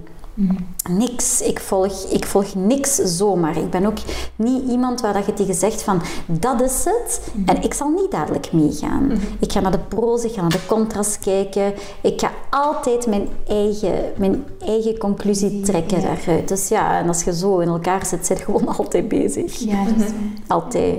Niks. 0.90 1.40
Ik 1.42 1.60
volg, 1.60 2.04
ik 2.10 2.26
volg 2.26 2.54
niks 2.54 2.94
zomaar. 2.94 3.56
Ik 3.56 3.70
ben 3.70 3.86
ook 3.86 3.98
niet 4.36 4.70
iemand 4.70 5.00
waar 5.00 5.12
dat 5.12 5.26
je 5.26 5.34
tegen 5.34 5.54
zegt 5.54 5.82
van 5.82 6.02
dat 6.26 6.60
is 6.60 6.84
het 6.84 7.20
en 7.46 7.62
ik 7.62 7.74
zal 7.74 7.88
niet 7.88 8.10
dadelijk 8.10 8.52
meegaan. 8.52 9.10
Ik 9.40 9.52
ga 9.52 9.60
naar 9.60 9.70
de 9.70 9.78
pro's, 9.78 10.24
ik 10.24 10.32
ga 10.32 10.40
naar 10.40 10.50
de 10.50 10.66
contra's 10.66 11.18
kijken. 11.18 11.74
Ik 12.00 12.20
ga 12.20 12.30
altijd 12.50 13.06
mijn 13.06 13.28
eigen, 13.48 14.12
mijn 14.16 14.44
eigen 14.58 14.98
conclusie 14.98 15.60
trekken 15.60 16.02
daaruit. 16.02 16.48
Dus 16.48 16.68
ja, 16.68 16.98
en 16.98 17.08
als 17.08 17.22
je 17.22 17.36
zo 17.36 17.58
in 17.58 17.68
elkaar 17.68 18.06
zit, 18.06 18.26
zit 18.26 18.38
je 18.38 18.44
gewoon 18.44 18.68
altijd 18.78 19.08
bezig. 19.08 19.58
Ja, 19.58 19.84
dat 19.84 19.96
is 19.96 20.02
waar. 20.02 20.20
Altijd. 20.46 20.98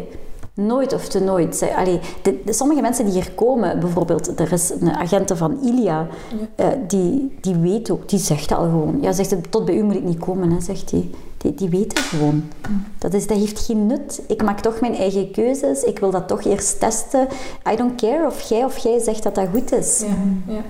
Nooit 0.58 0.94
of 0.94 1.08
te 1.08 1.20
nooit. 1.20 1.70
Allee, 1.76 2.00
de, 2.22 2.42
de- 2.46 2.54
sommige 2.54 2.82
mensen 2.82 3.06
die 3.06 3.14
hier 3.14 3.32
komen, 3.36 3.80
bijvoorbeeld, 3.80 4.40
er 4.40 4.52
is 4.52 4.70
een 4.80 4.92
agente 4.92 5.36
van 5.36 5.58
Ilia, 5.64 6.08
eh, 6.56 6.68
die, 6.88 7.38
die 7.42 7.56
weet 7.56 7.90
ook, 7.92 8.10
die 8.10 8.20
zegt 8.20 8.52
al 8.52 8.64
gewoon. 8.64 8.98
Ja, 9.02 9.12
zegt 9.12 9.30
ze, 9.30 9.42
tot 9.50 9.66
bij 9.66 9.76
u 9.76 9.84
moet 9.84 9.96
ik 9.96 10.04
niet 10.04 10.20
komen, 10.20 10.52
hè, 10.52 10.62
zegt 10.62 10.92
hij. 10.92 11.10
Die, 11.38 11.54
die 11.54 11.70
weet 11.70 11.98
het 11.98 12.00
gewoon. 12.00 12.44
Dat, 12.98 13.14
is, 13.14 13.28
dat 13.28 13.38
heeft 13.38 13.60
geen 13.60 13.88
nut. 13.88 14.22
Ik 14.28 14.44
maak 14.44 14.60
toch 14.60 14.80
mijn 14.80 14.96
eigen 14.96 15.32
keuzes. 15.32 15.84
Ik 15.84 16.00
wil 16.00 16.12
dat 16.12 16.28
toch 16.28 16.44
eerst 16.44 16.80
testen. 16.80 17.28
I 17.72 17.76
don't 17.76 17.96
care 18.02 18.26
of 18.26 18.42
jij 18.42 18.64
of 18.64 18.78
jij 18.78 19.00
zegt 19.00 19.24
dat 19.24 19.36
dat 19.36 19.48
goed 19.54 19.72
is. 19.74 20.04
Ja, 20.08 20.54
ja. 20.54 20.62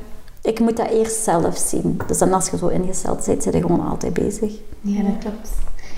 Ik 0.42 0.60
moet 0.60 0.78
dat 0.78 0.90
eerst 0.90 1.24
zelf 1.24 1.58
zien. 1.58 2.00
Dus 2.08 2.18
dan 2.18 2.34
als 2.34 2.50
je 2.50 2.58
zo 2.58 2.68
ingesteld 2.68 3.26
bent, 3.26 3.44
zit 3.44 3.54
je 3.54 3.62
gewoon 3.62 3.88
altijd 3.90 4.14
bezig. 4.14 4.54
Ja, 4.82 5.02
dat 5.04 5.18
klopt. 5.20 5.50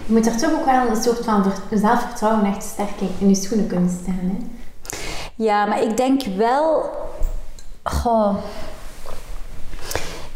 Je 0.10 0.16
moet 0.16 0.26
er 0.26 0.38
toch 0.38 0.51
ook 0.53 0.66
wel 0.66 0.88
een 0.88 1.03
soort 1.03 1.24
van 1.26 1.43
ver- 1.43 1.78
zelfvertrouwen 1.80 2.45
echt 2.45 2.64
sterk 2.64 3.01
in- 3.20 3.28
je 3.30 3.36
schoenen 3.36 3.68
kunnen 3.68 3.89
staan. 4.01 4.20
Hè? 4.22 4.38
Ja, 5.36 5.66
maar 5.66 5.84
ik 5.84 5.97
denk 5.97 6.22
wel... 6.38 6.84
Goh, 7.84 8.36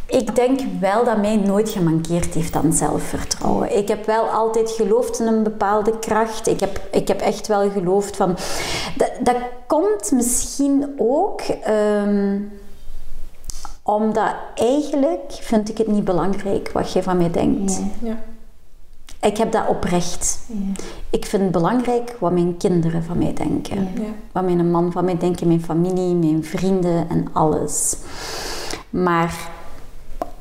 ik 0.05 0.36
denk 0.36 0.59
wel 0.80 1.03
dat 1.05 1.17
mij 1.17 1.36
nooit 1.36 1.69
gemankeerd 1.69 2.34
heeft 2.34 2.55
aan 2.55 2.74
zelfvertrouwen. 2.74 3.78
Ik 3.78 3.88
heb 3.88 4.05
wel 4.05 4.24
altijd 4.26 4.71
geloofd 4.71 5.19
in 5.19 5.28
een 5.28 5.43
bepaalde 5.43 5.99
kracht. 5.99 6.47
Ik 6.47 6.59
heb, 6.59 6.82
ik 6.91 7.07
heb 7.07 7.21
echt 7.21 7.47
wel 7.47 7.69
geloofd 7.71 8.15
van... 8.15 8.36
Dat, 8.97 9.11
dat 9.21 9.36
komt 9.67 10.11
misschien 10.11 10.93
ook... 10.97 11.41
ehm, 11.41 12.39
omdat 13.84 14.34
eigenlijk 14.55 15.21
vind 15.30 15.69
ik 15.69 15.78
het 15.78 15.88
niet 15.88 16.03
belangrijk 16.03 16.69
wat 16.74 16.91
je 16.93 17.03
van 17.03 17.17
mij 17.17 17.32
denkt. 17.32 17.82
Ja. 18.01 18.07
Ja. 18.09 18.17
Ik 19.24 19.38
heb 19.38 19.51
dat 19.51 19.67
oprecht. 19.67 20.39
Ja. 20.47 20.84
Ik 21.09 21.26
vind 21.26 21.43
het 21.43 21.51
belangrijk 21.51 22.15
wat 22.19 22.32
mijn 22.32 22.57
kinderen 22.57 23.03
van 23.03 23.17
mij 23.17 23.34
denken. 23.34 23.78
Ja. 23.78 24.01
Wat 24.32 24.43
mijn 24.43 24.71
man 24.71 24.91
van 24.91 25.05
mij 25.05 25.17
denken, 25.17 25.47
mijn 25.47 25.63
familie, 25.63 26.15
mijn 26.15 26.43
vrienden 26.43 27.09
en 27.09 27.28
alles. 27.32 27.95
Maar 28.89 29.49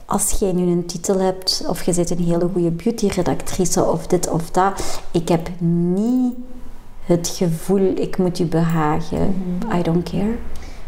als 0.07 0.31
jij 0.39 0.53
nu 0.53 0.71
een 0.71 0.87
titel 0.87 1.19
hebt, 1.19 1.65
of 1.69 1.83
je 1.83 1.95
bent 1.95 2.11
een 2.11 2.25
hele 2.25 2.49
goede 2.53 2.71
beauty-redactrice, 2.71 3.85
of 3.85 4.07
dit 4.07 4.31
of 4.31 4.51
dat, 4.51 5.01
ik 5.11 5.29
heb 5.29 5.49
niet 5.59 6.35
het 7.05 7.29
gevoel, 7.29 7.97
ik 7.97 8.19
moet 8.19 8.39
u 8.39 8.45
behagen. 8.45 9.35
I 9.79 9.83
don't 9.83 10.11
care. 10.11 10.37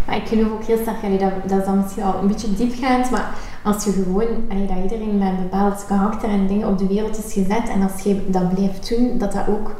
Maar 0.07 0.16
ik 0.16 0.26
geloof 0.26 0.52
ook 0.52 0.64
heel 0.64 0.78
sterk, 0.80 1.02
allee, 1.02 1.18
dat, 1.18 1.30
dat 1.46 1.59
is 1.59 1.64
dan 1.64 1.78
misschien 1.78 2.02
al 2.02 2.18
een 2.20 2.26
beetje 2.26 2.55
diepgaand, 2.55 3.11
maar 3.11 3.34
als 3.64 3.84
je 3.84 3.92
gewoon, 3.92 4.26
allee, 4.48 4.66
dat 4.66 4.76
iedereen 4.82 5.18
met 5.18 5.28
een 5.28 5.42
bepaald 5.42 5.84
karakter 5.86 6.28
en 6.28 6.46
dingen 6.46 6.68
op 6.68 6.78
de 6.78 6.86
wereld 6.86 7.18
is 7.24 7.32
gezet 7.32 7.68
en 7.68 7.82
als 7.82 8.02
je 8.02 8.30
dat 8.30 8.55
blijft 8.55 8.88
doen, 8.88 9.18
dat 9.18 9.32
dat 9.32 9.48
ook 9.48 9.74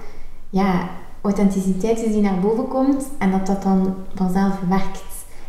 ja, 0.50 0.88
authenticiteit 1.20 2.02
is 2.02 2.12
die 2.12 2.20
naar 2.20 2.40
boven 2.40 2.68
komt 2.68 3.06
en 3.18 3.30
dat 3.30 3.46
dat 3.46 3.62
dan 3.62 3.94
vanzelf 4.14 4.52
werkt. 4.68 5.02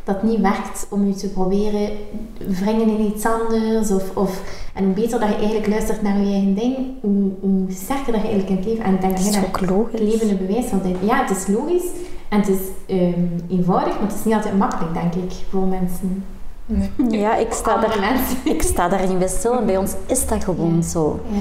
Dat 0.03 0.23
niet 0.23 0.39
werkt 0.39 0.88
om 0.89 1.07
je 1.07 1.13
te 1.13 1.30
proberen 1.30 1.89
wringen 2.38 2.89
in 2.97 3.05
iets 3.05 3.26
anders. 3.26 3.91
Of, 3.91 4.15
of, 4.15 4.41
en 4.73 4.84
hoe 4.84 4.93
beter 4.93 5.19
dat 5.19 5.30
je 5.30 5.36
eigenlijk 5.36 5.67
luistert 5.67 6.01
naar 6.01 6.19
je 6.19 6.32
eigen 6.32 6.55
ding, 6.55 6.76
hoe, 7.01 7.32
hoe 7.39 7.65
sterker 7.69 8.13
dat 8.13 8.21
je 8.21 8.28
eigenlijk 8.28 8.49
in 8.49 8.55
het 8.55 8.65
leven... 8.65 8.84
En 8.84 8.93
ik 8.93 9.01
denk 9.01 9.13
dat 9.13 9.23
Dat 9.23 9.34
je 9.34 9.65
daar 9.65 9.78
het 9.91 9.99
levende 9.99 10.36
bewijs 10.36 10.65
van 10.65 10.82
bent. 10.82 10.97
Ja, 11.01 11.26
het 11.26 11.38
is 11.38 11.47
logisch 11.47 11.89
en 12.30 12.39
het 12.39 12.47
is 12.47 12.57
ehm, 12.88 13.28
eenvoudig, 13.49 13.93
maar 13.99 14.07
het 14.07 14.17
is 14.17 14.23
niet 14.23 14.34
altijd 14.34 14.57
makkelijk, 14.57 14.93
denk 14.93 15.13
ik, 15.15 15.32
voor 15.49 15.61
mensen. 15.61 16.26
Nee. 16.65 17.19
Ja, 17.19 17.36
ik 17.36 17.53
sta, 17.53 17.78
daar, 17.78 18.19
ik 18.43 18.61
sta 18.61 18.88
daar 18.89 19.07
niet 19.07 19.19
bij 19.19 19.28
stil 19.28 19.57
en 19.57 19.65
bij 19.65 19.78
ons 19.78 19.91
is 20.05 20.28
dat 20.28 20.43
gewoon 20.43 20.84
zo. 20.84 21.19
Ja. 21.30 21.38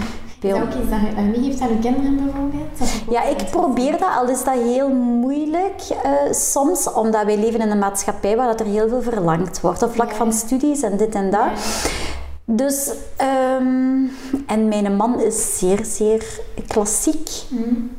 Is 0.49 0.51
dat 0.51 0.61
ook 0.63 0.69
iets 0.69 0.91
dat 0.91 1.01
je 1.01 1.15
dat 1.15 1.25
meegeeft 1.25 1.61
aan 1.61 1.69
je 1.69 1.79
kinderen 1.79 2.17
bijvoorbeeld? 2.17 2.91
Ja, 3.11 3.23
ik 3.25 3.51
probeer 3.51 3.91
dat, 3.91 4.09
al 4.19 4.29
is 4.29 4.45
dat 4.45 4.55
heel 4.55 4.89
moeilijk 4.95 5.81
eh, 6.03 6.11
soms, 6.31 6.93
omdat 6.93 7.25
wij 7.25 7.39
leven 7.39 7.61
in 7.61 7.71
een 7.71 7.79
maatschappij 7.79 8.37
waar 8.37 8.47
dat 8.47 8.61
er 8.61 8.67
heel 8.67 8.89
veel 8.89 9.03
verlangd 9.03 9.61
wordt, 9.61 9.83
op 9.83 9.93
vlak 9.93 10.11
Ja. 10.11 10.17
van 10.17 10.33
studies 10.33 10.83
en 10.83 10.97
dit 10.97 11.15
en 11.15 11.31
dat. 11.31 11.49
Dus, 12.47 12.91
ehm, 13.17 14.07
en 14.47 14.69
mijn 14.69 14.97
man 14.97 15.21
is 15.21 15.59
zeer, 15.59 15.85
zeer 15.85 16.41
klassiek. 16.67 17.31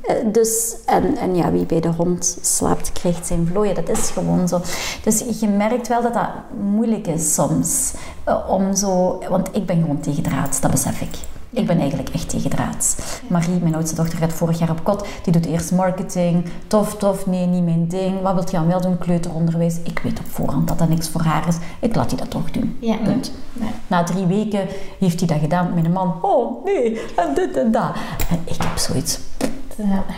Eh, 0.02 0.16
dus, 0.32 0.76
en, 0.86 1.18
en 1.18 1.36
ja, 1.36 1.52
wie 1.52 1.66
bij 1.66 1.80
de 1.80 1.88
hond 1.88 2.38
slaapt, 2.42 2.92
krijgt 2.92 3.28
zijn 3.28 3.48
vlooien. 3.52 3.76
Dat 3.76 3.90
is 3.90 4.10
gewoon 4.10 4.48
zo. 4.48 4.62
Dus 5.04 5.40
je 5.40 5.48
merkt 5.48 5.88
wel 5.88 6.02
dat 6.02 6.14
dat 6.14 6.30
moeilijk 6.60 7.08
is 7.08 7.34
soms. 7.34 7.94
eh, 8.24 8.50
om 8.50 8.76
zo, 8.76 9.20
want 9.30 9.50
ik 9.52 9.66
ben 9.66 9.82
gewoon 9.82 10.00
tegendraads, 10.00 10.62
dat 10.62 10.72
besef 10.72 11.02
ik. 11.02 11.16
Ik 11.56 11.68
ben 11.68 11.80
eigenlijk 11.80 12.10
echt 12.10 12.30
tegendraads. 12.30 12.96
Marie, 13.28 13.60
mijn 13.62 13.76
oudste 13.76 13.96
dochter, 13.96 14.18
gaat 14.18 14.34
vorig 14.34 14.60
jaar 14.60 14.70
op 14.70 14.84
kot. 14.84 15.08
Die 15.24 15.34
doet 15.34 15.46
eerst 15.46 15.72
marketing. 15.72 16.46
Tof, 16.68 16.96
tof, 16.96 17.26
nee, 17.26 17.46
niet 17.46 17.64
mijn 17.64 17.88
ding. 17.88 18.22
Wat 18.22 18.34
wilt 18.34 18.52
je 18.52 18.58
dan 18.58 18.68
wel 18.68 18.82
doen? 18.82 18.98
Kleuteronderwijs. 18.98 19.80
Ik 19.84 20.00
weet 20.00 20.20
op 20.20 20.26
voorhand 20.26 20.68
dat 20.68 20.80
dat 20.80 20.90
niks 20.90 21.10
voor 21.10 21.22
haar 21.22 21.48
is. 21.48 21.58
Ik 21.80 21.96
laat 21.96 22.10
die 22.10 22.18
dat 22.18 22.30
toch 22.30 22.52
doen. 22.52 22.78
Ja. 22.80 22.96
Punt. 22.96 23.32
Ja. 23.54 23.66
Na 23.88 24.04
drie 24.04 24.26
weken 24.26 24.68
heeft 25.00 25.20
hij 25.20 25.28
dat 25.28 25.40
gedaan 25.40 25.66
met 25.74 25.82
mijn 25.82 25.94
man. 25.94 26.16
Oh, 26.22 26.66
nee, 26.66 27.02
en 27.16 27.34
dit 27.34 27.58
en 27.58 27.72
dat. 27.72 27.92
En 28.30 28.40
ik 28.44 28.62
heb 28.62 28.78
zoiets, 28.78 29.20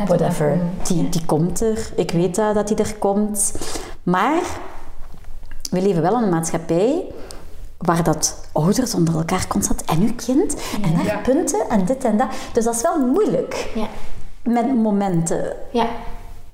whatever. 0.05 0.59
Die, 0.87 1.09
die 1.09 1.25
komt 1.25 1.61
er. 1.61 1.91
Ik 1.95 2.11
weet 2.11 2.35
dat, 2.35 2.53
dat 2.53 2.67
die 2.67 2.77
er 2.77 2.95
komt. 2.95 3.53
Maar 4.03 4.41
we 5.71 5.81
leven 5.81 6.01
wel 6.01 6.17
in 6.17 6.23
een 6.23 6.29
maatschappij 6.29 7.03
waar 7.77 8.03
dat 8.03 8.35
ouders 8.51 8.93
onder 8.93 9.15
elkaar 9.15 9.47
constant 9.47 9.83
en 9.85 10.01
uw 10.01 10.13
kind 10.25 10.55
en 10.83 10.93
haar 10.93 11.05
Ja. 11.05 11.17
punten 11.17 11.69
en 11.69 11.85
dit 11.85 12.03
en 12.03 12.17
dat. 12.17 12.27
Dus 12.53 12.63
dat 12.63 12.75
is 12.75 12.81
wel 12.81 12.99
moeilijk 12.99 13.71
Ja. 13.75 13.87
met 14.43 14.75
momenten 14.75 15.53
Ja. 15.71 15.87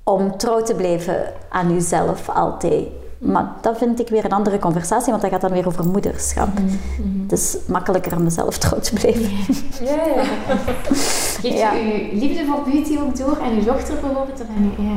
om 0.04 0.38
trouw 0.38 0.62
te 0.62 0.74
blijven 0.76 1.34
aan 1.50 1.72
uzelf 1.72 2.30
altijd. 2.30 2.88
Maar 3.18 3.52
dat 3.62 3.78
vind 3.78 4.00
ik 4.00 4.10
weer 4.10 4.26
een 4.26 4.32
andere 4.32 4.60
conversatie, 4.60 5.10
want 5.10 5.22
dat 5.22 5.32
gaat 5.32 5.42
dan 5.42 5.52
weer 5.52 5.68
over 5.68 5.86
moederschap. 5.88 6.48
Het 7.24 7.32
is 7.32 7.58
makkelijker 7.68 8.16
om 8.16 8.24
mezelf 8.24 8.58
trouw 8.58 8.80
te 8.80 8.94
blijven. 8.94 9.30
Ja, 9.84 10.06
ja. 10.16 10.24
Geeft 11.42 11.58
Ja. 11.58 11.72
je 11.74 12.10
uw 12.12 12.20
liefde 12.20 12.46
voor 12.46 12.62
beauty 12.72 12.98
ook 13.02 13.18
door 13.18 13.38
en 13.44 13.52
uw 13.52 13.64
dochter 13.64 13.94
bijvoorbeeld? 14.02 14.40
Ja. 14.78 14.94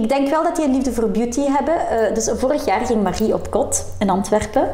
Ik 0.00 0.08
denk 0.08 0.28
wel 0.28 0.42
dat 0.42 0.56
die 0.56 0.64
een 0.64 0.72
liefde 0.74 0.92
voor 0.92 1.08
beauty 1.10 1.40
hebben. 1.40 1.88
Eh, 1.88 2.14
dus 2.14 2.30
vorig 2.36 2.64
jaar 2.64 2.86
ging 2.86 3.02
Marie 3.02 3.34
op 3.34 3.50
kot 3.50 3.84
in 3.98 4.10
Antwerpen. 4.10 4.68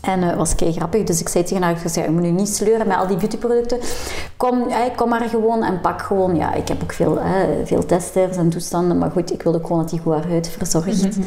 En 0.00 0.20
dat 0.20 0.34
was 0.34 0.54
kei 0.54 0.72
grappig, 0.72 1.04
dus 1.04 1.20
ik 1.20 1.28
zei 1.28 1.44
tegen 1.44 1.62
haar, 1.62 1.72
ik 1.84 1.90
zei, 1.90 2.06
je 2.06 2.12
moet 2.12 2.24
je 2.24 2.30
niet 2.30 2.48
sleuren 2.48 2.86
met 2.86 2.96
al 2.96 3.06
die 3.06 3.16
beautyproducten. 3.16 3.78
Kom, 4.36 4.68
eh, 4.68 4.78
kom 4.96 5.08
maar 5.08 5.28
gewoon 5.28 5.62
en 5.62 5.80
pak 5.80 6.02
gewoon. 6.02 6.36
Ja, 6.36 6.54
ik 6.54 6.68
heb 6.68 6.82
ook 6.82 6.92
veel, 6.92 7.18
eh, 7.18 7.32
veel 7.64 7.86
testers 7.86 8.36
en 8.36 8.48
toestanden, 8.48 8.98
maar 8.98 9.10
goed, 9.10 9.32
ik 9.32 9.42
wilde 9.42 9.60
gewoon 9.60 9.78
dat 9.78 9.90
die 9.90 10.00
goed 10.00 10.12
haar 10.12 10.28
huid 10.28 10.48
verzorgt. 10.48 11.18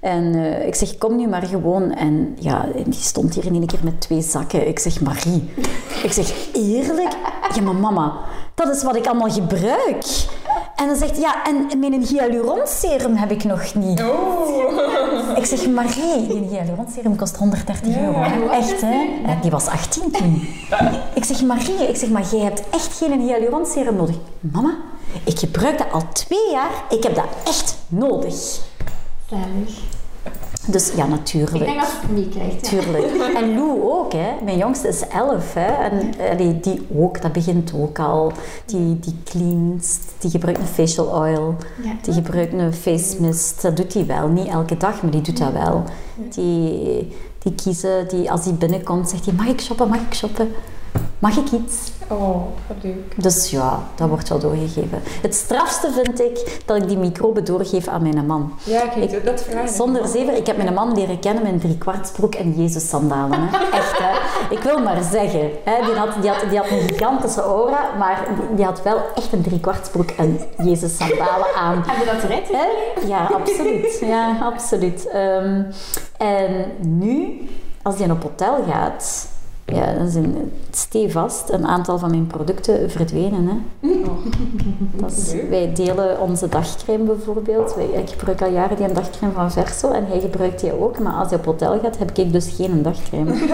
En 0.00 0.34
eh, 0.34 0.66
ik 0.66 0.74
zeg, 0.74 0.98
kom 0.98 1.16
nu 1.16 1.28
maar 1.28 1.46
gewoon. 1.46 1.92
En 1.92 2.36
ja, 2.38 2.66
die 2.84 2.92
stond 2.92 3.34
hier 3.34 3.46
in 3.46 3.54
één 3.54 3.66
keer 3.66 3.78
met 3.82 4.00
twee 4.00 4.22
zakken. 4.22 4.68
Ik 4.68 4.78
zeg, 4.78 5.00
Marie, 5.00 5.50
ik 6.02 6.12
zeg, 6.12 6.32
eerlijk? 6.52 7.16
Ja, 7.54 7.62
maar 7.62 7.74
mama, 7.74 8.12
dat 8.54 8.76
is 8.76 8.82
wat 8.82 8.96
ik 8.96 9.06
allemaal 9.06 9.30
gebruik. 9.30 10.04
En 10.76 10.86
dan 10.86 10.96
zegt 10.96 11.20
ja, 11.20 11.44
en 11.44 11.78
mijn 11.78 12.02
hyaluronserum 12.02 13.14
heb 13.14 13.30
ik 13.30 13.44
nog 13.44 13.74
niet. 13.74 13.98
Ik 15.36 15.44
zeg, 15.44 15.66
Marie, 15.68 16.26
die 16.26 16.48
hyaluronserum 16.48 17.16
kost 17.16 17.36
130 17.36 17.96
euro. 17.96 18.48
Echt, 18.50 18.80
hè? 18.80 19.06
Die 19.42 19.50
was 19.50 19.66
18 19.66 20.10
toen. 20.10 20.48
Ik 21.14 21.24
zeg, 21.24 21.42
Marie, 21.42 21.88
ik 21.88 21.96
zeg, 21.96 22.08
maar 22.08 22.24
jij 22.30 22.40
hebt 22.40 22.62
echt 22.70 22.96
geen 22.96 23.20
hyaluronserum 23.20 23.96
nodig. 23.96 24.16
Mama, 24.40 24.76
ik 25.24 25.38
gebruik 25.38 25.78
dat 25.78 25.92
al 25.92 26.02
twee 26.12 26.50
jaar. 26.50 26.70
Ik 26.90 27.02
heb 27.02 27.14
dat 27.14 27.28
echt 27.44 27.76
nodig. 27.88 28.34
Zalig. 29.30 29.98
Dus 30.66 30.92
ja, 30.96 31.04
Ik 31.04 31.10
natuurlijk. 31.10 31.64
denk 31.64 31.80
dat 31.80 31.90
je 31.90 31.98
het 32.00 32.10
meekrijgt. 32.10 32.68
Ja. 32.70 32.80
Tuurlijk. 32.80 33.04
En 33.40 33.54
Lou 33.54 33.82
ook, 33.82 34.12
hè. 34.12 34.28
Mijn 34.44 34.58
jongste 34.58 34.88
is 34.88 35.08
11, 35.08 35.54
hè. 35.54 35.66
En 35.66 36.12
allee, 36.30 36.60
die 36.60 36.86
ook, 36.94 37.22
dat 37.22 37.32
begint 37.32 37.72
ook 37.74 37.98
al. 37.98 38.32
Die, 38.64 38.98
die 38.98 39.16
cleanst, 39.24 40.00
die 40.18 40.30
gebruikt 40.30 40.60
een 40.60 40.66
facial 40.66 41.06
oil, 41.06 41.54
Ja. 41.82 41.92
die 42.02 42.12
gebruikt 42.14 42.52
een 42.52 42.72
face 42.74 43.20
mist. 43.20 43.62
Dat 43.62 43.76
doet 43.76 43.94
hij 43.94 44.06
wel. 44.06 44.28
Niet 44.28 44.46
elke 44.48 44.76
dag, 44.76 45.02
maar 45.02 45.10
die 45.10 45.20
doet 45.20 45.38
dat 45.38 45.52
wel. 45.52 45.82
Die, 46.30 47.12
die 47.38 47.54
kiezen, 47.54 48.08
die, 48.08 48.30
als 48.30 48.44
die 48.44 48.52
binnenkomt, 48.52 49.08
zegt 49.08 49.24
hij, 49.24 49.34
mag 49.34 49.46
ik 49.46 49.60
shoppen, 49.60 49.88
mag 49.88 50.00
ik 50.00 50.14
shoppen? 50.14 50.48
Mag 51.20 51.36
ik 51.36 51.50
iets? 51.50 51.92
Oh, 52.08 52.36
wat 52.66 52.76
leuk. 52.82 53.22
Dus 53.22 53.50
ja, 53.50 53.82
dat 53.94 54.08
wordt 54.08 54.28
wel 54.28 54.38
doorgegeven. 54.38 55.02
Het 55.22 55.34
strafste 55.34 55.92
vind 55.92 56.20
ik 56.20 56.62
dat 56.66 56.76
ik 56.76 56.88
die 56.88 56.98
microben 56.98 57.44
doorgeef 57.44 57.88
aan 57.88 58.02
mijn 58.02 58.26
man. 58.26 58.52
Ja, 58.64 58.86
kijk, 58.86 59.24
dat 59.24 59.42
vraag 59.42 59.62
ik. 59.62 59.74
Zonder 59.74 60.06
zeven, 60.06 60.36
ik 60.36 60.46
heb 60.46 60.56
mijn 60.56 60.74
man 60.74 60.94
leren 60.94 61.20
kennen 61.20 61.42
met 61.42 61.52
een 61.52 61.60
driekwartsbroek 61.60 62.34
en 62.34 62.52
Jezus 62.62 62.88
sandalen. 62.88 63.38
Hè. 63.40 63.58
Echt, 63.78 63.98
hè. 63.98 64.10
Ik 64.54 64.62
wil 64.62 64.78
maar 64.78 65.02
zeggen, 65.02 65.50
hè. 65.64 65.84
Die, 65.84 65.94
had, 65.94 66.08
die, 66.20 66.30
had, 66.30 66.50
die 66.50 66.58
had 66.58 66.70
een 66.70 66.88
gigantische 66.88 67.40
aura, 67.40 67.96
maar 67.98 68.28
die, 68.36 68.56
die 68.56 68.64
had 68.64 68.82
wel 68.82 68.98
echt 69.14 69.32
een 69.32 69.42
driekwartsbroek 69.42 70.10
en 70.10 70.40
Jezus 70.64 70.96
sandalen 70.96 71.54
aan. 71.56 71.84
Heb 71.86 71.98
je 71.98 72.04
dat 72.04 72.48
Hè? 72.48 72.66
Ja, 73.06 73.30
absoluut. 73.34 73.98
Ja, 74.00 74.38
absoluut. 74.42 75.08
Ehm, 75.08 75.62
en 76.16 76.64
nu, 76.80 77.48
als 77.82 77.98
hij 77.98 78.10
op 78.10 78.22
hotel 78.22 78.64
gaat, 78.68 79.28
ja, 79.74 79.92
dan 79.92 80.08
zijn 80.08 80.52
stevast 80.70 81.50
een 81.50 81.66
aantal 81.66 81.98
van 81.98 82.10
mijn 82.10 82.26
producten 82.26 82.90
verdwenen. 82.90 83.48
Hè. 83.48 83.88
Dat 85.00 85.12
is, 85.12 85.34
wij 85.48 85.72
delen 85.74 86.20
onze 86.20 86.48
dagcreme 86.48 87.04
bijvoorbeeld. 87.04 87.74
Wij, 87.74 87.86
ik 87.86 88.08
gebruik 88.08 88.42
al 88.42 88.50
jaren 88.50 88.76
die 88.76 88.86
een 88.86 88.94
dagcreme 88.94 89.32
van 89.32 89.50
Verso 89.50 89.90
en 89.90 90.06
hij 90.06 90.20
gebruikt 90.20 90.60
die 90.60 90.80
ook. 90.80 90.98
Maar 90.98 91.12
als 91.12 91.28
hij 91.28 91.38
op 91.38 91.44
hotel 91.44 91.78
gaat, 91.80 91.98
heb 91.98 92.10
ik 92.18 92.32
dus 92.32 92.54
geen 92.56 92.82
dagcreme. 92.82 93.34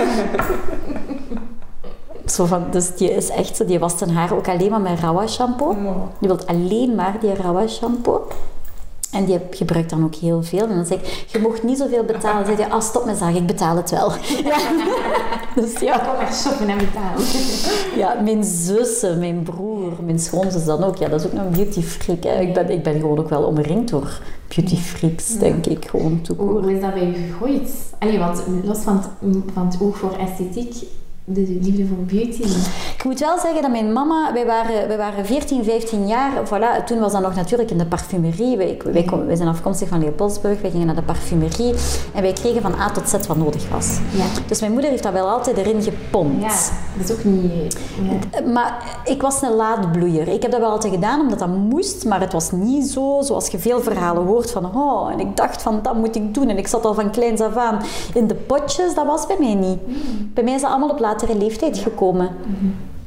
Zo 2.26 2.44
van, 2.44 2.64
dus 2.70 2.96
die 2.96 3.10
is 3.10 3.28
echt 3.28 3.56
zo, 3.56 3.64
die 3.64 3.78
wast 3.78 3.98
zijn 3.98 4.10
haar 4.10 4.34
ook 4.34 4.48
alleen 4.48 4.70
maar 4.70 4.80
met 4.80 5.00
Rawa 5.00 5.26
shampoo. 5.26 5.76
Die 6.18 6.28
wil 6.28 6.46
alleen 6.46 6.94
maar 6.94 7.16
die 7.20 7.34
Rawa 7.34 7.66
shampoo. 7.66 8.26
En 9.12 9.24
die 9.24 9.40
gebruikt 9.50 9.90
dan 9.90 10.04
ook 10.04 10.14
heel 10.14 10.42
veel. 10.42 10.68
En 10.68 10.74
dan 10.76 10.86
zeg 10.86 10.98
ik, 10.98 11.26
je 11.26 11.38
mocht 11.38 11.62
niet 11.62 11.78
zoveel 11.78 12.04
betalen. 12.04 12.46
Dan 12.46 12.56
zeg 12.56 12.66
je, 12.66 12.72
ah, 12.72 12.80
stop 12.80 13.04
met 13.04 13.16
zagen, 13.16 13.36
ik 13.36 13.46
betaal 13.46 13.76
het 13.76 13.90
wel. 13.90 14.12
Ja. 14.44 14.58
Dus 15.54 15.80
ja. 15.80 15.98
Kom 15.98 16.16
maar 16.16 16.32
shoppen 16.32 16.68
en 16.68 16.78
betalen. 16.78 17.24
Ja, 18.02 18.20
mijn 18.20 18.44
zussen, 18.44 19.18
mijn 19.18 19.42
broer, 19.42 19.92
mijn 20.04 20.18
schoonzus 20.18 20.64
dan 20.64 20.84
ook. 20.84 20.96
Ja, 20.96 21.08
dat 21.08 21.20
is 21.20 21.26
ook 21.26 21.32
nog 21.32 21.44
een 21.44 21.52
beauty 21.52 21.82
freak. 21.82 22.22
Hè. 22.22 22.40
Ik, 22.40 22.54
ben, 22.54 22.70
ik 22.70 22.82
ben 22.82 23.00
gewoon 23.00 23.18
ook 23.18 23.28
wel 23.28 23.42
omringd 23.42 23.90
door 23.90 24.20
beauty 24.54 24.76
freaks, 24.76 25.38
denk 25.38 25.66
ik. 25.66 25.88
Gewoon 25.88 26.20
Hoe, 26.36 26.60
hoe 26.60 26.74
is 26.74 26.80
dat 26.80 26.94
bij 26.94 27.12
gegroeid? 27.12 27.70
Allee, 27.98 28.18
want 28.18 28.42
los 28.64 28.78
van 28.78 28.96
het, 28.96 29.06
van 29.54 29.66
het 29.66 29.76
oog 29.80 29.96
voor 29.96 30.16
esthetiek, 30.16 30.74
de, 31.28 31.44
de 31.44 31.58
liefde 31.62 31.86
voor 31.86 31.96
beauty. 31.96 32.42
Ik 32.96 33.04
moet 33.04 33.20
wel 33.20 33.38
zeggen 33.38 33.62
dat 33.62 33.70
mijn 33.70 33.92
mama, 33.92 34.32
wij 34.32 34.46
waren, 34.46 34.88
wij 34.88 34.96
waren 34.96 35.26
14, 35.26 35.64
15 35.64 36.06
jaar. 36.06 36.32
Voilà, 36.46 36.84
toen 36.84 36.98
was 36.98 37.12
dat 37.12 37.22
nog 37.22 37.34
natuurlijk 37.34 37.70
in 37.70 37.78
de 37.78 37.86
parfumerie. 37.86 38.56
Wij, 38.56 38.78
wij, 38.84 39.02
kom- 39.04 39.26
wij 39.26 39.36
zijn 39.36 39.48
afkomstig 39.48 39.88
van 39.88 40.00
Leopoldsburg. 40.00 40.60
Wij 40.60 40.70
gingen 40.70 40.86
naar 40.86 40.94
de 40.94 41.02
parfumerie. 41.02 41.74
En 42.14 42.22
wij 42.22 42.32
kregen 42.32 42.62
van 42.62 42.74
A 42.74 42.90
tot 42.90 43.08
Z 43.08 43.26
wat 43.26 43.36
nodig 43.36 43.68
was. 43.68 43.98
Ja. 44.16 44.24
Dus 44.46 44.60
mijn 44.60 44.72
moeder 44.72 44.90
heeft 44.90 45.02
dat 45.02 45.12
wel 45.12 45.28
altijd 45.28 45.56
erin 45.56 45.82
gepompt. 45.82 46.42
Ja, 46.42 46.54
dat 46.98 47.08
is 47.08 47.16
ook 47.16 47.24
niet... 47.24 47.78
Ja. 48.34 48.40
Maar 48.52 49.00
ik 49.04 49.22
was 49.22 49.42
een 49.42 49.54
laadbloeier. 49.54 50.28
Ik 50.28 50.42
heb 50.42 50.50
dat 50.50 50.60
wel 50.60 50.70
altijd 50.70 50.94
gedaan 50.94 51.20
omdat 51.20 51.38
dat 51.38 51.48
moest, 51.48 52.04
maar 52.04 52.20
het 52.20 52.32
was 52.32 52.50
niet 52.50 52.86
zo 52.86 53.18
zoals 53.20 53.48
je 53.48 53.58
veel 53.58 53.80
verhalen 53.80 54.26
hoort 54.26 54.50
van 54.50 54.76
oh, 54.76 55.12
en 55.12 55.20
ik 55.20 55.36
dacht 55.36 55.62
van 55.62 55.78
dat 55.82 55.94
moet 55.94 56.16
ik 56.16 56.34
doen 56.34 56.48
en 56.48 56.58
ik 56.58 56.66
zat 56.66 56.84
al 56.84 56.94
van 56.94 57.10
kleins 57.10 57.40
af 57.40 57.56
aan 57.56 57.80
in 58.14 58.26
de 58.26 58.34
potjes. 58.34 58.94
Dat 58.94 59.06
was 59.06 59.26
bij 59.26 59.36
mij 59.38 59.54
niet. 59.54 59.78
Bij 60.34 60.44
mij 60.44 60.54
is 60.54 60.60
dat 60.60 60.70
allemaal 60.70 60.88
op 60.90 61.00
latere 61.16 61.38
leeftijd 61.38 61.78
gekomen. 61.78 62.28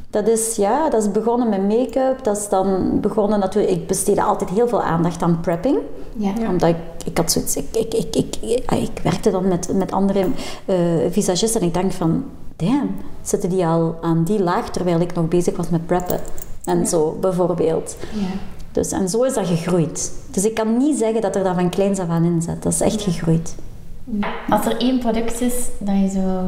Dat 0.10 0.28
is, 0.28 0.55
ja, 0.55 0.89
dat 0.89 1.01
is 1.01 1.12
begonnen 1.12 1.49
met 1.49 1.68
make-up. 1.68 2.24
Dat 2.24 2.38
is 2.38 2.49
dan 2.49 2.99
begonnen 3.01 3.39
natuurlijk... 3.39 3.74
Ik 3.74 3.88
besteedde 3.88 4.24
altijd 4.24 4.49
heel 4.49 4.68
veel 4.68 4.82
aandacht 4.82 5.22
aan 5.22 5.39
prepping. 5.41 5.78
Ja. 6.16 6.34
Omdat 6.49 6.70
ik, 6.70 7.05
ik 7.05 7.18
had 7.18 7.32
zoiets... 7.32 7.55
Ik, 7.55 7.68
ik, 7.72 7.93
ik, 7.93 8.16
ik, 8.16 8.36
ik, 8.41 8.72
ik 8.72 8.99
werkte 9.03 9.32
dan 9.32 9.47
met, 9.47 9.74
met 9.74 9.91
andere 9.91 10.26
eh, 10.66 10.76
visagisten 11.10 11.62
en 11.62 11.68
ik 11.68 11.74
dacht 11.74 11.95
van... 11.95 12.24
Damn, 12.55 12.95
zitten 13.22 13.49
die 13.49 13.66
al 13.66 13.95
aan 14.01 14.24
die 14.24 14.43
laag 14.43 14.70
terwijl 14.70 14.99
ik 14.99 15.14
nog 15.14 15.28
bezig 15.28 15.57
was 15.57 15.70
met 15.70 15.86
preppen? 15.86 16.20
En 16.66 16.88
zo, 16.88 17.18
bijvoorbeeld. 17.22 17.95
Ja. 18.14 18.28
Dus, 18.72 18.91
en 18.91 19.10
zo 19.10 19.24
is 19.24 19.34
dat 19.34 19.47
gegroeid. 19.47 20.12
Dus 20.32 20.45
ik 20.45 20.53
kan 20.53 20.78
niet 20.78 20.97
zeggen 20.97 21.22
dat 21.22 21.36
er 21.36 21.43
dat 21.43 21.55
van 21.55 21.70
kleins 21.70 21.99
af 21.99 22.10
aan 22.10 22.24
in 22.24 22.41
zit. 22.41 22.64
Dat 22.64 22.74
is 22.74 22.82
echt 22.82 23.01
gegroeid. 23.01 23.55
Als 24.49 24.66
er 24.66 24.78
één 24.78 24.99
product 24.99 25.41
is 25.41 25.68
dat 25.78 25.95
je 25.95 26.10
zou 26.10 26.45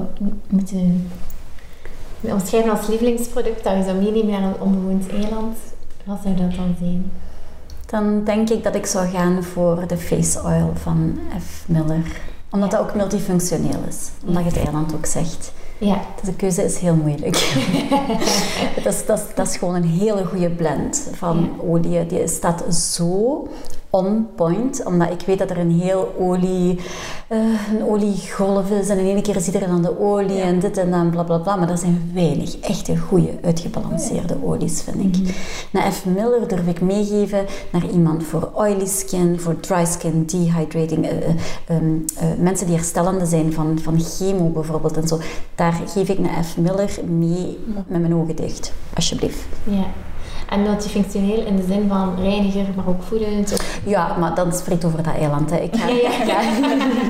moeten 0.47 1.09
omschrijven 2.22 2.72
als 2.72 2.88
lievelingsproduct, 2.88 3.63
dat 3.63 3.76
je 3.76 3.84
zou 3.84 3.97
meenemen 3.97 4.32
naar 4.32 4.43
een 4.43 4.61
onbewoond 4.61 5.09
eiland, 5.09 5.57
wat 6.03 6.19
zou 6.24 6.36
dat 6.36 6.55
dan 6.55 6.76
zijn? 6.80 7.11
Dan 7.86 8.24
denk 8.24 8.49
ik 8.49 8.63
dat 8.63 8.76
ik 8.76 8.86
zou 8.86 9.07
gaan 9.07 9.43
voor 9.43 9.88
de 9.88 9.97
face 9.97 10.43
oil 10.43 10.72
van 10.76 11.19
F. 11.39 11.63
Miller. 11.65 12.19
Omdat 12.49 12.72
dat 12.72 12.80
ook 12.80 12.95
multifunctioneel 12.95 13.80
is. 13.88 14.09
Omdat 14.26 14.43
je 14.43 14.49
het 14.49 14.59
eiland 14.59 14.93
ook 14.93 15.05
zegt. 15.05 15.51
Ja. 15.78 16.01
Dus 16.15 16.30
de 16.30 16.36
keuze 16.36 16.63
is 16.63 16.78
heel 16.78 16.95
moeilijk. 16.95 17.34
dat, 18.84 18.93
is, 18.93 19.05
dat, 19.05 19.19
is, 19.19 19.36
dat 19.36 19.47
is 19.47 19.57
gewoon 19.57 19.76
een 19.76 19.84
hele 19.84 20.26
goede 20.26 20.49
blend 20.49 21.07
van 21.13 21.61
olie. 21.61 22.05
Die 22.05 22.28
staat 22.28 22.76
zo 22.76 23.47
on 23.92 24.28
point, 24.36 24.86
omdat 24.86 25.12
ik 25.12 25.22
weet 25.26 25.39
dat 25.39 25.50
er 25.50 25.58
een 25.58 25.80
heel 25.80 26.16
olie, 26.20 26.80
eh, 27.28 27.38
een 27.74 27.84
oliegolf 27.88 28.70
is 28.70 28.89
en 28.89 28.98
in 28.98 29.06
één 29.06 29.22
keer 29.22 29.36
is 29.36 29.46
iedereen 29.46 29.70
aan 29.70 29.82
de 29.82 30.00
olie 30.00 30.42
en 30.42 30.60
dit 30.60 30.78
en 30.78 30.92
dan 30.92 31.10
bla 31.10 31.24
bla 31.24 31.38
bla. 31.38 31.56
Maar 31.56 31.70
er 31.70 31.78
zijn 31.78 32.12
weinig 32.14 32.60
echte 32.60 32.98
goede 32.98 33.39
uitgebalanceerde 33.44 34.38
olies, 34.44 34.82
vind 34.82 35.18
ik. 35.18 35.36
Na 35.72 35.92
F. 35.92 36.06
Miller 36.06 36.48
durf 36.48 36.68
ik 36.68 36.82
meegeven 36.82 37.46
naar 37.72 37.89
iemand 37.89 38.24
voor 38.24 38.50
oily 38.54 38.86
skin, 38.86 39.39
voor 39.39 39.60
dry 39.60 39.86
skin, 39.86 40.26
dehydrating, 40.26 41.06
eh, 41.06 41.18
eh, 41.18 41.36
ehm, 41.68 41.96
eh, 42.18 42.26
mensen 42.39 42.66
die 42.68 42.76
herstellende 42.76 43.26
zijn 43.26 43.54
van, 43.54 43.80
van 43.80 44.00
chemo 44.00 44.50
bijvoorbeeld 44.50 44.98
en 44.98 45.08
zo. 45.08 45.20
Daar 45.56 45.74
geef 45.88 46.10
ik 46.10 46.20
naar 46.20 46.44
F. 46.44 46.58
Miller 46.58 47.00
mee 47.06 47.58
met 47.88 48.02
mijn 48.02 48.16
ogen 48.16 48.36
dicht, 48.36 48.74
alsjeblieft. 48.94 49.39
ja. 49.64 49.86
En 50.52 50.62
multifunctioneel 50.62 51.45
in 51.45 51.56
de 51.56 51.64
zin 51.68 51.86
van 51.88 52.16
reiniger, 52.20 52.66
maar 52.76 52.88
ook 52.88 53.04
voedend. 53.04 53.54
Of... 53.54 53.80
Ja, 53.86 54.16
maar 54.20 54.36
dan 54.36 54.54
spreekt 54.54 54.86
over 54.86 55.04
dat 55.04 55.14
eiland. 55.16 55.49
Hè. 55.49 55.58
Ik 55.58 55.76
ga, 55.76 55.88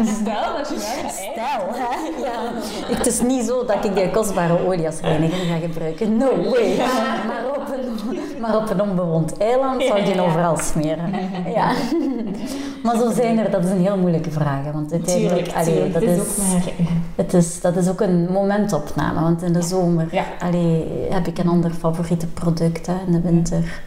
Stel 0.06 0.58
dat 0.58 0.70
je 0.70 0.76
gaat 0.80 1.14
Stel, 1.14 1.68
hè? 1.74 2.22
Ja. 2.22 2.60
Ik- 2.90 2.98
Het 2.98 3.08
is 3.08 3.22
niet 3.22 3.46
zo 3.46 3.66
dat 3.66 3.86
ik 3.86 3.96
die 3.96 4.10
kostbare 4.12 4.66
olie 4.68 4.86
als 4.86 5.00
reiniger 5.00 5.38
ga 5.46 5.56
gebruiken. 5.68 6.18
No 6.18 6.26
way. 6.28 6.76
Maar 7.28 7.44
op 7.56 7.68
een, 7.74 8.18
maar 8.42 8.56
op 8.58 8.70
een 8.70 8.82
onbewoond 8.82 9.38
eiland 9.38 9.84
zou 9.84 10.04
die 10.04 10.22
overal 10.22 10.58
smeren. 10.58 11.14
Ja. 11.56 11.72
Maar 12.84 12.96
zo 12.98 13.12
zijn 13.12 13.38
er, 13.40 13.52
dat 13.52 13.64
is 13.66 13.70
een 13.70 13.82
heel 13.82 13.98
moeilijke 13.98 14.32
vraag. 14.32 14.64
hè, 14.66 14.72
Want 14.72 14.92
uiteindelijk, 14.92 15.36
Tuurlijk, 15.36 15.56
allee, 15.58 15.74
tuurlijk. 15.74 15.94
dat, 15.94 16.04
is 16.04 16.10
is, 16.16 16.20
ook 16.20 16.38
maar... 16.38 16.62
het 17.16 17.34
is, 17.34 17.62
dat 17.62 17.76
is 17.76 17.90
ook 17.90 18.02
een 18.02 18.28
momentopname. 18.32 19.22
Want 19.22 19.42
in 19.42 19.54
de 19.54 19.62
zomer 19.62 20.08
Ja. 20.12 20.24
allee, 20.40 20.88
heb 21.10 21.28
ik 21.28 21.38
een 21.38 21.48
ander 21.48 21.72
favoriete 21.72 22.28
product. 22.28 22.88
Hè. 22.88 22.94
In 23.06 23.12
de 23.12 23.20
winter 23.32 23.82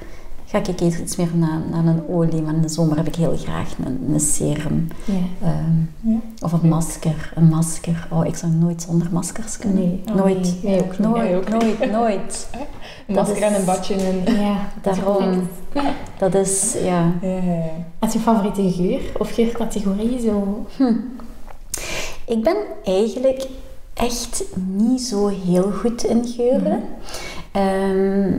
ga 0.47 0.59
ik 0.59 0.81
iets 0.81 1.17
meer 1.17 1.29
naar, 1.35 1.59
naar 1.71 1.85
een 1.87 2.09
olie. 2.09 2.43
Maar 2.43 2.55
in 2.55 2.61
de 2.63 2.69
zomer 2.69 2.97
heb 2.97 3.07
ik 3.07 3.15
heel 3.15 3.37
graag 3.37 3.75
een, 3.85 4.13
een 4.15 4.21
serum. 4.21 4.89
Ja. 5.05 5.47
Ehm, 5.49 6.17
Of 6.41 6.53
een 6.53 6.69
masker. 6.69 7.33
Een 7.35 7.45
masker. 7.49 8.09
Oh, 8.11 8.27
ik 8.27 8.37
zou 8.37 8.53
nooit 8.53 8.83
zonder 8.83 9.09
maskers 9.13 9.59
kunnen. 9.59 9.79
Nee. 9.85 10.01
Nooit. 10.15 10.63
Nee, 10.63 10.81
ook 10.83 10.91
niet. 10.91 10.99
Nooit, 10.99 11.23
Nee, 11.23 11.37
ook 11.37 11.53
niet. 11.53 11.79
nooit, 11.79 11.91
nooit. 11.93 12.49
Een 13.07 13.15
masker 13.15 13.43
en 13.43 13.55
een 13.55 13.65
badje 13.65 13.95
en... 13.95 14.35
Ja, 14.35 14.57
Daarom, 14.83 15.49
dat 16.19 16.35
is, 16.35 16.73
ja. 16.85 17.13
Ja, 17.23 17.29
ja, 17.29 17.43
ja. 17.55 17.71
Wat 17.99 18.09
is 18.09 18.15
je 18.15 18.21
favoriete 18.21 18.73
geur 18.73 19.01
of 19.19 19.31
geurcategorie? 19.31 20.21
Zo? 20.21 20.67
Ik 22.27 22.43
ben 22.43 22.57
eigenlijk 22.85 23.47
echt 23.95 24.45
niet 24.67 25.01
zo 25.01 25.29
heel 25.29 25.71
goed 25.71 26.05
in 26.05 26.25
geuren. 26.27 26.83
Ehm, 27.53 28.33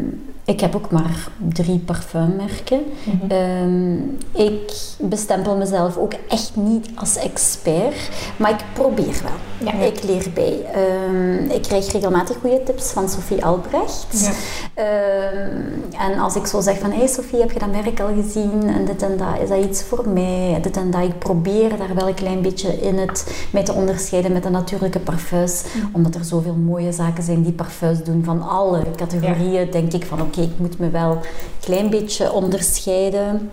ik 0.46 0.60
heb 0.60 0.76
ook 0.76 0.92
maar 0.92 1.28
drie 1.38 1.80
parfummerken. 1.80 2.84
Ehm, 3.28 3.94
ik 4.32 4.74
bestempel 5.00 5.58
mezelf 5.58 5.98
ook 5.98 6.14
echt 6.30 6.56
niet 6.56 6.90
als 6.96 7.16
expert, 7.18 8.10
maar 8.38 8.52
ik 8.52 8.64
probeer 8.74 9.22
wel. 9.24 9.68
Ja. 9.74 9.86
Ik 9.86 10.04
leer 10.04 10.26
bij. 10.34 10.66
Ehm, 10.74 11.52
ik 11.52 11.62
krijg 11.62 11.92
regelmatig 11.92 12.38
goede 12.42 12.64
tips 12.64 12.92
van 12.92 13.10
Sophie 13.10 13.46
Albrecht. 13.46 14.32
Ehm, 14.74 16.06
en 16.12 16.20
als 16.20 16.36
ik 16.36 16.46
zo 16.46 16.62
zeg 16.62 16.78
van, 16.78 16.92
hé 16.92 16.98
hey 16.98 17.08
Sophie, 17.08 17.40
heb 17.40 17.52
je 17.52 17.60
dat 17.60 17.72
merk 17.72 18.00
al 18.00 18.14
gezien? 18.22 18.64
En 18.68 18.86
dit 18.86 19.02
en 19.02 19.18
dat, 19.18 19.28
is 19.44 19.50
dat 19.50 19.64
iets 19.64 19.84
voor 19.84 20.10
mij? 20.10 20.60
Dit 20.62 20.78
en 20.78 20.92
dat. 20.92 21.04
Ik 21.04 21.20
probeer 21.20 21.78
daar 21.78 21.96
wel 21.96 22.08
een 22.08 22.14
klein 22.14 22.42
beetje 22.42 22.82
in 22.82 22.98
het 22.98 23.48
mij 23.52 23.64
te 23.64 23.74
onderscheiden 23.74 24.32
met 24.32 24.44
de 24.44 24.50
natuurlijke 24.50 25.00
parfums. 25.00 25.64
Omdat 25.92 26.16
er 26.16 26.24
zoveel 26.24 26.56
mooie 26.56 26.92
zaken 26.92 27.24
zijn 27.24 27.44
die 27.44 27.54
parfums 27.54 28.04
doen 28.04 28.24
van 28.24 28.42
alle 28.48 28.82
categorieën. 28.96 29.72
Denk 29.72 29.94
ik 29.94 30.06
van, 30.06 30.22
oké, 30.22 30.35
ik 30.38 30.60
moet 30.60 30.80
me 30.80 30.90
wel 30.90 31.12
een 31.12 31.22
klein 31.60 31.90
beetje 31.90 32.32
onderscheiden. 32.32 33.52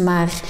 Maar 0.00 0.40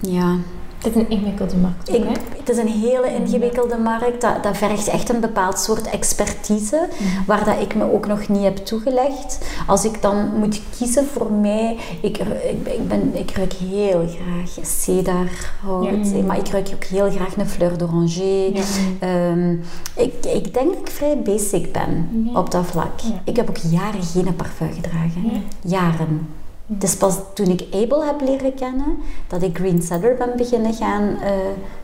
ja, 0.00 0.36
Het 0.84 0.96
is 0.96 1.02
een 1.02 1.10
ingewikkelde 1.10 1.56
markt 1.56 1.90
ook, 1.90 1.96
ik, 1.96 2.20
het 2.38 2.48
is 2.48 2.56
een 2.56 2.68
hele 2.68 3.14
ingewikkelde 3.14 3.76
markt. 3.76 4.20
Dat, 4.20 4.42
dat 4.42 4.56
vergt 4.56 4.88
echt 4.88 5.08
een 5.08 5.20
bepaald 5.20 5.58
soort 5.58 5.86
expertise, 5.90 6.88
waar 7.26 7.44
dat 7.44 7.60
ik 7.60 7.74
me 7.74 7.92
ook 7.92 8.06
nog 8.06 8.28
niet 8.28 8.42
heb 8.42 8.56
toegelegd. 8.56 9.38
Als 9.66 9.84
ik 9.84 10.02
dan 10.02 10.38
moet 10.38 10.60
kiezen 10.78 11.06
voor 11.06 11.32
mij, 11.32 11.76
ik, 12.02 12.18
ik, 12.18 12.62
ben- 12.64 12.74
ik, 12.74 12.88
ben, 12.88 13.10
ik 13.18 13.30
ruik 13.30 13.52
heel 13.52 14.06
graag 14.08 14.66
cedarhout, 14.66 16.24
maar 16.26 16.38
ik 16.38 16.48
ruik 16.48 16.70
ook 16.74 16.84
heel 16.84 17.10
graag 17.10 17.36
een 17.36 17.48
fleur 17.48 17.78
d'oranger. 17.78 18.54
Ja. 18.54 18.62
Ehm, 18.98 19.52
ik, 19.96 20.14
ik 20.24 20.54
denk 20.54 20.72
dat 20.72 20.78
ik 20.78 20.90
vrij 20.90 21.18
basic 21.24 21.72
ben 21.72 22.08
Ja. 22.32 22.38
op 22.38 22.50
dat 22.50 22.66
vlak. 22.66 23.00
Ik 23.24 23.36
heb 23.36 23.48
ook 23.48 23.56
jaren 23.56 24.02
geen 24.02 24.36
parfum 24.36 24.72
gedragen. 24.72 25.42
Jaren. 25.64 26.28
Het 26.66 26.82
is 26.82 26.96
pas 26.96 27.16
toen 27.34 27.46
ik 27.46 27.66
Abel 27.74 28.04
heb 28.04 28.20
leren 28.20 28.54
kennen, 28.54 28.96
dat 29.26 29.42
ik 29.42 29.56
Green 29.56 29.82
Cedar 29.82 30.14
ben 30.14 30.36
beginnen 30.36 30.74
gaan 30.74 31.20
eh, 31.22 31.32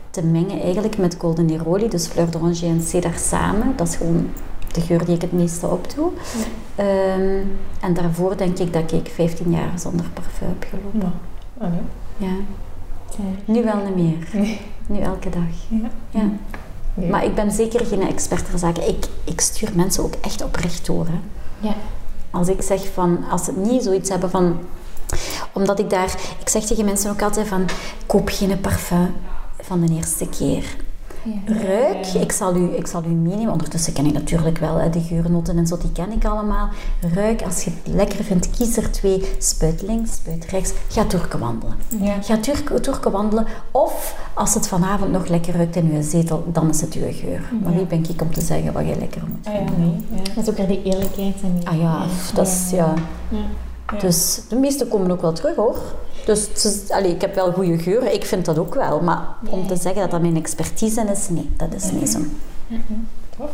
te 0.09 0.25
mengen 0.25 0.61
eigenlijk 0.61 0.97
met 0.97 1.15
Golden 1.19 1.45
Neroli, 1.45 1.87
dus 1.89 2.07
fleur 2.07 2.31
d'oranger 2.31 2.63
en 2.63 2.81
cedar 2.81 3.17
samen. 3.17 3.73
Dat 3.75 3.87
is 3.87 3.95
gewoon 3.95 4.29
de 4.71 4.81
geur 4.81 5.05
die 5.05 5.15
ik 5.15 5.21
het 5.21 5.31
meeste 5.31 5.67
opdoe. 5.67 6.11
Ehm, 6.75 7.39
en 7.79 7.93
daarvoor 7.93 8.37
denk 8.37 8.57
ik 8.57 8.73
dat 8.73 8.91
ik 8.91 9.07
15 9.07 9.51
jaar 9.51 9.79
zonder 9.79 10.05
parfum 10.13 10.47
heb 10.47 10.65
gelopen. 10.69 11.13
Ja. 11.59 11.65
Oh. 11.65 11.73
Ja. 12.17 12.35
Ja. 13.17 13.53
Nu 13.53 13.63
wel 13.63 13.77
niet 13.85 13.95
meer. 13.95 14.41
Nee. 14.41 14.59
Nu 14.87 14.99
elke 14.99 15.29
dag. 15.29 15.79
Ja. 16.09 16.21
Nee. 16.93 17.09
Maar 17.09 17.25
ik 17.25 17.35
ben 17.35 17.51
zeker 17.51 17.85
geen 17.85 18.07
expert 18.07 18.49
ter 18.49 18.59
zake. 18.59 18.87
Ik, 18.87 19.05
ik 19.23 19.41
stuur 19.41 19.69
mensen 19.75 20.03
ook 20.03 20.13
echt 20.21 20.43
oprecht 20.43 20.85
door. 20.85 21.05
Hè. 21.05 21.19
Ja. 21.67 21.73
Als 22.31 22.47
ik 22.47 22.61
zeg 22.61 22.93
van, 22.93 23.23
als 23.29 23.43
ze 23.43 23.51
niet 23.55 23.83
zoiets 23.83 24.09
hebben 24.09 24.29
van... 24.29 24.59
Omdat 25.53 25.79
ik 25.79 25.89
daar... 25.89 26.15
Ik 26.39 26.49
zeg 26.49 26.63
tegen 26.63 26.85
mensen 26.85 27.11
ook 27.11 27.21
altijd 27.21 27.47
van, 27.47 27.65
koop 28.05 28.29
geen 28.29 28.59
parfum 28.59 29.13
van 29.59 29.85
de 29.85 29.93
eerste 29.93 30.29
keer. 30.29 30.63
Ruik, 31.45 32.05
ik 32.05 32.31
zal, 32.31 32.55
u, 32.55 32.75
ik 32.75 32.87
zal 32.87 33.03
u 33.03 33.07
meenemen. 33.07 33.51
Ondertussen 33.51 33.93
ken 33.93 34.05
ik 34.05 34.13
natuurlijk 34.13 34.57
wel 34.57 34.75
hè, 34.75 34.89
de 34.89 35.01
geurnoten 35.01 35.57
en 35.57 35.67
zo, 35.67 35.77
die 35.77 35.91
ken 35.91 36.11
ik 36.11 36.25
allemaal. 36.25 36.69
Ruik, 37.13 37.41
als 37.41 37.63
je 37.63 37.69
het 37.69 37.93
lekker 37.95 38.23
vindt, 38.23 38.49
kies 38.49 38.77
er 38.77 38.91
twee. 38.91 39.23
Spuit 39.37 39.81
links, 39.81 40.15
spuit 40.15 40.45
rechts. 40.45 40.71
Ga 40.87 41.05
turken 41.05 41.39
wandelen. 41.39 41.75
Ja. 42.01 42.21
Ga 42.21 42.37
turken, 42.37 42.81
turken 42.81 43.11
wandelen. 43.11 43.45
Of 43.71 44.15
als 44.33 44.53
het 44.53 44.67
vanavond 44.67 45.11
nog 45.11 45.27
lekker 45.27 45.55
ruikt 45.55 45.75
in 45.75 45.93
je 45.93 46.03
zetel, 46.03 46.43
dan 46.47 46.69
is 46.69 46.81
het 46.81 46.93
uw 46.93 47.11
geur. 47.11 47.41
Maar 47.63 47.73
wie 47.73 47.85
ben 47.85 48.05
ik 48.09 48.21
om 48.21 48.33
te 48.33 48.41
zeggen 48.41 48.73
wat 48.73 48.87
je 48.87 48.95
lekker 48.99 49.21
moet 49.27 49.47
Ah 49.47 49.53
ja, 49.53 49.77
nee. 49.77 50.05
Ja. 50.09 50.33
Dat 50.35 50.43
is 50.43 50.49
ook 50.49 50.57
weer 50.57 50.67
die 50.67 50.83
eerlijkheid. 50.83 51.35
En 51.41 51.55
die, 51.57 51.67
Ah 51.67 51.79
ja, 51.79 52.05
dat 52.33 52.47
is 52.47 52.69
ja. 52.71 52.93
Dus 53.99 54.41
de 54.49 54.55
meeste 54.55 54.87
komen 54.87 55.11
ook 55.11 55.21
wel 55.21 55.33
terug 55.33 55.55
hoor. 55.55 55.77
Dus 56.25 56.47
is, 56.47 56.89
allee, 56.89 57.11
ik 57.11 57.21
heb 57.21 57.35
wel 57.35 57.51
goede 57.51 57.77
geuren, 57.77 58.13
ik 58.13 58.25
vind 58.25 58.45
dat 58.45 58.57
ook 58.57 58.75
wel. 58.75 58.99
Maar 58.99 59.27
om 59.49 59.67
te 59.67 59.75
zeggen 59.75 60.01
dat 60.01 60.11
dat 60.11 60.21
mijn 60.21 60.37
expertise 60.37 61.05
is, 61.11 61.29
nee, 61.29 61.49
dat 61.57 61.73
is 61.73 61.91
niet 61.91 62.09
zo. 62.09 62.19
Tof. 63.37 63.49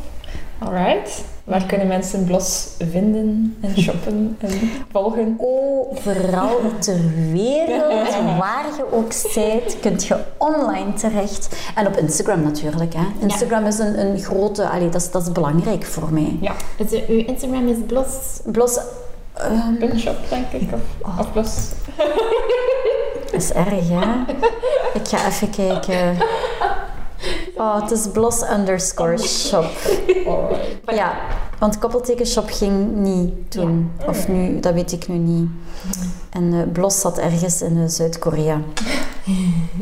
Alright. 0.60 1.24
Waar 1.44 1.66
kunnen 1.66 1.88
mensen 1.88 2.26
Blos 2.26 2.68
vinden 2.92 3.58
en 3.62 3.78
shoppen 3.78 4.38
en 4.40 4.58
volgen? 4.92 5.36
Overal 5.38 6.60
ter 6.80 7.00
wereld, 7.32 8.16
waar 8.38 8.66
je 8.78 8.86
ook 8.92 9.14
zijt, 9.14 9.78
kunt 9.82 10.06
je 10.06 10.18
online 10.38 10.94
terecht. 10.94 11.56
En 11.76 11.88
op 11.88 11.98
Instagram 11.98 12.42
natuurlijk. 12.42 12.94
Hè. 12.94 13.06
Instagram 13.20 13.66
is 13.66 13.80
een, 13.80 14.00
een 14.00 14.20
grote, 14.20 14.70
allee, 14.70 14.90
dat, 14.90 15.02
is, 15.02 15.12
dat 15.12 15.22
is 15.22 15.32
belangrijk 15.32 15.86
voor 15.86 16.14
mij. 16.14 16.38
Ja, 16.42 16.56
Dus, 16.78 16.92
eh, 16.92 17.10
uw 17.10 17.26
Instagram 17.26 17.68
is 17.68 17.78
blos. 17.88 18.40
Blos, 18.46 18.80
ehm, 19.40 19.76
puntshop 19.80 20.18
denk 20.30 20.52
ik. 20.52 20.74
Of, 20.74 21.20
of 21.20 21.32
Blos. 21.32 21.56
dat 23.32 23.42
is 23.42 23.52
erg 23.52 23.90
hè. 23.90 24.34
Ik 24.94 25.08
ga 25.08 25.28
even 25.28 25.50
kijken. 25.50 26.18
Oh, 27.56 27.82
het 27.82 27.92
is 27.92 28.08
blos 28.08 28.42
underscore 28.52 29.18
shop. 29.18 29.66
Alright. 30.26 30.96
Ja, 30.96 31.18
want 31.60 31.80
koppeltekenshop 31.80 32.50
ging 32.50 32.96
niet 32.96 33.52
toen. 33.52 33.92
Of 34.08 34.28
nu, 34.28 34.60
dat 34.60 34.74
weet 34.74 34.92
ik 34.92 35.08
nu 35.08 35.16
niet. 35.16 35.50
En 36.30 36.54
eh, 36.54 36.72
Blos 36.72 37.00
zat 37.00 37.18
ergens 37.18 37.62
in 37.62 37.78
eh, 37.78 37.88
Zuid-Korea. 37.88 38.62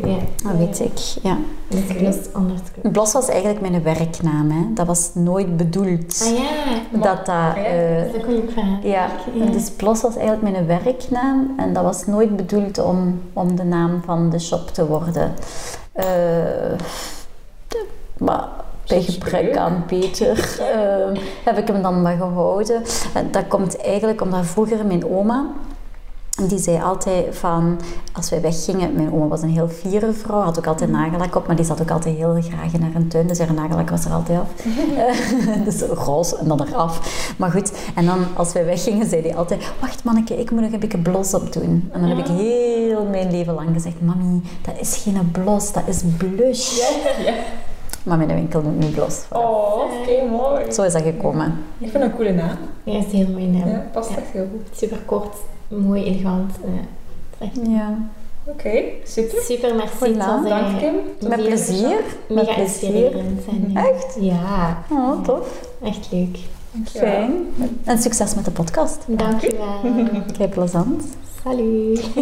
Ja. 0.03 0.17
Dat 0.43 0.57
weet 0.57 0.80
ik, 0.80 0.97
ja. 1.23 1.38
Blos 2.91 3.13
was 3.13 3.27
eigenlijk 3.30 3.61
mijn 3.61 3.84
werknaam, 3.84 4.51
hè. 4.51 4.73
Dat 4.73 4.85
was 4.88 5.11
nooit 5.13 5.57
bedoeld. 5.57 6.22
Ah 6.31 6.38
ja. 6.38 6.99
Dat 6.99 7.26
dat... 7.26 7.55
eh, 7.55 7.97
Dat 8.05 8.15
is 8.15 8.22
ook 8.22 8.27
een 8.27 8.34
leuk 8.34 8.51
verhaal. 8.51 8.77
ja, 8.84 9.07
dus 9.51 9.69
Blos 9.72 10.01
was 10.01 10.15
eigenlijk 10.15 10.51
mijn 10.51 10.65
werknaam 10.65 11.53
en 11.57 11.73
dat 11.73 11.84
was 11.84 12.05
nooit 12.05 12.35
bedoeld 12.35 12.77
om, 12.77 13.22
om 13.34 13.55
de 13.55 13.63
naam 13.63 14.01
van 14.05 14.30
de 14.30 14.39
shop 14.39 14.67
te 14.73 14.85
worden. 14.88 15.34
Eh, 15.93 16.05
maar 18.17 18.47
bij 18.88 19.01
gebrek 19.01 19.57
aan 19.57 19.84
beter 19.88 20.59
eh, 20.59 21.22
heb 21.45 21.57
ik 21.57 21.67
hem 21.67 21.81
dan 21.81 22.01
maar 22.01 22.17
gehouden. 22.17 22.84
En 23.13 23.31
dat 23.31 23.47
komt 23.47 23.81
eigenlijk 23.81 24.22
omdat 24.22 24.45
vroeger 24.45 24.85
mijn 24.85 25.05
oma, 25.05 25.45
die 26.36 26.57
zei 26.60 26.82
altijd 26.82 27.36
van, 27.36 27.80
als 28.14 28.30
wij 28.30 28.41
weggingen, 28.41 28.94
mijn 28.94 29.14
oma 29.14 29.28
was 29.28 29.41
een 29.41 29.49
heel 29.49 29.68
fiere 29.68 30.14
vrouw, 30.14 30.41
had 30.41 30.57
ook 30.57 30.68
altijd 30.68 30.90
nagellak 30.90 31.36
op, 31.36 31.48
maar 31.48 31.56
die 31.56 31.66
zat 31.66 31.82
ook 31.82 31.91
altijd 31.91 32.16
heel 32.16 32.38
graag 32.41 32.74
in 32.74 32.82
haar 32.82 33.07
tuin, 33.07 33.28
dus 33.28 33.40
haar 33.40 33.53
nagellak 33.53 33.90
was 33.90 34.06
er 34.06 34.12
altijd 34.12 34.40
af. 34.40 34.48
Dus 35.66 35.82
roze 35.82 36.38
en 36.38 36.48
dan 36.48 36.62
eraf. 36.62 36.99
Maar 37.38 37.52
goed, 37.52 37.72
en 37.95 38.06
dan 38.06 38.26
als 38.34 38.53
wij 38.53 38.66
weggingen, 38.66 39.10
zei 39.10 39.22
hij 39.22 39.36
altijd, 39.36 39.72
wacht 39.80 40.03
manneke, 40.03 40.40
ik 40.40 40.52
moet 40.52 40.62
nog 40.62 40.72
een 40.72 40.80
beetje 40.80 40.98
blos 40.98 41.34
op 41.34 41.53
doen. 41.53 41.90
En 41.91 41.99
dan 41.99 42.10
heb 42.10 42.18
ik 42.18 42.28
heel 42.28 43.06
mijn 43.06 43.32
leven 43.32 43.53
lang 43.53 43.70
gezegd, 43.74 44.02
mami, 44.02 44.41
dat 44.62 44.80
is 44.80 45.02
geen 45.03 45.32
blos, 45.32 45.72
dat 45.72 45.84
is 45.88 46.02
blush. 46.18 46.80
Maar 48.03 48.18
mijn 48.18 48.34
winkel 48.34 48.62
noemt 48.62 48.80
nu 48.80 48.88
blos. 48.88 49.24
Oh, 49.32 49.74
oké, 49.74 50.26
mooi. 50.30 50.72
Zo 50.72 50.84
is 50.84 50.94
dat 50.94 51.02
gekomen. 51.02 51.57
Ik 51.78 51.90
vind 51.90 52.03
het 52.03 52.12
een 52.12 52.18
coole 52.18 52.34
naam. 52.34 52.57
Ja, 52.84 52.94
dat 52.94 53.06
is 53.06 53.12
een 53.12 53.26
heel 53.26 53.30
mooie 53.30 53.48
naam. 53.48 53.70
Ja, 53.70 53.86
past 53.91 54.10
echt 54.10 54.32
heel 54.32 54.48
goed. 54.52 54.78
Super 54.78 54.99
kort, 55.06 55.36
mooi, 55.68 56.04
elegant. 56.04 56.52
eh, 56.66 57.46
echt 57.48 57.60
Ja. 57.68 57.98
Oké, 58.48 58.82
super. 59.04 59.42
Super, 59.42 59.76
merci. 59.76 59.96
Voilà. 60.14 60.18
Eh, 60.18 60.44
Dank 60.46 60.78
Kim. 60.80 60.94
Met 61.20 61.30
mega- 61.30 61.42
plezier. 61.42 61.98
Met 62.30 62.46
Mega 62.46 62.56
inspirerend. 62.62 63.42
En, 63.50 63.72
eh, 63.74 63.84
Echt? 63.86 64.18
Ja, 64.20 64.84
Oh, 64.92 65.24
tof. 65.24 65.70
echt 65.84 66.12
leuk. 66.12 66.38
Fijn. 66.86 67.32
En 67.84 67.98
succes 67.98 68.36
met 68.36 68.46
de 68.46 68.52
podcast. 68.52 68.98
Dankjewel. 69.08 69.80
Kijk, 70.38 70.50
plezant. 70.50 71.04
Salut. 71.44 72.04